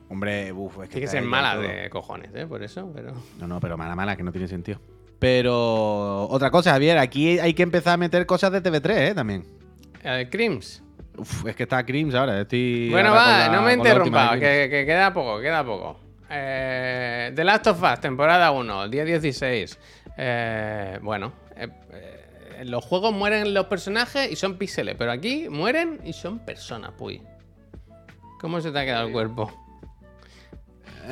Hombre, 0.10 0.52
uf, 0.54 0.76
es 0.76 0.82
que. 0.84 0.88
Tiene 0.90 1.02
que 1.02 1.08
ser 1.12 1.24
mala 1.24 1.54
todo. 1.54 1.64
de 1.64 1.90
cojones, 1.90 2.32
¿eh? 2.34 2.46
Por 2.48 2.64
eso, 2.64 2.92
pero. 2.96 3.14
No, 3.40 3.48
no, 3.48 3.60
pero 3.60 3.78
mala, 3.78 3.96
mala, 3.96 4.16
que 4.16 4.24
no 4.24 4.32
tiene 4.32 4.48
sentido. 4.48 4.80
Pero 5.20 6.28
otra 6.30 6.50
cosa, 6.50 6.72
Javier, 6.72 6.98
aquí 6.98 7.40
hay 7.40 7.54
que 7.54 7.64
empezar 7.64 7.94
a 7.94 7.98
meter 7.98 8.26
cosas 8.26 8.52
de 8.52 8.64
TV3, 8.64 8.90
¿eh? 9.10 9.14
También. 9.14 9.44
El 10.04 10.30
Crims. 10.30 10.82
Uf, 11.18 11.46
es 11.48 11.56
que 11.56 11.64
está 11.64 11.86
Crims 11.86 12.16
ahora. 12.16 12.40
Estoy 12.42 12.90
Bueno, 12.90 13.10
ahora 13.10 13.22
va, 13.22 13.38
la- 13.40 13.50
no 13.50 13.62
me 13.64 13.74
interrumpa, 13.74 14.34
que, 14.40 14.68
que 14.70 14.86
queda 14.86 15.14
poco, 15.14 15.42
queda 15.42 15.66
poco. 15.66 16.00
Eh, 16.30 17.32
The 17.36 17.44
Last 17.44 17.68
of 17.68 17.84
Us, 17.84 18.00
temporada 18.00 18.52
1, 18.52 18.88
día 18.88 19.04
16. 19.04 19.78
Eh, 20.18 21.00
bueno, 21.02 21.34
eh, 21.58 21.68
eh, 21.92 22.56
en 22.60 22.72
los 22.72 22.86
juegos 22.86 23.12
mueren 23.14 23.54
los 23.54 23.66
personajes 23.66 24.32
y 24.32 24.36
son 24.38 24.58
píxeles, 24.58 24.96
pero 24.98 25.12
aquí 25.12 25.50
mueren 25.50 26.00
y 26.06 26.14
son 26.14 26.40
personas, 26.40 26.92
puy. 26.92 27.22
¿Cómo 28.40 28.62
se 28.62 28.72
te 28.72 28.80
ha 28.80 28.86
quedado 28.86 29.08
el 29.08 29.12
cuerpo? 29.14 29.52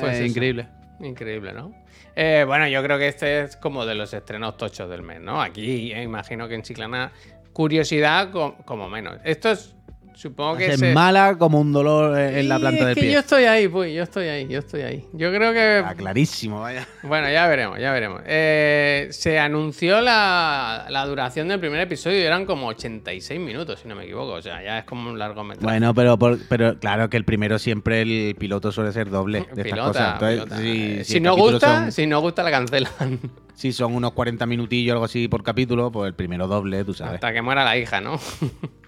Pues 0.00 0.18
Eh, 0.20 0.26
increíble. 0.26 0.68
Increíble, 1.00 1.52
¿no? 1.52 1.72
Eh, 2.16 2.44
bueno, 2.46 2.66
yo 2.68 2.82
creo 2.82 2.98
que 2.98 3.08
este 3.08 3.42
es 3.42 3.56
como 3.56 3.86
de 3.86 3.94
los 3.94 4.12
estrenos 4.12 4.56
tochos 4.56 4.90
del 4.90 5.02
mes, 5.02 5.20
¿no? 5.20 5.40
Aquí 5.40 5.92
eh, 5.92 6.02
imagino 6.02 6.48
que 6.48 6.54
en 6.56 6.62
Chiclana, 6.62 7.12
curiosidad 7.52 8.30
co- 8.30 8.56
como 8.64 8.88
menos. 8.88 9.18
Estos 9.24 9.76
Supongo 10.18 10.56
que 10.56 10.66
Es 10.72 10.82
mala 10.94 11.38
como 11.38 11.60
un 11.60 11.72
dolor 11.72 12.18
en 12.18 12.48
la 12.48 12.58
planta 12.58 12.80
es 12.80 12.86
del 12.86 12.94
que 12.96 13.00
pie. 13.02 13.12
yo 13.12 13.20
estoy 13.20 13.44
ahí, 13.44 13.68
pues, 13.68 13.94
yo 13.94 14.02
estoy 14.02 14.26
ahí, 14.26 14.48
yo 14.48 14.58
estoy 14.58 14.80
ahí. 14.80 15.04
Yo 15.12 15.32
creo 15.32 15.52
que 15.52 15.78
Está 15.78 15.94
clarísimo, 15.94 16.60
vaya. 16.62 16.88
Bueno, 17.04 17.30
ya 17.30 17.46
veremos, 17.46 17.78
ya 17.78 17.92
veremos. 17.92 18.22
Eh, 18.26 19.06
se 19.12 19.38
anunció 19.38 20.00
la, 20.00 20.86
la 20.90 21.06
duración 21.06 21.46
del 21.46 21.60
primer 21.60 21.80
episodio 21.82 22.18
y 22.18 22.22
eran 22.24 22.46
como 22.46 22.66
86 22.66 23.38
minutos, 23.38 23.78
si 23.80 23.86
no 23.86 23.94
me 23.94 24.02
equivoco. 24.06 24.32
O 24.32 24.42
sea, 24.42 24.60
ya 24.60 24.78
es 24.80 24.84
como 24.86 25.08
un 25.08 25.20
largometraje. 25.20 25.64
Bueno, 25.64 25.94
pero, 25.94 26.18
por- 26.18 26.40
pero 26.48 26.76
claro 26.80 27.08
que 27.08 27.16
el 27.16 27.24
primero 27.24 27.60
siempre 27.60 28.02
el 28.02 28.34
piloto 28.36 28.72
suele 28.72 28.90
ser 28.90 29.10
doble 29.10 29.46
de 29.54 29.62
estas 29.62 29.78
cosas. 29.78 30.12
Entonces, 30.14 30.40
pilota. 30.42 30.56
si, 30.58 30.82
Eh, 31.00 31.04
si 31.04 31.20
no 31.20 31.36
gusta, 31.36 31.82
son- 31.82 31.92
si 31.92 32.06
no 32.08 32.20
gusta 32.20 32.42
la 32.42 32.50
cancelan. 32.50 32.90
si 33.54 33.70
son 33.72 33.94
unos 33.94 34.10
40 34.14 34.46
minutillos 34.46 34.90
o 34.90 34.94
algo 34.94 35.04
así 35.04 35.28
por 35.28 35.44
capítulo, 35.44 35.92
pues 35.92 36.08
el 36.08 36.14
primero 36.14 36.48
doble, 36.48 36.84
tú 36.84 36.92
sabes. 36.92 37.14
Hasta 37.14 37.32
que 37.32 37.40
muera 37.40 37.64
la 37.64 37.76
hija, 37.78 38.00
¿no? 38.00 38.18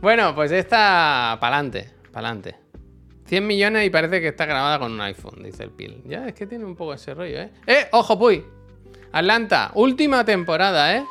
bueno, 0.00 0.34
pues 0.34 0.50
esta 0.52 1.38
pa'lante, 1.40 1.90
pa'lante. 2.12 2.56
100 3.26 3.46
millones 3.46 3.86
y 3.86 3.90
parece 3.90 4.20
que 4.20 4.28
está 4.28 4.44
grabada 4.44 4.78
con 4.78 4.92
un 4.92 5.00
iPhone, 5.02 5.42
dice 5.42 5.62
el 5.62 5.70
Pil. 5.70 6.02
Ya, 6.04 6.26
es 6.26 6.34
que 6.34 6.46
tiene 6.46 6.64
un 6.64 6.74
poco 6.74 6.94
ese 6.94 7.14
rollo, 7.14 7.40
¿eh? 7.40 7.50
¡Eh! 7.66 7.86
¡Ojo, 7.92 8.18
puy! 8.18 8.44
Atlanta, 9.12 9.70
última 9.74 10.24
temporada, 10.24 10.96
¿eh? 10.96 11.04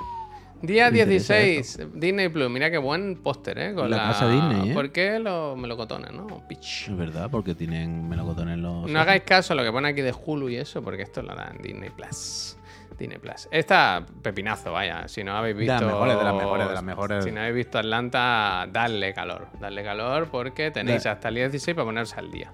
Día 0.61 0.91
Me 0.91 0.99
interesa 0.99 1.35
16, 1.35 1.79
Disney 1.93 2.27
Plus. 2.27 2.49
Mira 2.49 2.69
qué 2.69 2.77
buen 2.77 3.15
póster, 3.15 3.57
¿eh? 3.59 3.73
Con 3.73 3.89
La 3.89 3.97
casa 3.97 4.29
Disney, 4.29 4.71
¿eh? 4.71 4.73
¿Por 4.73 4.91
qué 4.91 5.17
los 5.19 5.57
melocotones, 5.57 6.11
no? 6.11 6.27
Pitch. 6.49 6.89
Es 6.89 6.97
verdad, 6.97 7.29
porque 7.31 7.55
tienen 7.55 8.09
melocotones 8.09 8.57
los. 8.57 8.89
No 8.89 8.99
hagáis 8.99 9.23
caso 9.23 9.53
a 9.53 9.55
lo 9.55 9.63
que 9.63 9.71
pone 9.71 9.87
aquí 9.87 10.01
de 10.01 10.13
Hulu 10.13 10.49
y 10.49 10.57
eso, 10.57 10.81
porque 10.81 11.03
esto 11.03 11.21
lo 11.21 11.33
dan 11.33 11.57
Disney 11.61 11.89
Plus. 11.89 12.57
Disney 12.99 13.17
Plus. 13.17 13.47
Esta, 13.51 14.05
pepinazo, 14.21 14.73
vaya. 14.73 15.07
Si 15.07 15.23
no 15.23 15.35
habéis 15.35 15.55
De 15.55 15.61
visto. 15.61 15.73
las 15.73 15.83
mejores, 15.83 16.17
de 16.17 16.23
las 16.23 16.33
mejores, 16.35 16.67
de 16.67 16.73
las 16.73 16.83
mejores. 16.83 17.23
Si 17.23 17.31
no 17.31 17.39
habéis 17.39 17.55
visto 17.55 17.79
Atlanta, 17.79 18.67
dadle 18.71 19.13
calor. 19.13 19.47
Dadle 19.59 19.83
calor 19.83 20.27
porque 20.29 20.69
tenéis 20.71 21.03
De- 21.03 21.09
hasta 21.09 21.29
el 21.29 21.35
día 21.35 21.43
16 21.45 21.75
para 21.75 21.85
ponerse 21.85 22.19
al 22.19 22.29
día. 22.31 22.51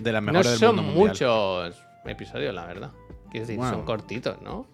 De 0.00 0.10
las 0.12 0.22
No 0.22 0.32
mejores 0.32 0.50
del 0.52 0.58
son 0.58 0.76
mundo 0.76 0.82
mundial. 0.92 1.08
muchos 1.08 1.84
episodios, 2.06 2.54
la 2.54 2.64
verdad. 2.66 2.90
Quiero 3.30 3.46
decir, 3.46 3.56
Bueno. 3.58 3.74
son 3.74 3.84
cortitos, 3.84 4.40
¿no? 4.42 4.66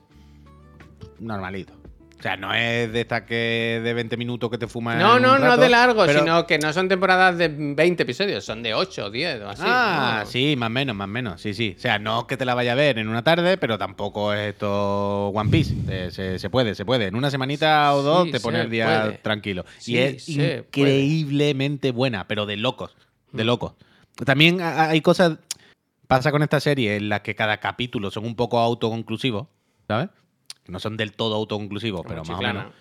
Normalito. 1.21 1.73
O 2.19 2.23
sea, 2.23 2.37
no 2.37 2.53
es 2.53 2.93
de 2.93 3.03
esta 3.03 3.25
que 3.25 3.81
de 3.85 3.95
20 3.95 4.17
minutos 4.17 4.51
que 4.51 4.59
te 4.59 4.67
fumas. 4.67 4.97
No, 4.99 5.21
no, 5.21 5.35
un 5.35 5.41
no 5.41 5.47
rato, 5.47 5.61
de 5.61 5.69
largo, 5.69 6.05
pero- 6.05 6.19
sino 6.19 6.47
que 6.49 6.59
no 6.59 6.73
son 6.73 6.89
temporadas 6.89 7.39
de 7.39 7.47
20 7.49 8.03
episodios, 8.03 8.45
son 8.45 8.61
de 8.63 8.75
8 8.75 9.07
o 9.07 9.11
10 9.11 9.41
o 9.43 9.49
así. 9.51 9.63
ah, 9.65 10.23
¿no? 10.25 10.27
sí, 10.31 10.57
más 10.57 10.67
o 10.67 10.71
menos, 10.71 10.97
más 10.97 11.05
o 11.05 11.09
menos. 11.09 11.41
Sí, 11.41 11.55
sí. 11.55 11.75
O 11.77 11.81
sea, 11.81 12.01
no 12.01 12.27
que 12.27 12.37
te 12.37 12.45
la 12.45 12.55
vaya 12.55 12.73
a 12.73 12.75
ver 12.75 12.99
en 12.99 13.07
una 13.09 13.23
tarde, 13.23 13.57
pero 13.57 13.79
tampoco 13.79 14.33
es 14.35 14.55
esto 14.55 15.29
One 15.29 15.49
Piece. 15.51 15.75
Eh, 15.89 16.09
se, 16.11 16.41
se 16.41 16.51
puede, 16.51 16.75
se 16.75 16.85
puede. 16.85 17.07
En 17.07 17.15
una 17.15 17.31
semanita 17.31 17.95
o 17.95 18.03
dos 18.03 18.31
te 18.33 18.41
pones 18.41 18.63
se 18.63 18.65
el 18.65 18.71
día 18.73 18.87
puede. 19.05 19.19
tranquilo. 19.19 19.65
Sí, 19.79 19.93
y 19.93 19.99
es 19.99 20.29
increíblemente 20.29 21.93
buena, 21.93 22.27
pero 22.27 22.47
de 22.47 22.57
locos. 22.57 22.97
De 23.33 23.45
Mm. 23.45 23.47
locos. 23.47 23.75
También 24.25 24.61
ha- 24.61 24.89
hay 24.91 25.01
cosas. 25.01 25.39
Pasa 26.07 26.31
con 26.33 26.43
esta 26.43 26.59
serie 26.59 26.97
en 26.97 27.09
las 27.11 27.21
que 27.21 27.35
cada 27.35 27.59
capítulo 27.59 28.11
son 28.11 28.25
un 28.25 28.35
poco 28.35 28.59
autoconclusivos, 28.59 29.47
¿sabes? 29.87 30.09
No 30.69 30.79
son 30.79 30.97
del 30.97 31.13
todo 31.13 31.35
autoconclusivos, 31.35 32.03
pero 32.07 32.23
más 32.25 32.39
o 32.39 32.43
menos. 32.55 32.73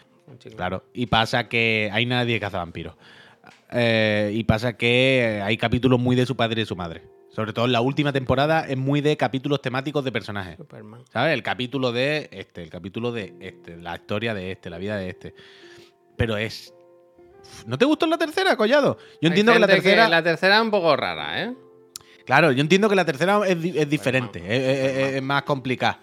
Claro. 0.56 0.84
Y 0.94 1.06
pasa 1.08 1.48
que 1.48 1.90
hay 1.92 2.06
nadie 2.06 2.36
que 2.36 2.40
caza 2.42 2.58
vampiros. 2.60 2.96
Eh, 3.72 4.32
y 4.34 4.44
pasa 4.44 4.74
que 4.78 5.42
hay 5.44 5.58
capítulos 5.58 6.00
muy 6.00 6.16
de 6.16 6.26
su 6.26 6.36
padre 6.36 6.62
y 6.62 6.64
de 6.64 6.66
su 6.68 6.76
madre. 6.76 7.04
Sobre 7.30 7.54
todo 7.54 7.66
en 7.66 7.72
la 7.72 7.82
última 7.82 8.12
temporada 8.12 8.66
es 8.68 8.78
muy 8.78 9.00
de 9.02 9.16
capítulos 9.16 9.62
temáticos 9.62 10.04
de 10.04 10.12
personajes. 10.12 10.58
Superman. 10.58 11.02
¿Sabes? 11.12 11.34
El 11.34 11.44
capítulo 11.44 11.92
de 11.92 12.30
este, 12.32 12.64
el 12.64 12.70
capítulo 12.70 13.12
de 13.12 13.34
este, 13.40 13.78
la 13.78 13.96
historia 13.96 14.34
de 14.34 14.52
este, 14.52 14.70
la 14.70 14.78
vida 14.80 14.98
de 14.98 15.10
este. 15.10 15.34
Pero 16.18 16.36
es. 16.38 16.74
¿No 17.66 17.78
te 17.78 17.86
gustó 17.86 18.06
la 18.08 18.18
tercera, 18.18 18.58
Collado? 18.58 18.98
Yo 19.22 19.30
entiendo 19.30 19.54
que 19.54 19.60
la 19.60 19.68
tercera. 19.68 20.10
la 20.10 20.24
tercera 20.24 20.56
es 20.58 20.62
un 20.62 20.72
poco 20.72 20.96
rara, 20.98 21.44
¿eh? 21.44 21.54
Claro, 22.26 22.52
yo 22.52 22.60
entiendo 22.60 22.90
que 22.90 22.96
la 22.96 23.06
tercera 23.06 23.40
es, 23.48 23.58
es 23.64 23.90
diferente, 23.90 24.40
es, 24.40 24.78
es- 24.78 24.98
es- 24.98 25.14
es 25.16 25.22
más 25.24 25.44
complicada. 25.44 26.00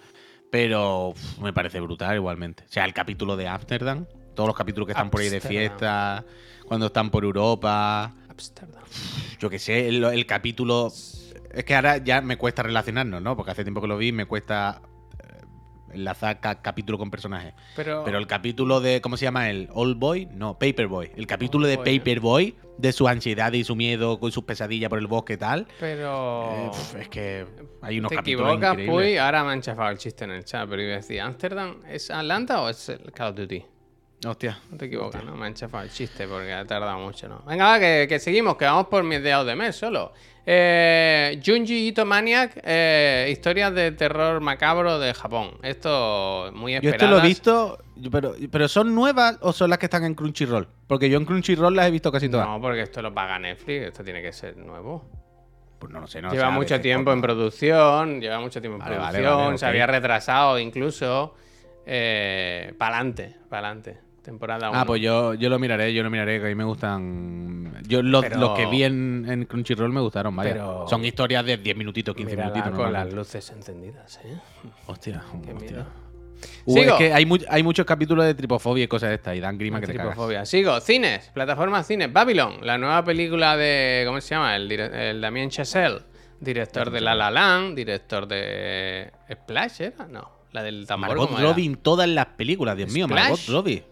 Pero 0.55 1.09
uf, 1.09 1.39
me 1.41 1.53
parece 1.53 1.81
brutal 1.81 2.15
igualmente. 2.15 2.63
O 2.63 2.73
sea, 2.73 2.85
el 2.85 2.95
capítulo 2.95 3.37
de 3.37 3.49
Amsterdam, 3.49 4.07
todos 4.37 4.47
los 4.47 4.57
capítulos 4.57 4.87
que 4.87 4.93
están 4.93 5.11
por 5.11 5.21
ahí 5.21 5.29
de 5.29 5.41
fiesta, 5.41 6.25
cuando 6.65 6.87
están 6.87 7.11
por 7.11 7.25
Europa, 7.25 8.15
Amsterdam. 8.29 8.85
yo 9.41 9.51
qué 9.51 9.59
sé, 9.59 9.89
el, 9.89 10.05
el 10.05 10.27
capítulo... 10.27 10.93
Es 11.53 11.65
que 11.65 11.75
ahora 11.75 11.97
ya 11.97 12.21
me 12.21 12.37
cuesta 12.37 12.63
relacionarnos, 12.63 13.21
¿no? 13.21 13.37
Porque 13.37 13.51
hace 13.51 13.65
tiempo 13.65 13.81
que 13.81 13.89
lo 13.89 13.99
vi, 13.99 14.13
me 14.13 14.27
cuesta 14.27 14.81
enlazar 15.95 16.41
ca- 16.41 16.61
capítulo 16.63 16.99
con 16.99 17.11
personaje. 17.11 17.55
Pero, 17.77 18.03
Pero 18.05 18.19
el 18.19 18.27
capítulo 18.27 18.81
de, 18.81 19.01
¿cómo 19.01 19.17
se 19.17 19.25
llama? 19.25 19.49
El 19.51 19.69
Old 19.73 19.97
Boy, 19.99 20.27
no, 20.33 20.59
Paperboy. 20.59 21.11
El 21.17 21.27
capítulo 21.27 21.67
de 21.67 21.75
Old 21.77 21.85
Boy, 21.85 21.95
¿no? 21.99 22.01
Paperboy, 22.05 22.55
de 22.79 22.93
su 22.93 23.07
ansiedad 23.07 23.53
y 23.53 23.63
su 23.65 23.77
miedo 23.77 24.19
con 24.19 24.33
sus 24.33 24.45
pesadillas 24.45 24.91
por 24.91 24.99
el 24.99 25.07
bosque 25.07 25.35
y 25.35 25.37
tal. 25.37 25.67
pero 25.79 26.51
Eh, 26.53 26.71
pf, 26.73 27.01
es 27.03 27.09
que 27.09 27.47
hay 27.83 27.99
unos 28.01 28.11
te 28.11 28.17
capítulos 28.17 28.49
equivocas, 28.49 28.71
increíbles. 28.73 28.97
Puy. 29.13 29.19
Ahora 29.19 29.45
me 29.45 29.53
han 29.53 29.61
chafado 29.63 29.91
el 29.91 29.99
chiste 29.99 30.25
en 30.25 30.31
el 30.33 30.45
chat, 30.45 30.69
pero 30.69 30.83
iba 30.83 30.93
a 30.95 30.97
decir, 30.97 31.21
¿Amsterdam 31.21 31.77
es 31.89 32.11
Atlanta 32.11 32.61
o 32.63 32.69
es 32.69 32.89
el 32.89 33.13
Call 33.13 33.31
of 33.31 33.37
Duty? 33.37 33.65
Hostia. 34.27 34.59
No 34.71 34.79
te 34.79 34.87
equivocas, 34.87 35.23
¿no? 35.25 35.37
Me 35.37 35.47
han 35.47 35.55
chafado 35.55 35.85
el 35.85 35.91
chiste 35.91 36.27
porque 36.27 36.53
ha 36.53 36.65
tardado 36.65 36.99
mucho, 36.99 37.29
¿no? 37.29 37.43
Venga, 37.47 37.67
va, 37.67 37.79
que, 37.79 38.07
que 38.09 38.19
seguimos, 38.19 38.57
que 38.57 38.65
vamos 38.65 38.87
por 38.87 39.03
mediados 39.03 39.47
de 39.47 39.55
mes 39.55 39.77
solo. 39.77 40.13
Eh, 40.47 41.41
Junji 41.45 41.89
Ito 41.89 42.05
Maniac, 42.07 42.59
eh, 42.65 43.29
historias 43.31 43.75
de 43.75 43.93
terror 43.93 44.41
macabro 44.41 44.99
de 44.99 45.13
Japón. 45.15 45.53
Esto 45.63 46.51
muy 46.55 46.73
Yo 46.73 46.79
esperado. 46.91 47.05
esto 47.05 47.07
lo 47.11 47.19
he 47.19 47.29
visto, 47.29 47.79
yo- 47.97 48.11
pero, 48.11 48.35
pero 48.51 48.69
¿son 48.69 48.95
nuevas 48.95 49.39
o 49.43 49.53
son 49.53 49.69
las 49.71 49.79
que 49.79 49.87
están 49.87 50.05
en 50.05 50.15
Crunchyroll? 50.15 50.69
Porque 50.87 51.09
yo 51.11 51.19
en 51.19 51.25
Crunchyroll 51.27 51.75
las 51.77 51.87
he 51.89 51.91
visto 51.91 52.11
casi 52.13 52.29
todas. 52.29 52.47
No, 52.47 52.61
porque 52.61 52.83
esto 52.83 53.03
lo 53.03 53.13
paga 53.13 53.39
Netflix, 53.39 53.89
esto 53.89 54.05
tiene 54.05 54.23
que 54.23 54.33
ser 54.33 54.57
nuevo. 54.57 55.05
Pues 55.79 55.93
no 55.93 56.01
lo 56.01 56.07
sé, 56.07 56.23
no 56.23 56.31
lleva 56.33 56.51
mucho 56.51 56.81
tiempo 56.81 57.13
en 57.13 57.21
producción, 57.21 58.21
lleva 58.21 58.41
mucho 58.41 58.59
tiempo 58.61 58.77
en 58.77 58.85
Vale, 58.85 58.97
producción, 59.19 59.45
vale, 59.47 59.59
se 59.59 59.67
había 59.67 59.87
retrasado 59.87 60.59
incluso. 60.59 61.35
Eh, 61.87 62.73
pa'lante, 62.79 63.37
pa'lante. 63.51 63.99
Temporada 64.25 64.71
1. 64.71 64.79
Ah, 64.81 64.85
pues 64.87 65.03
yo, 65.03 65.35
yo 65.35 65.49
lo 65.51 65.59
miraré, 65.59 65.93
yo 65.95 66.03
lo 66.03 66.11
miraré, 66.11 66.41
que 66.41 66.47
a 66.47 66.49
mí 66.49 66.55
me 66.55 66.65
gustan... 66.65 67.75
Yo 67.87 68.03
los, 68.03 68.25
Pero- 68.25 68.41
los 68.41 68.57
que 68.59 68.67
vi 68.67 68.83
en, 68.83 69.27
en 69.29 69.45
Crunchyroll 69.45 69.93
me 69.93 70.01
gustaron, 70.01 70.35
vaya. 70.35 70.53
Pero- 70.55 70.87
Son 70.89 71.05
historias 71.05 71.45
de 71.45 71.59
10 71.59 71.77
minutitos, 71.77 72.15
15 72.17 72.35
Mírala 72.35 72.53
minutitos. 72.55 72.79
con 72.79 72.93
las 72.93 73.13
luces 73.13 73.51
encendidas, 73.51 74.19
¿eh? 74.25 74.37
Hostia, 74.87 75.23
Qué 75.45 75.53
hostia. 75.53 75.71
miedo. 75.71 75.87
Uh, 76.67 76.75
Sigo. 76.75 76.93
es 76.93 76.99
que 76.99 77.13
hay, 77.13 77.25
mu- 77.27 77.39
hay 77.49 77.63
muchos 77.63 77.87
capítulos 77.87 78.25
de 78.25 78.35
tripofobia 78.35 78.85
y 78.85 78.89
cosas 78.89 79.11
de 79.11 79.15
estas 79.17 79.37
y 79.37 79.41
dan 79.41 79.57
grima 79.59 79.81
que 79.81 79.87
te. 79.87 79.93
Tripofobia. 79.95 80.45
Sigo, 80.47 80.79
cines, 80.81 81.31
plataforma 81.33 81.83
cines, 81.83 82.13
Babylon, 82.13 82.57
la 82.63 82.77
nueva 82.79 83.05
película 83.05 83.57
de, 83.57 84.03
¿cómo 84.07 84.21
se 84.21 84.35
llama? 84.35 84.57
El, 84.57 84.71
el 84.73 85.21
Damien 85.21 85.49
Chazelle, 85.51 86.01
director 86.41 86.91
de 86.91 87.01
La 87.01 87.15
La 87.15 87.31
Land, 87.31 87.77
director 87.77 88.27
de 88.27 89.11
Splash, 89.33 89.81
¿era? 89.83 90.07
No, 90.07 90.31
la 90.53 90.63
del 90.63 90.87
tambor. 90.87 91.09
Margot. 91.17 91.39
Robbie 91.41 91.67
en 91.67 91.77
todas 91.77 92.09
las 92.09 92.27
películas, 92.27 92.77
Dios 92.77 92.93
mío. 92.93 93.07
Margot 93.09 93.41
Robbie. 93.49 93.85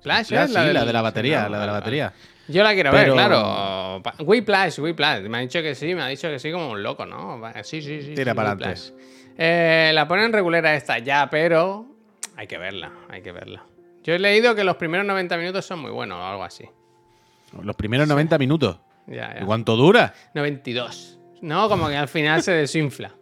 Splash, 0.00 0.26
Splash, 0.26 0.44
¿eh? 0.44 0.48
sí, 0.48 0.52
la 0.54 0.64
del- 0.64 0.86
de 0.86 0.92
la 0.92 1.02
batería, 1.02 1.44
sí, 1.46 1.50
la 1.52 1.60
de 1.60 1.66
la 1.66 1.72
batería. 1.72 2.12
Yo 2.48 2.62
la 2.62 2.72
quiero 2.74 2.90
Pero- 2.92 3.14
ver, 3.14 3.26
claro. 3.28 4.02
Whiplash, 4.20 4.78
Whiplash. 4.78 5.22
Me 5.28 5.38
ha 5.38 5.40
dicho 5.40 5.60
que 5.60 5.74
sí, 5.74 5.94
me 5.94 6.02
ha 6.02 6.06
dicho 6.08 6.28
que 6.28 6.38
sí 6.38 6.50
como 6.50 6.70
un 6.70 6.82
loco, 6.82 7.04
¿no? 7.04 7.40
Sí, 7.62 7.82
sí, 7.82 8.00
sí. 8.02 8.14
Tira 8.14 8.32
sí, 8.32 8.36
pa'lante. 8.36 8.64
Whiplash. 8.64 8.90
Eh, 9.36 9.90
la 9.94 10.08
ponen 10.08 10.32
regulera 10.32 10.74
esta 10.74 10.98
ya, 10.98 11.28
pero 11.30 11.86
hay 12.36 12.46
que 12.46 12.58
verla, 12.58 12.90
hay 13.10 13.22
que 13.22 13.32
verla. 13.32 13.64
Yo 14.02 14.14
he 14.14 14.18
leído 14.18 14.54
que 14.54 14.64
los 14.64 14.76
primeros 14.76 15.04
90 15.06 15.36
minutos 15.36 15.66
son 15.66 15.80
muy 15.80 15.90
buenos 15.90 16.18
o 16.18 16.24
algo 16.24 16.42
así. 16.44 16.64
Los 17.62 17.76
primeros 17.76 18.08
90 18.08 18.38
minutos. 18.38 18.78
Ya, 19.06 19.32
¿Y 19.36 19.40
ya. 19.40 19.46
cuánto 19.46 19.76
dura? 19.76 20.14
92. 20.34 21.18
No, 21.42 21.68
como 21.68 21.88
que 21.88 21.96
al 21.96 22.08
final 22.08 22.42
se 22.42 22.52
desinfla. 22.52 23.12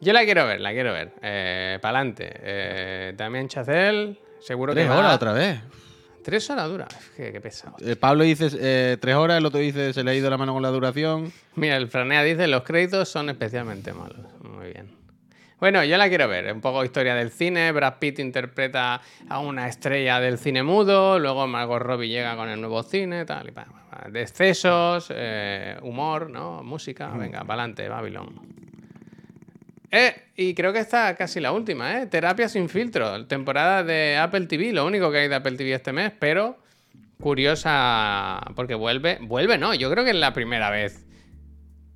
Yo 0.00 0.12
la 0.14 0.24
quiero 0.24 0.46
ver, 0.46 0.60
la 0.60 0.72
quiero 0.72 0.92
ver. 0.94 1.12
Eh, 1.22 1.78
Pa'lante. 1.82 2.30
Eh, 2.34 3.14
también 3.16 3.48
Chacel, 3.48 4.18
seguro 4.40 4.72
Tres 4.72 4.86
que 4.86 4.92
horas 4.92 5.14
otra 5.14 5.32
vez. 5.32 5.60
Tres 6.22 6.50
horas 6.50 6.68
dura. 6.68 6.86
Qué, 7.16 7.32
qué 7.32 7.40
pesado. 7.40 7.76
Eh, 7.80 7.96
Pablo 7.96 8.24
dice 8.24 8.48
eh, 8.58 8.96
tres 9.00 9.14
horas, 9.14 9.38
el 9.38 9.46
otro 9.46 9.58
dice 9.58 9.92
se 9.92 10.04
le 10.04 10.10
ha 10.10 10.14
ido 10.14 10.28
la 10.28 10.36
mano 10.36 10.52
con 10.52 10.62
la 10.62 10.68
duración. 10.68 11.32
Mira, 11.54 11.76
el 11.76 11.88
Franea 11.88 12.22
dice 12.22 12.46
los 12.46 12.62
créditos 12.62 13.08
son 13.08 13.30
especialmente 13.30 13.92
malos. 13.92 14.26
Muy 14.42 14.72
bien. 14.72 15.00
Bueno, 15.60 15.84
yo 15.84 15.98
la 15.98 16.08
quiero 16.08 16.26
ver. 16.26 16.52
Un 16.52 16.62
poco 16.62 16.82
historia 16.84 17.14
del 17.14 17.30
cine. 17.30 17.70
Brad 17.72 17.94
Pitt 17.98 18.18
interpreta 18.18 19.02
a 19.28 19.38
una 19.40 19.68
estrella 19.68 20.18
del 20.18 20.38
cine 20.38 20.62
mudo. 20.62 21.18
Luego 21.18 21.46
Margot 21.46 21.82
Robbie 21.82 22.08
llega 22.08 22.34
con 22.34 22.48
el 22.48 22.60
nuevo 22.60 22.82
cine. 22.82 23.26
Tal 23.26 23.48
y 23.48 23.52
pa. 23.52 23.66
De 24.10 24.22
excesos, 24.22 25.12
eh, 25.14 25.76
humor, 25.82 26.30
¿no? 26.30 26.62
Música. 26.62 27.08
Venga, 27.08 27.40
para 27.40 27.62
adelante, 27.62 27.88
Babylon. 27.88 28.40
Eh, 29.90 30.14
y 30.36 30.54
creo 30.54 30.72
que 30.72 30.78
está 30.78 31.16
casi 31.16 31.40
la 31.40 31.52
última, 31.52 32.00
¿eh? 32.00 32.06
Terapia 32.06 32.48
sin 32.48 32.68
filtro. 32.68 33.26
Temporada 33.26 33.82
de 33.82 34.16
Apple 34.16 34.46
TV. 34.46 34.72
Lo 34.72 34.86
único 34.86 35.10
que 35.10 35.18
hay 35.18 35.28
de 35.28 35.34
Apple 35.34 35.56
TV 35.56 35.72
este 35.72 35.92
mes, 35.92 36.12
pero 36.18 36.58
curiosa 37.20 38.40
porque 38.54 38.74
vuelve. 38.74 39.18
Vuelve, 39.20 39.58
no. 39.58 39.74
Yo 39.74 39.90
creo 39.90 40.04
que 40.04 40.10
es 40.10 40.16
la 40.16 40.32
primera 40.32 40.70
vez 40.70 41.06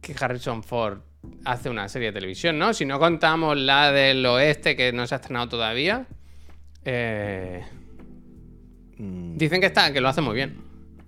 que 0.01 0.15
Harrison 0.19 0.63
Ford 0.63 0.99
hace 1.45 1.71
una 1.71 1.89
serie 1.89 2.09
de 2.09 2.15
televisión, 2.15 2.59
¿no? 2.59 2.75
Si 2.75 2.85
no 2.85 2.99
contamos 2.99 3.57
la 3.57 3.93
del 3.93 4.25
oeste 4.27 4.77
que 4.77 4.93
no 4.93 5.07
se 5.07 5.15
ha 5.15 5.19
estrenado 5.19 5.49
todavía. 5.49 6.07
eh, 6.85 7.63
Mm, 8.99 9.37
dicen 9.37 9.61
que 9.61 9.67
está, 9.67 9.93
que 9.93 10.01
lo 10.01 10.09
hace 10.09 10.21
muy 10.21 10.35
bien. 10.35 10.57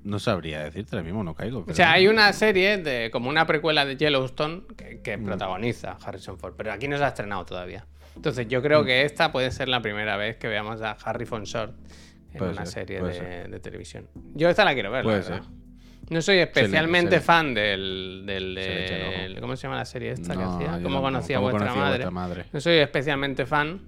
No 0.06 0.18
sabría 0.20 0.62
decirte 0.62 0.94
ahora 0.94 1.04
mismo, 1.04 1.24
no 1.24 1.34
caigo. 1.34 1.64
O 1.68 1.74
sea, 1.74 1.92
hay 1.92 2.06
una 2.06 2.32
serie 2.32 2.78
de 2.78 3.10
como 3.10 3.28
una 3.28 3.46
precuela 3.46 3.84
de 3.84 3.96
Yellowstone 3.96 4.62
que, 4.76 5.00
que 5.02 5.16
Mm. 5.16 5.24
protagoniza 5.24 5.96
Harrison 6.04 6.38
Ford, 6.38 6.54
pero 6.56 6.72
aquí 6.72 6.86
no 6.88 6.96
se 6.96 7.04
ha 7.04 7.08
estrenado 7.08 7.44
todavía. 7.44 7.84
Entonces 8.14 8.46
yo 8.48 8.62
creo 8.62 8.82
Mm. 8.82 8.86
que 8.86 9.02
esta 9.04 9.32
puede 9.32 9.50
ser 9.50 9.68
la 9.68 9.82
primera 9.82 10.16
vez 10.16 10.36
que 10.36 10.46
veamos 10.48 10.80
a 10.82 10.92
Harrison 10.92 11.42
Short 11.44 11.74
en 12.32 12.38
Puede 12.38 12.52
una 12.52 12.66
ser, 12.66 12.86
serie 12.86 13.02
de, 13.48 13.58
televisión. 13.60 14.06
Yo 14.34 14.48
esta 14.48 14.64
la 14.64 14.74
quiero 14.74 14.90
ver, 14.92 15.04
la 15.04 15.12
verdad. 15.14 15.42
ser. 15.42 15.42
No 16.08 16.22
soy 16.22 16.38
especialmente 16.38 17.10
se 17.10 17.16
le- 17.16 17.20
fan 17.22 17.52
del, 17.52 18.22
del. 18.26 19.38
¿Cómo 19.40 19.56
se 19.56 19.62
llama 19.64 19.74
la 19.76 19.84
serie 19.84 20.12
esta 20.12 20.36
que 20.36 20.42
hacía? 20.42 20.78
¿Cómo 20.84 21.02
conocía 21.02 21.38
¿Cómo 21.38 21.50
vuestra 21.50 21.66
conocía 21.72 21.82
madre? 21.82 22.04
vuestra 22.04 22.10
madre? 22.12 22.44
No 22.52 22.60
soy 22.60 22.74
especialmente 22.76 23.44
fan. 23.44 23.80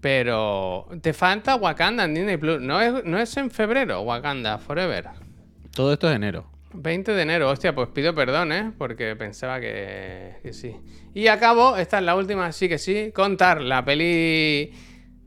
Pero 0.00 0.86
te 1.02 1.12
falta 1.12 1.56
Wakanda 1.56 2.04
en 2.04 2.14
Disney 2.14 2.36
Plus. 2.36 2.60
¿No 2.60 2.80
es, 2.80 3.04
no 3.04 3.18
es 3.18 3.36
en 3.36 3.50
febrero 3.50 4.02
Wakanda 4.02 4.58
Forever? 4.58 5.08
Todo 5.76 5.92
esto 5.92 6.08
es 6.10 6.16
enero. 6.16 6.46
20 6.72 7.12
de 7.12 7.22
enero, 7.22 7.48
hostia, 7.50 7.74
pues 7.74 7.88
pido 7.90 8.14
perdón, 8.14 8.50
¿eh? 8.52 8.72
Porque 8.76 9.14
pensaba 9.16 9.60
que, 9.60 10.34
que 10.42 10.52
sí. 10.52 10.76
Y 11.14 11.28
acabo, 11.28 11.76
esta 11.76 11.98
es 11.98 12.04
la 12.04 12.16
última, 12.16 12.50
sí 12.52 12.68
que 12.68 12.78
sí, 12.78 13.12
contar 13.14 13.60
la 13.62 13.84
peli 13.84 14.72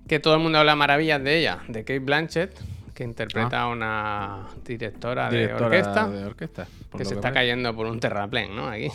que 0.07 0.19
todo 0.19 0.33
el 0.35 0.39
mundo 0.41 0.59
habla 0.59 0.75
maravillas 0.75 1.23
de 1.23 1.39
ella, 1.39 1.59
de 1.67 1.79
Kate 1.83 1.99
Blanchett, 1.99 2.59
que 2.93 3.03
interpreta 3.03 3.61
a 3.61 3.67
una 3.67 4.47
directora, 4.65 5.29
de 5.29 5.51
Ah. 5.51 5.55
Orquesta. 5.59 6.07
de 6.09 6.25
orquesta. 6.25 6.67
por 6.89 6.99
Que 6.99 7.05
se 7.05 7.13
está 7.15 7.31
cayendo 7.31 7.75
por 7.75 7.85
un 7.87 7.99
terraplén, 7.99 8.55
¿no? 8.55 8.67
Aquí. 8.67 8.89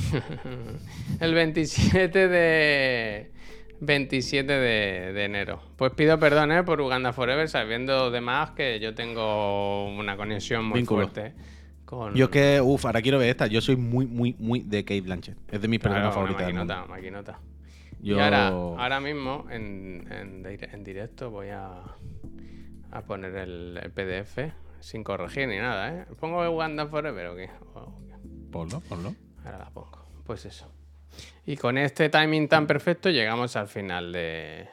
El 1.21 1.35
27 1.35 2.29
de. 2.29 3.31
27 3.87 4.53
de, 4.53 5.13
de 5.13 5.25
enero. 5.25 5.61
Pues 5.77 5.93
pido 5.93 6.19
perdón 6.19 6.53
¿eh? 6.53 6.63
por 6.63 6.81
Uganda 6.81 7.13
Forever, 7.13 7.49
sabiendo 7.49 8.07
además 8.07 8.51
que 8.53 8.81
yo 8.81 8.95
tengo 8.95 9.95
una 9.97 10.17
conexión 10.17 10.65
muy 10.65 10.85
fuerte 10.85 11.35
con. 11.85 12.15
Yo 12.15 12.27
es 12.27 12.31
que, 12.31 12.61
uff, 12.61 12.85
ahora 12.87 13.03
quiero 13.03 13.19
ver 13.19 13.29
esta. 13.29 13.47
Yo 13.47 13.61
soy 13.61 13.77
muy, 13.77 14.07
muy, 14.07 14.35
muy 14.39 14.61
de 14.61 14.85
Kate 14.85 15.01
Blanchett. 15.03 15.37
Es 15.53 15.61
de 15.61 15.69
mis 15.69 15.81
Claro, 15.81 15.95
personas 15.97 16.15
favoritas 16.15 16.47
del 16.47 16.55
mundo. 16.57 16.75
maquinota, 16.89 16.91
maquinota. 16.91 17.41
Yo... 18.01 18.17
Y 18.17 18.21
ahora, 18.21 18.49
ahora 18.49 19.01
mismo, 19.01 19.47
en, 19.51 20.07
en 20.11 20.43
dire- 20.45 20.69
en 20.75 20.85
directo, 20.85 21.31
voy 21.31 21.49
a, 21.49 21.71
a 22.91 23.03
poner 23.03 23.35
el, 23.37 23.79
el 23.83 23.91
PDF 23.93 24.53
sin 24.81 25.03
corregir 25.03 25.49
ni 25.49 25.57
nada, 25.57 25.91
¿eh? 25.95 26.05
¿Pongo 26.21 26.47
Uganda 26.51 26.87
Forever 26.87 27.29
o 27.29 27.37
qué? 27.37 27.49
O- 27.75 27.79
o 27.81 27.99
qué? 28.07 28.15
Ponlo, 28.51 28.81
ponlo. 28.81 29.15
Ahora 29.45 29.59
la 29.59 29.71
pongo. 29.71 30.07
Pues 30.27 30.45
eso. 30.45 30.71
Y 31.47 31.57
con 31.57 31.77
este 31.79 32.09
timing 32.09 32.49
tan 32.49 32.67
perfecto 32.67 33.11
llegamos 33.11 33.55
al 33.57 33.69
final 33.69 34.13
de, 34.13 34.67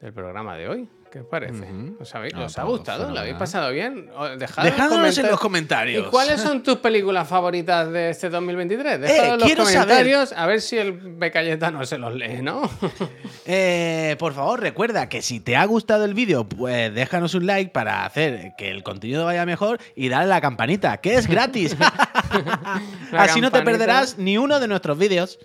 del 0.00 0.12
programa 0.12 0.56
de 0.56 0.68
hoy. 0.68 0.88
¿Qué 1.10 1.20
os 1.20 1.26
parece? 1.26 1.62
Ujú. 1.62 1.96
¿Os, 2.00 2.12
habéis- 2.16 2.34
Ah, 2.34 2.42
os 2.46 2.58
ha 2.58 2.64
gustado? 2.64 3.08
¿Lo 3.12 3.20
habéis 3.20 3.36
pasado 3.36 3.70
bien? 3.70 4.10
Dejad 4.36 4.64
Dejádnos 4.64 5.16
en 5.18 5.26
los 5.26 5.34
¿Y 5.38 5.38
comentarios. 5.42 6.08
cuáles 6.08 6.40
son 6.40 6.60
tus 6.64 6.78
películas 6.78 7.28
favoritas 7.28 7.88
de 7.92 8.10
este 8.10 8.28
2023? 8.30 9.00
Dejadlo 9.00 9.46
Eh, 9.46 9.52
en 9.52 9.58
los 9.58 9.68
saber. 9.70 9.84
comentarios 9.86 10.32
a 10.32 10.46
ver 10.46 10.60
si 10.60 10.76
el 10.76 10.90
Becayetano 10.90 11.86
se 11.86 11.98
los 11.98 12.14
lee, 12.14 12.42
¿no? 12.42 12.68
Eh, 13.46 14.16
por 14.18 14.32
favor, 14.32 14.60
recuerda 14.60 15.08
que 15.08 15.22
si 15.22 15.38
te 15.38 15.54
ha 15.54 15.64
gustado 15.66 16.04
el 16.04 16.14
vídeo, 16.14 16.48
pues 16.48 16.92
déjanos 16.92 17.34
un 17.34 17.46
like 17.46 17.70
para 17.70 18.04
hacer 18.06 18.54
que 18.58 18.70
el 18.70 18.82
contenido 18.82 19.24
vaya 19.24 19.44
mejor 19.46 19.78
y 19.94 20.08
dale 20.08 20.24
a 20.24 20.26
la 20.28 20.40
campanita, 20.40 20.96
que 20.96 21.14
es 21.14 21.28
gratis. 21.28 21.76
Así 23.12 23.40
no 23.40 23.52
te 23.52 23.62
perderás 23.62 24.18
ni 24.18 24.36
uno 24.38 24.58
de 24.58 24.66
nuestros 24.66 24.98
vídeos, 24.98 25.38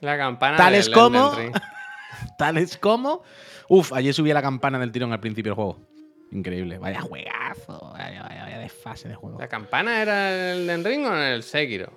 La 0.00 0.16
campana 0.16 0.56
Tales 0.56 0.86
del 0.86 0.94
como- 0.94 1.32
tales 2.38 2.76
como... 2.78 3.22
Uf, 3.68 3.92
ayer 3.92 4.12
subí 4.14 4.32
la 4.32 4.42
campana 4.42 4.78
del 4.78 4.90
tirón 4.90 5.12
al 5.12 5.20
principio 5.20 5.50
del 5.50 5.54
juego. 5.56 5.78
Increíble. 6.32 6.78
Vaya 6.78 7.00
juegazo, 7.00 7.90
vaya, 7.92 8.22
vaya, 8.22 8.42
vaya 8.44 8.58
desfase 8.58 9.08
de 9.08 9.14
juego. 9.14 9.38
¿La 9.38 9.48
campana 9.48 10.00
era 10.02 10.52
el 10.52 10.62
Elden 10.68 10.84
Ring 10.84 11.04
o 11.06 11.14
en 11.14 11.22
el 11.22 11.42
Sekiro? 11.42 11.92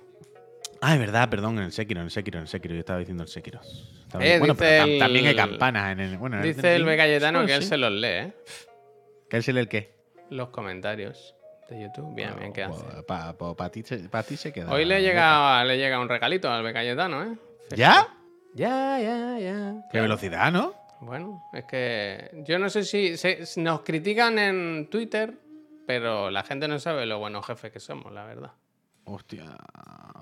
Ah, 0.80 0.94
es 0.94 1.00
verdad, 1.00 1.30
perdón, 1.30 1.58
en 1.58 1.64
el 1.64 1.72
Sekiro, 1.72 2.00
en 2.00 2.06
el 2.06 2.10
Sekiro, 2.10 2.38
en 2.38 2.42
el 2.42 2.48
Sekiro. 2.48 2.74
Yo 2.74 2.80
estaba 2.80 2.98
diciendo 2.98 3.22
el 3.22 3.28
Sekiro. 3.28 3.60
Estaba- 3.62 4.24
Eh, 4.24 4.38
bueno, 4.38 4.54
pero 4.54 4.84
el- 4.84 4.98
también 4.98 5.26
hay 5.26 5.36
campanas 5.36 5.92
en 5.92 6.00
el... 6.00 6.18
Bueno, 6.18 6.36
en 6.36 6.42
Dice 6.42 6.74
el 6.76 6.82
Ring- 6.82 6.86
Becayetano 6.86 7.46
que 7.46 7.54
él 7.54 7.62
se 7.62 7.76
los 7.76 7.90
lee, 7.92 8.06
¿eh? 8.08 8.32
¿Que 9.30 9.36
él 9.38 9.42
se 9.42 9.52
lee 9.52 9.60
el 9.60 9.68
qué? 9.68 9.94
Los 10.30 10.50
comentarios 10.50 11.34
de 11.70 11.80
YouTube. 11.82 12.14
Bien, 12.14 12.34
bien, 12.38 12.52
¿qué 12.52 12.64
hace? 12.64 12.84
Para 13.06 13.32
pa' 13.34 13.70
ti 13.70 13.82
se 14.36 14.52
queda. 14.52 14.70
Hoy 14.70 14.84
le 14.84 15.00
llega, 15.00 15.64
le 15.64 15.78
llega 15.78 15.98
un 16.00 16.08
regalito 16.08 16.50
al 16.52 16.62
Becayetano, 16.62 17.22
¿eh? 17.24 17.36
¿Ya? 17.70 18.08
Ya, 18.54 18.98
ya, 19.00 19.38
ya. 19.38 19.74
Qué 19.90 20.00
velocidad, 20.00 20.52
¿no? 20.52 20.74
Bueno, 21.00 21.42
es 21.52 21.64
que 21.64 22.42
yo 22.46 22.58
no 22.58 22.70
sé 22.70 22.84
si 22.84 23.16
se- 23.16 23.44
nos 23.56 23.80
critican 23.82 24.38
en 24.38 24.88
Twitter, 24.90 25.34
pero 25.86 26.30
la 26.30 26.42
gente 26.44 26.68
no 26.68 26.78
sabe 26.78 27.04
lo 27.06 27.18
buenos 27.18 27.44
jefes 27.46 27.72
que 27.72 27.80
somos, 27.80 28.12
la 28.12 28.24
verdad. 28.24 28.52
Hostia, 29.06 29.44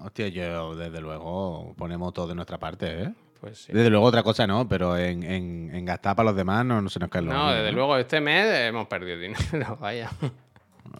hostia, 0.02 0.28
yo 0.28 0.74
desde 0.74 1.00
luego 1.00 1.72
ponemos 1.76 2.12
todo 2.14 2.26
de 2.28 2.34
nuestra 2.34 2.58
parte, 2.58 3.02
¿eh? 3.02 3.14
Pues 3.40 3.58
sí. 3.58 3.72
Desde 3.72 3.90
luego 3.90 4.06
otra 4.06 4.22
cosa 4.22 4.46
no, 4.46 4.66
pero 4.68 4.96
en, 4.96 5.22
en- 5.22 5.70
en 5.74 5.84
gastar 5.84 6.16
para 6.16 6.28
los 6.30 6.36
demás 6.36 6.64
no, 6.64 6.80
no 6.80 6.88
se 6.88 6.98
nos 6.98 7.10
cae 7.10 7.22
lo 7.22 7.32
No, 7.32 7.52
desde 7.52 7.70
luego 7.72 7.96
este 7.96 8.20
mes 8.20 8.46
hemos 8.68 8.86
perdido 8.88 9.18
dinero, 9.18 9.76
vaya. 9.80 10.10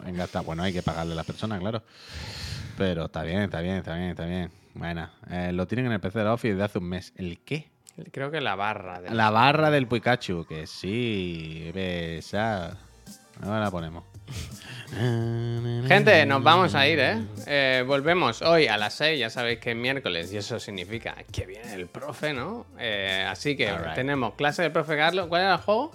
En 0.07 0.17
gastar, 0.17 0.45
bueno, 0.45 0.63
hay 0.63 0.73
que 0.73 0.83
pagarle 0.83 1.13
a 1.13 1.17
las 1.17 1.27
personas, 1.27 1.59
claro. 1.61 1.83
Pero 2.79 3.07
está 3.07 3.23
bien, 3.25 3.43
está 3.43 3.61
bien, 3.61 3.77
está 3.77 3.95
bien, 3.97 4.11
está 4.11 4.27
bien. 4.27 4.51
Bueno, 4.75 5.11
eh, 5.31 5.51
lo 5.53 5.67
tienen 5.67 5.87
en 5.87 5.93
el 5.93 6.01
PC 6.01 6.19
de 6.21 6.25
la 6.25 6.33
Office 6.35 6.55
desde 6.55 6.65
hace 6.65 6.79
un 6.79 6.89
mes. 6.89 7.13
¿El 7.17 7.41
qué? 7.41 7.71
Creo 8.11 8.31
que 8.31 8.41
la 8.41 8.55
barra. 8.55 9.01
de- 9.03 9.11
La 9.11 9.31
barra 9.31 9.71
del 9.71 9.87
Pikachu, 9.87 10.47
que 10.47 10.67
sí, 10.67 11.71
esa. 11.75 12.79
Ahora 13.43 13.61
la 13.61 13.71
ponemos. 13.71 14.05
Gente, 15.89 16.25
nos 16.27 16.43
vamos 16.43 16.75
a 16.75 16.87
ir, 16.87 16.99
¿eh? 17.01 17.23
Eh, 17.47 17.85
Volvemos 17.87 18.41
hoy 18.43 18.67
a 18.67 18.77
las 18.77 18.95
6, 18.95 19.19
ya 19.19 19.31
sabéis 19.31 19.59
que 19.59 19.71
es 19.73 19.77
miércoles 19.77 20.33
y 20.33 20.37
eso 20.37 20.59
significa 20.61 21.17
que 21.31 21.47
viene 21.47 21.75
el 21.75 21.87
profe, 21.87 22.33
¿no? 22.33 22.67
Eh, 22.79 23.27
así 23.29 23.57
que 23.57 23.71
tenemos 23.95 24.35
clase 24.35 24.63
del 24.63 24.73
profe 24.73 24.97
Carlos. 24.97 25.27
¿Cuál 25.29 25.43
era 25.43 25.53
el 25.55 25.61
juego? 25.61 25.91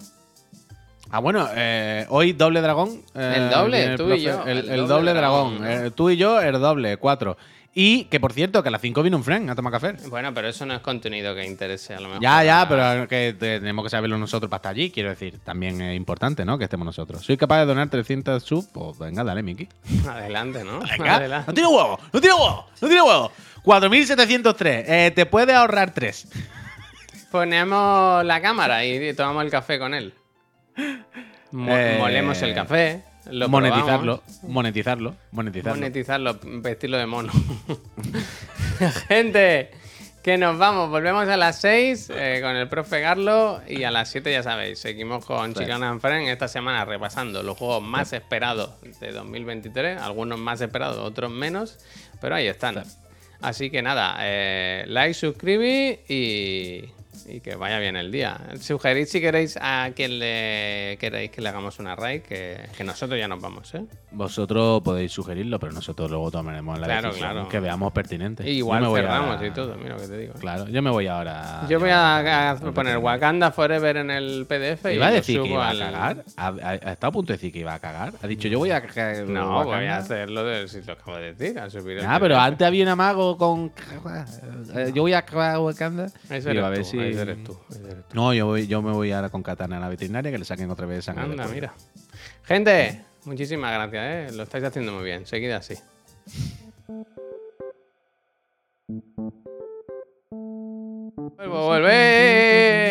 Ah, 1.10 1.20
bueno, 1.20 1.48
eh, 1.54 2.06
hoy 2.10 2.32
doble 2.32 2.60
dragón. 2.60 3.02
eh, 3.14 3.34
El 3.36 3.50
doble, 3.50 3.78
viene 3.78 3.96
tú 3.96 4.12
y 4.12 4.20
yo, 4.22 4.42
El, 4.44 4.58
el 4.58 4.68
el 4.70 4.76
doble 4.80 4.86
doble 4.88 5.14
dragón, 5.14 5.58
dragón. 5.62 5.86
Eh, 5.86 5.90
tú 5.90 6.10
y 6.10 6.16
yo, 6.16 6.40
el 6.40 6.52
doble, 6.60 6.96
cuatro. 6.98 7.36
Y 7.74 8.04
que 8.04 8.18
por 8.18 8.32
cierto, 8.32 8.62
que 8.62 8.70
a 8.70 8.72
las 8.72 8.80
5 8.80 9.02
viene 9.02 9.16
un 9.16 9.22
friend 9.22 9.50
a 9.50 9.54
tomar 9.54 9.72
café. 9.72 9.94
Bueno, 10.08 10.34
pero 10.34 10.48
eso 10.48 10.66
no 10.66 10.74
es 10.74 10.80
contenido 10.80 11.34
que 11.34 11.44
interese 11.46 11.94
a 11.94 12.00
lo 12.00 12.08
mejor. 12.08 12.22
Ya, 12.22 12.42
ya, 12.42 12.66
pero 12.68 13.06
que 13.06 13.36
tenemos 13.38 13.84
que 13.84 13.90
saberlo 13.90 14.18
nosotros 14.18 14.50
para 14.50 14.58
estar 14.58 14.70
allí. 14.72 14.90
Quiero 14.90 15.10
decir, 15.10 15.38
también 15.44 15.80
es 15.80 15.96
importante, 15.96 16.44
¿no? 16.44 16.58
Que 16.58 16.64
estemos 16.64 16.84
nosotros. 16.86 17.22
¿Soy 17.24 17.36
capaz 17.36 17.60
de 17.60 17.66
donar 17.66 17.88
300 17.88 18.42
subs? 18.42 18.66
Pues 18.72 18.98
venga, 18.98 19.22
dale, 19.22 19.42
Miki. 19.44 19.68
Adelante, 20.08 20.64
¿no? 20.64 20.80
Venga. 20.80 21.16
Adelante. 21.16 21.44
No 21.48 21.54
tiene 21.54 21.68
huevo, 21.68 22.00
no 22.12 22.20
tiene 22.20 22.34
huevo, 22.34 22.66
no 22.80 22.88
tiene 22.88 23.02
huevo. 23.02 23.32
4.703. 23.64 24.84
Eh, 24.88 25.12
te 25.14 25.26
puede 25.26 25.54
ahorrar 25.54 25.92
3. 25.92 26.28
Ponemos 27.30 28.24
la 28.24 28.40
cámara 28.40 28.84
y 28.84 29.12
tomamos 29.14 29.44
el 29.44 29.50
café 29.50 29.78
con 29.78 29.94
él. 29.94 30.14
Mo- 31.52 31.76
Eh, 31.76 31.96
molemos 31.98 32.40
el 32.42 32.54
café. 32.54 33.02
Lo 33.30 33.48
monetizarlo, 33.48 34.22
monetizarlo, 34.42 35.14
monetizarlo. 35.32 35.78
Monetizarlo, 35.78 36.38
vestirlo 36.42 36.96
de 36.96 37.06
mono. 37.06 37.32
Gente, 39.08 39.70
que 40.22 40.38
nos 40.38 40.58
vamos. 40.58 40.90
Volvemos 40.90 41.28
a 41.28 41.36
las 41.36 41.60
6 41.60 42.10
eh, 42.14 42.40
con 42.42 42.56
el 42.56 42.68
profe 42.68 43.00
Garlo 43.00 43.60
y 43.66 43.84
a 43.84 43.90
las 43.90 44.10
7 44.10 44.32
ya 44.32 44.42
sabéis, 44.42 44.78
seguimos 44.78 45.24
con 45.24 45.54
Sí. 45.54 45.64
And 45.64 46.00
Friends 46.00 46.30
esta 46.30 46.48
semana 46.48 46.84
repasando 46.84 47.42
los 47.42 47.56
juegos 47.56 47.82
más 47.82 48.12
esperados 48.12 48.70
de 49.00 49.12
2023. 49.12 50.00
Algunos 50.00 50.38
más 50.38 50.60
esperados, 50.60 50.98
otros 50.98 51.30
menos, 51.30 51.78
pero 52.20 52.34
ahí 52.34 52.46
están. 52.46 52.82
Así 53.40 53.70
que 53.70 53.82
nada, 53.82 54.16
eh, 54.20 54.84
like, 54.88 55.14
suscribir 55.14 56.00
y, 56.08 56.90
y 57.28 57.40
que 57.40 57.54
vaya 57.56 57.78
bien 57.78 57.96
el 57.96 58.10
día. 58.10 58.38
Sugerid 58.60 59.06
si 59.06 59.20
queréis 59.20 59.58
a 59.60 59.90
quien 59.94 60.18
le 60.18 60.96
queréis 61.00 61.30
que 61.30 61.40
le 61.40 61.48
hagamos 61.48 61.78
una 61.78 61.94
raid, 61.96 62.22
que, 62.22 62.58
que 62.76 62.84
nosotros 62.84 63.18
ya 63.18 63.28
nos 63.28 63.40
vamos, 63.40 63.74
¿eh? 63.74 63.84
Vosotros 64.10 64.82
podéis 64.82 65.12
sugerirlo, 65.12 65.58
pero 65.60 65.72
nosotros 65.72 66.10
luego 66.10 66.30
tomaremos 66.30 66.78
la 66.78 66.86
Claro, 66.86 67.08
decisión 67.08 67.32
claro. 67.32 67.48
que 67.48 67.60
veamos 67.60 67.92
pertinente. 67.92 68.48
Y 68.50 68.58
igual 68.58 68.80
me 68.82 68.88
voy 68.88 69.00
cerramos 69.00 69.30
ahora- 69.36 69.46
y 69.46 69.50
todo, 69.50 69.74
mira 69.76 69.94
lo 69.96 70.00
que 70.00 70.08
te 70.08 70.18
digo. 70.18 70.32
Claro, 70.34 70.66
yo 70.68 70.82
me 70.82 70.90
voy 70.90 71.06
ahora. 71.06 71.66
Yo 71.68 71.78
voy 71.78 71.90
a, 71.90 72.50
a 72.50 72.56
poner. 72.56 72.98
Wakanda 72.98 73.50
Forever 73.52 73.98
en 73.98 74.10
el 74.10 74.46
PDF 74.46 74.86
y 74.90 74.94
Iba 74.94 75.06
a 75.06 75.10
lo 75.10 75.14
decir 75.16 75.42
que 75.42 75.48
iba 75.48 75.68
a 75.70 75.76
cagar. 75.78 76.24
Ha, 76.36 76.74
estado 76.92 77.08
a 77.08 77.12
punto 77.12 77.32
de 77.32 77.36
decir 77.36 77.52
que 77.52 77.58
iba 77.60 77.74
a 77.74 77.78
cagar. 77.78 78.12
Ha 78.22 78.26
dicho, 78.26 78.48
yo 78.48 78.58
voy 78.58 78.70
a 78.70 78.80
cagar. 78.80 79.24
No, 79.26 79.64
voy 79.64 79.84
a 79.86 79.98
hacerlo 79.98 80.44
de 80.44 80.68
si 80.68 80.82
lo 80.82 80.92
acabo 80.94 81.16
de 81.16 81.34
decir, 81.34 81.58
a 81.58 81.68
subir 81.70 82.00
Ah, 82.06 82.18
pero 82.20 82.38
antes 82.38 82.66
había 82.66 82.82
un 82.84 82.88
amago 82.90 83.36
con. 83.36 83.72
Eh, 84.74 84.92
Yo 84.94 85.02
voy 85.02 85.12
a 85.12 85.22
cagar 85.22 85.58
Wakanda. 85.58 86.06
Digo, 86.06 86.50
eres 86.50 86.64
a 86.64 86.68
ver 86.70 86.78
tú, 86.78 86.84
si- 86.84 86.98
ese 87.22 87.30
eres 87.30 87.44
tú, 87.44 87.58
ese 87.70 87.90
eres 87.90 88.08
tú. 88.08 88.16
No, 88.16 88.32
yo, 88.34 88.46
voy, 88.46 88.66
yo 88.66 88.82
me 88.82 88.92
voy 88.92 89.12
ahora 89.12 89.30
con 89.30 89.42
Katana 89.42 89.78
a 89.78 89.80
la 89.80 89.88
veterinaria 89.88 90.30
que 90.30 90.38
le 90.38 90.44
saquen 90.44 90.70
otra 90.70 90.86
vez 90.86 91.04
sangre. 91.04 91.24
Anda, 91.24 91.46
mira. 91.48 91.74
Gente, 92.44 93.02
muchísimas 93.24 93.72
gracias, 93.72 94.32
¿eh? 94.32 94.36
Lo 94.36 94.44
estáis 94.44 94.64
haciendo 94.64 94.92
muy 94.92 95.04
bien. 95.04 95.26
Seguid 95.26 95.50
así. 95.50 95.74
¡Vuelvo, 101.36 101.66
vuelve! 101.66 102.88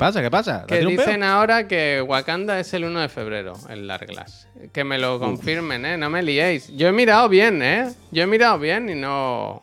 pasa? 0.00 0.22
¿Qué 0.22 0.30
pasa? 0.30 0.66
¿Te 0.66 0.74
ha 0.74 0.78
Que 0.80 0.86
dicen 0.86 1.22
ahora 1.22 1.68
que 1.68 2.02
Wakanda 2.02 2.58
es 2.58 2.72
el 2.74 2.84
1 2.84 3.00
de 3.02 3.08
febrero, 3.08 3.52
el 3.68 3.86
Larglass. 3.86 4.48
Que 4.72 4.82
me 4.82 4.98
lo 4.98 5.20
confirmen, 5.20 5.84
¿eh? 5.84 5.96
No 5.98 6.08
me 6.10 6.22
liéis. 6.22 6.74
Yo 6.74 6.88
he 6.88 6.92
mirado 6.92 7.28
bien, 7.28 7.62
¿eh? 7.62 7.92
Yo 8.10 8.22
he 8.24 8.26
mirado 8.26 8.58
bien 8.58 8.88
y 8.88 8.94
no... 8.94 9.62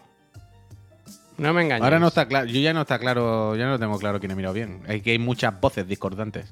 No 1.38 1.54
me 1.54 1.62
engañéis. 1.64 1.84
Ahora 1.84 2.00
no 2.00 2.08
está 2.08 2.28
claro, 2.28 2.48
yo 2.48 2.60
ya 2.60 2.74
no 2.74 2.82
está 2.82 2.98
claro, 3.00 3.56
ya 3.56 3.68
no 3.68 3.78
tengo 3.78 3.98
claro 4.00 4.20
quién 4.20 4.32
he 4.32 4.36
mirado 4.36 4.54
bien. 4.54 4.82
Hay 4.88 5.02
que 5.02 5.12
hay 5.12 5.20
muchas 5.20 5.60
voces 5.60 5.88
discordantes. 5.88 6.52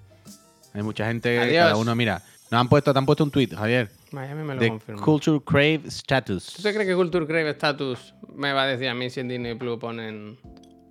Hay 0.73 0.83
mucha 0.83 1.07
gente, 1.07 1.39
Adiós. 1.39 1.63
cada 1.65 1.75
uno 1.77 1.95
mira. 1.95 2.21
Nos 2.51 2.61
han 2.61 2.69
puesto, 2.69 2.93
te 2.93 2.99
han 2.99 3.05
puesto 3.07 3.23
un 3.23 3.31
tweet, 3.31 3.49
Javier. 3.55 3.89
Miami 4.11 4.43
me 4.43 4.53
lo 4.53 4.61
De 4.61 4.69
confirma. 4.69 5.01
Culture 5.01 5.39
Crave 5.43 5.79
¿Tú 5.79 5.88
Status. 5.88 6.53
te 6.61 6.73
crees 6.73 6.88
que 6.88 6.95
Culture 6.95 7.25
Crave 7.25 7.49
Status 7.49 8.13
me 8.36 8.53
va 8.53 8.63
a 8.63 8.67
decir 8.67 8.88
a 8.88 8.93
mí 8.93 9.09
si 9.09 9.19
en 9.21 9.27
Disney 9.29 9.55
Plus 9.55 9.79
ponen... 9.79 10.38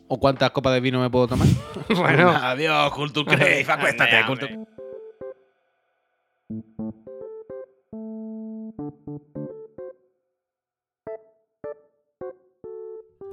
¿O 0.09 0.19
cuántas 0.19 0.51
copas 0.51 0.75
de 0.75 0.81
vino 0.81 1.01
me 1.01 1.09
puedo 1.11 1.29
tomar? 1.29 1.47
bueno, 1.97 2.31
Adiós, 2.43 2.93
Culture 2.93 3.25
Crave, 3.37 3.65
acuéstate. 3.69 4.25
Culture- 4.27 4.59